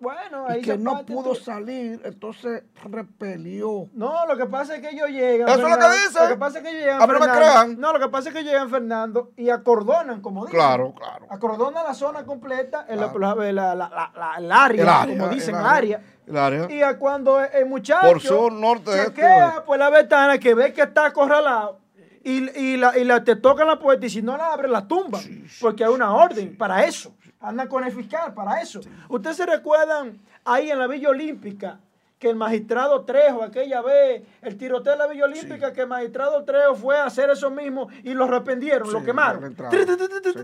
Bueno, 0.05 0.47
y 0.49 0.53
ahí 0.53 0.61
que 0.63 0.73
se 0.73 0.79
no 0.79 1.05
pudo 1.05 1.35
salir, 1.35 2.01
entonces 2.05 2.63
repelió. 2.85 3.89
No, 3.95 4.27
lo 4.27 4.37
que 4.37 4.47
pasa 4.47 4.77
es 4.77 4.81
que 4.81 4.91
ellos 4.91 5.09
llegan. 5.09 5.49
Eso 5.49 5.57
es 5.59 5.63
lo 5.63 5.67
que 5.67 5.73
Fernando, 5.73 5.97
dice. 6.09 6.21
Lo 6.23 6.29
que 6.29 6.37
pasa 6.37 6.59
es 6.59 6.65
que 6.65 6.71
ellos 6.71 6.81
llegan. 6.83 7.03
A 7.03 7.07
mí 7.07 7.13
no 7.13 7.19
me 7.21 7.27
Fernando. 7.27 7.41
crean. 7.53 7.81
No, 7.81 7.93
lo 7.93 7.99
que 8.01 8.09
pasa 8.09 8.29
es 8.29 8.35
que 8.35 8.45
llegan 8.45 8.71
Fernando 8.71 9.33
y 9.37 9.51
acordonan, 9.51 10.21
como 10.21 10.45
dicen. 10.47 10.59
Claro, 10.61 10.95
claro. 10.95 11.27
Acordonan 11.31 11.85
la 11.85 11.95
zona 11.95 12.25
completa, 12.25 12.85
el, 12.89 12.99
Claro. 12.99 13.19
la- 13.19 13.53
la- 13.53 13.75
la- 13.75 14.13
la- 14.15 14.35
el 14.39 14.53
área, 14.53 14.83
El 14.83 14.89
área, 14.89 15.19
como 15.19 15.29
dicen, 15.35 15.55
el 15.55 15.61
el 15.61 15.67
área. 15.67 16.01
El 16.27 16.37
área. 16.37 16.71
Y 16.71 16.83
a 16.83 16.99
cuando 16.99 17.41
el 17.43 17.67
muchacho 17.67 18.07
Por 18.07 18.21
sur, 18.21 18.53
norte, 18.53 18.91
este, 18.93 19.05
chequea 19.07 19.47
oeste. 19.47 19.61
por 19.63 19.79
la 19.79 19.91
ventana 19.91 20.39
que 20.39 20.55
ve 20.55 20.73
que 20.73 20.83
está 20.83 21.07
acorralado 21.07 21.81
y, 22.23 22.49
y, 22.59 22.77
la, 22.77 22.97
y 22.99 23.05
la- 23.05 23.23
te 23.25 23.37
tocan 23.37 23.67
la 23.67 23.79
puerta 23.79 24.07
y 24.07 24.11
si 24.11 24.23
no 24.23 24.37
la 24.37 24.53
abre 24.53 24.69
la 24.69 24.87
tumba 24.87 25.21
porque 25.61 25.85
hay 25.85 25.91
una 25.93 26.15
orden 26.15 26.57
para 26.57 26.85
eso. 26.85 27.15
Andan 27.45 27.69
con 27.69 27.85
el 27.85 27.93
fiscal 27.93 28.33
para 28.35 28.61
eso. 28.61 28.81
Ustedes 29.09 29.37
se 29.37 29.47
recuerdan 29.47 30.19
ahí 30.45 30.71
en 30.71 30.79
la 30.79 30.87
Villa 30.87 31.11
Olímpica 31.11 31.79
que 32.19 32.31
el 32.31 32.37
magistrado 32.37 33.05
Trejo, 33.05 33.43
aquella 33.43 33.83
vez, 33.83 34.23
el 34.41 34.57
tiroteo 34.57 34.93
de 34.93 34.99
la 34.99 35.07
Villa 35.07 35.25
Olímpica, 35.27 35.73
que 35.73 35.83
el 35.83 35.89
magistrado 35.89 36.43
Trejo 36.45 36.75
fue 36.75 36.97
a 36.97 37.05
hacer 37.05 37.29
eso 37.29 37.51
mismo 37.51 37.89
y 38.03 38.15
lo 38.15 38.25
arrependieron, 38.25 38.91
lo 38.91 39.01
Sí, 39.01 39.05
quemaron. 39.05 39.55
Sí, 39.71 39.79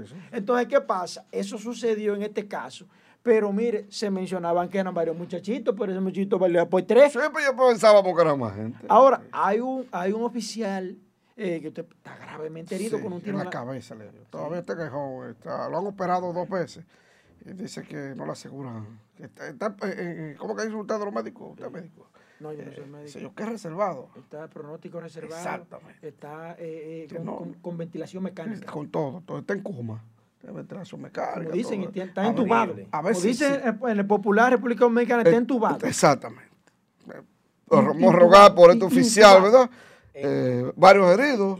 sí. 0.06 0.14
Entonces, 0.30 0.66
¿qué 0.68 0.80
pasa? 0.80 1.24
Eso 1.32 1.56
sucedió 1.56 2.14
en 2.14 2.22
este 2.22 2.46
caso. 2.46 2.86
Pero 3.22 3.52
mire, 3.52 3.86
se 3.90 4.10
mencionaban 4.10 4.68
que 4.68 4.78
eran 4.78 4.94
varios 4.94 5.16
muchachitos, 5.16 5.74
pero 5.78 5.92
ese 5.92 6.00
muchachito 6.00 6.38
valía 6.38 6.66
por 6.68 6.82
tres. 6.82 7.12
Siempre 7.12 7.42
yo 7.44 7.56
pensábamos 7.56 8.14
que 8.14 8.22
era 8.22 8.34
más 8.34 8.54
gente. 8.54 8.78
Ahora, 8.88 9.22
hay 9.30 9.60
un, 9.60 9.86
hay 9.92 10.12
un 10.12 10.22
oficial 10.22 10.96
eh, 11.42 11.60
que 11.60 11.68
usted 11.68 11.86
está 11.90 12.16
gravemente 12.16 12.74
herido 12.74 12.98
Sí, 12.98 13.02
con 13.04 13.12
un 13.14 13.20
tiro 13.20 13.38
en 13.38 13.44
la 13.44 13.50
cabeza. 13.50 13.94
Le 13.94 14.10
dio. 14.10 14.22
Todavía 14.30 14.58
está 14.60 14.76
quejado. 14.76 15.28
Está, 15.30 15.68
lo 15.68 15.78
han 15.78 15.86
operado 15.86 16.32
dos 16.32 16.48
veces. 16.48 16.84
Y 17.44 17.52
dice 17.54 17.82
que 17.82 18.14
no 18.16 18.26
le 18.26 18.32
aseguran. 18.32 19.00
que 19.16 19.24
está- 19.24 19.48
está, 19.48 19.66
eh, 19.82 19.94
eh, 19.96 20.36
¿Cómo 20.38 20.54
que 20.56 20.64
dice 20.64 20.74
usted 20.76 20.98
de 20.98 21.04
los 21.04 21.12
médicos? 21.14 21.50
Usted 21.52 21.66
es 21.66 21.72
médico. 21.72 22.06
No, 22.40 22.52
yo 22.54 22.64
no 22.64 22.72
soy 22.72 22.84
Eh, 22.84 22.86
médico. 22.86 23.10
Señor, 23.10 23.32
¿qué 23.34 23.42
es 23.42 23.48
reservado? 23.50 24.08
Está 24.16 24.48
pronóstico 24.48 24.98
reservado. 25.00 25.36
Exactamente. 25.36 26.08
Está 26.08 26.52
eh, 26.52 27.02
eh, 27.02 27.06
Que 27.08 27.16
con, 27.16 27.24
no- 27.26 27.36
con- 27.36 27.52
con 27.54 27.76
ventilación 27.76 28.22
mecánica. 28.22 28.70
Con 28.72 28.88
todo, 28.90 29.22
todo. 29.26 29.38
Está 29.40 29.52
en 29.54 29.62
coma. 29.62 30.02
Tiene 30.40 30.56
ventilación 30.56 31.02
mecánica. 31.02 31.42
Como 31.44 31.50
dicen, 31.54 31.82
todo. 31.92 32.02
está 32.02 32.22
A 32.22 32.26
entubado. 32.28 32.74
A 32.92 33.02
Como 33.02 33.14
si- 33.14 33.28
dicen 33.28 33.60
en- 33.82 33.98
el 33.98 34.06
popular 34.06 34.52
República 34.52 34.84
Dominicana, 34.84 35.20
está 35.22 35.34
Eh, 35.34 35.38
entubado. 35.38 35.86
Exactamente. 35.86 36.50
Eh, 37.12 37.20
Vamos 37.66 38.14
a 38.14 38.16
rogar 38.16 38.54
por 38.54 38.70
este 38.70 38.84
oficial, 38.84 39.42
¿verdad? 39.42 39.70
Eh, 40.12 40.72
varios 40.76 41.10
heridos 41.18 41.58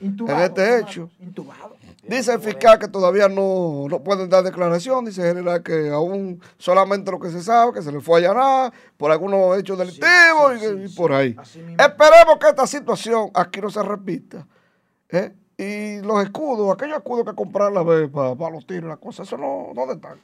Intubado. 0.00 0.38
en 0.40 0.44
este 0.44 0.78
hecho. 0.78 1.10
Intubado. 1.20 1.76
Dice 2.06 2.34
el 2.34 2.40
fiscal 2.40 2.78
que 2.78 2.88
todavía 2.88 3.28
no, 3.28 3.86
no 3.88 4.02
pueden 4.02 4.28
dar 4.28 4.44
declaración. 4.44 5.04
Dice 5.06 5.22
el 5.22 5.28
general 5.28 5.62
que 5.62 5.90
aún 5.90 6.40
solamente 6.58 7.10
lo 7.10 7.18
que 7.18 7.30
se 7.30 7.42
sabe, 7.42 7.72
que 7.72 7.82
se 7.82 7.90
le 7.90 8.00
fue 8.00 8.16
a 8.16 8.30
allanar 8.30 8.72
por 8.96 9.10
algunos 9.10 9.58
hechos 9.58 9.78
delictivos 9.78 10.60
sí, 10.60 10.66
y, 10.66 10.84
y 10.84 10.88
sí, 10.88 10.96
por 10.96 11.12
ahí. 11.12 11.34
Esperemos 11.78 12.38
que 12.40 12.48
esta 12.48 12.66
situación 12.66 13.30
aquí 13.32 13.60
no 13.60 13.70
se 13.70 13.82
repita. 13.82 14.46
¿eh? 15.08 15.32
Y 15.56 16.04
los 16.04 16.22
escudos, 16.22 16.74
aquellos 16.74 16.98
escudos 16.98 17.24
que 17.24 17.34
compraron 17.34 17.74
la 17.74 17.82
vez 17.82 18.10
para 18.10 18.50
los 18.50 18.66
tiros 18.66 18.88
las 18.88 18.98
cosas, 18.98 19.26
eso 19.26 19.38
no, 19.38 19.68
¿dónde 19.74 19.94
están? 19.94 20.18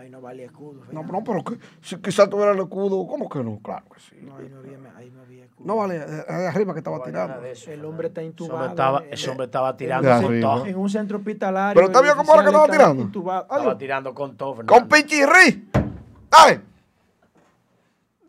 Ahí 0.00 0.08
no 0.10 0.20
vale 0.20 0.44
escudo. 0.44 0.80
No, 0.92 1.02
no, 1.02 1.22
pero 1.22 1.44
que, 1.44 1.58
si 1.82 1.96
quizás 1.98 2.28
tuviera 2.30 2.52
el 2.52 2.58
escudo, 2.58 3.06
¿cómo 3.06 3.28
que 3.28 3.42
no? 3.44 3.58
Claro 3.62 3.84
que 3.92 4.00
sí. 4.00 4.16
No, 4.22 4.36
ahí 4.36 4.48
no 4.48 4.58
había, 4.58 4.78
ahí 4.96 5.10
no 5.10 5.20
había 5.22 5.44
escudo. 5.44 5.66
No 5.66 5.76
vale, 5.76 5.96
eh, 5.96 6.24
de 6.38 6.46
arriba 6.48 6.72
que 6.72 6.78
estaba 6.80 7.02
tirando. 7.02 7.34
El 7.44 7.84
hombre 7.84 8.08
está 8.08 8.20
Ese 8.22 8.28
intubado. 8.28 8.54
hombre 8.56 8.70
estaba, 8.70 8.98
en- 9.04 9.12
ese 9.12 9.30
hombre 9.30 9.44
estaba 9.46 9.76
tirando 9.76 10.22
con 10.22 10.40
todo. 10.40 10.66
en 10.66 10.76
un 10.78 10.88
centro 10.90 11.18
hospitalario. 11.18 11.74
Pero 11.74 11.86
está 11.88 11.98
el 11.98 12.04
bien 12.06 12.16
cómo 12.16 12.32
era 12.34 12.42
que 12.42 12.48
estaba 12.48 12.66
tirando. 12.68 13.02
intubado. 13.02 13.42
Estaba 13.42 13.78
tirando 13.78 14.14
con 14.14 14.36
todo, 14.36 14.66
Con 14.66 14.88
pichirri. 14.88 15.68
Dale. 16.30 16.60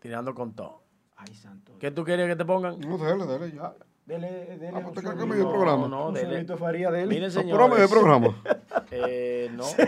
Tirando 0.00 0.34
con 0.34 0.52
todo. 0.52 0.82
Ay, 1.16 1.34
santo. 1.34 1.72
¿Qué 1.78 1.90
tú 1.90 2.04
quieres 2.04 2.28
que 2.28 2.36
te 2.36 2.44
pongan? 2.44 2.78
No, 2.80 2.98
dale, 2.98 3.24
dale, 3.26 3.52
ya. 3.52 3.72
Dele, 4.04 4.56
dele. 4.58 4.72
Ah, 4.74 4.80
pues 4.82 4.94
te 4.94 5.00
un 5.00 5.04
creo 5.04 5.12
que 5.14 5.18
solito. 5.20 5.26
me 5.26 5.34
dio 5.36 5.44
el 5.44 5.50
programa. 5.52 5.88
No, 5.88 6.08
Un 6.08 6.14
dele. 6.14 6.44
Faría 6.56 6.90
dele. 6.90 7.06
Miren, 7.06 7.32
No, 7.32 7.40
pero 7.42 7.68
me 7.68 7.76
dio 7.76 7.84
el 7.84 7.88
señores. 7.88 7.90
programa. 7.90 8.36
Eh, 8.94 9.50
no. 9.54 9.62
Se 9.64 9.82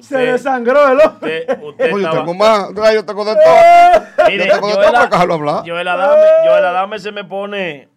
Usted, 0.00 0.32
desangró 0.32 0.88
el 0.88 0.98
hombre. 1.00 1.40
usted, 1.42 1.62
usted 1.62 1.84
Oye, 1.84 1.90
yo 1.92 1.98
estaba- 1.98 2.16
tengo 2.24 2.34
más. 2.34 2.68
Yo 2.94 3.04
tengo 3.04 3.24
de 3.24 3.34
todo. 3.44 4.26
Mire, 4.28 4.46
yo 4.48 4.52
tengo 4.54 4.66
de 4.68 4.74
todo 4.74 4.82
para 4.92 5.06
dejarlo 5.06 5.34
hablar. 5.34 5.62
Joel 5.66 5.86
Adame, 5.88 6.22
Joel 6.44 6.64
Adame 6.64 6.98
se 6.98 7.12
me 7.12 7.24
pone 7.24 7.88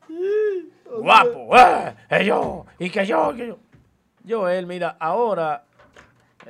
guapo. 1.01 1.49
¡Ah! 1.55 1.93
Eh, 2.09 2.25
yo, 2.25 2.65
y 2.77 2.89
que 2.89 3.05
yo, 3.05 3.33
que 3.35 3.47
yo. 3.47 3.57
Joel, 4.27 4.65
mira, 4.67 4.95
ahora 4.99 5.63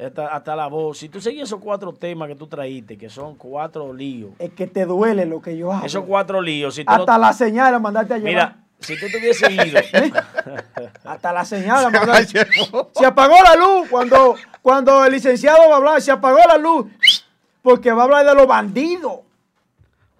hasta, 0.03 0.27
hasta 0.35 0.55
la 0.55 0.67
voz. 0.67 0.97
Si 0.97 1.07
tú 1.09 1.21
seguís 1.21 1.43
esos 1.43 1.59
cuatro 1.61 1.93
temas 1.93 2.27
que 2.27 2.35
tú 2.35 2.47
traíste, 2.47 2.97
que 2.97 3.09
son 3.09 3.35
cuatro 3.35 3.93
líos, 3.93 4.31
Es 4.39 4.51
que 4.51 4.67
te 4.67 4.85
duele 4.85 5.25
lo 5.25 5.41
que 5.41 5.55
yo 5.57 5.71
hago. 5.71 5.85
esos 5.85 6.03
cuatro 6.05 6.41
líos, 6.41 6.75
si 6.75 6.83
tú 6.83 6.91
Hasta 6.91 7.13
no- 7.13 7.19
la 7.19 7.33
señal 7.33 7.73
a 7.73 7.79
mandarte 7.79 8.15
a 8.15 8.17
llevar. 8.17 8.33
mira, 8.33 8.57
si 8.79 8.99
tú 8.99 9.07
te 9.09 9.17
hubieses 9.17 9.49
ido, 9.49 9.79
Hasta 11.03 11.33
la 11.33 11.45
señal 11.45 11.85
a 11.85 11.89
mandarte. 11.89 12.39
Ay, 12.39 12.51
llegó. 12.61 12.91
Se 12.95 13.05
apagó 13.05 13.35
la 13.43 13.55
luz 13.55 13.87
cuando, 13.89 14.35
cuando 14.61 15.05
el 15.05 15.13
licenciado 15.13 15.69
va 15.69 15.75
a 15.75 15.77
hablar. 15.77 16.01
Se 16.01 16.11
apagó 16.11 16.39
la 16.47 16.57
luz 16.57 16.85
porque 17.61 17.91
va 17.91 18.03
a 18.03 18.05
hablar 18.05 18.25
de 18.25 18.35
los 18.35 18.47
bandidos. 18.47 19.26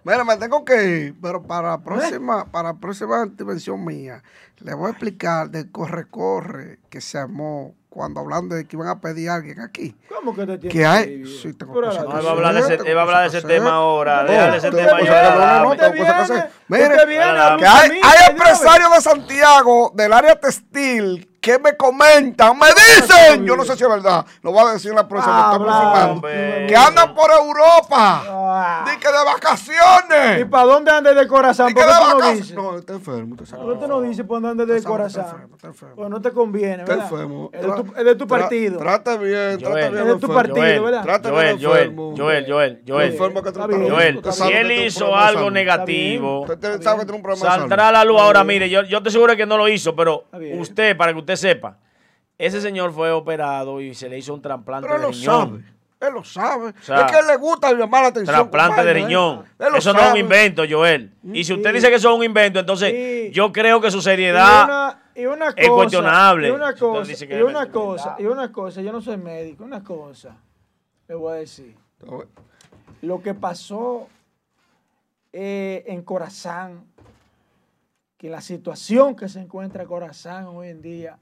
Mira, 0.08 0.24
me 0.24 0.38
tengo 0.38 0.64
que 0.64 0.84
ir, 0.84 1.14
pero 1.20 1.42
para 1.42 1.72
la 1.72 1.78
próxima, 1.82 2.46
para 2.46 2.70
la 2.70 2.74
próxima 2.78 3.22
intervención 3.26 3.84
mía, 3.84 4.22
le 4.60 4.72
voy 4.72 4.86
a 4.86 4.90
explicar 4.92 5.50
del 5.50 5.70
corre-corre 5.70 6.78
que 6.88 7.02
se 7.02 7.18
armó 7.18 7.74
cuando 7.90 8.20
hablando 8.20 8.54
de 8.54 8.64
que 8.66 8.76
iban 8.76 8.88
a 8.88 9.02
pedir 9.02 9.28
a 9.28 9.34
alguien 9.34 9.60
aquí. 9.60 9.94
¿Cómo 10.08 10.34
que 10.34 10.46
te 10.46 10.56
tienes 10.56 10.72
Que 10.72 10.86
hay. 10.86 11.26
Sí, 11.26 11.52
tengo 11.52 11.74
cosas 11.74 12.04
no, 12.04 12.10
que 12.10 12.16
él 12.20 12.24
va 12.24 12.30
a 12.30 12.32
hablar 12.32 12.54
de 12.54 12.60
ese, 12.60 12.74
él 12.90 12.96
va 12.96 13.00
a 13.00 13.04
hablar 13.04 13.30
de 13.30 13.38
ese 13.38 13.46
tema 13.46 13.70
ahora, 13.70 14.22
No, 14.22 14.30
déjale 14.30 14.56
ese 14.56 14.70
tema 14.70 14.92
a 14.92 14.96
viene, 14.96 15.10
Joel 15.10 15.38
no, 15.38 15.64
no, 15.64 15.76
tengo 15.76 15.98
cosas 15.98 16.30
que 16.30 16.32
hacer. 16.32 16.50
Hay, 17.66 18.00
hay 18.02 18.30
empresarios 18.30 18.90
de 18.94 19.00
Santiago 19.02 19.92
del 19.94 20.12
área 20.14 20.40
textil 20.40 21.27
que 21.40 21.58
me 21.58 21.76
comentan, 21.76 22.58
me 22.58 22.66
dicen, 22.68 23.46
yo 23.46 23.56
no 23.56 23.64
sé 23.64 23.76
si 23.76 23.84
es 23.84 23.88
verdad, 23.88 24.26
lo 24.42 24.50
voy 24.52 24.68
a 24.68 24.72
decir 24.72 24.90
en 24.90 24.96
la 24.96 25.06
próxima, 25.06 25.52
está 25.52 26.10
hombre. 26.10 26.66
que 26.68 26.76
andan 26.76 27.14
por 27.14 27.30
Europa, 27.30 28.22
Ah. 28.26 28.84
que 29.00 29.06
de 29.08 29.14
¿Y 29.14 29.24
vacaciones. 29.24 30.46
para 30.46 30.64
dónde 30.64 30.90
andes 30.90 31.14
de 31.14 31.28
corazón? 31.28 31.72
¿Por 31.72 31.82
qué 31.84 31.88
de 31.88 31.94
tú 31.98 32.18
no 32.18 32.30
dices? 32.32 32.54
No, 32.54 32.76
está 32.78 32.92
enfermo. 32.94 33.36
¿Por 33.36 33.78
qué 33.78 33.86
no 33.86 34.00
dices 34.00 34.26
por 34.26 34.36
dónde 34.42 34.50
andes 34.50 34.66
de 34.66 34.76
Está 34.78 34.88
está 34.88 34.90
corazón? 34.90 35.24
enfermo, 35.26 35.54
está 35.56 35.66
enfermo. 35.68 35.94
Pues 35.96 36.10
no 36.10 36.20
te 36.20 36.30
conviene, 36.32 36.82
Está 36.82 36.92
¿verdad? 36.96 37.08
enfermo. 37.12 37.50
Es 37.52 37.62
de 37.62 37.68
tu, 37.72 37.94
es 37.98 38.04
de 38.04 38.14
tu 38.16 38.24
Tra- 38.24 38.28
partido. 38.28 38.78
Trata 38.80 39.16
bien, 39.16 39.58
trata 39.58 39.74
bien. 39.76 39.96
Es 39.98 40.04
de 40.06 40.16
tu 40.16 40.28
partido, 40.28 40.56
Joel, 40.56 40.80
¿verdad? 40.82 41.02
Trata 41.02 41.30
Joel, 41.30 41.56
bien 41.56 41.70
Joel. 41.70 41.94
Joel, 41.96 42.46
Joel, 42.48 42.82
El 42.84 42.92
Joel. 42.92 43.12
enfermo 43.12 43.42
que 43.42 43.48
Está. 43.50 43.62
Joel, 43.66 44.20
si 44.32 44.52
él 44.52 44.72
hizo 44.72 45.14
algo 45.14 45.50
negativo, 45.50 46.46
saldrá 47.36 47.88
a 47.88 47.92
la 47.92 48.04
luz 48.04 48.20
ahora. 48.20 48.42
Mire, 48.44 48.68
yo, 48.68 48.82
yo 48.82 49.02
te 49.02 49.08
aseguro 49.10 49.36
que 49.36 49.46
no 49.46 49.56
lo 49.56 49.68
hizo, 49.68 49.94
pero 49.94 50.24
Está 50.32 50.60
usted, 50.60 50.96
para 50.96 51.12
que 51.12 51.18
usted 51.18 51.27
sepa, 51.36 51.78
ese 52.38 52.60
señor 52.60 52.92
fue 52.92 53.10
operado 53.12 53.80
y 53.80 53.94
se 53.94 54.08
le 54.08 54.18
hizo 54.18 54.32
un 54.34 54.40
trasplante 54.42 54.88
de 54.88 54.98
lo 54.98 55.10
riñón. 55.10 55.48
sabe. 55.50 55.64
Él 56.00 56.12
lo 56.14 56.22
sabe. 56.22 56.72
sea, 56.80 57.00
es 57.00 57.10
que 57.10 57.16
a 57.16 57.20
él 57.20 57.26
le 57.26 57.36
gusta 57.36 57.72
llamar 57.72 58.02
la 58.02 58.08
atención. 58.10 58.32
Trasplante 58.36 58.84
de 58.84 58.90
¿eh? 58.90 58.94
riñón. 58.94 59.44
Él 59.58 59.66
lo 59.72 59.78
Eso 59.78 59.92
no 59.92 60.00
es 60.00 60.10
un 60.12 60.16
invento, 60.18 60.62
Joel. 60.70 61.12
Y 61.32 61.42
si 61.42 61.52
usted 61.54 61.74
dice 61.74 61.88
que 61.90 61.96
eso 61.96 62.10
es 62.10 62.16
un 62.16 62.22
invento, 62.24 62.60
entonces 62.60 62.92
Sí. 62.92 63.32
yo 63.32 63.50
creo 63.52 63.80
que 63.80 63.90
su 63.90 63.98
Y 63.98 64.02
seriedad. 64.02 64.64
una, 64.64 65.02
y 65.16 65.26
una 65.26 65.48
es 65.56 65.68
cuestionable. 65.68 66.48
Y 66.48 66.50
una 66.52 66.68
usted 66.68 66.78
cosa, 66.78 67.08
dice 67.08 67.26
que 67.26 67.38
y 67.38 67.42
una 67.42 67.68
cosa, 67.72 68.14
y 68.20 68.26
una 68.26 68.52
cosa, 68.52 68.80
yo 68.80 68.92
no 68.92 69.00
soy 69.00 69.16
médico, 69.16 69.64
una 69.64 69.82
cosa, 69.82 70.36
le 71.08 71.16
voy 71.16 71.32
a 71.32 71.36
decir. 71.36 71.74
Lo 73.02 73.20
que 73.20 73.34
pasó 73.34 74.06
eh, 75.32 75.82
en 75.88 76.02
Corazán, 76.02 76.84
que 78.18 78.28
la 78.28 78.40
situación 78.40 79.14
que 79.16 79.28
se 79.28 79.40
encuentra 79.40 79.86
Corazán 79.86 80.46
hoy 80.48 80.68
en 80.68 80.82
día, 80.82 81.18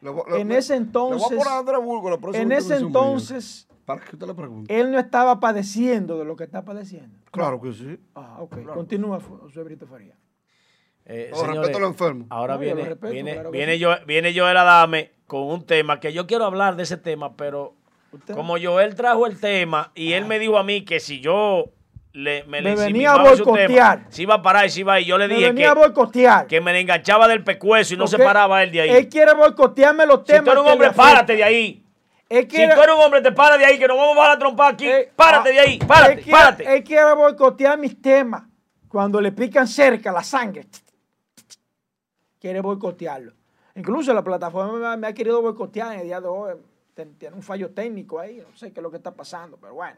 en 0.00 0.06
ese 0.06 0.08
Le 0.08 0.10
voy 0.10 0.22
a 0.32 0.76
entonces, 0.76 1.38
Burgo 1.82 2.32
en 2.34 2.52
ese 2.52 2.76
entonces, 2.76 3.66
Para 3.84 4.04
que 4.04 4.14
usted 4.14 4.26
le 4.26 4.34
pregunte. 4.34 4.78
él 4.78 4.92
no 4.92 4.98
estaba 4.98 5.40
padeciendo 5.40 6.18
de 6.18 6.24
lo 6.26 6.36
que 6.36 6.44
está 6.44 6.64
padeciendo. 6.64 7.18
Claro 7.32 7.60
que 7.60 7.72
sí. 7.72 7.98
Ah, 8.14 8.36
ok. 8.40 8.62
Continúa, 8.74 9.18
José 9.20 9.62
Brito 9.62 9.86
Faría. 9.86 10.14
Eh, 11.06 11.30
señores, 11.32 11.56
respeto 11.60 11.78
a 11.78 11.80
los 11.80 11.90
enfermos. 11.90 12.26
Ahora 12.28 12.54
No, 12.54 12.60
viene, 12.60 12.84
respeto, 12.84 13.12
viene, 13.14 13.32
claro 13.32 13.50
viene, 13.50 13.76
sí. 13.78 13.82
Joel, 13.84 14.04
viene 14.04 14.38
Joel 14.38 14.56
Adame 14.58 15.12
con 15.26 15.42
un 15.44 15.64
tema 15.64 15.98
que 16.00 16.12
yo 16.12 16.26
quiero 16.26 16.44
hablar 16.44 16.76
de 16.76 16.82
ese 16.82 16.98
tema, 16.98 17.34
pero 17.34 17.74
Usted- 18.12 18.34
como 18.34 18.56
Joel 18.62 18.94
trajo 18.94 19.26
el 19.26 19.40
tema 19.40 19.90
y 19.94 20.12
él 20.12 20.26
me 20.26 20.38
dijo 20.38 20.58
a 20.58 20.64
mí 20.64 20.84
que 20.84 21.00
si 21.00 21.20
yo 21.20 21.72
le, 22.18 22.42
me, 22.44 22.60
le 22.60 22.74
venía 22.74 23.12
a 23.12 23.22
boicotear. 23.22 24.06
si 24.08 24.22
iba 24.22 24.34
a 24.34 24.42
parar 24.42 24.66
y 24.66 24.70
si 24.70 24.80
iba 24.80 24.94
a 24.94 25.00
ir, 25.00 25.06
yo 25.06 25.16
le 25.18 25.28
Me 25.28 25.34
dije 25.34 25.46
venía 25.48 25.70
a 25.70 25.74
que, 25.74 25.80
boicotear. 25.80 26.46
que 26.48 26.60
me 26.60 26.72
le 26.72 26.80
enganchaba 26.80 27.28
del 27.28 27.44
pecuezo 27.44 27.94
y 27.94 27.96
no 27.96 28.08
se 28.08 28.18
paraba 28.18 28.62
él 28.64 28.72
de 28.72 28.80
ahí. 28.80 28.90
Él 28.90 29.08
quiere 29.08 29.34
boicotearme 29.34 30.04
los 30.04 30.20
si 30.20 30.24
temas. 30.26 30.44
tú 30.46 30.50
eres 30.50 30.62
un 30.64 30.68
hombre, 30.68 30.90
párate 30.90 31.36
de 31.36 31.44
ahí. 31.44 31.84
Él 32.28 32.42
Si 32.50 32.56
tú 32.56 32.62
eres 32.82 32.94
un 32.96 33.02
hombre, 33.02 33.22
te 33.22 33.30
para 33.30 33.56
de 33.56 33.64
ahí, 33.64 33.78
que 33.78 33.86
nos 33.86 33.96
vamos 33.96 34.18
a 34.18 34.30
la 34.30 34.38
trompa 34.38 34.68
aquí. 34.68 34.88
eh, 34.88 35.12
párate 35.14 35.50
ah, 35.50 35.52
de 35.52 35.60
ahí, 35.60 35.78
párate, 35.78 36.12
él 36.14 36.20
quiere- 36.20 36.30
párate. 36.38 36.74
Él 36.76 36.84
quiere 36.84 37.14
boicotear 37.14 37.78
mis 37.78 38.02
temas. 38.02 38.42
Cuando 38.88 39.20
le 39.20 39.30
pican 39.32 39.68
cerca 39.68 40.10
la 40.10 40.24
sangre. 40.24 40.66
Quiere 42.40 42.60
boicotearlo. 42.60 43.32
Incluso 43.76 44.12
la 44.12 44.22
plataforma 44.22 44.96
me, 44.96 45.06
ha 45.06 45.12
querido 45.12 45.40
boicotear 45.40 45.92
en 45.94 46.00
el 46.00 46.06
día 46.06 46.20
de 46.20 46.26
hoy. 46.26 46.54
Tiene 47.16 47.36
un 47.36 47.42
fallo 47.42 47.70
técnico 47.70 48.18
ahí. 48.18 48.38
No 48.38 48.56
sé 48.56 48.72
qué 48.72 48.80
es 48.80 48.82
lo 48.82 48.90
que 48.90 48.96
está 48.96 49.12
pasando, 49.14 49.56
pero 49.56 49.74
bueno. 49.74 49.96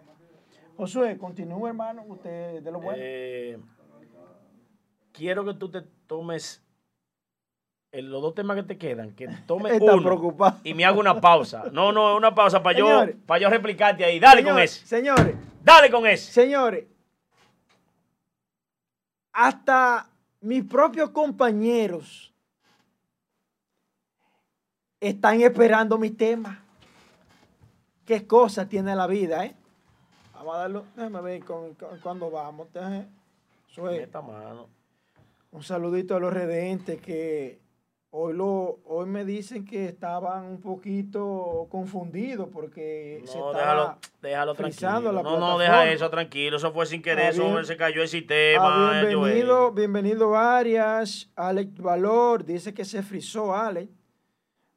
Josué, 0.80 1.18
continúe, 1.18 1.66
hermano, 1.66 2.02
usted 2.08 2.62
de 2.62 2.72
lo 2.72 2.80
bueno. 2.80 2.96
Eh, 2.98 3.58
quiero 5.12 5.44
que 5.44 5.52
tú 5.52 5.70
te 5.70 5.82
tomes 6.06 6.62
el- 7.92 8.10
los 8.10 8.22
dos 8.22 8.34
temas 8.34 8.56
que 8.56 8.62
te 8.62 8.78
quedan, 8.78 9.14
que 9.14 9.28
tomes 9.46 9.74
Está 9.74 9.92
uno 9.92 10.02
preocupado. 10.02 10.58
y 10.64 10.72
me 10.72 10.86
haga 10.86 10.98
una 10.98 11.20
pausa. 11.20 11.64
No, 11.70 11.92
no, 11.92 12.16
una 12.16 12.34
pausa 12.34 12.62
para 12.62 12.78
yo, 12.78 13.04
para 13.26 13.42
yo 13.42 13.50
replicarte 13.50 14.06
ahí. 14.06 14.18
Dale 14.18 14.42
con 14.42 14.58
ese. 14.58 14.86
Señores, 14.86 15.36
Dale 15.62 15.90
con 15.90 16.06
ese. 16.06 16.32
señores, 16.32 16.86
hasta 19.34 20.08
mis 20.40 20.64
propios 20.64 21.10
compañeros 21.10 22.32
están 24.98 25.42
esperando 25.42 25.98
mis 25.98 26.16
temas. 26.16 26.56
Qué 28.06 28.26
cosa 28.26 28.66
tiene 28.66 28.96
la 28.96 29.06
vida, 29.06 29.44
¿eh? 29.44 29.54
Vamos 30.40 30.54
a 30.54 30.58
darlo. 30.60 30.84
Déjame 30.96 31.20
ver 31.20 31.44
con, 31.44 31.74
con- 31.74 31.98
cuándo 32.00 32.30
vamos. 32.30 32.68
Déjame- 32.72 33.06
mano. 34.22 34.68
Un 35.52 35.62
saludito 35.62 36.16
a 36.16 36.20
los 36.20 36.32
redentes 36.32 36.98
que 37.00 37.58
hoy, 38.10 38.32
lo, 38.32 38.78
hoy 38.86 39.06
me 39.06 39.24
dicen 39.26 39.64
que 39.66 39.86
estaban 39.86 40.44
un 40.46 40.60
poquito 40.60 41.66
confundidos 41.70 42.48
porque 42.52 43.22
se 43.26 43.38
está 43.38 43.58
déjalo, 43.58 43.98
déjalo 44.22 44.54
tranquilo. 44.54 45.12
la 45.12 45.22
No, 45.22 45.38
no, 45.38 45.58
deja 45.58 45.90
eso 45.92 46.08
tranquilo. 46.08 46.56
Eso 46.56 46.72
fue 46.72 46.86
sin 46.86 47.02
querer. 47.02 47.26
Ah, 47.26 47.28
Eso 47.30 47.64
se 47.64 47.76
cayó 47.76 48.00
el 48.00 48.06
Ah, 48.06 48.08
sistema. 48.08 49.00
bienvenido, 49.02 49.58
Joel. 49.64 49.74
bienvenido 49.74 50.36
Arias, 50.36 51.30
Alex 51.36 51.74
Valor, 51.82 52.44
dice 52.46 52.72
que 52.72 52.84
se 52.86 53.02
frizó 53.02 53.54
Alex, 53.54 53.90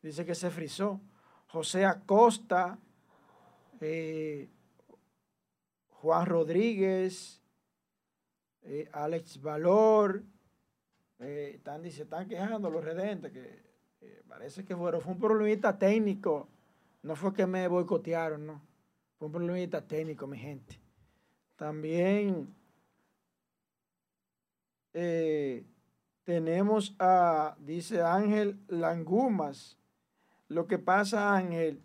dice 0.02 0.26
que 0.26 0.36
se 0.36 0.50
frizó. 0.50 1.00
José 1.48 1.86
Acosta, 1.86 2.78
eh, 3.80 4.50
Juan 6.04 6.26
Rodríguez, 6.26 7.42
eh, 8.64 8.90
Alex 8.92 9.42
Valor, 9.42 10.22
eh, 11.20 11.54
están, 11.56 11.82
dice, 11.82 12.04
están 12.04 12.28
quejando 12.28 12.70
los 12.70 12.84
redentes, 12.84 13.32
que 13.32 13.64
parece 14.28 14.66
que 14.66 14.76
fueron, 14.76 15.00
fue 15.00 15.14
un 15.14 15.20
problemita 15.20 15.80
técnico, 15.80 16.50
no 17.04 17.16
fue 17.16 17.34
que 17.34 17.48
me 17.48 17.70
boicotearon, 17.70 18.46
no, 18.46 18.62
fue 19.18 19.28
un 19.28 19.32
problemita 19.32 19.80
técnico, 19.88 20.28
mi 20.28 20.38
gente. 20.38 20.78
También 21.56 22.54
eh, 24.92 25.64
tenemos 26.26 26.98
a, 27.00 27.56
dice 27.60 28.02
Ángel 28.02 28.60
Langumas. 28.68 29.78
Lo 30.50 30.68
que 30.68 30.80
pasa, 30.80 31.34
Ángel, 31.34 31.82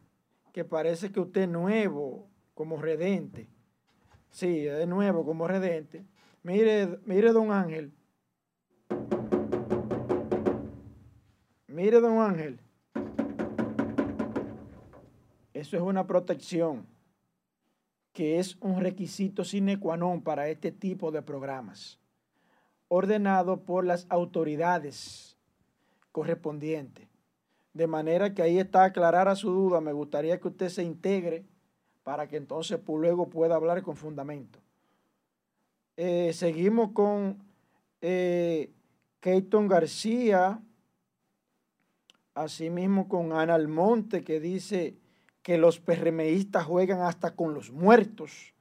que 0.53 0.65
parece 0.65 1.13
que 1.13 1.21
usted 1.21 1.43
es 1.43 1.49
nuevo 1.49 2.27
como 2.55 2.79
redente. 2.79 3.49
Sí, 4.31 4.67
es 4.67 4.87
nuevo 4.87 5.25
como 5.25 5.49
redente. 5.49 6.05
Mire, 6.43 6.99
mire, 7.05 7.33
don 7.33 7.53
Ángel. 7.53 7.93
Mire, 11.67 12.01
don 12.01 12.21
Ángel. 12.21 12.61
Eso 15.53 15.77
es 15.77 15.83
una 15.83 16.07
protección 16.07 16.87
que 18.13 18.39
es 18.39 18.57
un 18.61 18.81
requisito 18.81 19.45
sine 19.45 19.79
qua 19.79 19.97
non 19.97 20.23
para 20.23 20.49
este 20.49 20.73
tipo 20.73 21.11
de 21.11 21.23
programas, 21.23 22.01
ordenado 22.89 23.63
por 23.63 23.85
las 23.85 24.07
autoridades 24.09 25.37
correspondientes. 26.11 27.07
De 27.75 27.87
manera 27.87 28.35
que 28.35 28.43
ahí 28.43 28.59
está 28.59 28.85
aclarada 28.85 29.37
su 29.37 29.51
duda. 29.51 29.81
Me 29.81 29.93
gustaría 29.93 30.41
que 30.41 30.49
usted 30.49 30.69
se 30.69 30.83
integre 30.83 31.47
para 32.09 32.27
que 32.27 32.39
entonces 32.39 32.81
luego 32.87 33.29
pueda 33.29 33.55
hablar 33.55 33.83
con 33.83 33.95
fundamento. 33.95 34.59
Eh, 35.95 36.33
seguimos 36.33 36.93
con 36.93 37.37
eh, 38.01 38.73
García, 39.21 40.59
asimismo 42.33 43.11
con 43.11 43.35
Ana 43.35 43.57
Almonte, 43.57 44.25
que 44.25 44.41
dice 44.41 44.97
que 45.43 45.59
los 45.59 45.81
PRMistas 45.81 46.65
juegan 46.65 47.03
hasta 47.03 47.37
con 47.37 47.53
los 47.53 47.71
muertos. 47.71 48.55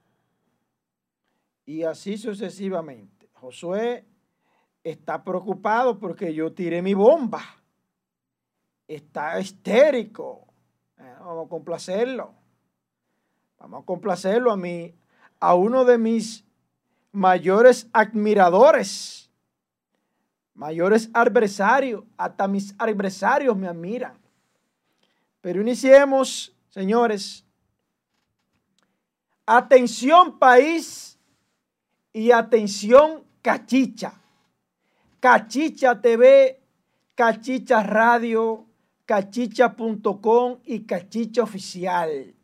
Y 1.66 1.84
así 1.84 2.18
sucesivamente. 2.18 3.30
Josué 3.32 4.04
está 4.84 5.24
preocupado 5.24 6.00
porque 6.00 6.34
yo 6.34 6.52
tiré 6.52 6.82
mi 6.82 6.96
bomba. 6.96 7.44
Está 8.90 9.40
histérico. 9.40 10.48
Eh, 10.98 11.16
vamos 11.22 11.46
a 11.46 11.50
complacerlo. 11.50 12.37
Vamos 13.60 13.84
a 13.84 13.86
complacerlo 13.86 14.52
a 14.52 14.58
mí, 14.58 14.94
a 15.40 15.56
uno 15.56 15.86
de 15.86 15.98
mis 15.98 16.44
mayores 17.12 17.88
admiradores, 17.92 19.30
mayores 20.54 21.10
adversarios, 21.14 22.04
hasta 22.18 22.48
mis 22.48 22.74
adversarios 22.78 23.58
me 23.58 23.68
admiran. 23.68 24.18
Pero 25.42 25.62
iniciemos, 25.62 26.56
señores. 26.70 27.44
Atención 29.46 30.38
país 30.38 31.18
y 32.12 32.32
atención 32.32 33.24
cachicha. 33.42 34.14
Cachicha 35.20 36.00
TV, 36.02 36.62
Cachicha 37.16 37.82
Radio, 37.82 38.66
cachicha.com 39.06 40.60
y 40.66 40.82
Cachicha 40.82 41.42
Oficial. 41.44 42.37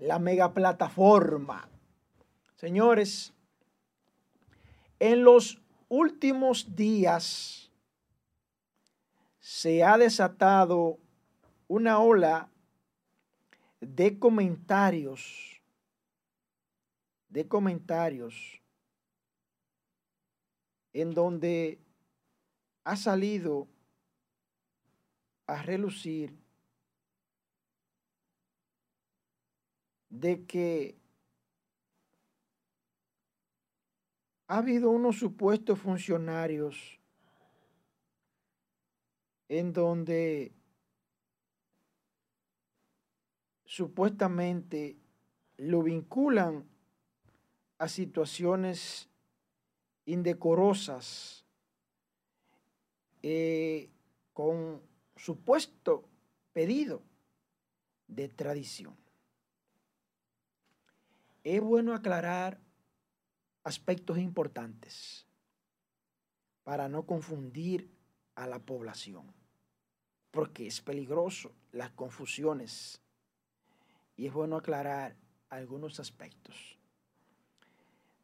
La 0.00 0.18
mega 0.18 0.54
plataforma. 0.54 1.68
Señores, 2.56 3.34
en 4.98 5.24
los 5.24 5.60
últimos 5.88 6.74
días 6.74 7.70
se 9.38 9.84
ha 9.84 9.98
desatado 9.98 10.98
una 11.68 11.98
ola 11.98 12.50
de 13.80 14.18
comentarios, 14.18 15.60
de 17.28 17.46
comentarios, 17.46 18.62
en 20.94 21.12
donde 21.12 21.78
ha 22.84 22.96
salido 22.96 23.68
a 25.46 25.62
relucir 25.62 26.38
de 30.10 30.44
que 30.44 30.96
ha 34.48 34.58
habido 34.58 34.90
unos 34.90 35.16
supuestos 35.16 35.78
funcionarios 35.78 36.98
en 39.48 39.72
donde 39.72 40.52
supuestamente 43.64 44.96
lo 45.56 45.82
vinculan 45.82 46.64
a 47.78 47.88
situaciones 47.88 49.08
indecorosas 50.06 51.44
eh, 53.22 53.88
con 54.32 54.82
supuesto 55.16 56.08
pedido 56.52 57.02
de 58.08 58.28
tradición. 58.28 58.96
Es 61.42 61.60
bueno 61.60 61.94
aclarar 61.94 62.60
aspectos 63.64 64.18
importantes 64.18 65.26
para 66.64 66.88
no 66.88 67.06
confundir 67.06 67.90
a 68.34 68.46
la 68.46 68.58
población, 68.58 69.32
porque 70.30 70.66
es 70.66 70.80
peligroso 70.80 71.52
las 71.72 71.90
confusiones 71.90 73.00
y 74.16 74.26
es 74.26 74.32
bueno 74.32 74.56
aclarar 74.56 75.16
algunos 75.48 75.98
aspectos. 75.98 76.78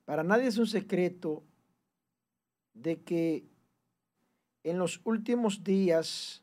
Para 0.05 0.23
nadie 0.23 0.47
es 0.47 0.59
un 0.59 0.67
secreto 0.67 1.43
de 2.75 3.03
que 3.03 3.45
en 4.63 4.79
los 4.79 5.01
últimos 5.05 5.65
días 5.65 6.43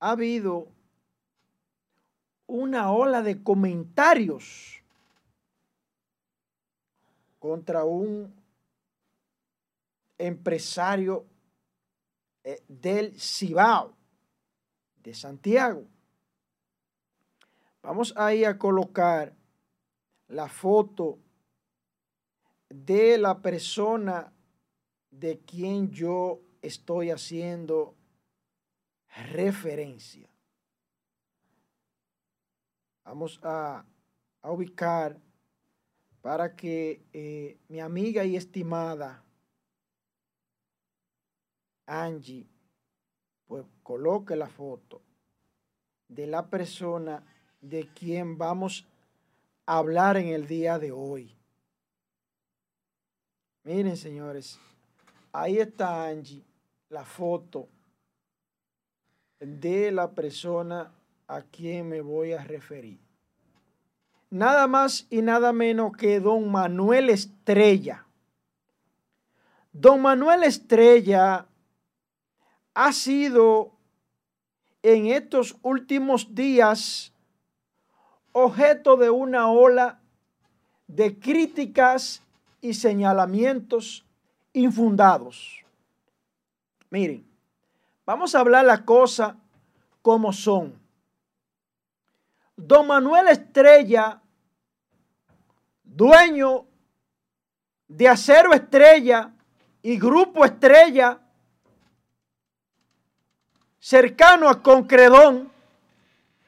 ha 0.00 0.12
habido 0.12 0.68
una 2.48 2.90
ola 2.90 3.22
de 3.22 3.42
comentarios 3.42 4.82
contra 7.38 7.84
un 7.84 8.34
empresario 10.16 11.26
eh, 12.42 12.62
del 12.66 13.20
Cibao, 13.20 13.94
de 14.96 15.14
Santiago. 15.14 15.84
Vamos 17.82 18.12
ahí 18.16 18.44
a 18.44 18.58
colocar 18.58 19.34
la 20.26 20.48
foto 20.48 21.18
de 22.68 23.18
la 23.18 23.40
persona 23.40 24.32
de 25.10 25.38
quien 25.40 25.90
yo 25.90 26.40
estoy 26.62 27.10
haciendo 27.10 27.94
referencia. 29.32 30.28
Vamos 33.08 33.40
a 33.42 33.86
a 34.42 34.50
ubicar 34.50 35.18
para 36.20 36.54
que 36.54 37.02
eh, 37.12 37.58
mi 37.68 37.80
amiga 37.80 38.24
y 38.24 38.36
estimada 38.36 39.24
Angie 41.86 42.46
pues 43.46 43.64
coloque 43.82 44.36
la 44.36 44.48
foto 44.48 45.00
de 46.08 46.26
la 46.26 46.48
persona 46.48 47.24
de 47.60 47.88
quien 47.88 48.36
vamos 48.36 48.86
a 49.66 49.78
hablar 49.78 50.16
en 50.16 50.28
el 50.28 50.46
día 50.46 50.78
de 50.78 50.92
hoy. 50.92 51.34
Miren, 53.64 53.96
señores, 53.96 54.58
ahí 55.32 55.58
está 55.58 56.08
Angie, 56.08 56.44
la 56.90 57.04
foto 57.04 57.68
de 59.40 59.92
la 59.92 60.10
persona 60.12 60.92
a 61.28 61.42
quien 61.42 61.88
me 61.88 62.00
voy 62.00 62.32
a 62.32 62.42
referir. 62.42 62.98
Nada 64.30 64.66
más 64.66 65.06
y 65.10 65.22
nada 65.22 65.52
menos 65.52 65.96
que 65.96 66.20
don 66.20 66.50
Manuel 66.50 67.10
Estrella. 67.10 68.06
Don 69.72 70.02
Manuel 70.02 70.42
Estrella 70.42 71.46
ha 72.74 72.92
sido 72.92 73.72
en 74.82 75.06
estos 75.06 75.56
últimos 75.62 76.34
días 76.34 77.12
objeto 78.32 78.96
de 78.96 79.10
una 79.10 79.50
ola 79.50 80.00
de 80.86 81.18
críticas 81.18 82.22
y 82.60 82.74
señalamientos 82.74 84.04
infundados. 84.52 85.64
Miren, 86.90 87.26
vamos 88.06 88.34
a 88.34 88.40
hablar 88.40 88.64
la 88.64 88.84
cosa 88.84 89.36
como 90.02 90.32
son. 90.32 90.87
Don 92.60 92.88
Manuel 92.88 93.28
Estrella, 93.28 94.20
dueño 95.84 96.66
de 97.86 98.08
Acero 98.08 98.52
Estrella 98.52 99.32
y 99.80 99.96
Grupo 99.96 100.44
Estrella, 100.44 101.20
cercano 103.78 104.48
a 104.48 104.60
Concredón, 104.60 105.52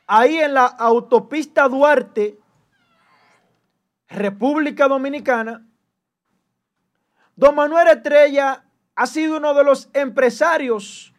ahí 0.09 0.39
en 0.39 0.55
la 0.55 0.67
autopista 0.67 1.69
Duarte, 1.69 2.37
República 4.09 4.89
Dominicana, 4.89 5.65
don 7.37 7.55
Manuel 7.55 7.87
Estrella 7.87 8.65
ha 8.97 9.07
sido 9.07 9.37
uno 9.37 9.55
de 9.55 9.63
los 9.63 9.89
empresarios 9.93 11.15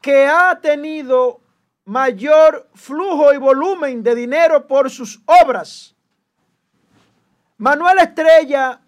que 0.00 0.28
ha 0.28 0.60
tenido 0.60 1.40
mayor 1.84 2.68
flujo 2.74 3.32
y 3.32 3.38
volumen 3.38 4.02
de 4.02 4.14
dinero 4.14 4.66
por 4.66 4.90
sus 4.90 5.20
obras. 5.26 5.94
Manuel 7.58 7.98
Estrella 7.98 8.80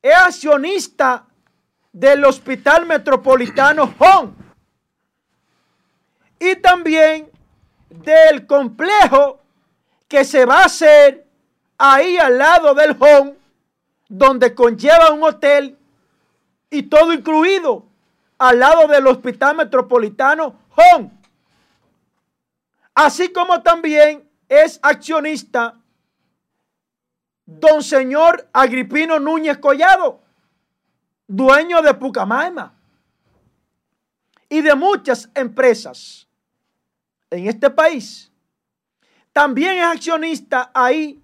es 0.00 0.14
accionista 0.14 1.26
del 1.92 2.24
Hospital 2.24 2.86
Metropolitano 2.86 3.94
Home 3.98 4.32
y 6.38 6.56
también 6.56 7.30
del 7.88 8.46
complejo 8.46 9.40
que 10.08 10.24
se 10.24 10.44
va 10.44 10.62
a 10.62 10.64
hacer 10.64 11.26
ahí 11.78 12.16
al 12.16 12.38
lado 12.38 12.74
del 12.74 12.96
home, 12.98 13.34
donde 14.08 14.54
conlleva 14.54 15.12
un 15.12 15.22
hotel 15.22 15.78
y 16.70 16.84
todo 16.84 17.12
incluido 17.12 17.84
al 18.38 18.58
lado 18.58 18.88
del 18.88 19.06
Hospital 19.06 19.56
Metropolitano 19.56 20.58
Home. 20.74 21.21
Así 22.94 23.32
como 23.32 23.62
también 23.62 24.28
es 24.48 24.78
accionista 24.82 25.78
don 27.46 27.82
señor 27.82 28.48
Agripino 28.52 29.18
Núñez 29.18 29.58
Collado, 29.58 30.20
dueño 31.26 31.82
de 31.82 31.94
Pucamaima 31.94 32.74
y 34.48 34.60
de 34.60 34.74
muchas 34.74 35.30
empresas 35.34 36.28
en 37.30 37.48
este 37.48 37.70
país. 37.70 38.30
También 39.32 39.78
es 39.78 39.84
accionista 39.84 40.70
ahí, 40.74 41.18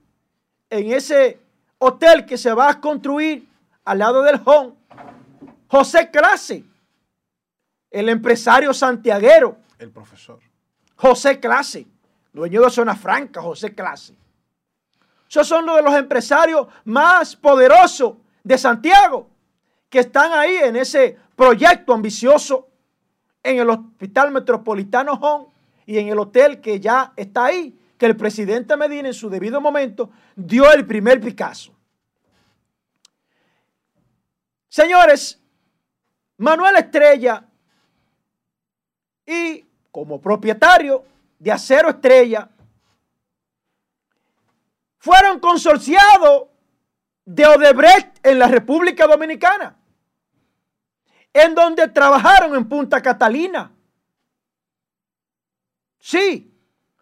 en 0.70 0.92
ese 0.92 1.38
hotel 1.78 2.24
que 2.24 2.38
se 2.38 2.52
va 2.52 2.70
a 2.70 2.80
construir 2.80 3.46
al 3.84 3.98
lado 3.98 4.22
del 4.22 4.40
home, 4.44 4.74
José 5.66 6.10
Clase, 6.10 6.64
el 7.90 8.08
empresario 8.08 8.72
santiaguero. 8.72 9.58
El 9.78 9.90
profesor. 9.90 10.47
José 10.98 11.38
Clase, 11.38 11.86
dueño 12.32 12.60
de 12.62 12.70
Zona 12.70 12.96
Franca, 12.96 13.40
José 13.40 13.72
Clase. 13.72 14.16
Esos 15.28 15.46
son 15.46 15.64
los 15.64 15.76
de 15.76 15.82
los 15.82 15.94
empresarios 15.94 16.66
más 16.84 17.36
poderosos 17.36 18.16
de 18.42 18.58
Santiago, 18.58 19.30
que 19.88 20.00
están 20.00 20.32
ahí 20.32 20.56
en 20.56 20.74
ese 20.74 21.16
proyecto 21.36 21.94
ambicioso 21.94 22.68
en 23.44 23.60
el 23.60 23.70
Hospital 23.70 24.32
Metropolitano 24.32 25.12
Home 25.12 25.46
y 25.86 25.98
en 25.98 26.08
el 26.08 26.18
hotel 26.18 26.60
que 26.60 26.80
ya 26.80 27.12
está 27.14 27.44
ahí, 27.44 27.78
que 27.96 28.06
el 28.06 28.16
presidente 28.16 28.76
Medina 28.76 29.08
en 29.08 29.14
su 29.14 29.30
debido 29.30 29.60
momento 29.60 30.10
dio 30.34 30.70
el 30.72 30.84
primer 30.84 31.20
Picasso. 31.20 31.72
Señores, 34.68 35.40
Manuel 36.38 36.74
Estrella 36.74 37.44
y 39.24 39.67
como 39.90 40.20
propietario 40.20 41.04
de 41.38 41.52
Acero 41.52 41.90
Estrella 41.90 42.48
fueron 44.98 45.40
consorciados 45.40 46.48
de 47.24 47.46
Odebrecht 47.46 48.26
en 48.26 48.38
la 48.38 48.48
República 48.48 49.06
Dominicana, 49.06 49.76
en 51.32 51.54
donde 51.54 51.88
trabajaron 51.88 52.54
en 52.54 52.68
Punta 52.68 53.00
Catalina 53.00 53.72
Sí, 55.98 56.54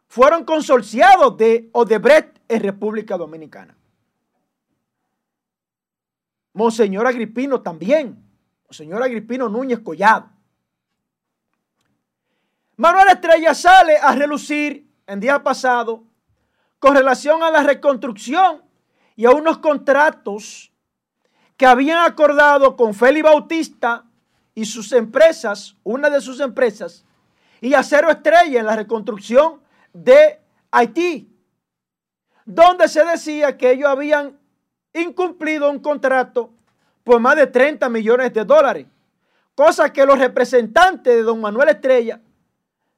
fueron 0.09 0.45
consorciados 0.45 1.37
de 1.37 1.69
Odebrecht 1.73 2.39
en 2.49 2.63
República 2.63 3.17
Dominicana. 3.17 3.77
Monseñor 6.55 7.07
Agripino 7.07 7.61
también. 7.61 8.21
Monseñor 8.65 9.03
Agripino 9.03 9.49
Núñez 9.49 9.81
Collado. 9.81 10.31
Manuel 12.79 13.09
Estrella 13.09 13.55
sale 13.55 13.97
a 13.97 14.15
relucir 14.15 14.87
en 15.07 15.19
día 15.19 15.43
pasado 15.43 16.05
con 16.79 16.95
relación 16.95 17.43
a 17.43 17.51
la 17.51 17.63
reconstrucción 17.63 18.63
y 19.15 19.25
a 19.25 19.31
unos 19.31 19.59
contratos 19.59 20.71
que 21.57 21.65
habían 21.65 22.05
acordado 22.05 22.77
con 22.77 22.93
Félix 22.93 23.25
Bautista 23.25 24.05
y 24.55 24.67
sus 24.67 24.93
empresas, 24.93 25.75
una 25.85 26.11
de 26.11 26.21
sus 26.21 26.39
empresas, 26.41 27.07
y 27.63 27.73
Acero 27.73 28.11
Estrella 28.11 28.61
en 28.61 28.67
la 28.67 28.77
reconstrucción 28.77 29.63
de 29.95 30.39
Haití, 30.71 31.35
donde 32.45 32.89
se 32.89 33.07
decía 33.07 33.57
que 33.57 33.71
ellos 33.71 33.89
habían 33.89 34.39
incumplido 34.93 35.71
un 35.71 35.79
contrato 35.79 36.53
por 37.05 37.21
más 37.21 37.37
de 37.37 37.47
30 37.47 37.89
millones 37.89 38.35
de 38.35 38.45
dólares, 38.45 38.87
cosa 39.55 39.91
que 39.91 40.05
los 40.05 40.19
representantes 40.19 41.15
de 41.15 41.23
don 41.23 41.41
Manuel 41.41 41.71
Estrella 41.71 42.21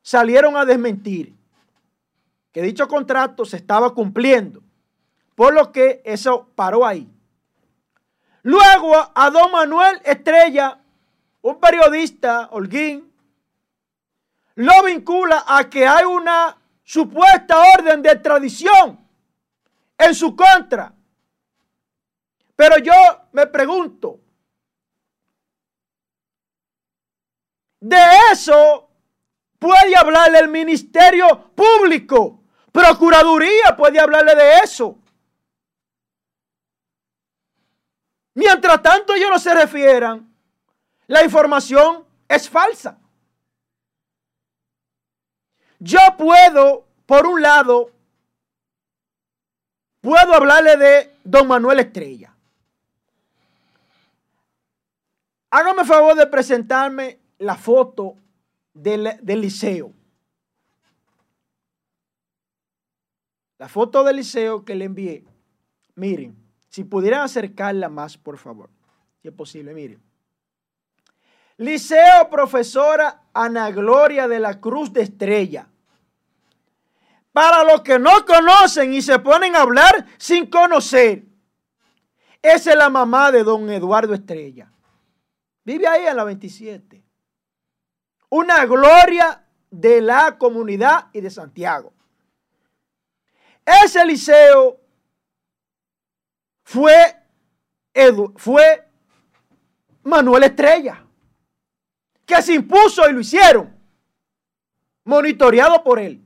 salieron 0.02 0.56
a 0.56 0.64
desmentir, 0.64 1.36
que 2.52 2.62
dicho 2.62 2.88
contrato 2.88 3.44
se 3.44 3.56
estaba 3.56 3.94
cumpliendo, 3.94 4.62
por 5.34 5.54
lo 5.54 5.70
que 5.70 6.02
eso 6.04 6.48
paró 6.54 6.86
ahí. 6.86 7.08
Luego 8.42 8.94
a 9.14 9.30
don 9.30 9.52
Manuel 9.52 10.00
Estrella, 10.04 10.80
un 11.42 11.60
periodista, 11.60 12.48
Holguín, 12.50 13.12
lo 14.54 14.82
vincula 14.82 15.44
a 15.46 15.68
que 15.68 15.86
hay 15.86 16.04
una 16.04 16.56
supuesta 16.82 17.56
orden 17.76 18.02
de 18.02 18.16
tradición 18.16 18.98
en 19.98 20.14
su 20.14 20.34
contra. 20.34 20.92
Pero 22.56 22.78
yo 22.78 22.92
me 23.32 23.46
pregunto, 23.46 24.18
de 27.78 28.00
eso 28.32 28.87
puede 29.58 29.96
hablarle 29.96 30.38
el 30.38 30.48
Ministerio 30.48 31.50
Público, 31.54 32.38
Procuraduría 32.72 33.76
puede 33.76 33.98
hablarle 33.98 34.34
de 34.34 34.58
eso. 34.58 34.96
Mientras 38.34 38.80
tanto 38.82 39.14
ellos 39.14 39.30
no 39.30 39.38
se 39.38 39.52
refieran, 39.52 40.32
la 41.08 41.24
información 41.24 42.04
es 42.28 42.48
falsa. 42.48 42.98
Yo 45.80 45.98
puedo, 46.16 46.86
por 47.04 47.26
un 47.26 47.42
lado, 47.42 47.90
puedo 50.00 50.34
hablarle 50.34 50.76
de 50.76 51.16
don 51.24 51.48
Manuel 51.48 51.80
Estrella. 51.80 52.32
Hágame 55.50 55.84
favor 55.84 56.14
de 56.14 56.26
presentarme 56.26 57.18
la 57.38 57.56
foto 57.56 58.16
del, 58.82 59.18
del 59.22 59.40
liceo. 59.40 59.92
La 63.58 63.68
foto 63.68 64.04
del 64.04 64.16
liceo 64.16 64.64
que 64.64 64.74
le 64.74 64.84
envié. 64.84 65.24
Miren, 65.96 66.36
si 66.68 66.84
pudieran 66.84 67.22
acercarla 67.22 67.88
más, 67.88 68.16
por 68.16 68.38
favor. 68.38 68.70
Si 69.20 69.28
es 69.28 69.34
posible, 69.34 69.74
miren. 69.74 70.00
Liceo 71.56 72.30
profesora 72.30 73.24
Ana 73.32 73.72
Gloria 73.72 74.28
de 74.28 74.38
la 74.38 74.60
Cruz 74.60 74.92
de 74.92 75.02
Estrella. 75.02 75.68
Para 77.32 77.64
los 77.64 77.82
que 77.82 77.98
no 77.98 78.24
conocen 78.24 78.94
y 78.94 79.02
se 79.02 79.18
ponen 79.18 79.56
a 79.56 79.62
hablar 79.62 80.06
sin 80.18 80.46
conocer, 80.46 81.24
esa 82.40 82.70
es 82.70 82.76
la 82.78 82.88
mamá 82.88 83.32
de 83.32 83.42
don 83.42 83.68
Eduardo 83.70 84.14
Estrella. 84.14 84.70
Vive 85.64 85.88
ahí 85.88 86.06
en 86.06 86.16
la 86.16 86.24
27. 86.24 87.07
Una 88.30 88.66
gloria 88.66 89.44
de 89.70 90.00
la 90.00 90.36
comunidad 90.38 91.06
y 91.12 91.20
de 91.20 91.30
Santiago. 91.30 91.92
Ese 93.84 94.04
liceo 94.04 94.80
fue, 96.62 97.16
fue 98.36 98.84
Manuel 100.02 100.44
Estrella, 100.44 101.04
que 102.24 102.42
se 102.42 102.54
impuso 102.54 103.08
y 103.08 103.12
lo 103.12 103.20
hicieron, 103.20 103.74
monitoreado 105.04 105.82
por 105.82 105.98
él, 105.98 106.22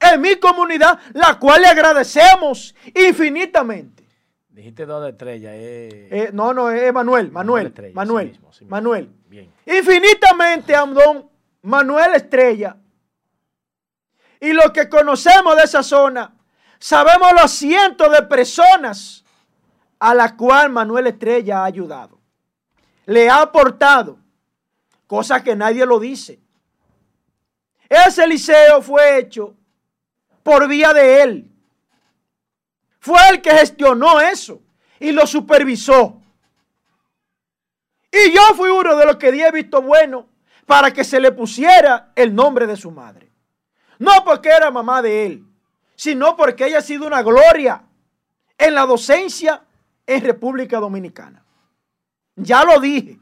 en 0.00 0.20
mi 0.20 0.36
comunidad, 0.36 0.98
la 1.12 1.38
cual 1.38 1.62
le 1.62 1.68
agradecemos 1.68 2.74
infinitamente. 2.94 4.06
Dijiste 4.48 4.86
dos 4.86 5.02
de 5.02 5.10
estrella. 5.10 5.54
Eh. 5.54 6.08
Eh, 6.10 6.30
no, 6.32 6.54
no, 6.54 6.70
es 6.70 6.90
Manuel, 6.90 7.30
Manuel, 7.30 7.74
Manuel, 7.92 8.40
Manuel. 8.66 9.10
Bien. 9.26 9.52
Infinitamente 9.66 10.74
a 10.74 10.86
don 10.86 11.28
Manuel 11.66 12.14
Estrella. 12.14 12.76
Y 14.40 14.52
lo 14.52 14.72
que 14.72 14.88
conocemos 14.88 15.56
de 15.56 15.64
esa 15.64 15.82
zona, 15.82 16.32
sabemos 16.78 17.32
los 17.32 17.50
cientos 17.50 18.08
de 18.12 18.22
personas 18.22 19.24
a 19.98 20.14
las 20.14 20.34
cuales 20.34 20.70
Manuel 20.70 21.08
Estrella 21.08 21.62
ha 21.62 21.64
ayudado. 21.64 22.20
Le 23.06 23.28
ha 23.28 23.42
aportado, 23.42 24.16
cosa 25.08 25.42
que 25.42 25.56
nadie 25.56 25.84
lo 25.84 25.98
dice. 25.98 26.38
Ese 27.88 28.28
liceo 28.28 28.80
fue 28.80 29.18
hecho 29.18 29.52
por 30.44 30.68
vía 30.68 30.92
de 30.92 31.22
él. 31.22 31.50
Fue 33.00 33.18
el 33.30 33.42
que 33.42 33.50
gestionó 33.50 34.20
eso 34.20 34.60
y 35.00 35.10
lo 35.10 35.26
supervisó. 35.26 36.22
Y 38.12 38.30
yo 38.30 38.54
fui 38.54 38.70
uno 38.70 38.94
de 38.94 39.04
los 39.04 39.16
que 39.16 39.32
di 39.32 39.42
visto 39.52 39.82
bueno 39.82 40.35
para 40.66 40.92
que 40.92 41.04
se 41.04 41.20
le 41.20 41.32
pusiera 41.32 42.12
el 42.14 42.34
nombre 42.34 42.66
de 42.66 42.76
su 42.76 42.90
madre. 42.90 43.30
No 43.98 44.12
porque 44.24 44.50
era 44.50 44.70
mamá 44.70 45.00
de 45.00 45.26
él, 45.26 45.46
sino 45.94 46.36
porque 46.36 46.66
ella 46.66 46.78
ha 46.78 46.82
sido 46.82 47.06
una 47.06 47.22
gloria 47.22 47.82
en 48.58 48.74
la 48.74 48.84
docencia 48.84 49.62
en 50.06 50.22
República 50.22 50.78
Dominicana. 50.78 51.42
Ya 52.34 52.64
lo 52.64 52.80
dije, 52.80 53.18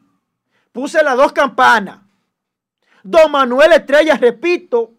puse 0.72 1.02
las 1.02 1.16
dos 1.16 1.32
campanas. 1.32 2.00
Don 3.02 3.30
Manuel 3.30 3.72
Estrella, 3.72 4.16
repito, 4.16 4.92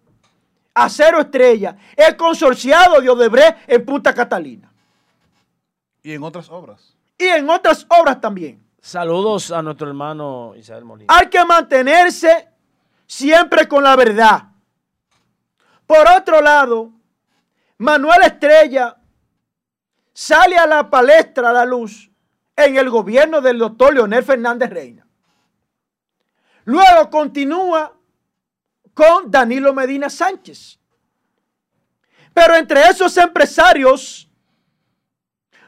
Acero 0.74 1.22
Estrella, 1.22 1.76
el 1.96 2.16
consorciado 2.16 3.02
de 3.02 3.10
Odebrecht 3.10 3.58
en 3.68 3.86
Punta 3.86 4.14
Catalina. 4.14 4.72
Y 6.04 6.14
en 6.14 6.24
otras 6.24 6.50
obras. 6.50 6.96
Y 7.18 7.26
en 7.26 7.50
otras 7.50 7.86
obras 7.90 8.22
también. 8.22 8.65
Saludos 8.86 9.50
a 9.50 9.64
nuestro 9.64 9.88
hermano 9.88 10.54
Isabel 10.56 10.86
Molina. 10.86 11.12
Hay 11.12 11.28
que 11.28 11.44
mantenerse 11.44 12.50
siempre 13.08 13.68
con 13.68 13.84
la 13.84 13.96
verdad. 13.96 14.44
Por 15.88 16.08
otro 16.08 16.40
lado, 16.40 16.92
Manuel 17.80 18.22
Estrella 18.22 18.96
sale 20.14 20.56
a 20.56 20.68
la 20.68 20.88
palestra 20.88 21.50
a 21.50 21.54
la 21.54 21.66
luz 21.66 22.12
en 22.56 22.78
el 22.78 22.92
gobierno 22.92 23.42
del 23.42 23.58
doctor 23.58 23.92
Leonel 23.92 24.24
Fernández 24.24 24.70
Reina. 24.70 25.08
Luego 26.66 27.10
continúa 27.10 27.92
con 28.94 29.32
Danilo 29.32 29.74
Medina 29.74 30.12
Sánchez. 30.12 30.80
Pero 32.36 32.54
entre 32.54 32.84
esos 32.84 33.18
empresarios 33.18 34.30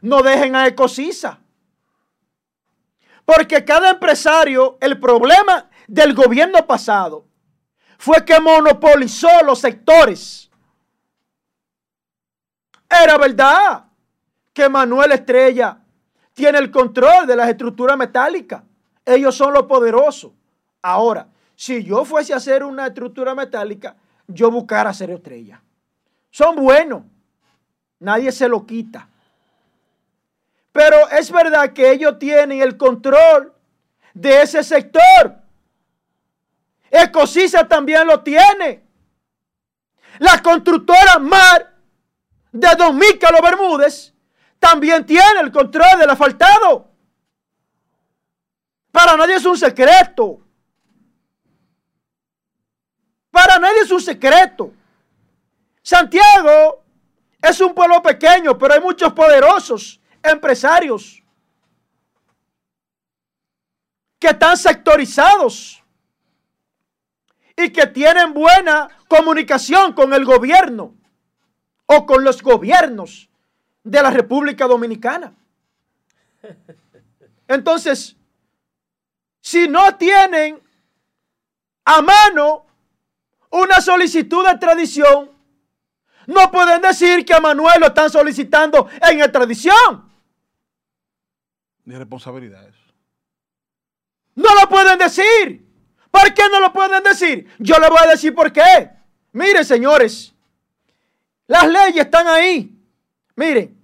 no 0.01 0.21
dejen 0.21 0.55
a 0.55 0.67
Ecosisa. 0.67 1.39
Porque 3.27 3.65
cada 3.65 3.89
empresario, 3.89 4.77
el 4.79 5.01
problema 5.01 5.69
del 5.85 6.13
gobierno 6.13 6.65
pasado 6.65 7.25
fue 7.97 8.23
que 8.23 8.39
monopolizó 8.39 9.27
los 9.43 9.59
sectores. 9.59 10.49
Era 12.89 13.17
verdad 13.17 13.83
que 14.53 14.69
Manuel 14.69 15.11
Estrella 15.11 15.77
tiene 16.33 16.57
el 16.59 16.71
control 16.71 17.27
de 17.27 17.35
las 17.35 17.49
estructuras 17.49 17.97
metálicas. 17.97 18.63
Ellos 19.03 19.35
son 19.35 19.53
los 19.53 19.63
poderosos. 19.63 20.31
Ahora, 20.81 21.27
si 21.53 21.83
yo 21.83 22.05
fuese 22.05 22.33
a 22.33 22.37
hacer 22.37 22.63
una 22.63 22.87
estructura 22.87 23.35
metálica, 23.35 23.97
yo 24.25 24.49
buscara 24.49 24.91
hacer 24.91 25.09
estrella. 25.09 25.61
Son 26.31 26.55
buenos. 26.55 27.03
Nadie 27.99 28.31
se 28.31 28.47
lo 28.47 28.65
quita. 28.65 29.09
Pero 30.77 31.09
es 31.09 31.31
verdad 31.31 31.73
que 31.73 31.89
ellos 31.89 32.19
tienen 32.19 32.61
el 32.61 32.77
control 32.77 33.51
de 34.13 34.43
ese 34.43 34.63
sector. 34.63 35.41
Ecosisa 36.91 37.67
también 37.67 38.05
lo 38.05 38.21
tiene. 38.21 38.85
La 40.19 40.39
constructora 40.39 41.17
Mar 41.17 41.73
de 42.51 42.75
Don 42.75 42.95
Mícalo 42.95 43.41
Bermúdez 43.41 44.13
también 44.59 45.03
tiene 45.03 45.39
el 45.41 45.51
control 45.51 45.97
del 45.97 46.11
asfaltado. 46.11 46.91
Para 48.91 49.17
nadie 49.17 49.37
es 49.37 49.45
un 49.45 49.57
secreto. 49.57 50.45
Para 53.31 53.57
nadie 53.57 53.79
es 53.81 53.89
un 53.89 54.01
secreto. 54.01 54.71
Santiago 55.81 56.83
es 57.41 57.59
un 57.61 57.73
pueblo 57.73 57.99
pequeño, 58.03 58.55
pero 58.59 58.75
hay 58.75 58.79
muchos 58.79 59.11
poderosos 59.13 59.96
empresarios 60.23 61.21
que 64.19 64.27
están 64.27 64.57
sectorizados 64.57 65.83
y 67.55 67.69
que 67.71 67.87
tienen 67.87 68.33
buena 68.33 68.89
comunicación 69.07 69.93
con 69.93 70.13
el 70.13 70.25
gobierno 70.25 70.93
o 71.85 72.05
con 72.05 72.23
los 72.23 72.41
gobiernos 72.41 73.29
de 73.83 74.01
la 74.01 74.11
República 74.11 74.67
Dominicana. 74.67 75.33
Entonces, 77.47 78.15
si 79.41 79.67
no 79.67 79.95
tienen 79.95 80.61
a 81.85 82.01
mano 82.01 82.65
una 83.49 83.79
solicitud 83.79 84.45
de 84.45 84.51
extradición, 84.51 85.31
no 86.25 86.51
pueden 86.51 86.81
decir 86.81 87.25
que 87.25 87.33
a 87.33 87.39
Manuel 87.39 87.79
lo 87.79 87.87
están 87.87 88.09
solicitando 88.09 88.89
en 89.01 89.21
extradición 89.21 90.06
de 91.87 91.97
responsabilidades. 91.99 92.75
No 94.35 94.53
lo 94.59 94.67
pueden 94.69 94.99
decir. 94.99 95.65
¿Por 96.11 96.33
qué 96.33 96.43
no 96.51 96.59
lo 96.59 96.73
pueden 96.73 97.01
decir? 97.03 97.49
Yo 97.59 97.79
le 97.79 97.87
voy 97.89 97.99
a 98.03 98.07
decir 98.07 98.35
por 98.35 98.51
qué. 98.51 98.89
Miren, 99.31 99.63
señores, 99.63 100.33
las 101.47 101.65
leyes 101.67 102.03
están 102.05 102.27
ahí. 102.27 102.77
Miren, 103.35 103.79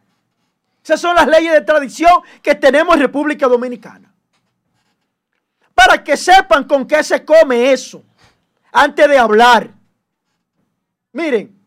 Esas 0.83 0.99
son 0.99 1.15
las 1.15 1.27
leyes 1.27 1.53
de 1.53 1.61
tradición 1.61 2.23
que 2.41 2.55
tenemos 2.55 2.95
en 2.95 3.01
República 3.01 3.47
Dominicana. 3.47 4.11
Para 5.75 6.03
que 6.03 6.17
sepan 6.17 6.63
con 6.65 6.87
qué 6.87 7.03
se 7.03 7.23
come 7.23 7.71
eso 7.71 8.03
antes 8.71 9.07
de 9.07 9.17
hablar. 9.17 9.71
Miren, 11.13 11.57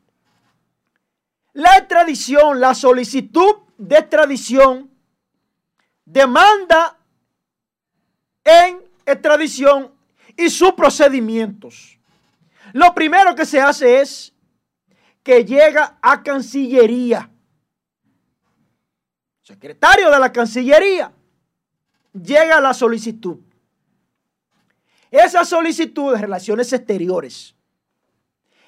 la 1.52 1.76
extradición, 1.76 2.60
la 2.60 2.74
solicitud 2.74 3.56
de 3.78 3.98
extradición 3.98 4.90
demanda 6.04 6.98
en 8.42 8.82
extradición 9.06 9.94
y 10.36 10.50
sus 10.50 10.72
procedimientos. 10.72 11.98
Lo 12.72 12.92
primero 12.94 13.34
que 13.34 13.46
se 13.46 13.60
hace 13.60 14.00
es 14.00 14.33
que 15.24 15.44
llega 15.44 15.98
a 16.02 16.22
Cancillería. 16.22 17.30
Secretario 19.42 20.10
de 20.10 20.18
la 20.20 20.30
Cancillería 20.30 21.12
llega 22.12 22.60
la 22.60 22.72
solicitud. 22.74 23.38
esa 25.10 25.44
solicitud 25.44 26.12
de 26.12 26.20
relaciones 26.20 26.72
exteriores, 26.72 27.54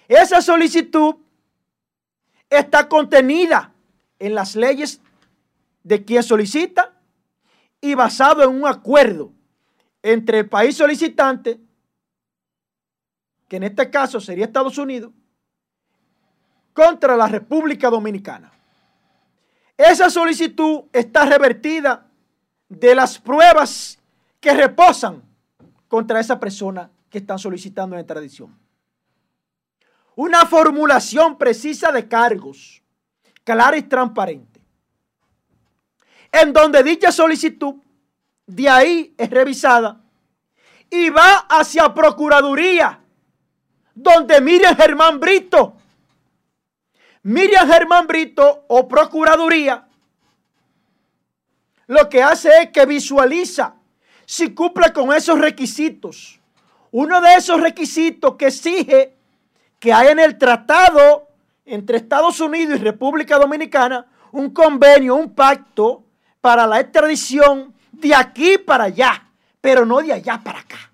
esa 0.09 0.41
solicitud 0.41 1.17
está 2.49 2.89
contenida 2.89 3.73
en 4.19 4.35
las 4.35 4.55
leyes 4.55 5.01
de 5.83 6.05
quien 6.05 6.23
solicita 6.23 7.01
y 7.81 7.95
basado 7.95 8.45
en 8.45 8.51
un 8.51 8.67
acuerdo 8.67 9.33
entre 10.03 10.39
el 10.39 10.49
país 10.49 10.77
solicitante, 10.77 11.61
que 13.49 13.57
en 13.57 13.65
este 13.65 13.91
caso 13.91 14.21
sería 14.21 14.45
Estados 14.45 14.79
Unidos, 14.79 15.13
contra 16.77 17.17
la 17.17 17.27
República 17.27 17.89
Dominicana. 17.89 18.53
Esa 19.79 20.11
solicitud 20.11 20.85
está 20.93 21.25
revertida 21.25 22.07
de 22.69 22.95
las 22.95 23.19
pruebas 23.19 23.99
que 24.39 24.53
reposan 24.53 25.23
contra 25.89 26.21
esa 26.21 26.39
persona 26.39 26.91
que 27.09 27.19
están 27.19 27.39
solicitando 27.39 27.97
en 27.97 28.01
extradición. 28.01 28.55
Una 30.17 30.45
formulación 30.45 31.39
precisa 31.39 31.91
de 31.93 32.07
cargos, 32.07 32.83
clara 33.43 33.79
y 33.79 33.83
transparente, 33.83 34.61
en 36.31 36.53
donde 36.53 36.83
dicha 36.83 37.11
solicitud 37.11 37.77
de 38.47 38.69
ahí 38.69 39.15
es 39.17 39.31
revisada 39.31 39.99
y 40.91 41.09
va 41.09 41.47
hacia 41.49 41.95
Procuraduría, 41.95 43.01
donde 43.95 44.43
Miriam 44.43 44.77
Germán 44.77 45.19
Brito, 45.19 45.76
Miriam 47.27 47.67
Germán 47.67 48.07
Brito 48.07 48.67
o 48.69 48.87
Procuraduría, 48.87 49.85
lo 51.89 52.09
que 52.09 52.23
hace 52.23 52.51
es 52.63 52.71
que 52.71 52.87
visualiza 52.87 53.75
si 54.25 54.55
cumple 54.55 54.93
con 54.93 55.13
esos 55.13 55.37
requisitos. 55.37 56.39
Uno 56.93 57.21
de 57.21 57.35
esos 57.35 57.61
requisitos 57.61 58.37
que 58.37 58.47
exige 58.47 59.17
que 59.81 59.93
hay 59.93 60.07
en 60.07 60.21
el 60.21 60.39
tratado 60.39 61.27
entre 61.65 61.97
Estados 61.97 62.39
Unidos 62.39 62.79
y 62.79 62.85
República 62.85 63.39
Dominicana 63.39 64.07
un 64.31 64.51
convenio, 64.51 65.17
un 65.17 65.35
pacto 65.35 66.05
para 66.41 66.65
la 66.65 66.79
extradición 66.79 67.75
de 67.91 68.15
aquí 68.15 68.57
para 68.57 68.85
allá, 68.85 69.27
pero 69.61 69.85
no 69.85 70.01
de 70.01 70.13
allá 70.13 70.41
para 70.45 70.61
acá. 70.61 70.93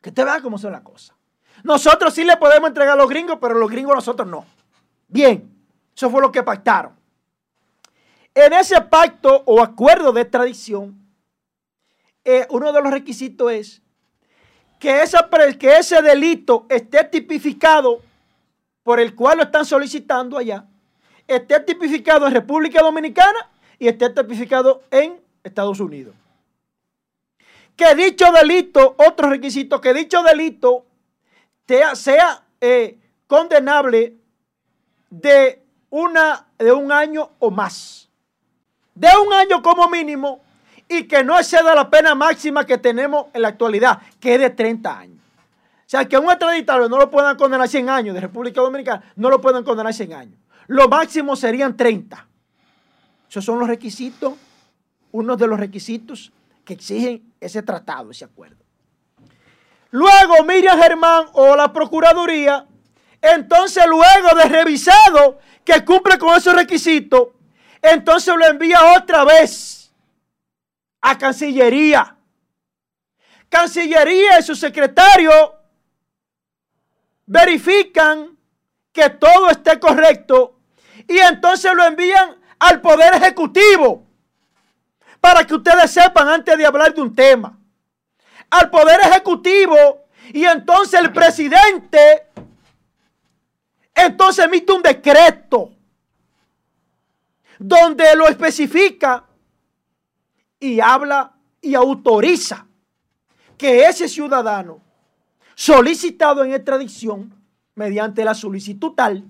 Que 0.00 0.08
usted 0.08 0.24
vea 0.24 0.42
cómo 0.42 0.58
son 0.58 0.72
las 0.72 0.80
cosas. 0.80 1.16
Nosotros 1.62 2.12
sí 2.12 2.24
le 2.24 2.36
podemos 2.38 2.66
entregar 2.66 2.94
a 2.94 2.96
los 2.96 3.08
gringos, 3.08 3.38
pero 3.40 3.54
los 3.54 3.70
gringos 3.70 3.94
nosotros 3.94 4.26
no. 4.26 4.44
Bien, 5.12 5.54
eso 5.94 6.08
fue 6.08 6.22
lo 6.22 6.32
que 6.32 6.42
pactaron. 6.42 6.94
En 8.34 8.54
ese 8.54 8.80
pacto 8.80 9.42
o 9.44 9.62
acuerdo 9.62 10.10
de 10.10 10.22
extradición, 10.22 10.98
eh, 12.24 12.46
uno 12.48 12.72
de 12.72 12.80
los 12.80 12.90
requisitos 12.90 13.52
es 13.52 13.82
que, 14.80 15.04
que 15.58 15.76
ese 15.76 16.00
delito 16.00 16.64
esté 16.70 17.04
tipificado 17.04 18.00
por 18.82 19.00
el 19.00 19.14
cual 19.14 19.36
lo 19.36 19.42
están 19.44 19.66
solicitando 19.66 20.38
allá, 20.38 20.66
esté 21.28 21.60
tipificado 21.60 22.26
en 22.26 22.32
República 22.32 22.80
Dominicana 22.80 23.50
y 23.78 23.88
esté 23.88 24.08
tipificado 24.08 24.82
en 24.90 25.20
Estados 25.44 25.78
Unidos. 25.78 26.14
Que 27.76 27.94
dicho 27.94 28.32
delito, 28.32 28.94
otro 28.96 29.28
requisito, 29.28 29.78
que 29.78 29.92
dicho 29.92 30.22
delito 30.22 30.86
sea, 31.94 32.44
eh, 32.60 32.98
condenable 33.26 34.21
de, 35.12 35.62
una, 35.90 36.46
de 36.58 36.72
un 36.72 36.90
año 36.90 37.30
o 37.38 37.50
más. 37.50 38.08
De 38.94 39.08
un 39.24 39.32
año 39.32 39.62
como 39.62 39.88
mínimo 39.88 40.40
y 40.88 41.04
que 41.04 41.22
no 41.22 41.38
exceda 41.38 41.74
la 41.74 41.90
pena 41.90 42.14
máxima 42.14 42.64
que 42.64 42.78
tenemos 42.78 43.26
en 43.34 43.42
la 43.42 43.48
actualidad, 43.48 44.00
que 44.18 44.34
es 44.34 44.40
de 44.40 44.50
30 44.50 44.98
años. 44.98 45.18
O 45.18 45.90
sea, 45.92 46.08
que 46.08 46.16
un 46.16 46.30
extraditario 46.30 46.88
no 46.88 46.98
lo 46.98 47.10
puedan 47.10 47.36
condenar 47.36 47.68
100 47.68 47.90
años 47.90 48.14
de 48.14 48.22
República 48.22 48.62
Dominicana, 48.62 49.12
no 49.16 49.28
lo 49.28 49.40
pueden 49.40 49.62
condenar 49.64 49.92
100 49.92 50.12
años. 50.14 50.40
Lo 50.66 50.88
máximo 50.88 51.36
serían 51.36 51.76
30. 51.76 52.26
Esos 53.28 53.44
son 53.44 53.58
los 53.58 53.68
requisitos, 53.68 54.34
uno 55.12 55.36
de 55.36 55.46
los 55.46 55.60
requisitos 55.60 56.32
que 56.64 56.74
exigen 56.74 57.34
ese 57.38 57.62
tratado, 57.62 58.10
ese 58.10 58.24
acuerdo. 58.24 58.64
Luego 59.90 60.42
Miriam 60.46 60.78
Germán 60.78 61.26
o 61.34 61.54
la 61.54 61.70
Procuraduría, 61.70 62.66
entonces 63.22 63.86
luego 63.86 64.36
de 64.36 64.44
revisado 64.44 65.38
que 65.64 65.84
cumple 65.84 66.18
con 66.18 66.36
esos 66.36 66.54
requisitos, 66.54 67.28
entonces 67.80 68.34
lo 68.36 68.44
envía 68.46 68.96
otra 68.96 69.24
vez 69.24 69.92
a 71.00 71.16
Cancillería. 71.16 72.16
Cancillería 73.48 74.40
y 74.40 74.42
su 74.42 74.56
secretario 74.56 75.30
verifican 77.26 78.36
que 78.92 79.08
todo 79.10 79.50
esté 79.50 79.78
correcto 79.78 80.58
y 81.08 81.18
entonces 81.18 81.72
lo 81.74 81.84
envían 81.84 82.36
al 82.58 82.80
Poder 82.80 83.14
Ejecutivo 83.14 84.06
para 85.20 85.46
que 85.46 85.54
ustedes 85.54 85.90
sepan 85.90 86.28
antes 86.28 86.58
de 86.58 86.66
hablar 86.66 86.92
de 86.92 87.00
un 87.00 87.14
tema. 87.14 87.56
Al 88.50 88.68
Poder 88.70 89.00
Ejecutivo 89.00 90.06
y 90.32 90.44
entonces 90.44 91.00
el 91.00 91.12
presidente 91.12 92.28
entonces 93.94 94.44
emite 94.44 94.72
un 94.72 94.82
decreto 94.82 95.72
donde 97.58 98.16
lo 98.16 98.26
especifica 98.26 99.24
y 100.58 100.80
habla 100.80 101.34
y 101.60 101.74
autoriza 101.74 102.66
que 103.56 103.84
ese 103.84 104.08
ciudadano 104.08 104.80
solicitado 105.54 106.44
en 106.44 106.52
extradición 106.52 107.32
mediante 107.74 108.24
la 108.24 108.34
solicitud 108.34 108.92
tal 108.92 109.24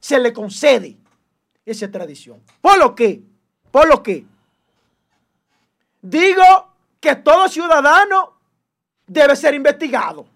se 0.00 0.18
le 0.18 0.32
concede 0.32 0.96
esa 1.64 1.84
extradición. 1.86 2.42
¿Por 2.60 2.78
lo 2.78 2.94
que? 2.94 3.22
¿Por 3.70 3.88
lo 3.88 4.02
que? 4.02 4.24
Digo 6.02 6.74
que 6.98 7.16
todo 7.16 7.48
ciudadano 7.48 8.38
debe 9.06 9.36
ser 9.36 9.54
investigado 9.54 10.26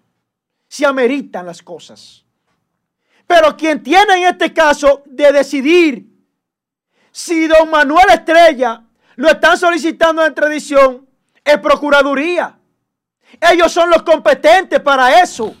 si 0.67 0.85
ameritan 0.85 1.45
las 1.45 1.61
cosas. 1.61 2.24
Pero 3.27 3.55
quien 3.57 3.81
tiene 3.81 4.15
en 4.17 4.27
este 4.27 4.53
caso 4.53 5.03
de 5.05 5.31
decidir 5.31 6.05
si 7.11 7.47
don 7.47 7.69
Manuel 7.69 8.05
Estrella 8.11 8.83
lo 9.15 9.29
están 9.29 9.57
solicitando 9.57 10.25
en 10.25 10.35
tradición 10.35 11.07
en 11.43 11.61
Procuraduría. 11.61 12.59
Ellos 13.39 13.71
son 13.71 13.89
los 13.89 14.03
competentes 14.03 14.79
para 14.79 15.21
eso. 15.21 15.55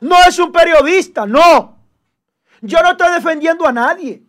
No 0.00 0.16
es 0.26 0.38
un 0.38 0.52
periodista, 0.52 1.26
no. 1.26 1.78
Yo 2.60 2.80
no 2.82 2.92
estoy 2.92 3.12
defendiendo 3.14 3.66
a 3.66 3.72
nadie. 3.72 4.22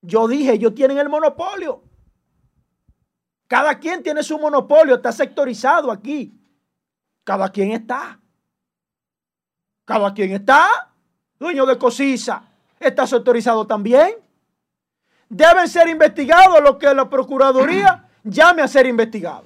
Yo 0.00 0.28
dije, 0.28 0.52
ellos 0.52 0.74
tienen 0.74 0.98
el 0.98 1.08
monopolio. 1.08 1.82
Cada 3.48 3.78
quien 3.78 4.02
tiene 4.02 4.22
su 4.22 4.38
monopolio, 4.38 4.96
está 4.96 5.12
sectorizado 5.12 5.90
aquí. 5.90 6.32
Cada 7.24 7.50
quien 7.50 7.72
está. 7.72 8.20
Cada 9.84 10.12
quien 10.14 10.32
está. 10.32 10.94
Dueño 11.38 11.66
de 11.66 11.78
Cosisa 11.78 12.42
está 12.80 13.06
sectorizado 13.06 13.66
también 13.66 14.26
deben 15.28 15.68
ser 15.68 15.88
investigados 15.88 16.62
lo 16.62 16.78
que 16.78 16.92
la 16.94 17.08
Procuraduría 17.08 18.08
llame 18.24 18.62
a 18.62 18.68
ser 18.68 18.86
investigado. 18.86 19.44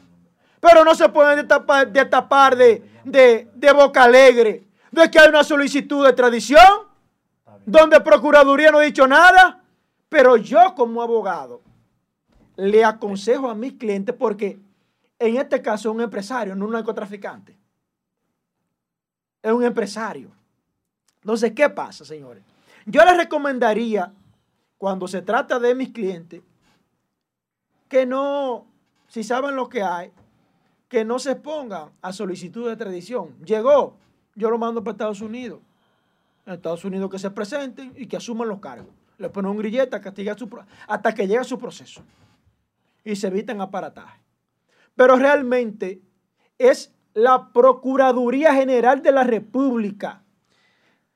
Pero 0.60 0.84
no 0.84 0.94
se 0.94 1.08
pueden 1.08 1.36
destapar, 1.36 2.56
de, 2.56 2.82
de, 3.04 3.72
boca 3.72 4.04
alegre 4.04 4.64
de 4.90 5.10
que 5.10 5.18
hay 5.18 5.28
una 5.28 5.42
solicitud 5.42 6.04
de 6.04 6.12
tradición 6.12 6.88
donde 7.64 8.00
Procuraduría 8.00 8.70
no 8.70 8.78
ha 8.78 8.82
dicho 8.82 9.06
nada. 9.06 9.62
Pero 10.08 10.36
yo 10.36 10.74
como 10.74 11.02
abogado 11.02 11.62
le 12.56 12.84
aconsejo 12.84 13.48
a 13.48 13.54
mis 13.54 13.74
clientes 13.74 14.14
porque 14.14 14.58
en 15.18 15.36
este 15.36 15.62
caso 15.62 15.88
es 15.88 15.94
un 15.94 16.02
empresario, 16.02 16.54
no 16.54 16.66
un 16.66 16.72
narcotraficante. 16.72 17.56
Es 19.42 19.52
un 19.52 19.64
empresario. 19.64 20.30
Entonces, 21.20 21.52
¿qué 21.52 21.68
pasa, 21.68 22.04
señores? 22.04 22.42
Yo 22.86 23.04
les 23.04 23.16
recomendaría 23.16 24.12
cuando 24.78 25.06
se 25.06 25.20
trata 25.20 25.58
de 25.58 25.74
mis 25.74 25.90
clientes, 25.90 26.42
que 27.88 28.06
no, 28.06 28.66
si 29.08 29.22
saben 29.22 29.54
lo 29.54 29.68
que 29.68 29.82
hay, 29.82 30.12
que 30.88 31.04
no 31.04 31.18
se 31.18 31.36
pongan 31.36 31.90
a 32.00 32.12
solicitud 32.12 32.68
de 32.68 32.76
tradición. 32.76 33.36
Llegó, 33.44 33.96
yo 34.34 34.50
lo 34.50 34.58
mando 34.58 34.82
para 34.82 34.92
Estados 34.92 35.20
Unidos. 35.20 35.60
En 36.46 36.54
Estados 36.54 36.84
Unidos 36.84 37.10
que 37.10 37.18
se 37.18 37.30
presenten 37.30 37.92
y 37.96 38.06
que 38.06 38.16
asuman 38.16 38.48
los 38.48 38.58
cargos. 38.60 38.92
Le 39.18 39.28
ponen 39.28 39.50
un 39.50 39.58
grillete 39.58 40.00
castiga 40.00 40.36
su, 40.36 40.48
hasta 40.88 41.14
que 41.14 41.28
llegue 41.28 41.44
su 41.44 41.58
proceso. 41.58 42.02
Y 43.04 43.14
se 43.16 43.26
eviten 43.26 43.60
aparataje. 43.60 44.20
Pero 44.96 45.16
realmente 45.16 46.00
es 46.58 46.94
la 47.12 47.52
Procuraduría 47.52 48.54
General 48.54 49.02
de 49.02 49.12
la 49.12 49.24
República 49.24 50.22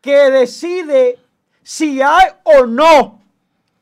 que 0.05 0.31
decide 0.31 1.18
si 1.62 2.02
hay 2.02 2.28
o 2.43 2.66
no 2.66 3.22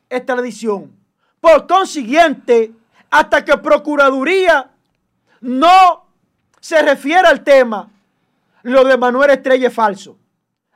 extradición. 0.09 0.95
Por 1.41 1.67
consiguiente, 1.67 2.71
hasta 3.11 3.43
que 3.43 3.57
Procuraduría 3.57 4.71
no 5.41 6.05
se 6.61 6.81
refiere 6.81 7.27
al 7.27 7.43
tema, 7.43 7.91
lo 8.61 8.85
de 8.85 8.95
Manuel 8.95 9.31
Estrella 9.31 9.67
es 9.67 9.73
falso. 9.73 10.17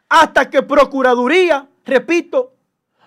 Hasta 0.09 0.49
que 0.49 0.63
Procuraduría, 0.63 1.65
repito, 1.85 2.51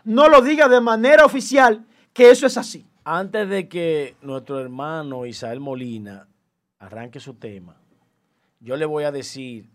no 0.04 0.30
lo 0.30 0.40
diga 0.40 0.66
de 0.66 0.80
manera 0.80 1.26
oficial 1.26 1.84
que 2.14 2.30
eso 2.30 2.46
es 2.46 2.56
así. 2.56 2.86
Antes 3.04 3.50
de 3.50 3.68
que 3.68 4.16
nuestro 4.22 4.58
hermano 4.58 5.26
Isael 5.26 5.60
Molina 5.60 6.26
arranque 6.78 7.20
su 7.20 7.34
tema, 7.34 7.76
yo 8.60 8.78
le 8.78 8.86
voy 8.86 9.04
a 9.04 9.12
decir 9.12 9.68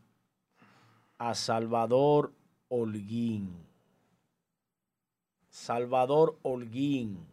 a 1.19 1.35
Salvador 1.35 2.33
Holguín. 2.69 3.65
Salvador 5.49 6.37
Holguín, 6.41 7.25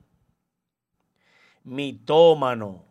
mitómano, 1.65 2.85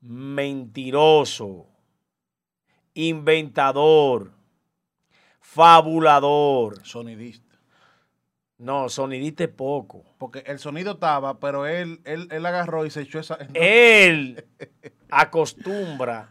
mentiroso, 0.00 1.66
inventador, 2.94 4.32
fabulador. 5.40 6.82
Sonidista. 6.86 7.58
No, 8.56 8.88
sonidista 8.88 9.44
es 9.44 9.50
poco. 9.50 10.04
Porque 10.18 10.38
el 10.46 10.58
sonido 10.58 10.92
estaba, 10.92 11.38
pero 11.38 11.66
él, 11.66 12.00
él, 12.04 12.28
él 12.30 12.46
agarró 12.46 12.86
y 12.86 12.90
se 12.90 13.02
echó 13.02 13.18
esa. 13.18 13.36
Él 13.54 14.46
acostumbra 15.10 16.30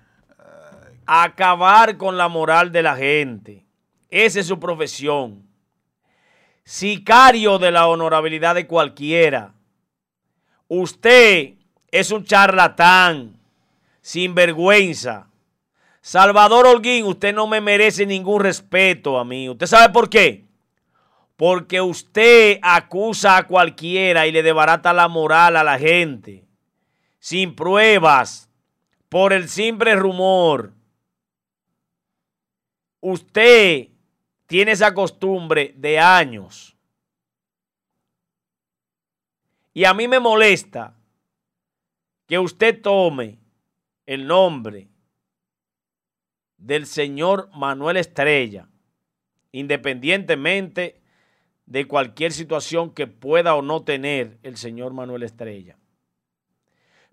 a 1.05 1.23
acabar 1.23 1.97
con 1.97 2.17
la 2.17 2.27
moral 2.27 2.71
de 2.71 2.83
la 2.83 2.95
gente. 2.95 3.65
Esa 4.11 4.41
es 4.41 4.47
su 4.47 4.59
profesión. 4.59 5.47
Sicario 6.65 7.57
de 7.57 7.71
la 7.71 7.87
honorabilidad 7.87 8.53
de 8.55 8.67
cualquiera. 8.67 9.53
Usted 10.67 11.53
es 11.89 12.11
un 12.11 12.25
charlatán, 12.25 13.39
sin 14.01 14.35
vergüenza. 14.35 15.27
Salvador 16.01 16.67
Holguín, 16.67 17.05
usted 17.05 17.33
no 17.33 17.47
me 17.47 17.61
merece 17.61 18.05
ningún 18.05 18.41
respeto 18.41 19.17
a 19.17 19.23
mí. 19.23 19.49
¿Usted 19.49 19.67
sabe 19.67 19.93
por 19.93 20.09
qué? 20.09 20.45
Porque 21.37 21.79
usted 21.79 22.59
acusa 22.61 23.37
a 23.37 23.47
cualquiera 23.47 24.27
y 24.27 24.31
le 24.31 24.43
debarata 24.43 24.93
la 24.93 25.07
moral 25.07 25.55
a 25.55 25.63
la 25.63 25.79
gente. 25.79 26.43
Sin 27.19 27.55
pruebas, 27.55 28.49
por 29.09 29.31
el 29.31 29.47
simple 29.47 29.95
rumor. 29.95 30.73
Usted 32.99 33.90
tiene 34.51 34.73
esa 34.73 34.93
costumbre 34.93 35.73
de 35.77 35.97
años. 35.97 36.75
Y 39.73 39.85
a 39.85 39.93
mí 39.93 40.09
me 40.09 40.19
molesta 40.19 40.93
que 42.27 42.37
usted 42.37 42.81
tome 42.81 43.39
el 44.05 44.27
nombre 44.27 44.89
del 46.57 46.85
señor 46.85 47.49
Manuel 47.55 47.95
Estrella, 47.95 48.67
independientemente 49.53 50.99
de 51.65 51.87
cualquier 51.87 52.33
situación 52.33 52.93
que 52.93 53.07
pueda 53.07 53.55
o 53.55 53.61
no 53.61 53.83
tener 53.83 54.37
el 54.43 54.57
señor 54.57 54.91
Manuel 54.91 55.23
Estrella. 55.23 55.77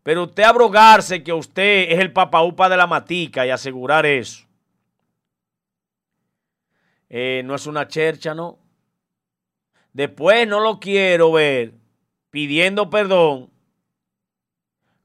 Pero 0.02 0.24
usted 0.24 0.42
abrogarse 0.42 1.22
que 1.22 1.32
usted 1.32 1.92
es 1.92 2.00
el 2.00 2.12
papaupa 2.12 2.68
de 2.68 2.76
la 2.76 2.88
matica 2.88 3.46
y 3.46 3.50
asegurar 3.50 4.06
eso. 4.06 4.47
Eh, 7.08 7.42
no 7.44 7.54
es 7.54 7.66
una 7.66 7.88
chercha, 7.88 8.34
¿no? 8.34 8.58
Después 9.92 10.46
no 10.46 10.60
lo 10.60 10.78
quiero 10.78 11.32
ver 11.32 11.74
pidiendo 12.30 12.90
perdón 12.90 13.50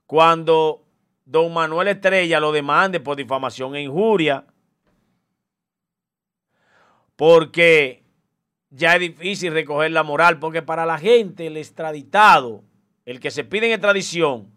cuando 0.06 0.86
don 1.26 1.54
Manuel 1.54 1.88
Estrella 1.88 2.40
lo 2.40 2.52
demande 2.52 3.00
por 3.00 3.16
difamación 3.16 3.76
e 3.76 3.82
injuria. 3.82 4.46
Porque 7.16 8.04
ya 8.70 8.96
es 8.96 9.00
difícil 9.00 9.54
recoger 9.54 9.92
la 9.92 10.04
moral, 10.04 10.40
porque 10.40 10.62
para 10.62 10.86
la 10.86 10.98
gente 10.98 11.48
el 11.48 11.58
extraditado, 11.58 12.64
el 13.06 13.20
que 13.20 13.32
se 13.32 13.44
pide 13.44 13.68
en 13.68 13.74
extradición, 13.74 14.52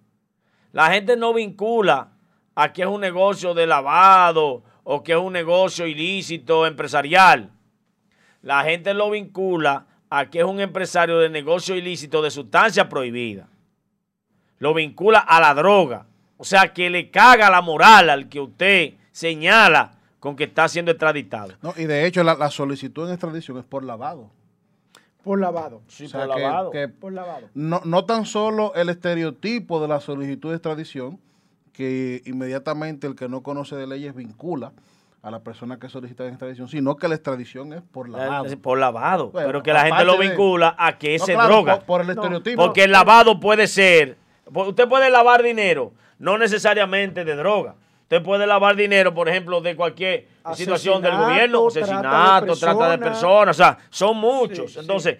la 0.73 0.91
gente 0.91 1.17
no 1.17 1.33
vincula 1.33 2.13
a 2.55 2.73
que 2.73 2.83
es 2.83 2.89
un 2.89 3.01
negocio 3.01 3.55
de 3.55 3.67
lavado 3.67 4.65
o 4.89 5.03
que 5.03 5.13
es 5.13 5.19
un 5.19 5.33
negocio 5.33 5.85
ilícito 5.87 6.65
empresarial. 6.65 7.51
La 8.43 8.63
gente 8.63 8.95
lo 8.95 9.11
vincula 9.11 9.87
a 10.09 10.27
que 10.31 10.39
es 10.39 10.45
un 10.45 10.61
empresario 10.61 11.19
de 11.19 11.29
negocio 11.29 11.75
ilícito 11.75 12.23
de 12.23 12.31
sustancia 12.31 12.89
prohibida. 12.89 13.49
Lo 14.61 14.73
vincula 14.75 15.19
a 15.19 15.41
la 15.41 15.55
droga. 15.55 16.07
O 16.37 16.45
sea, 16.45 16.73
que 16.73 16.89
le 16.89 17.11
caga 17.11 17.51
la 17.51 17.63
moral 17.63 18.11
al 18.11 18.29
que 18.29 18.39
usted 18.41 18.95
señala 19.11 19.93
con 20.21 20.37
que 20.37 20.45
está 20.45 20.69
siendo 20.69 20.93
extraditado. 20.93 21.55
No, 21.63 21.75
y 21.77 21.85
de 21.87 22.07
hecho, 22.07 22.23
la, 22.23 22.35
la 22.37 22.51
solicitud 22.51 23.07
en 23.09 23.15
extradición 23.15 23.59
es 23.59 23.65
por 23.65 23.83
lavado. 23.83 24.31
Por 25.25 25.41
lavado. 25.41 25.83
Sí, 25.89 26.05
O 26.05 26.09
sea, 26.09 26.27
por 26.27 26.37
que- 26.37 26.43
lavado. 26.43 26.71
que 26.71 26.89
Por 26.89 27.13
lavado. 27.13 27.49
no, 27.55 27.81
no 27.85 28.05
tan 28.05 28.25
solo 28.25 28.73
el 28.77 28.89
estereotipo 28.91 29.81
de 29.81 29.89
la 29.89 30.01
solicitud 30.01 30.51
de 30.51 30.57
extradición, 30.57 31.19
que 31.77 32.23
inmediatamente 32.25 33.07
el 33.07 33.15
que 33.15 33.29
no 33.29 33.43
conoce 33.43 33.77
de 33.77 33.87
leyes 33.87 34.15
vincula 34.15 34.73
a 35.23 35.31
la 35.31 35.41
persona 35.41 35.79
que 35.79 35.89
solicita 35.91 36.23
la 36.25 36.31
extradición, 36.31 36.69
sino 36.69 36.97
que 36.97 37.07
la 37.07 37.17
extradición 37.17 37.73
es 37.75 37.83
por 37.83 38.09
lavado. 38.09 38.59
Por 38.63 38.79
lavado. 38.79 39.31
Bueno, 39.31 39.49
pero 39.49 39.63
que 39.63 39.73
la 39.73 39.83
gente 39.85 40.05
lo 40.05 40.17
de- 40.17 40.29
vincula 40.29 40.75
a 40.79 40.97
que 40.97 41.19
No, 41.19 41.25
claro, 41.27 41.49
droga. 41.49 41.77
Por, 41.81 41.85
por 41.85 42.01
el 42.03 42.11
estereotipo. 42.11 42.65
Porque 42.65 42.85
el 42.85 42.93
lavado 42.93 43.39
puede 43.39 43.67
ser, 43.67 44.17
usted 44.53 44.89
puede 44.89 45.11
lavar 45.11 45.43
dinero, 45.43 45.93
no 46.19 46.39
necesariamente 46.39 47.25
de 47.25 47.37
droga. 47.37 47.75
Usted 48.03 48.23
puede 48.23 48.47
lavar 48.47 48.77
dinero, 48.77 49.13
por 49.13 49.29
ejemplo, 49.29 49.61
de 49.61 49.75
cualquier 49.77 50.29
situación 50.55 51.03
del 51.03 51.11
Asesinato, 51.13 51.33
gobierno, 51.33 51.67
trata 51.69 51.81
de 51.81 51.83
asesinato, 52.53 52.57
trata 52.57 52.91
de 52.93 52.99
personas. 52.99 53.57
o 53.57 53.59
sea, 53.63 53.79
son 53.91 54.17
muchos. 54.17 54.67
Sí, 54.71 54.75
sí. 54.75 54.81
Entonces, 54.81 55.19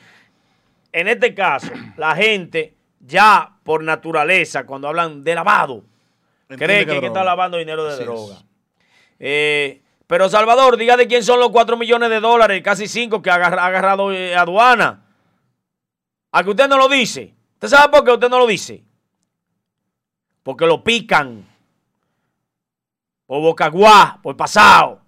en 0.93 1.09
este 1.09 1.35
caso, 1.35 1.73
la 1.97 2.15
gente 2.15 2.75
ya 3.01 3.53
por 3.65 3.83
naturaleza, 3.83 4.65
cuando 4.65 4.87
hablan 4.89 5.25
de 5.25 5.35
lavado, 5.35 5.83
cree 6.49 6.87
que 6.87 7.07
está 7.07 7.25
lavando 7.25 7.59
dinero 7.59 7.85
de 7.85 7.95
Así 7.95 8.05
droga. 8.05 8.37
Eh, 9.19 9.83
pero 10.07 10.29
Salvador, 10.29 10.77
diga 10.77 10.97
de 10.97 11.09
quién 11.09 11.25
son 11.25 11.41
los 11.41 11.51
4 11.51 11.77
millones 11.77 12.11
de 12.11 12.21
dólares, 12.21 12.63
casi 12.63 12.87
5 12.87 13.23
que 13.23 13.31
ha 13.31 13.35
agarrado 13.35 14.13
eh, 14.13 14.37
aduana. 14.37 15.05
A 16.31 16.45
que 16.45 16.51
usted 16.51 16.69
no 16.69 16.77
lo 16.79 16.89
dice. 16.89 17.35
¿Usted 17.55 17.69
sabe 17.69 17.91
por 17.91 18.05
qué 18.05 18.13
usted 18.13 18.29
no 18.29 18.39
lo 18.39 18.47
dice? 18.47 18.85
Porque 20.43 20.67
lo 20.67 20.85
pican. 20.85 21.45
Por 23.27 23.43
bocaguá, 23.43 24.21
por 24.23 24.37
pasado. 24.37 25.03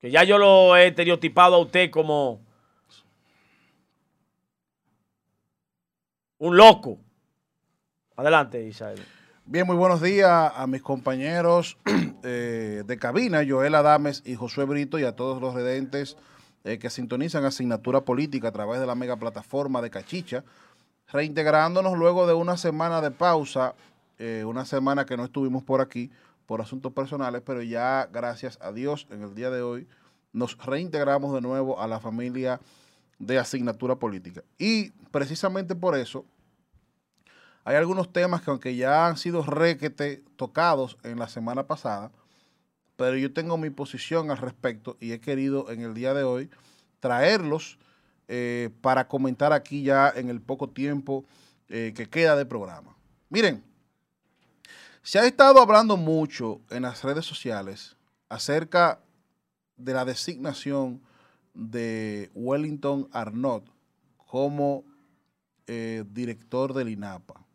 Que 0.00 0.10
ya 0.10 0.24
yo 0.24 0.38
lo 0.38 0.76
he 0.76 0.88
estereotipado 0.88 1.56
a 1.56 1.58
usted 1.58 1.90
como 1.90 2.40
un 6.38 6.56
loco. 6.56 6.98
Adelante, 8.16 8.62
Isabel. 8.66 9.04
Bien, 9.48 9.64
muy 9.64 9.76
buenos 9.76 10.02
días 10.02 10.52
a 10.56 10.66
mis 10.66 10.82
compañeros 10.82 11.78
eh, 12.24 12.82
de 12.84 12.98
cabina, 12.98 13.44
Joel 13.48 13.76
Adames 13.76 14.24
y 14.26 14.34
Josué 14.34 14.64
Brito, 14.64 14.98
y 14.98 15.04
a 15.04 15.14
todos 15.14 15.40
los 15.40 15.54
redentes 15.54 16.16
eh, 16.64 16.80
que 16.80 16.90
sintonizan 16.90 17.44
asignatura 17.44 18.00
política 18.00 18.48
a 18.48 18.52
través 18.52 18.80
de 18.80 18.88
la 18.88 18.96
mega 18.96 19.14
plataforma 19.14 19.80
de 19.82 19.90
Cachicha, 19.90 20.42
reintegrándonos 21.12 21.96
luego 21.96 22.26
de 22.26 22.34
una 22.34 22.56
semana 22.56 23.00
de 23.00 23.12
pausa, 23.12 23.76
eh, 24.18 24.42
una 24.44 24.64
semana 24.64 25.06
que 25.06 25.16
no 25.16 25.24
estuvimos 25.24 25.62
por 25.62 25.80
aquí 25.80 26.10
por 26.46 26.60
asuntos 26.60 26.92
personales, 26.92 27.40
pero 27.46 27.62
ya 27.62 28.08
gracias 28.12 28.58
a 28.60 28.72
Dios 28.72 29.06
en 29.10 29.22
el 29.22 29.36
día 29.36 29.50
de 29.50 29.62
hoy 29.62 29.86
nos 30.32 30.58
reintegramos 30.58 31.32
de 31.32 31.40
nuevo 31.40 31.80
a 31.80 31.86
la 31.86 32.00
familia 32.00 32.60
de 33.20 33.38
asignatura 33.38 33.94
política. 33.94 34.42
Y 34.58 34.90
precisamente 35.12 35.76
por 35.76 35.96
eso 35.96 36.24
hay 37.66 37.74
algunos 37.74 38.12
temas 38.12 38.42
que 38.42 38.50
aunque 38.52 38.76
ya 38.76 39.08
han 39.08 39.16
sido 39.16 39.42
requete 39.42 40.22
tocados 40.36 40.96
en 41.02 41.18
la 41.18 41.26
semana 41.26 41.66
pasada, 41.66 42.12
pero 42.96 43.16
yo 43.16 43.32
tengo 43.32 43.58
mi 43.58 43.70
posición 43.70 44.30
al 44.30 44.38
respecto 44.38 44.96
y 45.00 45.10
he 45.10 45.20
querido 45.20 45.68
en 45.72 45.80
el 45.80 45.92
día 45.92 46.14
de 46.14 46.22
hoy 46.22 46.48
traerlos 47.00 47.76
eh, 48.28 48.70
para 48.82 49.08
comentar 49.08 49.52
aquí 49.52 49.82
ya 49.82 50.12
en 50.14 50.30
el 50.30 50.40
poco 50.40 50.68
tiempo 50.68 51.24
eh, 51.68 51.92
que 51.96 52.08
queda 52.08 52.36
de 52.36 52.46
programa. 52.46 52.96
Miren, 53.30 53.64
se 55.02 55.18
ha 55.18 55.26
estado 55.26 55.60
hablando 55.60 55.96
mucho 55.96 56.60
en 56.70 56.82
las 56.82 57.02
redes 57.02 57.26
sociales 57.26 57.96
acerca 58.28 59.00
de 59.76 59.92
la 59.92 60.04
designación 60.04 61.02
de 61.52 62.30
Wellington 62.32 63.08
Arnott 63.10 63.68
como 64.18 64.84
eh, 65.66 66.04
director 66.12 66.72
del 66.72 66.90
INAPA. 66.90 67.45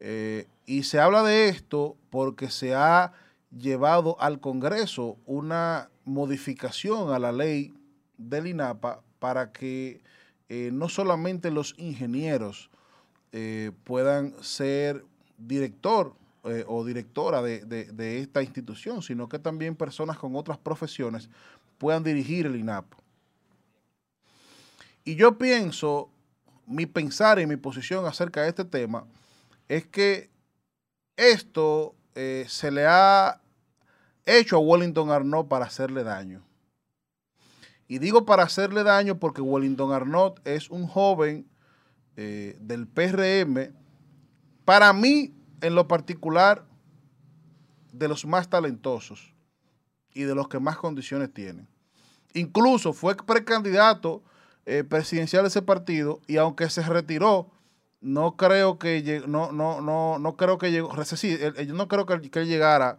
Eh, 0.00 0.46
y 0.66 0.82
se 0.84 1.00
habla 1.00 1.22
de 1.22 1.48
esto 1.48 1.96
porque 2.10 2.50
se 2.50 2.74
ha 2.74 3.12
llevado 3.56 4.20
al 4.20 4.40
Congreso 4.40 5.16
una 5.26 5.90
modificación 6.04 7.12
a 7.12 7.18
la 7.18 7.32
ley 7.32 7.72
del 8.18 8.46
INAPA 8.46 9.00
para 9.18 9.52
que 9.52 10.00
eh, 10.48 10.70
no 10.72 10.88
solamente 10.88 11.50
los 11.50 11.74
ingenieros 11.78 12.70
eh, 13.32 13.72
puedan 13.84 14.34
ser 14.42 15.04
director 15.38 16.14
o 16.66 16.84
directora 16.84 17.40
de, 17.40 17.64
de- 17.64 18.18
esta 18.20 18.42
institución, 18.42 19.00
sino 19.00 19.30
que 19.30 19.38
también 19.38 19.74
personas 19.74 20.18
con 20.18 20.36
otras 20.36 20.58
profesiones 20.58 21.30
puedan 21.78 22.04
dirigir 22.04 22.44
el 22.44 22.56
INAP. 22.56 22.84
Y 25.06 25.14
yo 25.16 25.38
pienso, 25.38 26.10
mi 26.66 26.84
pensar 26.84 27.38
y 27.38 27.46
mi 27.46 27.56
posición 27.56 28.04
acerca 28.04 28.42
de 28.42 28.50
este 28.50 28.64
tema 28.66 29.06
es 29.68 29.86
que 29.86 30.30
esto 31.16 31.94
eh, 32.14 32.44
se 32.48 32.70
le 32.70 32.86
ha 32.86 33.40
hecho 34.26 34.56
a 34.56 34.60
Wellington 34.60 35.10
Arnott 35.10 35.48
para 35.48 35.66
hacerle 35.66 36.04
daño. 36.04 36.42
Y 37.86 37.98
digo 37.98 38.24
para 38.24 38.44
hacerle 38.44 38.82
daño 38.82 39.18
porque 39.18 39.42
Wellington 39.42 39.92
Arnott 39.92 40.40
es 40.46 40.70
un 40.70 40.86
joven 40.86 41.46
eh, 42.16 42.56
del 42.60 42.86
PRM, 42.86 43.74
para 44.64 44.92
mí, 44.92 45.34
en 45.60 45.74
lo 45.74 45.86
particular, 45.88 46.64
de 47.92 48.08
los 48.08 48.24
más 48.24 48.48
talentosos 48.48 49.34
y 50.14 50.22
de 50.22 50.34
los 50.34 50.48
que 50.48 50.58
más 50.58 50.76
condiciones 50.76 51.32
tienen. 51.32 51.68
Incluso 52.32 52.92
fue 52.92 53.16
precandidato 53.16 54.22
eh, 54.66 54.82
presidencial 54.82 55.42
de 55.42 55.48
ese 55.48 55.62
partido 55.62 56.20
y 56.26 56.38
aunque 56.38 56.70
se 56.70 56.82
retiró, 56.82 57.50
no 58.04 58.36
creo 58.36 58.78
que 58.78 59.22
no, 59.26 59.50
no, 59.50 59.80
no, 59.80 60.18
no 60.18 60.36
creo 60.36 60.58
que 60.58 60.70
llegó, 60.70 60.92
yo 60.94 61.74
no 61.74 61.88
creo 61.88 62.04
que, 62.06 62.30
que 62.30 62.38
él 62.40 62.46
llegara 62.48 62.98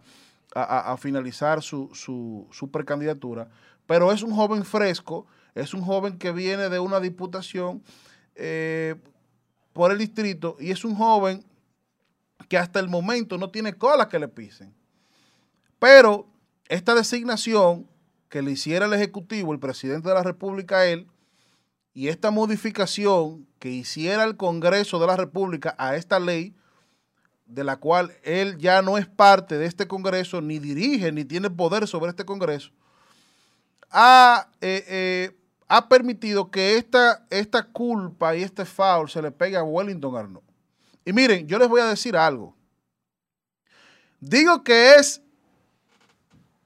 a, 0.55 0.61
a- 0.63 0.93
a 0.93 0.97
finalizar 0.97 1.61
su, 1.61 1.89
su, 1.93 2.47
su 2.51 2.71
precandidatura, 2.71 3.47
pero 3.85 4.11
es 4.11 4.23
un 4.23 4.33
joven 4.35 4.65
fresco, 4.65 5.27
es 5.53 5.73
un 5.75 5.83
joven 5.83 6.17
que 6.17 6.31
viene 6.31 6.69
de 6.69 6.79
una 6.79 6.99
diputación 6.99 7.83
eh, 8.35 8.95
por 9.73 9.91
el 9.91 9.99
distrito 9.99 10.57
y 10.59 10.71
es 10.71 10.83
un 10.83 10.95
joven 10.95 11.45
que 12.49 12.57
hasta 12.57 12.79
el 12.79 12.89
momento 12.89 13.37
no 13.37 13.51
tiene 13.51 13.73
cola 13.73 14.09
que 14.09 14.19
le 14.19 14.27
pisen. 14.27 14.73
Pero 15.79 16.27
esta 16.67 16.95
designación 16.95 17.87
que 18.29 18.41
le 18.41 18.51
hiciera 18.51 18.87
el 18.87 18.93
Ejecutivo, 18.93 19.53
el 19.53 19.59
presidente 19.59 20.09
de 20.09 20.15
la 20.15 20.23
República, 20.23 20.79
a 20.79 20.85
él, 20.87 21.07
y 21.95 22.09
esta 22.09 22.29
modificación 22.29 23.47
que 23.57 23.71
hiciera 23.71 24.25
el 24.25 24.35
Congreso 24.35 24.99
de 24.99 25.07
la 25.07 25.15
República 25.15 25.73
a 25.77 25.95
esta 25.95 26.19
ley, 26.19 26.53
de 27.45 27.63
la 27.63 27.77
cual 27.77 28.11
él 28.23 28.57
ya 28.57 28.81
no 28.81 28.97
es 28.97 29.07
parte 29.07 29.57
de 29.57 29.65
este 29.65 29.87
Congreso, 29.87 30.41
ni 30.41 30.59
dirige, 30.59 31.13
ni 31.13 31.23
tiene 31.23 31.49
poder 31.49 31.87
sobre 31.87 32.09
este 32.09 32.25
Congreso, 32.25 32.71
ha, 33.89 34.49
eh, 34.59 34.83
eh, 34.87 35.37
ha 35.69 35.87
permitido 35.87 36.51
que 36.51 36.75
esta, 36.75 37.25
esta 37.29 37.63
culpa 37.63 38.35
y 38.35 38.43
este 38.43 38.65
foul 38.65 39.09
se 39.09 39.21
le 39.21 39.31
pegue 39.31 39.55
a 39.55 39.63
Wellington 39.63 40.17
Arnold. 40.17 40.45
Y 41.05 41.13
miren, 41.13 41.47
yo 41.47 41.57
les 41.57 41.69
voy 41.69 41.79
a 41.79 41.85
decir 41.85 42.17
algo. 42.17 42.53
Digo 44.19 44.65
que 44.65 44.95
es 44.95 45.21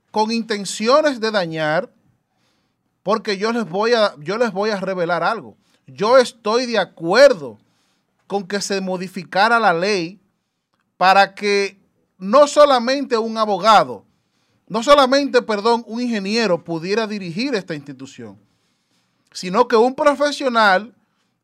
con 0.09 0.31
intenciones 0.31 1.19
de 1.19 1.29
dañar, 1.29 1.91
porque 3.03 3.37
yo 3.37 3.51
les 3.51 3.67
voy 3.67 3.93
a, 3.93 4.15
yo 4.19 4.37
les 4.37 4.51
voy 4.51 4.69
a 4.69 4.79
revelar 4.79 5.23
algo. 5.23 5.57
Yo 5.87 6.17
estoy 6.17 6.65
de 6.65 6.77
acuerdo 6.77 7.57
con 8.27 8.47
que 8.47 8.61
se 8.61 8.81
modificara 8.81 9.59
la 9.59 9.73
ley 9.73 10.19
para 10.97 11.33
que 11.33 11.79
no 12.17 12.47
solamente 12.47 13.17
un 13.17 13.37
abogado, 13.37 14.05
no 14.67 14.83
solamente, 14.83 15.41
perdón, 15.41 15.83
un 15.87 16.01
ingeniero 16.01 16.63
pudiera 16.63 17.07
dirigir 17.07 17.55
esta 17.55 17.73
institución, 17.73 18.39
sino 19.31 19.67
que 19.67 19.75
un 19.75 19.95
profesional 19.95 20.93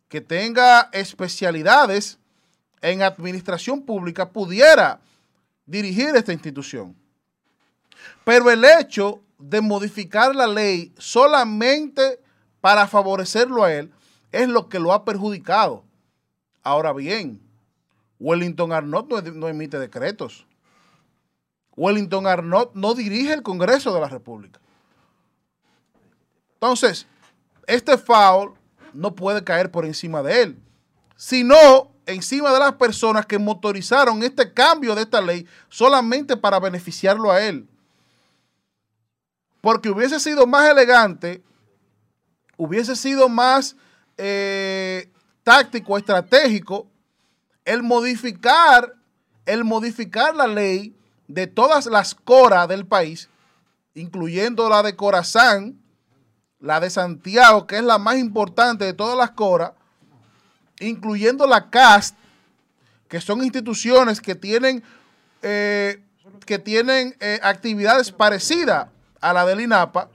que 0.10 0.22
tenga 0.22 0.90
especialidades 0.92 2.20
en 2.82 3.02
administración 3.02 3.82
pública 3.82 4.30
pudiera 4.30 5.00
dirigir 5.66 6.16
esta 6.16 6.34
institución. 6.34 6.96
Pero 8.24 8.50
el 8.50 8.64
hecho 8.66 9.22
de 9.38 9.62
modificar 9.62 10.36
la 10.36 10.48
ley 10.48 10.94
solamente 10.98 12.20
para 12.62 12.88
favorecerlo 12.88 13.64
a 13.64 13.74
él 13.74 13.92
es 14.32 14.48
lo 14.48 14.70
que 14.70 14.80
lo 14.80 14.94
ha 14.94 15.06
perjudicado. 15.06 15.84
Ahora 16.64 16.94
bien, 16.94 17.42
Wellington 18.20 18.72
Arnott 18.72 19.08
no, 19.34 19.48
emite 19.48 19.78
decretos. 19.78 20.46
Wellington 21.76 22.26
Arnott 22.26 22.74
no 22.74 22.94
dirige 22.94 23.34
el 23.34 23.44
Congreso 23.44 23.94
de 23.94 24.00
la 24.00 24.08
República. 24.08 24.60
Entonces, 26.54 27.06
este 27.68 27.98
foul 27.98 28.54
no 28.94 29.14
puede 29.14 29.44
caer 29.44 29.70
por 29.70 29.86
encima 29.86 30.24
de 30.24 30.42
él, 30.42 30.60
sino 31.16 31.92
encima 32.06 32.52
de 32.52 32.60
las 32.60 32.74
personas 32.74 33.26
que 33.26 33.38
motorizaron 33.38 34.24
este 34.24 34.54
cambio 34.54 34.96
de 34.96 35.02
esta 35.02 35.22
ley 35.22 35.46
solamente 35.70 36.38
para 36.38 36.60
beneficiarlo 36.60 37.32
a 37.32 37.44
él. 37.44 37.68
Porque 39.66 39.90
hubiese 39.90 40.20
sido 40.20 40.46
más 40.46 40.70
elegante, 40.70 41.42
hubiese 42.56 42.96
sido 42.96 43.28
más 43.28 43.76
eh, 44.16 45.10
táctico, 45.44 45.98
estratégico, 45.98 46.86
el 47.66 47.82
modificar, 47.82 48.94
el 49.44 49.64
modificar 49.64 50.36
la 50.36 50.46
ley 50.46 50.96
de 51.28 51.48
todas 51.48 51.88
las 51.88 52.14
coras 52.14 52.68
del 52.68 52.86
país, 52.86 53.28
incluyendo 53.96 54.70
la 54.70 54.84
de 54.84 54.96
Corazán, 54.96 55.82
la 56.60 56.80
de 56.80 56.92
Santiago, 56.92 57.66
que 57.66 57.78
es 57.78 57.84
la 57.84 57.98
más 57.98 58.18
importante 58.18 58.86
de 58.86 58.94
todas 58.94 59.18
las 59.18 59.32
coras, 59.32 59.72
incluyendo 60.80 61.48
la 61.48 61.72
CAST, 61.72 62.16
que 63.08 63.20
son 63.20 63.44
instituciones 63.44 64.22
que 64.22 64.36
tienen, 64.36 64.84
eh, 65.42 66.04
que 66.46 66.60
tienen 66.60 67.16
eh, 67.20 67.40
actividades 67.42 68.12
parecidas 68.12 68.90
a 69.26 69.34
la 69.34 69.44
del 69.44 69.62
INAPA, 69.62 70.12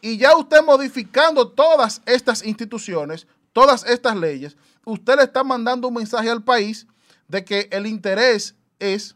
y 0.00 0.18
ya 0.18 0.36
usted 0.36 0.60
modificando 0.64 1.48
todas 1.48 2.02
estas 2.04 2.44
instituciones, 2.44 3.28
todas 3.52 3.84
estas 3.84 4.16
leyes, 4.16 4.56
usted 4.84 5.14
le 5.16 5.22
está 5.22 5.44
mandando 5.44 5.86
un 5.86 5.94
mensaje 5.94 6.28
al 6.28 6.42
país 6.42 6.84
de 7.28 7.44
que 7.44 7.68
el 7.70 7.86
interés 7.86 8.56
es 8.80 9.14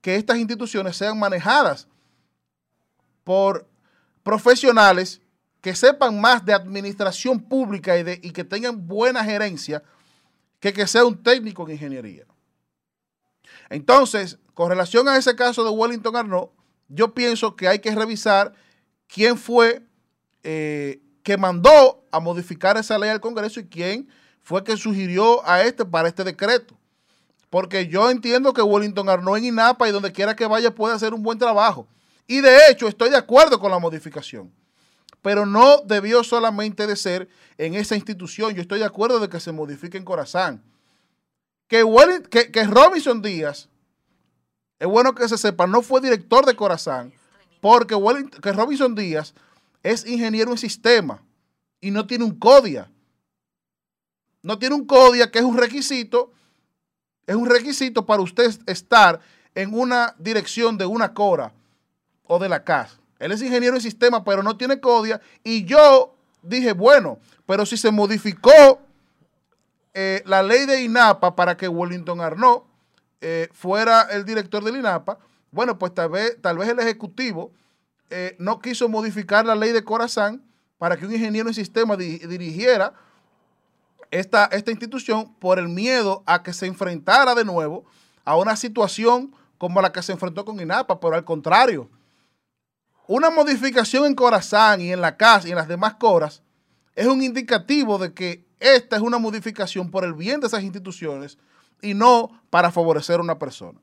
que 0.00 0.16
estas 0.16 0.38
instituciones 0.38 0.96
sean 0.96 1.18
manejadas 1.18 1.88
por 3.22 3.68
profesionales 4.22 5.20
que 5.60 5.74
sepan 5.74 6.18
más 6.18 6.42
de 6.42 6.54
administración 6.54 7.38
pública 7.38 7.98
y, 7.98 8.02
de, 8.02 8.18
y 8.22 8.30
que 8.30 8.44
tengan 8.44 8.88
buena 8.88 9.22
gerencia 9.22 9.82
que 10.58 10.72
que 10.72 10.86
sea 10.86 11.04
un 11.04 11.22
técnico 11.22 11.66
en 11.66 11.72
ingeniería. 11.72 12.24
Entonces, 13.68 14.38
con 14.54 14.70
relación 14.70 15.06
a 15.06 15.18
ese 15.18 15.36
caso 15.36 15.62
de 15.64 15.70
Wellington 15.70 16.16
Arnaud, 16.16 16.48
yo 16.90 17.14
pienso 17.14 17.56
que 17.56 17.68
hay 17.68 17.78
que 17.78 17.94
revisar 17.94 18.52
quién 19.06 19.38
fue 19.38 19.82
eh, 20.42 21.00
que 21.22 21.36
mandó 21.36 22.04
a 22.10 22.20
modificar 22.20 22.76
esa 22.76 22.98
ley 22.98 23.08
al 23.08 23.20
Congreso 23.20 23.60
y 23.60 23.66
quién 23.66 24.08
fue 24.42 24.64
que 24.64 24.76
sugirió 24.76 25.46
a 25.48 25.62
este 25.62 25.84
para 25.84 26.08
este 26.08 26.24
decreto. 26.24 26.76
Porque 27.48 27.86
yo 27.86 28.10
entiendo 28.10 28.52
que 28.52 28.62
Wellington 28.62 29.08
Arnaud 29.08 29.36
en 29.36 29.44
INAPA 29.44 29.88
y 29.88 29.92
donde 29.92 30.12
quiera 30.12 30.36
que 30.36 30.46
vaya 30.46 30.74
puede 30.74 30.94
hacer 30.94 31.14
un 31.14 31.22
buen 31.22 31.38
trabajo. 31.38 31.86
Y 32.26 32.40
de 32.40 32.70
hecho 32.70 32.88
estoy 32.88 33.10
de 33.10 33.16
acuerdo 33.16 33.58
con 33.60 33.70
la 33.70 33.78
modificación. 33.78 34.52
Pero 35.22 35.46
no 35.46 35.82
debió 35.84 36.24
solamente 36.24 36.86
de 36.86 36.96
ser 36.96 37.28
en 37.58 37.74
esa 37.74 37.94
institución. 37.94 38.54
Yo 38.54 38.62
estoy 38.62 38.80
de 38.80 38.84
acuerdo 38.84 39.20
de 39.20 39.28
que 39.28 39.38
se 39.38 39.52
modifique 39.52 39.98
en 39.98 40.04
Corazán. 40.04 40.62
Que, 41.68 41.84
que, 42.30 42.50
que 42.50 42.64
Robinson 42.64 43.22
Díaz, 43.22 43.68
es 44.80 44.88
bueno 44.88 45.14
que 45.14 45.28
se 45.28 45.36
sepa, 45.36 45.66
no 45.66 45.82
fue 45.82 46.00
director 46.00 46.46
de 46.46 46.56
Corazán, 46.56 47.12
porque 47.60 47.94
que 48.42 48.52
Robinson 48.52 48.94
Díaz 48.94 49.34
es 49.82 50.06
ingeniero 50.06 50.50
en 50.50 50.58
sistema 50.58 51.22
y 51.82 51.90
no 51.90 52.06
tiene 52.06 52.24
un 52.24 52.38
CODIA. 52.38 52.90
No 54.42 54.58
tiene 54.58 54.74
un 54.74 54.86
CODIA 54.86 55.30
que 55.30 55.38
es 55.38 55.44
un 55.44 55.58
requisito, 55.58 56.32
es 57.26 57.36
un 57.36 57.44
requisito 57.46 58.06
para 58.06 58.22
usted 58.22 58.58
estar 58.66 59.20
en 59.54 59.78
una 59.78 60.14
dirección 60.18 60.78
de 60.78 60.86
una 60.86 61.12
Cora 61.12 61.52
o 62.24 62.38
de 62.38 62.48
la 62.48 62.64
CAS. 62.64 62.98
Él 63.18 63.32
es 63.32 63.42
ingeniero 63.42 63.76
en 63.76 63.82
sistema, 63.82 64.24
pero 64.24 64.42
no 64.42 64.56
tiene 64.56 64.80
CODIA. 64.80 65.20
Y 65.44 65.66
yo 65.66 66.14
dije, 66.42 66.72
bueno, 66.72 67.18
pero 67.44 67.66
si 67.66 67.76
se 67.76 67.90
modificó 67.90 68.80
eh, 69.92 70.22
la 70.24 70.42
ley 70.42 70.64
de 70.64 70.80
INAPA 70.80 71.36
para 71.36 71.58
que 71.58 71.68
Wellington 71.68 72.22
Arnaud 72.22 72.69
eh, 73.20 73.48
fuera 73.52 74.02
el 74.10 74.24
director 74.24 74.64
del 74.64 74.76
INAPA, 74.76 75.18
bueno, 75.50 75.78
pues 75.78 75.94
tal 75.94 76.10
vez, 76.10 76.36
tal 76.40 76.58
vez 76.58 76.68
el 76.68 76.78
Ejecutivo 76.78 77.52
eh, 78.10 78.36
no 78.38 78.60
quiso 78.60 78.88
modificar 78.88 79.44
la 79.44 79.54
ley 79.54 79.72
de 79.72 79.84
Corazán 79.84 80.42
para 80.78 80.96
que 80.96 81.06
un 81.06 81.12
ingeniero 81.12 81.48
en 81.48 81.54
sistema 81.54 81.96
di- 81.96 82.18
dirigiera 82.18 82.94
esta, 84.10 84.46
esta 84.46 84.70
institución 84.70 85.34
por 85.34 85.58
el 85.58 85.68
miedo 85.68 86.22
a 86.26 86.42
que 86.42 86.52
se 86.52 86.66
enfrentara 86.66 87.34
de 87.34 87.44
nuevo 87.44 87.84
a 88.24 88.36
una 88.36 88.56
situación 88.56 89.34
como 89.58 89.80
la 89.82 89.92
que 89.92 90.02
se 90.02 90.12
enfrentó 90.12 90.44
con 90.44 90.58
INAPA, 90.60 90.98
pero 91.00 91.14
al 91.14 91.24
contrario, 91.24 91.88
una 93.06 93.28
modificación 93.30 94.04
en 94.06 94.14
Corazán 94.14 94.80
y 94.80 94.92
en 94.92 95.00
la 95.00 95.16
CAS 95.16 95.44
y 95.46 95.50
en 95.50 95.56
las 95.56 95.68
demás 95.68 95.94
coras 95.94 96.42
es 96.94 97.06
un 97.06 97.22
indicativo 97.22 97.98
de 97.98 98.12
que 98.14 98.44
esta 98.60 98.96
es 98.96 99.02
una 99.02 99.18
modificación 99.18 99.90
por 99.90 100.04
el 100.04 100.14
bien 100.14 100.40
de 100.40 100.46
esas 100.46 100.62
instituciones 100.62 101.38
y 101.82 101.94
no 101.94 102.30
para 102.50 102.70
favorecer 102.70 103.20
a 103.20 103.22
una 103.22 103.38
persona. 103.38 103.78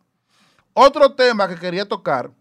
otro 0.74 1.16
tema 1.16 1.48
que 1.48 1.56
quería 1.56 1.88
tocar 1.88 2.32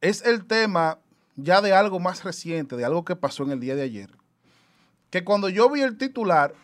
es 0.00 0.22
el 0.24 0.46
tema 0.46 0.98
ya 1.36 1.60
de 1.60 1.72
algo 1.72 1.98
más 2.00 2.24
reciente, 2.24 2.76
de 2.76 2.84
algo 2.84 3.04
que 3.04 3.16
pasó 3.16 3.42
en 3.42 3.50
el 3.50 3.60
día 3.60 3.74
de 3.74 3.82
ayer. 3.82 4.10
Que 5.10 5.24
cuando 5.24 5.48
yo 5.48 5.68
vi 5.70 5.82
el 5.82 5.98
titular, 5.98 6.54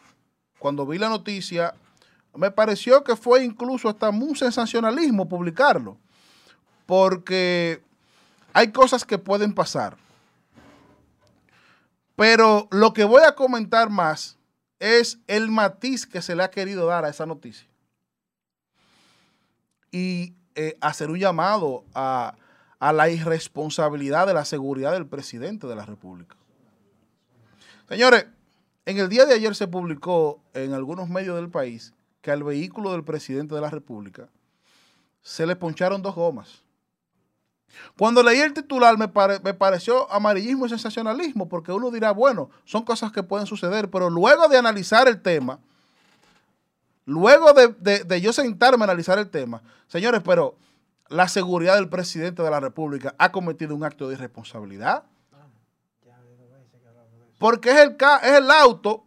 cuando 0.59 0.87
vi 0.87 0.99
la 0.99 1.09
noticia, 1.09 1.74
me 2.35 2.51
pareció 2.51 3.05
que 3.05 3.16
fue 3.16 3.45
incluso 3.45 3.89
hasta 3.89 4.09
un 4.09 4.37
sensacionalismo 4.37 5.29
publicarlo. 5.29 5.99
Porque 6.87 7.83
hay 8.53 8.73
cosas 8.73 9.05
que 9.05 9.19
pueden 9.19 9.55
pasar. 9.55 9.97
Pero 12.16 12.69
lo 12.70 12.93
que 12.93 13.05
voy 13.05 13.23
a 13.24 13.35
comentar 13.35 13.91
más 13.91 14.39
es 14.83 15.21
el 15.29 15.49
matiz 15.49 16.09
que 16.09 16.21
se 16.21 16.35
le 16.35 16.43
ha 16.43 16.51
querido 16.51 16.87
dar 16.87 17.05
a 17.05 17.09
esa 17.09 17.25
noticia. 17.25 17.69
Y 19.93 20.35
eh, 20.57 20.77
hacer 20.81 21.09
un 21.09 21.21
llamado 21.21 21.85
a, 21.95 22.35
a 22.81 22.93
la 22.93 23.09
irresponsabilidad 23.09 24.27
de 24.27 24.35
la 24.35 24.45
seguridad 24.45 24.91
del 24.91 25.07
presidente 25.07 25.69
de 25.69 25.77
la 25.77 25.87
República. 25.87 26.35
Señores, 27.89 28.27
en 28.85 28.99
el 28.99 29.09
día 29.09 29.25
de 29.25 29.35
ayer 29.35 29.55
se 29.55 29.69
publicó 29.69 30.43
en 30.53 30.73
algunos 30.73 31.09
medios 31.09 31.37
del 31.37 31.49
país 31.49 31.95
que 32.21 32.33
al 32.33 32.43
vehículo 32.43 32.91
del 32.91 33.05
presidente 33.05 33.55
de 33.55 33.61
la 33.61 33.71
República 33.71 34.29
se 35.21 35.47
le 35.47 35.55
poncharon 35.55 36.03
dos 36.03 36.17
gomas. 36.17 36.61
Cuando 37.97 38.23
leí 38.23 38.40
el 38.40 38.53
titular 38.53 38.97
me, 38.99 39.09
pareció 39.09 40.11
amarillismo 40.12 40.66
y 40.66 40.69
sensacionalismo, 40.69 41.49
porque 41.49 41.73
uno 41.73 41.90
dirá, 41.90 42.12
bueno, 42.12 42.51
son 42.65 42.85
cosas 42.85 43.12
que 43.12 43.23
pueden 43.23 43.47
suceder, 43.47 43.90
pero 43.90 44.11
luego 44.11 44.49
de 44.49 44.59
analizar 44.59 45.09
el 45.09 45.20
tema, 45.20 45.59
luego 47.05 47.53
de 47.53 48.20
yo 48.20 48.32
sentarme 48.32 48.85
a 48.85 48.86
analizar 48.86 49.19
el 49.19 49.31
tema, 49.31 49.62
señores, 49.89 50.23
pero 50.24 50.57
la 51.12 51.28
seguridad 51.28 51.74
del 51.74 51.89
presidente 51.89 52.43
de 52.43 52.51
la 52.51 52.59
República 52.59 53.15
ha 53.19 53.31
cometido 53.31 53.74
un 53.74 53.85
acto 53.85 54.09
de 54.09 54.15
irresponsabilidad. 54.15 55.05
Porque 57.39 57.70
es 57.70 57.77
el, 57.77 57.97
es 58.23 58.32
el 58.39 58.51
auto 58.51 59.05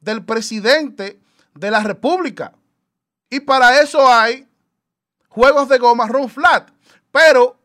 del 0.00 0.24
presidente 0.24 1.18
de 1.54 1.70
la 1.70 1.80
República. 1.80 2.52
Y 3.30 3.40
para 3.40 3.80
eso 3.80 4.06
hay 4.06 4.46
juegos 5.28 5.68
de 5.68 5.78
goma 5.78 6.06
run 6.06 6.28
flat. 6.28 6.70
Pero 7.10 7.57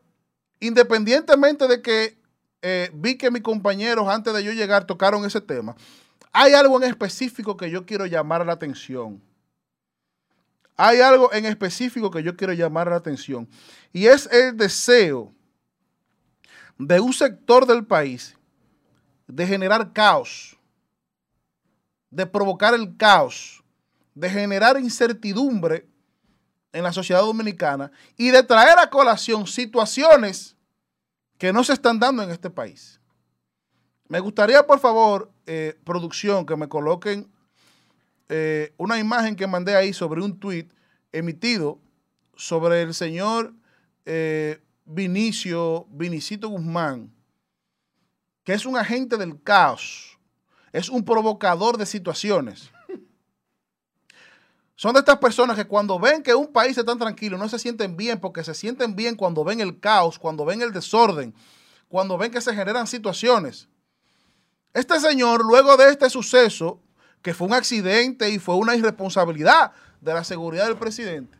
independientemente 0.67 1.67
de 1.67 1.81
que 1.81 2.17
eh, 2.61 2.89
vi 2.93 3.17
que 3.17 3.29
mis 3.29 3.41
compañeros 3.41 4.07
antes 4.07 4.33
de 4.33 4.43
yo 4.43 4.51
llegar 4.53 4.85
tocaron 4.85 5.25
ese 5.25 5.41
tema, 5.41 5.75
hay 6.31 6.53
algo 6.53 6.81
en 6.81 6.89
específico 6.89 7.57
que 7.57 7.69
yo 7.69 7.85
quiero 7.85 8.05
llamar 8.05 8.45
la 8.45 8.53
atención. 8.53 9.21
Hay 10.75 11.01
algo 11.01 11.31
en 11.33 11.45
específico 11.45 12.09
que 12.09 12.23
yo 12.23 12.35
quiero 12.35 12.53
llamar 12.53 12.87
la 12.87 12.95
atención. 12.95 13.47
Y 13.91 14.07
es 14.07 14.27
el 14.31 14.57
deseo 14.57 15.31
de 16.77 16.99
un 16.99 17.13
sector 17.13 17.67
del 17.67 17.85
país 17.85 18.35
de 19.27 19.45
generar 19.45 19.93
caos, 19.93 20.57
de 22.09 22.25
provocar 22.25 22.73
el 22.73 22.95
caos, 22.97 23.63
de 24.15 24.29
generar 24.29 24.79
incertidumbre 24.79 25.87
en 26.71 26.83
la 26.83 26.91
sociedad 26.91 27.21
dominicana 27.21 27.91
y 28.17 28.31
de 28.31 28.41
traer 28.43 28.79
a 28.79 28.89
colación 28.89 29.45
situaciones 29.45 30.52
que 31.43 31.51
no 31.51 31.61
se 31.65 31.73
están 31.73 31.99
dando 31.99 32.23
en 32.23 32.29
este 32.29 32.49
país. 32.49 33.01
Me 34.07 34.21
gustaría, 34.21 34.65
por 34.65 34.79
favor, 34.79 35.29
eh, 35.45 35.77
producción, 35.83 36.45
que 36.45 36.55
me 36.55 36.69
coloquen 36.69 37.29
eh, 38.29 38.73
una 38.77 38.97
imagen 38.97 39.35
que 39.35 39.45
mandé 39.45 39.75
ahí 39.75 39.91
sobre 39.91 40.21
un 40.21 40.39
tuit 40.39 40.71
emitido 41.11 41.81
sobre 42.37 42.83
el 42.83 42.93
señor 42.93 43.53
eh, 44.05 44.63
Vinicio, 44.85 45.85
Vinicito 45.89 46.47
Guzmán, 46.47 47.13
que 48.45 48.53
es 48.53 48.65
un 48.65 48.77
agente 48.77 49.17
del 49.17 49.43
caos, 49.43 50.17
es 50.71 50.87
un 50.87 51.03
provocador 51.03 51.77
de 51.77 51.85
situaciones. 51.85 52.71
Son 54.83 54.91
de 54.91 54.99
estas 54.99 55.17
personas 55.17 55.55
que 55.55 55.65
cuando 55.65 55.97
ven 55.97 56.21
que 56.21 56.35
un 56.35 56.51
país 56.51 56.77
está 56.77 56.93
tranquilo 56.97 57.37
no 57.37 57.47
se 57.47 57.57
sienten 57.57 57.95
bien 57.95 58.19
porque 58.19 58.43
se 58.43 58.53
sienten 58.53 58.97
bien 58.97 59.15
cuando 59.15 59.45
ven 59.45 59.61
el 59.61 59.79
caos, 59.79 60.19
cuando 60.19 60.43
ven 60.43 60.61
el 60.61 60.73
desorden, 60.73 61.33
cuando 61.87 62.17
ven 62.17 62.31
que 62.31 62.41
se 62.41 62.53
generan 62.53 62.85
situaciones. 62.85 63.69
Este 64.73 64.99
señor, 64.99 65.45
luego 65.45 65.77
de 65.77 65.89
este 65.89 66.09
suceso, 66.09 66.81
que 67.21 67.33
fue 67.33 67.47
un 67.47 67.53
accidente 67.53 68.29
y 68.29 68.39
fue 68.39 68.55
una 68.55 68.75
irresponsabilidad 68.75 69.71
de 70.01 70.13
la 70.13 70.25
seguridad 70.25 70.65
del 70.65 70.75
presidente, 70.75 71.37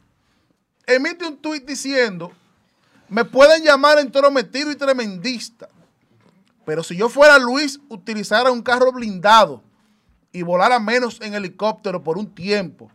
emite 0.88 1.28
un 1.28 1.36
tuit 1.36 1.66
diciendo, 1.66 2.32
me 3.10 3.26
pueden 3.26 3.62
llamar 3.62 4.00
entrometido 4.00 4.72
y 4.72 4.78
tremendista, 4.78 5.68
pero 6.66 6.82
si 6.82 6.96
yo 6.96 7.10
fuera 7.10 7.38
Luis, 7.40 7.82
utilizara 7.90 8.52
un 8.52 8.62
carro 8.62 8.94
blindado 8.94 9.62
y 10.32 10.44
volara 10.44 10.80
menos 10.80 11.20
en 11.20 11.34
helicóptero 11.34 12.02
por 12.02 12.18
un 12.18 12.34
tiempo, 12.34 12.90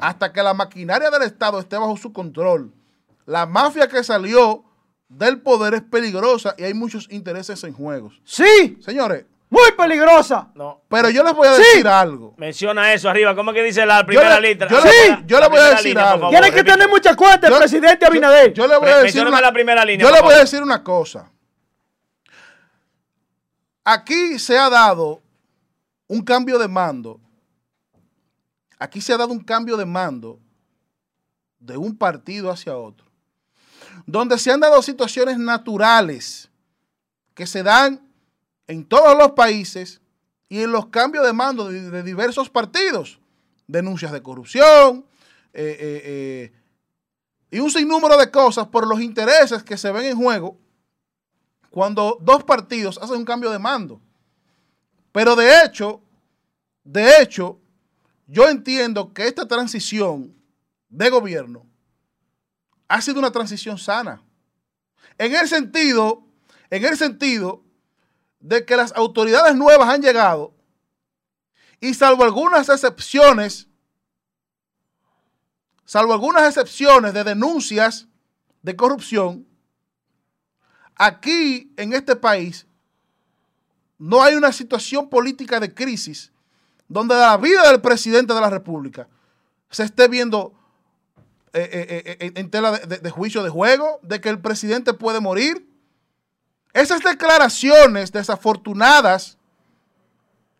hasta 0.00 0.32
que 0.32 0.42
la 0.42 0.54
maquinaria 0.54 1.10
del 1.10 1.22
Estado 1.22 1.58
esté 1.58 1.76
bajo 1.76 1.96
su 1.96 2.12
control. 2.12 2.72
La 3.26 3.46
mafia 3.46 3.88
que 3.88 4.04
salió 4.04 4.64
del 5.08 5.40
poder 5.40 5.74
es 5.74 5.82
peligrosa 5.82 6.54
y 6.58 6.64
hay 6.64 6.74
muchos 6.74 7.06
intereses 7.10 7.62
en 7.64 7.72
juegos. 7.72 8.20
Sí. 8.24 8.78
Señores, 8.80 9.24
muy 9.48 9.70
peligrosa. 9.76 10.48
No. 10.54 10.82
Pero 10.88 11.10
yo 11.10 11.22
les 11.22 11.32
voy 11.32 11.46
a 11.46 11.52
decir 11.52 11.86
algo. 11.86 12.34
Menciona 12.36 12.92
eso 12.92 13.08
arriba. 13.08 13.34
¿Cómo 13.36 13.52
que 13.52 13.62
dice 13.62 13.86
la 13.86 14.04
primera 14.04 14.40
le, 14.40 14.48
lista? 14.48 14.66
Yo 14.68 14.80
sí. 14.80 14.88
Le, 14.88 15.22
yo 15.26 15.40
le 15.40 15.48
voy 15.48 15.58
a 15.58 15.70
decir 15.70 15.98
algo. 15.98 16.28
Tiene 16.28 16.50
que 16.50 16.64
tener 16.64 16.88
mucha 16.88 17.14
cuenta 17.14 17.48
el 17.48 17.54
presidente 17.54 18.04
Abinader. 18.04 18.52
Yo, 18.52 18.64
yo, 18.64 18.72
le 18.72 18.78
voy 18.78 18.88
a 18.88 18.98
decir 18.98 19.26
una, 19.26 19.40
la 19.40 19.52
primera 19.52 19.84
línea. 19.84 20.06
Yo 20.06 20.12
le 20.12 20.20
voy 20.22 20.34
a 20.34 20.38
decir 20.38 20.62
una 20.62 20.82
cosa. 20.82 21.30
Aquí 23.84 24.38
se 24.38 24.58
ha 24.58 24.68
dado 24.70 25.22
un 26.08 26.22
cambio 26.22 26.58
de 26.58 26.66
mando. 26.66 27.20
Aquí 28.78 29.00
se 29.00 29.12
ha 29.12 29.16
dado 29.16 29.32
un 29.32 29.40
cambio 29.40 29.76
de 29.76 29.84
mando 29.84 30.40
de 31.58 31.76
un 31.76 31.96
partido 31.96 32.50
hacia 32.50 32.76
otro. 32.76 33.06
Donde 34.06 34.38
se 34.38 34.50
han 34.50 34.60
dado 34.60 34.82
situaciones 34.82 35.38
naturales 35.38 36.50
que 37.34 37.46
se 37.46 37.62
dan 37.62 38.06
en 38.66 38.84
todos 38.84 39.16
los 39.16 39.32
países 39.32 40.00
y 40.48 40.62
en 40.62 40.72
los 40.72 40.86
cambios 40.86 41.24
de 41.24 41.32
mando 41.32 41.68
de, 41.68 42.02
diversos 42.02 42.50
partidos. 42.50 43.18
Denuncias 43.66 44.12
de 44.12 44.22
corrupción 44.22 45.06
eh, 45.54 45.76
eh, 45.80 46.02
eh, 46.04 46.52
y 47.50 47.60
un 47.60 47.70
sinnúmero 47.70 48.18
de 48.18 48.30
cosas 48.30 48.66
por 48.66 48.86
los 48.86 49.00
intereses 49.00 49.62
que 49.62 49.78
se 49.78 49.90
ven 49.90 50.04
en 50.04 50.16
juego 50.16 50.58
cuando 51.70 52.18
dos 52.20 52.44
partidos 52.44 52.98
hacen 52.98 53.16
un 53.16 53.24
cambio 53.24 53.50
de 53.50 53.58
mando. 53.58 54.00
Pero 55.12 55.34
de 55.34 55.64
hecho, 55.64 56.00
de 56.84 57.22
hecho, 57.22 57.58
yo 58.26 58.48
entiendo 58.48 59.12
que 59.12 59.26
esta 59.26 59.46
transición 59.46 60.34
de 60.88 61.10
gobierno 61.10 61.66
ha 62.88 63.00
sido 63.00 63.18
una 63.18 63.30
transición 63.32 63.78
sana. 63.78 64.22
En 65.18 65.34
el 65.34 65.48
sentido, 65.48 66.26
en 66.70 66.84
el 66.84 66.96
sentido 66.96 67.62
de 68.40 68.64
que 68.64 68.76
las 68.76 68.92
autoridades 68.92 69.54
nuevas 69.54 69.88
han 69.88 70.02
llegado 70.02 70.54
y 71.80 71.94
salvo 71.94 72.24
algunas 72.24 72.68
excepciones, 72.68 73.68
salvo 75.84 76.12
algunas 76.12 76.46
excepciones 76.48 77.12
de 77.14 77.24
denuncias 77.24 78.06
de 78.62 78.76
corrupción, 78.76 79.46
aquí 80.94 81.72
en 81.76 81.92
este 81.92 82.16
país 82.16 82.66
no 83.98 84.22
hay 84.22 84.34
una 84.34 84.52
situación 84.52 85.08
política 85.08 85.60
de 85.60 85.72
crisis 85.72 86.33
donde 86.94 87.16
la 87.16 87.36
vida 87.36 87.68
del 87.68 87.80
presidente 87.80 88.32
de 88.32 88.40
la 88.40 88.48
República 88.48 89.08
se 89.68 89.82
esté 89.82 90.06
viendo 90.06 90.54
eh, 91.52 91.68
eh, 91.72 92.16
eh, 92.20 92.32
en 92.36 92.50
tela 92.50 92.70
de, 92.70 92.86
de, 92.86 92.98
de 92.98 93.10
juicio 93.10 93.42
de 93.42 93.50
juego, 93.50 93.98
de 94.02 94.20
que 94.20 94.28
el 94.28 94.40
presidente 94.40 94.94
puede 94.94 95.18
morir 95.18 95.66
esas 96.72 97.02
declaraciones 97.02 98.12
desafortunadas 98.12 99.38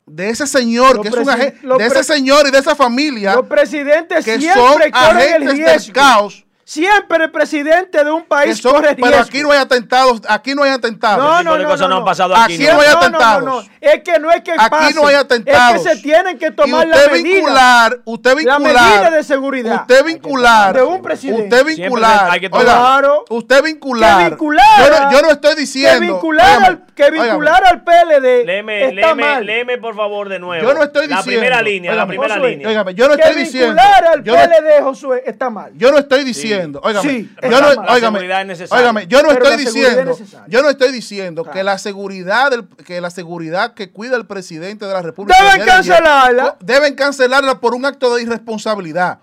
de 0.06 0.30
ese 0.30 0.48
señor, 0.48 1.00
que 1.02 1.08
es 1.08 1.14
un 1.14 1.30
agente, 1.30 1.66
de 1.66 1.86
ese 1.86 2.02
señor 2.02 2.48
y 2.48 2.50
de 2.50 2.58
esa 2.58 2.74
familia, 2.74 3.36
los 3.36 3.46
presidentes 3.46 4.24
que 4.24 4.38
siempre 4.40 4.90
son 4.92 5.04
agentes 5.04 5.34
el 5.34 5.50
riesgo. 5.52 5.70
del 5.70 5.92
caos, 5.92 6.43
Siempre 6.66 7.24
el 7.24 7.30
presidente 7.30 8.02
de 8.02 8.10
un 8.10 8.24
país 8.24 8.62
corre 8.62 8.94
riesgo. 8.94 9.04
pero 9.04 9.18
aquí 9.22 9.42
no 9.42 9.52
hay 9.52 9.58
atentados, 9.58 10.22
aquí 10.26 10.54
no 10.54 10.62
hay 10.62 10.70
atentados. 10.70 11.18
No, 11.22 11.42
no, 11.42 11.56
no, 11.58 11.62
no, 11.62 11.68
cosas 11.68 11.80
no, 11.82 11.88
no 11.88 11.96
han 11.98 12.04
pasado 12.06 12.34
aquí. 12.34 12.54
aquí. 12.54 12.64
no 12.64 12.80
hay 12.80 12.88
no, 12.90 12.96
atentados. 12.98 13.44
no, 13.44 13.60
no. 13.62 13.68
Es 13.82 14.02
que 14.02 14.18
no 14.18 14.30
es 14.30 14.40
que 14.42 14.52
Aquí 14.52 14.70
pase, 14.70 14.94
no 14.94 15.06
hay 15.06 15.14
atentados. 15.16 15.76
Es 15.76 15.82
que 15.92 15.96
se 15.96 16.02
tienen 16.02 16.38
que 16.38 16.50
tomar 16.52 16.86
y 16.86 16.90
la 16.90 16.96
usted 16.96 17.12
medida. 17.12 17.34
vincular, 17.34 18.00
usted 18.06 18.30
La 18.30 18.36
vincular, 18.58 18.90
medida 18.92 19.10
de 19.10 19.22
seguridad. 19.24 19.80
usted 19.82 20.04
vincular, 20.04 20.74
De 20.74 20.82
un 20.82 21.02
presidente. 21.02 21.42
usted 21.42 21.64
vincular, 21.66 22.30
hay 22.30 22.40
que 22.40 22.48
oiga, 22.50 22.74
tomar- 22.74 23.04
usted 23.28 23.62
vincular, 23.62 24.18
Que 24.24 24.30
vinculara- 24.30 24.80
yo 24.80 24.90
no, 25.04 25.12
yo 25.12 25.22
no 25.22 25.30
estoy 25.32 25.54
que 25.54 25.60
diciendo, 25.60 26.00
vincular 26.00 26.46
óigame, 26.46 26.66
al, 26.66 26.84
que 26.94 27.10
vincular 27.10 27.64
al 27.66 27.84
PLD 27.84 28.44
Léeme, 28.46 28.82
está 28.84 28.94
léeme, 28.94 29.22
mal. 29.22 29.44
léeme, 29.46 29.76
por 29.78 29.94
favor, 29.94 30.30
de 30.30 30.38
nuevo. 30.38 30.66
Yo 30.66 30.72
no 30.72 30.82
estoy 30.82 31.08
La 31.08 31.16
diciendo. 31.18 31.40
primera 31.40 31.60
línea, 31.62 31.94
la 31.94 32.06
primera 32.06 32.34
Josué, 32.36 32.50
línea. 32.56 32.90
Yo 32.92 33.08
no 33.08 33.16
que 33.16 33.22
estoy 33.22 33.42
diciendo. 33.44 33.74
vincular 33.74 34.04
al 34.06 34.22
PLD, 34.22 34.82
Josué, 34.82 35.22
está 35.26 35.50
mal. 35.50 35.72
Yo 35.76 35.92
no 35.92 35.98
estoy 35.98 36.24
diciendo, 36.24 36.53
óigame, 36.82 37.08
Sí, 37.08 37.34
yo 37.42 37.60
no, 37.60 37.68
óigame, 37.92 39.06
yo 39.06 39.22
no 39.22 39.30
estoy 39.30 39.52
es 39.52 39.58
diciendo, 39.58 40.18
yo 40.48 40.62
no 40.62 40.70
estoy 40.70 40.92
diciendo 40.92 41.44
que 41.44 41.62
la 41.62 41.78
seguridad 41.78 42.50
del, 42.50 42.68
que 42.68 43.00
la 43.00 43.10
seguridad 43.10 43.74
que 43.74 43.90
cuida 43.90 44.16
el 44.16 44.26
presidente 44.26 44.86
de 44.86 44.92
la 44.92 45.02
República 45.02 45.36
Deben 45.42 45.66
cancelarla. 45.66 46.56
deben 46.60 46.94
cancelarla 46.94 47.60
por 47.60 47.74
un 47.74 47.84
acto 47.84 48.14
de 48.14 48.22
irresponsabilidad. 48.22 49.18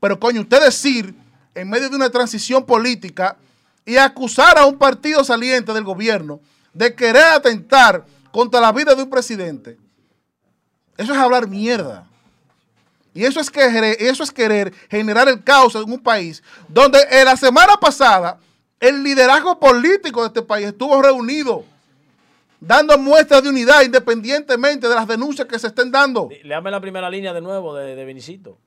Pero 0.00 0.18
coño, 0.18 0.40
usted 0.40 0.62
decir 0.62 1.14
en 1.54 1.68
medio 1.68 1.90
de 1.90 1.96
una 1.96 2.10
transición 2.10 2.64
política 2.64 3.36
y 3.84 3.96
acusar 3.96 4.58
a 4.58 4.66
un 4.66 4.78
partido 4.78 5.24
saliente 5.24 5.72
del 5.72 5.84
gobierno 5.84 6.40
de 6.72 6.94
querer 6.94 7.24
atentar 7.24 8.04
contra 8.30 8.60
la 8.60 8.72
vida 8.72 8.94
de 8.94 9.02
un 9.02 9.10
presidente, 9.10 9.76
eso 10.96 11.12
es 11.12 11.18
hablar 11.18 11.48
mierda. 11.48 12.09
Y 13.14 13.24
eso 13.24 13.40
es, 13.40 13.50
querer, 13.50 13.96
eso 13.98 14.22
es 14.22 14.30
querer 14.30 14.72
generar 14.88 15.28
el 15.28 15.42
caos 15.42 15.74
en 15.74 15.82
un 15.90 15.98
país 16.00 16.42
donde 16.68 16.98
en 17.10 17.24
la 17.24 17.36
semana 17.36 17.74
pasada 17.76 18.38
el 18.78 19.02
liderazgo 19.02 19.58
político 19.58 20.20
de 20.22 20.28
este 20.28 20.42
país 20.42 20.68
estuvo 20.68 21.00
reunido 21.02 21.64
dando 22.60 22.96
muestras 22.98 23.42
de 23.42 23.48
unidad 23.48 23.82
independientemente 23.82 24.88
de 24.88 24.94
las 24.94 25.06
denuncias 25.08 25.48
que 25.48 25.58
se 25.58 25.68
estén 25.68 25.90
dando. 25.90 26.28
Léame 26.42 26.70
la 26.70 26.80
primera 26.80 27.08
línea 27.10 27.32
de 27.32 27.40
nuevo 27.40 27.74
de, 27.74 27.96
de 27.96 28.04
Benicito. 28.04 28.58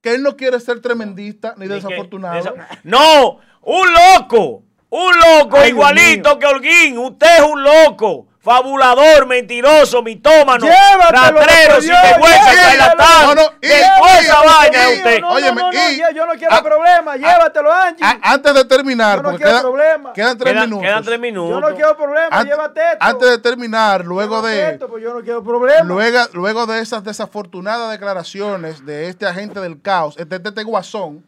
Que 0.00 0.14
él 0.14 0.22
no 0.22 0.36
quiere 0.36 0.58
ser 0.58 0.80
tremendista 0.80 1.54
ni 1.56 1.66
Ni 1.66 1.68
que- 1.68 1.74
desafortunado. 1.74 2.34
desa- 2.56 2.80
No, 2.82 3.38
un 3.62 3.86
loco. 3.92 4.64
Un 4.90 5.12
loco 5.38 5.56
Ay, 5.58 5.70
igualito 5.70 6.38
que 6.38 6.46
Holguín. 6.46 6.98
Usted 6.98 7.26
es 7.38 7.42
un 7.42 7.62
loco. 7.62 8.26
Fabulador, 8.42 9.26
mentiroso, 9.26 10.02
mitómano, 10.02 10.66
Llévatelo, 10.66 11.38
rastrero, 11.38 11.80
sinvergüenza, 11.80 12.52
llévatelo. 12.52 12.78
charlatán. 12.78 13.26
No, 13.26 13.34
no, 13.36 13.42
y- 13.42 13.60
¿Qué 13.60 13.78
y- 13.78 14.00
cosa 14.00 14.20
y- 14.42 14.46
vaina 14.48 14.88
es 14.88 14.96
usted? 14.98 15.20
No, 15.20 15.28
no, 15.38 15.40
no, 15.40 15.54
no, 15.54 15.72
y- 15.72 16.14
yo 16.16 16.26
no 16.26 16.32
quiero 16.32 16.52
ah, 16.54 16.62
problema. 16.62 17.16
Llévatelo, 17.16 17.72
Angie. 17.72 18.04
A- 18.04 18.18
antes 18.32 18.54
de 18.54 18.64
terminar, 18.64 19.16
Yo 19.18 19.22
no 19.22 19.28
porque 19.30 19.44
quiero 19.44 19.58
queda- 19.58 19.62
problema. 19.62 20.12
quedan 20.12 20.38
tres 20.38 20.52
Quedan, 20.54 20.64
minutos. 20.70 20.86
quedan 20.88 21.04
tres 21.04 21.20
minutos. 21.20 21.50
yo 21.62 21.68
no 21.70 21.76
quiero 21.76 21.96
problema. 21.96 22.28
Ant- 22.42 22.44
llévate 22.46 22.80
esto. 22.80 22.96
antes 23.00 23.30
de 23.30 23.38
terminar, 23.38 24.04
luego 24.04 24.34
Llévate 24.42 24.54
de, 24.56 24.70
esto, 24.72 24.88
pues 24.88 25.02
yo 25.04 25.14
no 25.14 25.20
quiero 25.22 25.44
problema. 25.44 25.84
luego, 25.84 26.18
luego 26.32 26.66
de 26.66 26.80
esas 26.80 27.04
desafortunadas 27.04 27.92
declaraciones 27.92 28.84
de 28.84 29.08
este 29.08 29.24
agente 29.24 29.60
del 29.60 29.80
caos, 29.80 30.16
este, 30.18 30.34
este, 30.34 30.48
este 30.48 30.64
guasón, 30.64 31.24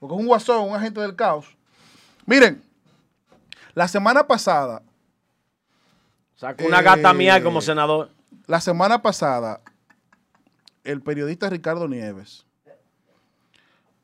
porque 0.00 0.16
es 0.16 0.20
un 0.20 0.26
guasón, 0.26 0.70
un 0.70 0.74
agente 0.74 1.00
del 1.00 1.14
caos. 1.14 1.46
Miren, 2.26 2.60
la 3.74 3.86
semana 3.86 4.26
pasada, 4.26 4.82
Sacó 6.42 6.64
una 6.66 6.82
gata 6.82 7.12
Eh, 7.12 7.14
mía 7.14 7.40
como 7.40 7.60
senador. 7.60 8.10
la 8.48 8.60
semana 8.60 9.00
pasada, 9.00 9.60
el 10.82 11.00
periodista 11.00 11.48
Ricardo 11.48 11.86
Nieves 11.86 12.44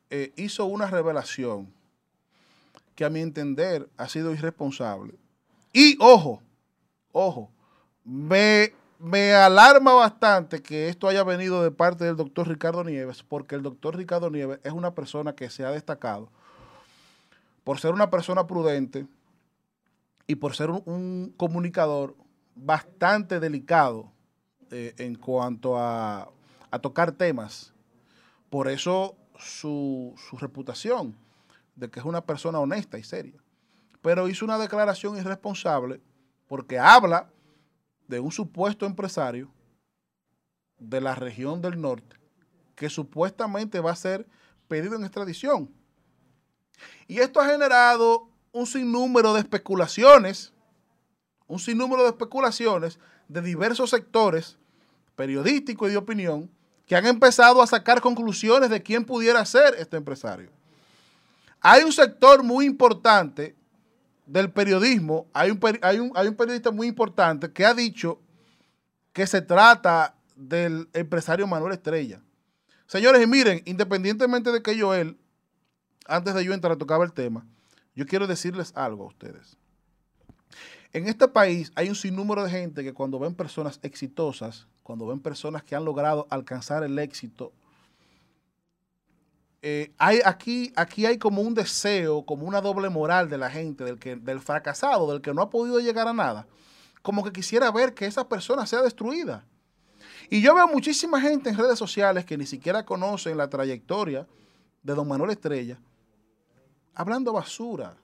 eh, 0.08 0.32
hizo 0.36 0.66
una 0.66 0.86
revelación 0.86 1.68
que 2.94 3.04
a 3.04 3.10
mi 3.10 3.22
entender 3.22 3.88
ha 3.96 4.08
sido 4.08 4.32
irresponsable. 4.32 5.14
Y 5.72 5.96
ojo, 5.98 6.40
ojo, 7.10 7.50
me, 8.04 8.72
me 9.00 9.34
alarma 9.34 9.94
bastante 9.94 10.62
que 10.62 10.88
esto 10.88 11.08
haya 11.08 11.24
venido 11.24 11.64
de 11.64 11.72
parte 11.72 12.04
del 12.04 12.14
doctor 12.14 12.46
Ricardo 12.46 12.84
Nieves, 12.84 13.24
porque 13.24 13.56
el 13.56 13.64
doctor 13.64 13.96
Ricardo 13.96 14.30
Nieves 14.30 14.60
es 14.62 14.72
una 14.72 14.94
persona 14.94 15.34
que 15.34 15.50
se 15.50 15.64
ha 15.64 15.72
destacado 15.72 16.28
por 17.64 17.80
ser 17.80 17.92
una 17.94 18.10
persona 18.10 18.46
prudente 18.46 19.08
y 20.28 20.36
por 20.36 20.54
ser 20.54 20.70
un, 20.70 20.82
un 20.86 21.34
comunicador 21.36 22.14
bastante 22.58 23.40
delicado 23.40 24.12
eh, 24.70 24.94
en 24.98 25.14
cuanto 25.14 25.76
a, 25.78 26.30
tocar 26.82 27.12
temas. 27.12 27.72
Por 28.50 28.68
eso 28.68 29.16
su, 29.38 30.14
su 30.28 30.36
reputación 30.36 31.16
de 31.76 31.90
que 31.90 32.00
es 32.00 32.04
una 32.06 32.20
persona 32.20 32.58
honesta 32.58 32.98
y 32.98 33.02
seria. 33.02 33.40
Pero 34.02 34.28
hizo 34.28 34.44
una 34.44 34.58
declaración 34.58 35.16
irresponsable 35.16 36.00
porque 36.46 36.78
habla 36.78 37.30
de 38.06 38.20
un 38.20 38.32
supuesto 38.32 38.86
empresario 38.86 39.50
de 40.78 41.00
la 41.00 41.14
región 41.14 41.60
del 41.60 41.80
norte 41.80 42.16
que 42.74 42.88
supuestamente 42.88 43.80
va 43.80 43.90
a 43.90 43.96
ser 43.96 44.26
pedido 44.68 44.96
en 44.96 45.02
extradición. 45.02 45.70
Y 47.08 47.18
esto 47.18 47.40
ha 47.40 47.46
generado 47.46 48.28
un 48.52 48.66
sinnúmero 48.66 49.34
de 49.34 49.40
especulaciones, 49.40 50.52
un 51.48 51.58
sinnúmero 51.58 52.02
de 52.04 52.10
especulaciones 52.10 52.98
de 53.26 53.42
diversos 53.42 53.90
sectores 53.90 54.56
periodísticos 55.16 55.88
y 55.88 55.92
de 55.92 55.96
opinión 55.98 56.50
que 56.86 56.94
han 56.96 57.06
empezado 57.06 57.60
a 57.60 57.66
sacar 57.66 58.00
conclusiones 58.00 58.70
de 58.70 58.82
quién 58.82 59.04
pudiera 59.04 59.44
ser 59.44 59.74
este 59.78 59.96
empresario. 59.96 60.50
Hay 61.60 61.82
un 61.82 61.92
sector 61.92 62.42
muy 62.44 62.64
importante 62.66 63.56
del 64.26 64.50
periodismo, 64.50 65.26
hay 65.32 65.50
un, 65.50 65.58
hay 65.82 65.98
un- 65.98 66.12
hay 66.14 66.28
un 66.28 66.34
periodista 66.36 66.70
muy 66.70 66.86
importante 66.86 67.50
que 67.52 67.64
ha 67.66 67.74
dicho 67.74 68.20
que 69.12 69.26
se 69.26 69.40
trata 69.42 70.14
del 70.36 70.88
empresario 70.92 71.46
Manuel 71.46 71.72
Estrella. 71.72 72.22
Señores, 72.86 73.22
y 73.22 73.26
miren, 73.26 73.62
independientemente 73.66 74.52
de 74.52 74.62
que 74.62 74.80
Joel, 74.80 75.18
antes 76.06 76.34
de 76.34 76.44
yo 76.44 76.52
entrar 76.54 76.72
a 76.72 76.78
tocar 76.78 77.00
el 77.02 77.12
tema, 77.12 77.44
yo 77.94 78.06
quiero 78.06 78.26
decirles 78.26 78.72
algo 78.76 79.04
a 79.04 79.08
ustedes. 79.08 79.56
En 80.92 81.06
este 81.06 81.28
país 81.28 81.70
hay 81.74 81.88
un 81.88 81.94
sinnúmero 81.94 82.44
de 82.44 82.50
gente 82.50 82.82
que 82.82 82.94
cuando 82.94 83.18
ven 83.18 83.34
personas 83.34 83.78
exitosas, 83.82 84.66
cuando 84.82 85.06
ven 85.06 85.20
personas 85.20 85.62
que 85.62 85.76
han 85.76 85.84
logrado 85.84 86.26
alcanzar 86.30 86.82
el 86.82 86.98
éxito, 86.98 87.52
eh, 89.60 89.92
hay, 89.98 90.20
aquí, 90.24 90.72
aquí 90.76 91.04
hay 91.04 91.18
como 91.18 91.42
un 91.42 91.52
deseo, 91.52 92.24
como 92.24 92.46
una 92.46 92.60
doble 92.60 92.88
moral 92.88 93.28
de 93.28 93.36
la 93.36 93.50
gente, 93.50 93.84
del, 93.84 93.98
que, 93.98 94.16
del 94.16 94.40
fracasado, 94.40 95.10
del 95.10 95.20
que 95.20 95.34
no 95.34 95.42
ha 95.42 95.50
podido 95.50 95.80
llegar 95.80 96.08
a 96.08 96.12
nada, 96.12 96.46
como 97.02 97.24
que 97.24 97.32
quisiera 97.32 97.70
ver 97.70 97.92
que 97.92 98.06
esa 98.06 98.28
persona 98.28 98.66
sea 98.66 98.82
destruida. 98.82 99.44
Y 100.30 100.40
yo 100.40 100.54
veo 100.54 100.68
muchísima 100.68 101.20
gente 101.20 101.50
en 101.50 101.56
redes 101.56 101.78
sociales 101.78 102.24
que 102.24 102.38
ni 102.38 102.46
siquiera 102.46 102.84
conocen 102.84 103.36
la 103.36 103.50
trayectoria 103.50 104.26
de 104.82 104.94
don 104.94 105.08
Manuel 105.08 105.32
Estrella, 105.32 105.78
hablando 106.94 107.32
basura, 107.32 107.96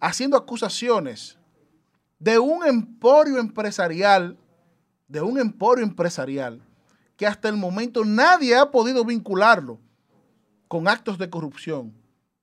haciendo 0.00 0.36
acusaciones 0.36 1.38
de 2.18 2.38
un 2.38 2.66
emporio 2.66 3.38
empresarial, 3.38 4.36
de 5.08 5.20
un 5.22 5.38
emporio 5.38 5.84
empresarial, 5.84 6.60
que 7.16 7.26
hasta 7.26 7.48
el 7.48 7.56
momento 7.56 8.04
nadie 8.04 8.56
ha 8.56 8.70
podido 8.70 9.04
vincularlo 9.04 9.78
con 10.68 10.88
actos 10.88 11.18
de 11.18 11.30
corrupción, 11.30 11.92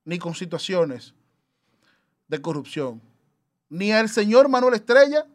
ni 0.04 0.18
con 0.18 0.34
situaciones 0.34 1.14
de 2.28 2.40
corrupción, 2.40 3.00
ni 3.68 3.92
al 3.92 4.08
señor 4.08 4.48
Manuel 4.48 4.74
Estrella, 4.74 5.26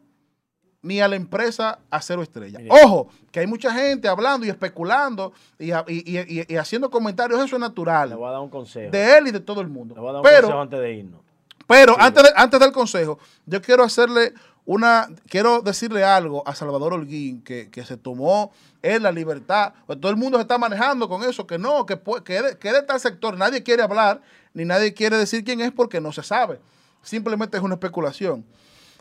ni 0.80 1.00
a 1.00 1.08
la 1.08 1.16
empresa 1.16 1.80
Acero 1.90 2.22
Estrella. 2.22 2.58
Mire. 2.58 2.70
Ojo, 2.84 3.08
que 3.32 3.40
hay 3.40 3.46
mucha 3.46 3.72
gente 3.72 4.08
hablando 4.08 4.46
y 4.46 4.48
especulando 4.48 5.32
y, 5.58 5.70
y- 5.72 5.74
y- 5.88 6.44
y 6.48 6.56
haciendo 6.56 6.88
comentarios, 6.90 7.38
eso 7.38 7.46
es 7.46 7.52
Le 7.52 7.58
natural, 7.60 8.14
voy 8.16 8.28
a 8.28 8.32
dar 8.32 8.40
un 8.40 8.48
consejo. 8.48 8.90
de 8.90 9.18
él 9.18 9.26
y 9.28 9.30
de 9.32 9.40
todo 9.40 9.60
el 9.60 9.68
mundo. 9.68 9.94
Le 9.94 10.00
voy 10.00 10.10
a 10.10 10.12
dar 10.14 10.20
un 10.20 10.24
Pero, 10.24 10.40
consejo 10.42 10.60
antes 10.60 10.80
de 10.80 10.92
irnos. 10.94 11.20
Pero 11.68 11.94
antes, 12.00 12.24
de- 12.24 12.32
antes 12.34 12.58
del 12.58 12.72
consejo, 12.72 13.20
yo 13.46 13.62
quiero 13.62 13.84
hacerle 13.84 14.34
una, 14.64 15.08
quiero 15.28 15.60
decirle 15.62 16.02
algo 16.04 16.42
a 16.46 16.54
Salvador 16.54 16.94
Holguín, 16.94 17.42
que, 17.42 17.70
que 17.70 17.84
se 17.84 17.96
tomó 17.96 18.50
en 18.82 19.02
la 19.04 19.12
libertad. 19.12 19.72
Pues 19.86 20.00
todo 20.00 20.10
el 20.10 20.16
mundo 20.18 20.36
se 20.38 20.42
está 20.42 20.58
manejando 20.58 21.08
con 21.08 21.22
eso, 21.22 21.46
que 21.46 21.58
no, 21.58 21.86
que, 21.86 22.00
que, 22.24 22.42
de- 22.42 22.58
que 22.58 22.72
de 22.72 22.82
tal 22.82 22.98
sector. 22.98 23.36
Nadie 23.38 23.62
quiere 23.62 23.82
hablar, 23.82 24.20
ni 24.52 24.64
nadie 24.64 24.92
quiere 24.92 25.16
decir 25.16 25.44
quién 25.44 25.60
es 25.60 25.70
porque 25.70 26.00
no 26.00 26.10
se 26.12 26.22
sabe. 26.24 26.60
Simplemente 27.02 27.56
es 27.56 27.62
una 27.62 27.74
especulación. 27.74 28.44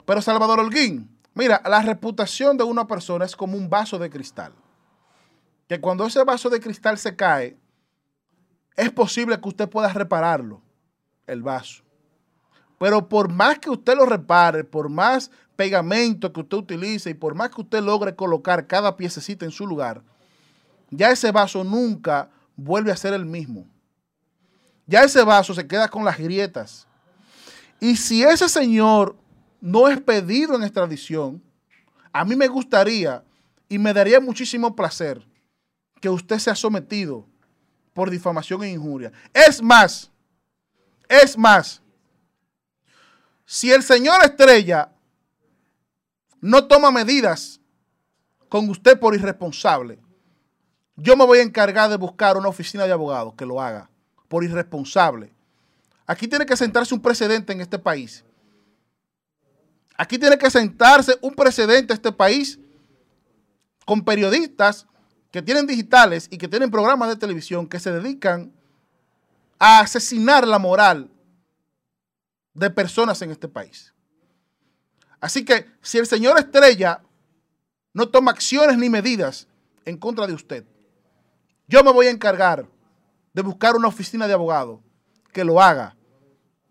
Pero 0.05 0.21
Salvador 0.21 0.59
Holguín, 0.59 1.09
mira, 1.33 1.61
la 1.65 1.81
reputación 1.81 2.55
de 2.57 2.63
una 2.63 2.85
persona 2.87 3.25
es 3.25 3.35
como 3.35 3.57
un 3.57 3.69
vaso 3.69 3.97
de 3.99 4.09
cristal. 4.09 4.53
Que 5.67 5.81
cuando 5.81 6.05
ese 6.05 6.23
vaso 6.23 6.49
de 6.49 6.61
cristal 6.61 6.97
se 6.97 7.15
cae, 7.15 7.57
es 8.77 8.89
posible 8.91 9.37
que 9.41 9.49
usted 9.49 9.67
pueda 9.67 9.91
repararlo, 9.91 10.61
el 11.25 11.41
vaso. 11.43 11.83
Pero 12.79 13.07
por 13.07 13.31
más 13.31 13.59
que 13.59 13.69
usted 13.69 13.95
lo 13.95 14.05
repare, 14.05 14.63
por 14.63 14.89
más 14.89 15.31
pegamento 15.55 16.31
que 16.31 16.41
usted 16.41 16.57
utilice 16.57 17.09
y 17.09 17.13
por 17.15 17.33
más 17.33 17.49
que 17.49 17.61
usted 17.61 17.81
logre 17.81 18.15
colocar 18.15 18.67
cada 18.67 18.95
piececita 18.95 19.45
en 19.45 19.51
su 19.51 19.65
lugar, 19.65 20.03
ya 20.89 21.11
ese 21.11 21.31
vaso 21.31 21.63
nunca 21.63 22.29
vuelve 22.55 22.91
a 22.91 22.97
ser 22.97 23.13
el 23.13 23.25
mismo. 23.25 23.67
Ya 24.85 25.03
ese 25.03 25.23
vaso 25.23 25.53
se 25.53 25.67
queda 25.67 25.89
con 25.89 26.05
las 26.05 26.17
grietas. 26.17 26.87
Y 27.79 27.95
si 27.97 28.23
ese 28.23 28.47
señor 28.47 29.17
no 29.59 29.87
es 29.87 29.99
pedido 29.99 30.55
en 30.55 30.63
extradición, 30.63 31.43
a 32.13 32.23
mí 32.23 32.35
me 32.35 32.47
gustaría 32.47 33.23
y 33.67 33.77
me 33.77 33.93
daría 33.93 34.19
muchísimo 34.19 34.75
placer 34.75 35.27
que 35.99 36.09
usted 36.09 36.39
sea 36.39 36.55
sometido 36.55 37.25
por 37.93 38.09
difamación 38.09 38.63
e 38.63 38.71
injuria. 38.71 39.11
Es 39.33 39.61
más, 39.61 40.11
es 41.09 41.37
más, 41.37 41.81
si 43.49 43.71
el 43.71 43.81
señor 43.81 44.21
Estrella 44.25 44.91
no 46.41 46.67
toma 46.67 46.91
medidas 46.91 47.61
con 48.49 48.69
usted 48.69 48.99
por 48.99 49.15
irresponsable, 49.15 49.99
yo 50.97 51.15
me 51.15 51.25
voy 51.25 51.39
a 51.39 51.43
encargar 51.43 51.89
de 51.89 51.95
buscar 51.95 52.35
una 52.35 52.49
oficina 52.49 52.85
de 52.85 52.91
abogados 52.91 53.35
que 53.35 53.45
lo 53.45 53.61
haga 53.61 53.89
por 54.27 54.43
irresponsable. 54.43 55.31
Aquí 56.05 56.27
tiene 56.27 56.45
que 56.45 56.57
sentarse 56.57 56.93
un 56.93 57.01
precedente 57.01 57.53
en 57.53 57.61
este 57.61 57.79
país. 57.79 58.25
Aquí 59.95 60.19
tiene 60.19 60.37
que 60.37 60.51
sentarse 60.51 61.17
un 61.21 61.33
precedente 61.33 61.93
en 61.93 61.97
este 61.97 62.11
país 62.11 62.59
con 63.85 64.03
periodistas 64.03 64.85
que 65.31 65.41
tienen 65.41 65.65
digitales 65.65 66.27
y 66.29 66.37
que 66.37 66.49
tienen 66.49 66.69
programas 66.69 67.07
de 67.07 67.15
televisión 67.15 67.65
que 67.65 67.79
se 67.79 67.93
dedican 67.93 68.51
a 69.57 69.79
asesinar 69.79 70.45
la 70.45 70.59
moral 70.59 71.09
de 72.57 72.71
personas 72.71 73.21
en 73.21 73.29
este 73.29 73.47
país. 73.47 73.93
Así 75.19 75.45
que 75.45 75.67
si 75.81 75.99
el 75.99 76.07
señor 76.07 76.39
Estrella 76.39 77.01
no 77.93 78.09
toma 78.09 78.31
acciones 78.31 78.77
ni 78.77 78.89
medidas 78.89 79.47
en 79.85 79.97
contra 79.97 80.25
de 80.25 80.33
usted, 80.33 80.65
yo 81.67 81.83
me 81.83 81.91
voy 81.91 82.07
a 82.07 82.11
encargar 82.11 82.67
de 83.33 83.41
buscar 83.43 83.75
una 83.75 83.87
oficina 83.87 84.27
de 84.27 84.33
abogado 84.33 84.81
que 85.31 85.43
lo 85.43 85.61
haga 85.61 85.95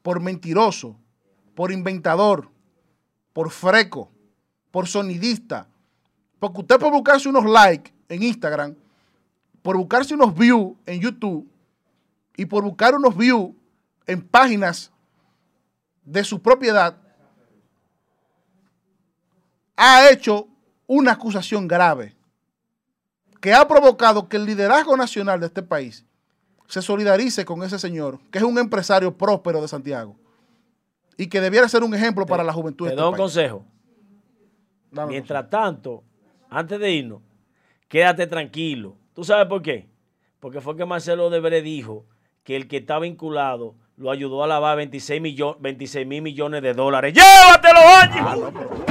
por 0.02 0.20
mentiroso, 0.20 0.98
por 1.54 1.70
inventador, 1.70 2.50
por 3.32 3.50
freco, 3.50 4.10
por 4.72 4.88
sonidista. 4.88 5.68
Porque 6.40 6.60
usted 6.60 6.78
puede 6.78 6.92
buscarse 6.92 7.28
unos 7.28 7.44
likes 7.44 7.92
en 8.08 8.24
Instagram, 8.24 8.74
por 9.62 9.76
buscarse 9.76 10.14
unos 10.14 10.34
views 10.34 10.76
en 10.84 11.00
YouTube 11.00 11.48
y 12.36 12.44
por 12.46 12.64
buscar 12.64 12.94
unos 12.96 13.16
views 13.16 13.54
en 14.06 14.26
páginas 14.26 14.90
de 16.06 16.24
su 16.24 16.40
propiedad, 16.40 16.96
ha 19.76 20.08
hecho 20.10 20.48
una 20.86 21.12
acusación 21.12 21.68
grave 21.68 22.16
que 23.40 23.52
ha 23.52 23.68
provocado 23.68 24.28
que 24.28 24.38
el 24.38 24.46
liderazgo 24.46 24.96
nacional 24.96 25.40
de 25.40 25.46
este 25.46 25.62
país 25.62 26.06
se 26.66 26.80
solidarice 26.80 27.44
con 27.44 27.62
ese 27.62 27.78
señor, 27.78 28.18
que 28.30 28.38
es 28.38 28.44
un 28.44 28.58
empresario 28.58 29.16
próspero 29.16 29.60
de 29.60 29.68
Santiago 29.68 30.16
y 31.18 31.26
que 31.26 31.40
debiera 31.40 31.68
ser 31.68 31.82
un 31.82 31.94
ejemplo 31.94 32.24
para 32.24 32.42
la 32.42 32.52
juventud. 32.52 32.86
Te 32.86 32.90
de 32.90 32.96
doy 32.96 33.04
este 33.04 33.12
un 33.12 33.24
consejo. 33.24 33.64
Dame 34.90 35.12
Mientras 35.12 35.50
tanto, 35.50 36.04
antes 36.48 36.78
de 36.78 36.90
irnos, 36.90 37.20
quédate 37.88 38.26
tranquilo. 38.26 38.96
¿Tú 39.12 39.24
sabes 39.24 39.46
por 39.46 39.60
qué? 39.60 39.88
Porque 40.40 40.60
fue 40.60 40.76
que 40.76 40.84
Marcelo 40.84 41.30
Debré 41.30 41.62
dijo 41.62 42.06
que 42.44 42.56
el 42.56 42.68
que 42.68 42.78
está 42.78 42.98
vinculado 42.98 43.74
lo 43.96 44.10
ayudó 44.10 44.44
a 44.44 44.46
lavar 44.46 44.76
26 44.76 45.20
mil 46.06 46.22
millones 46.22 46.62
de 46.62 46.74
dólares. 46.74 47.14
¡Llévatelo, 47.14 47.80
Angie! 47.80 48.20
Ah, 48.20 48.85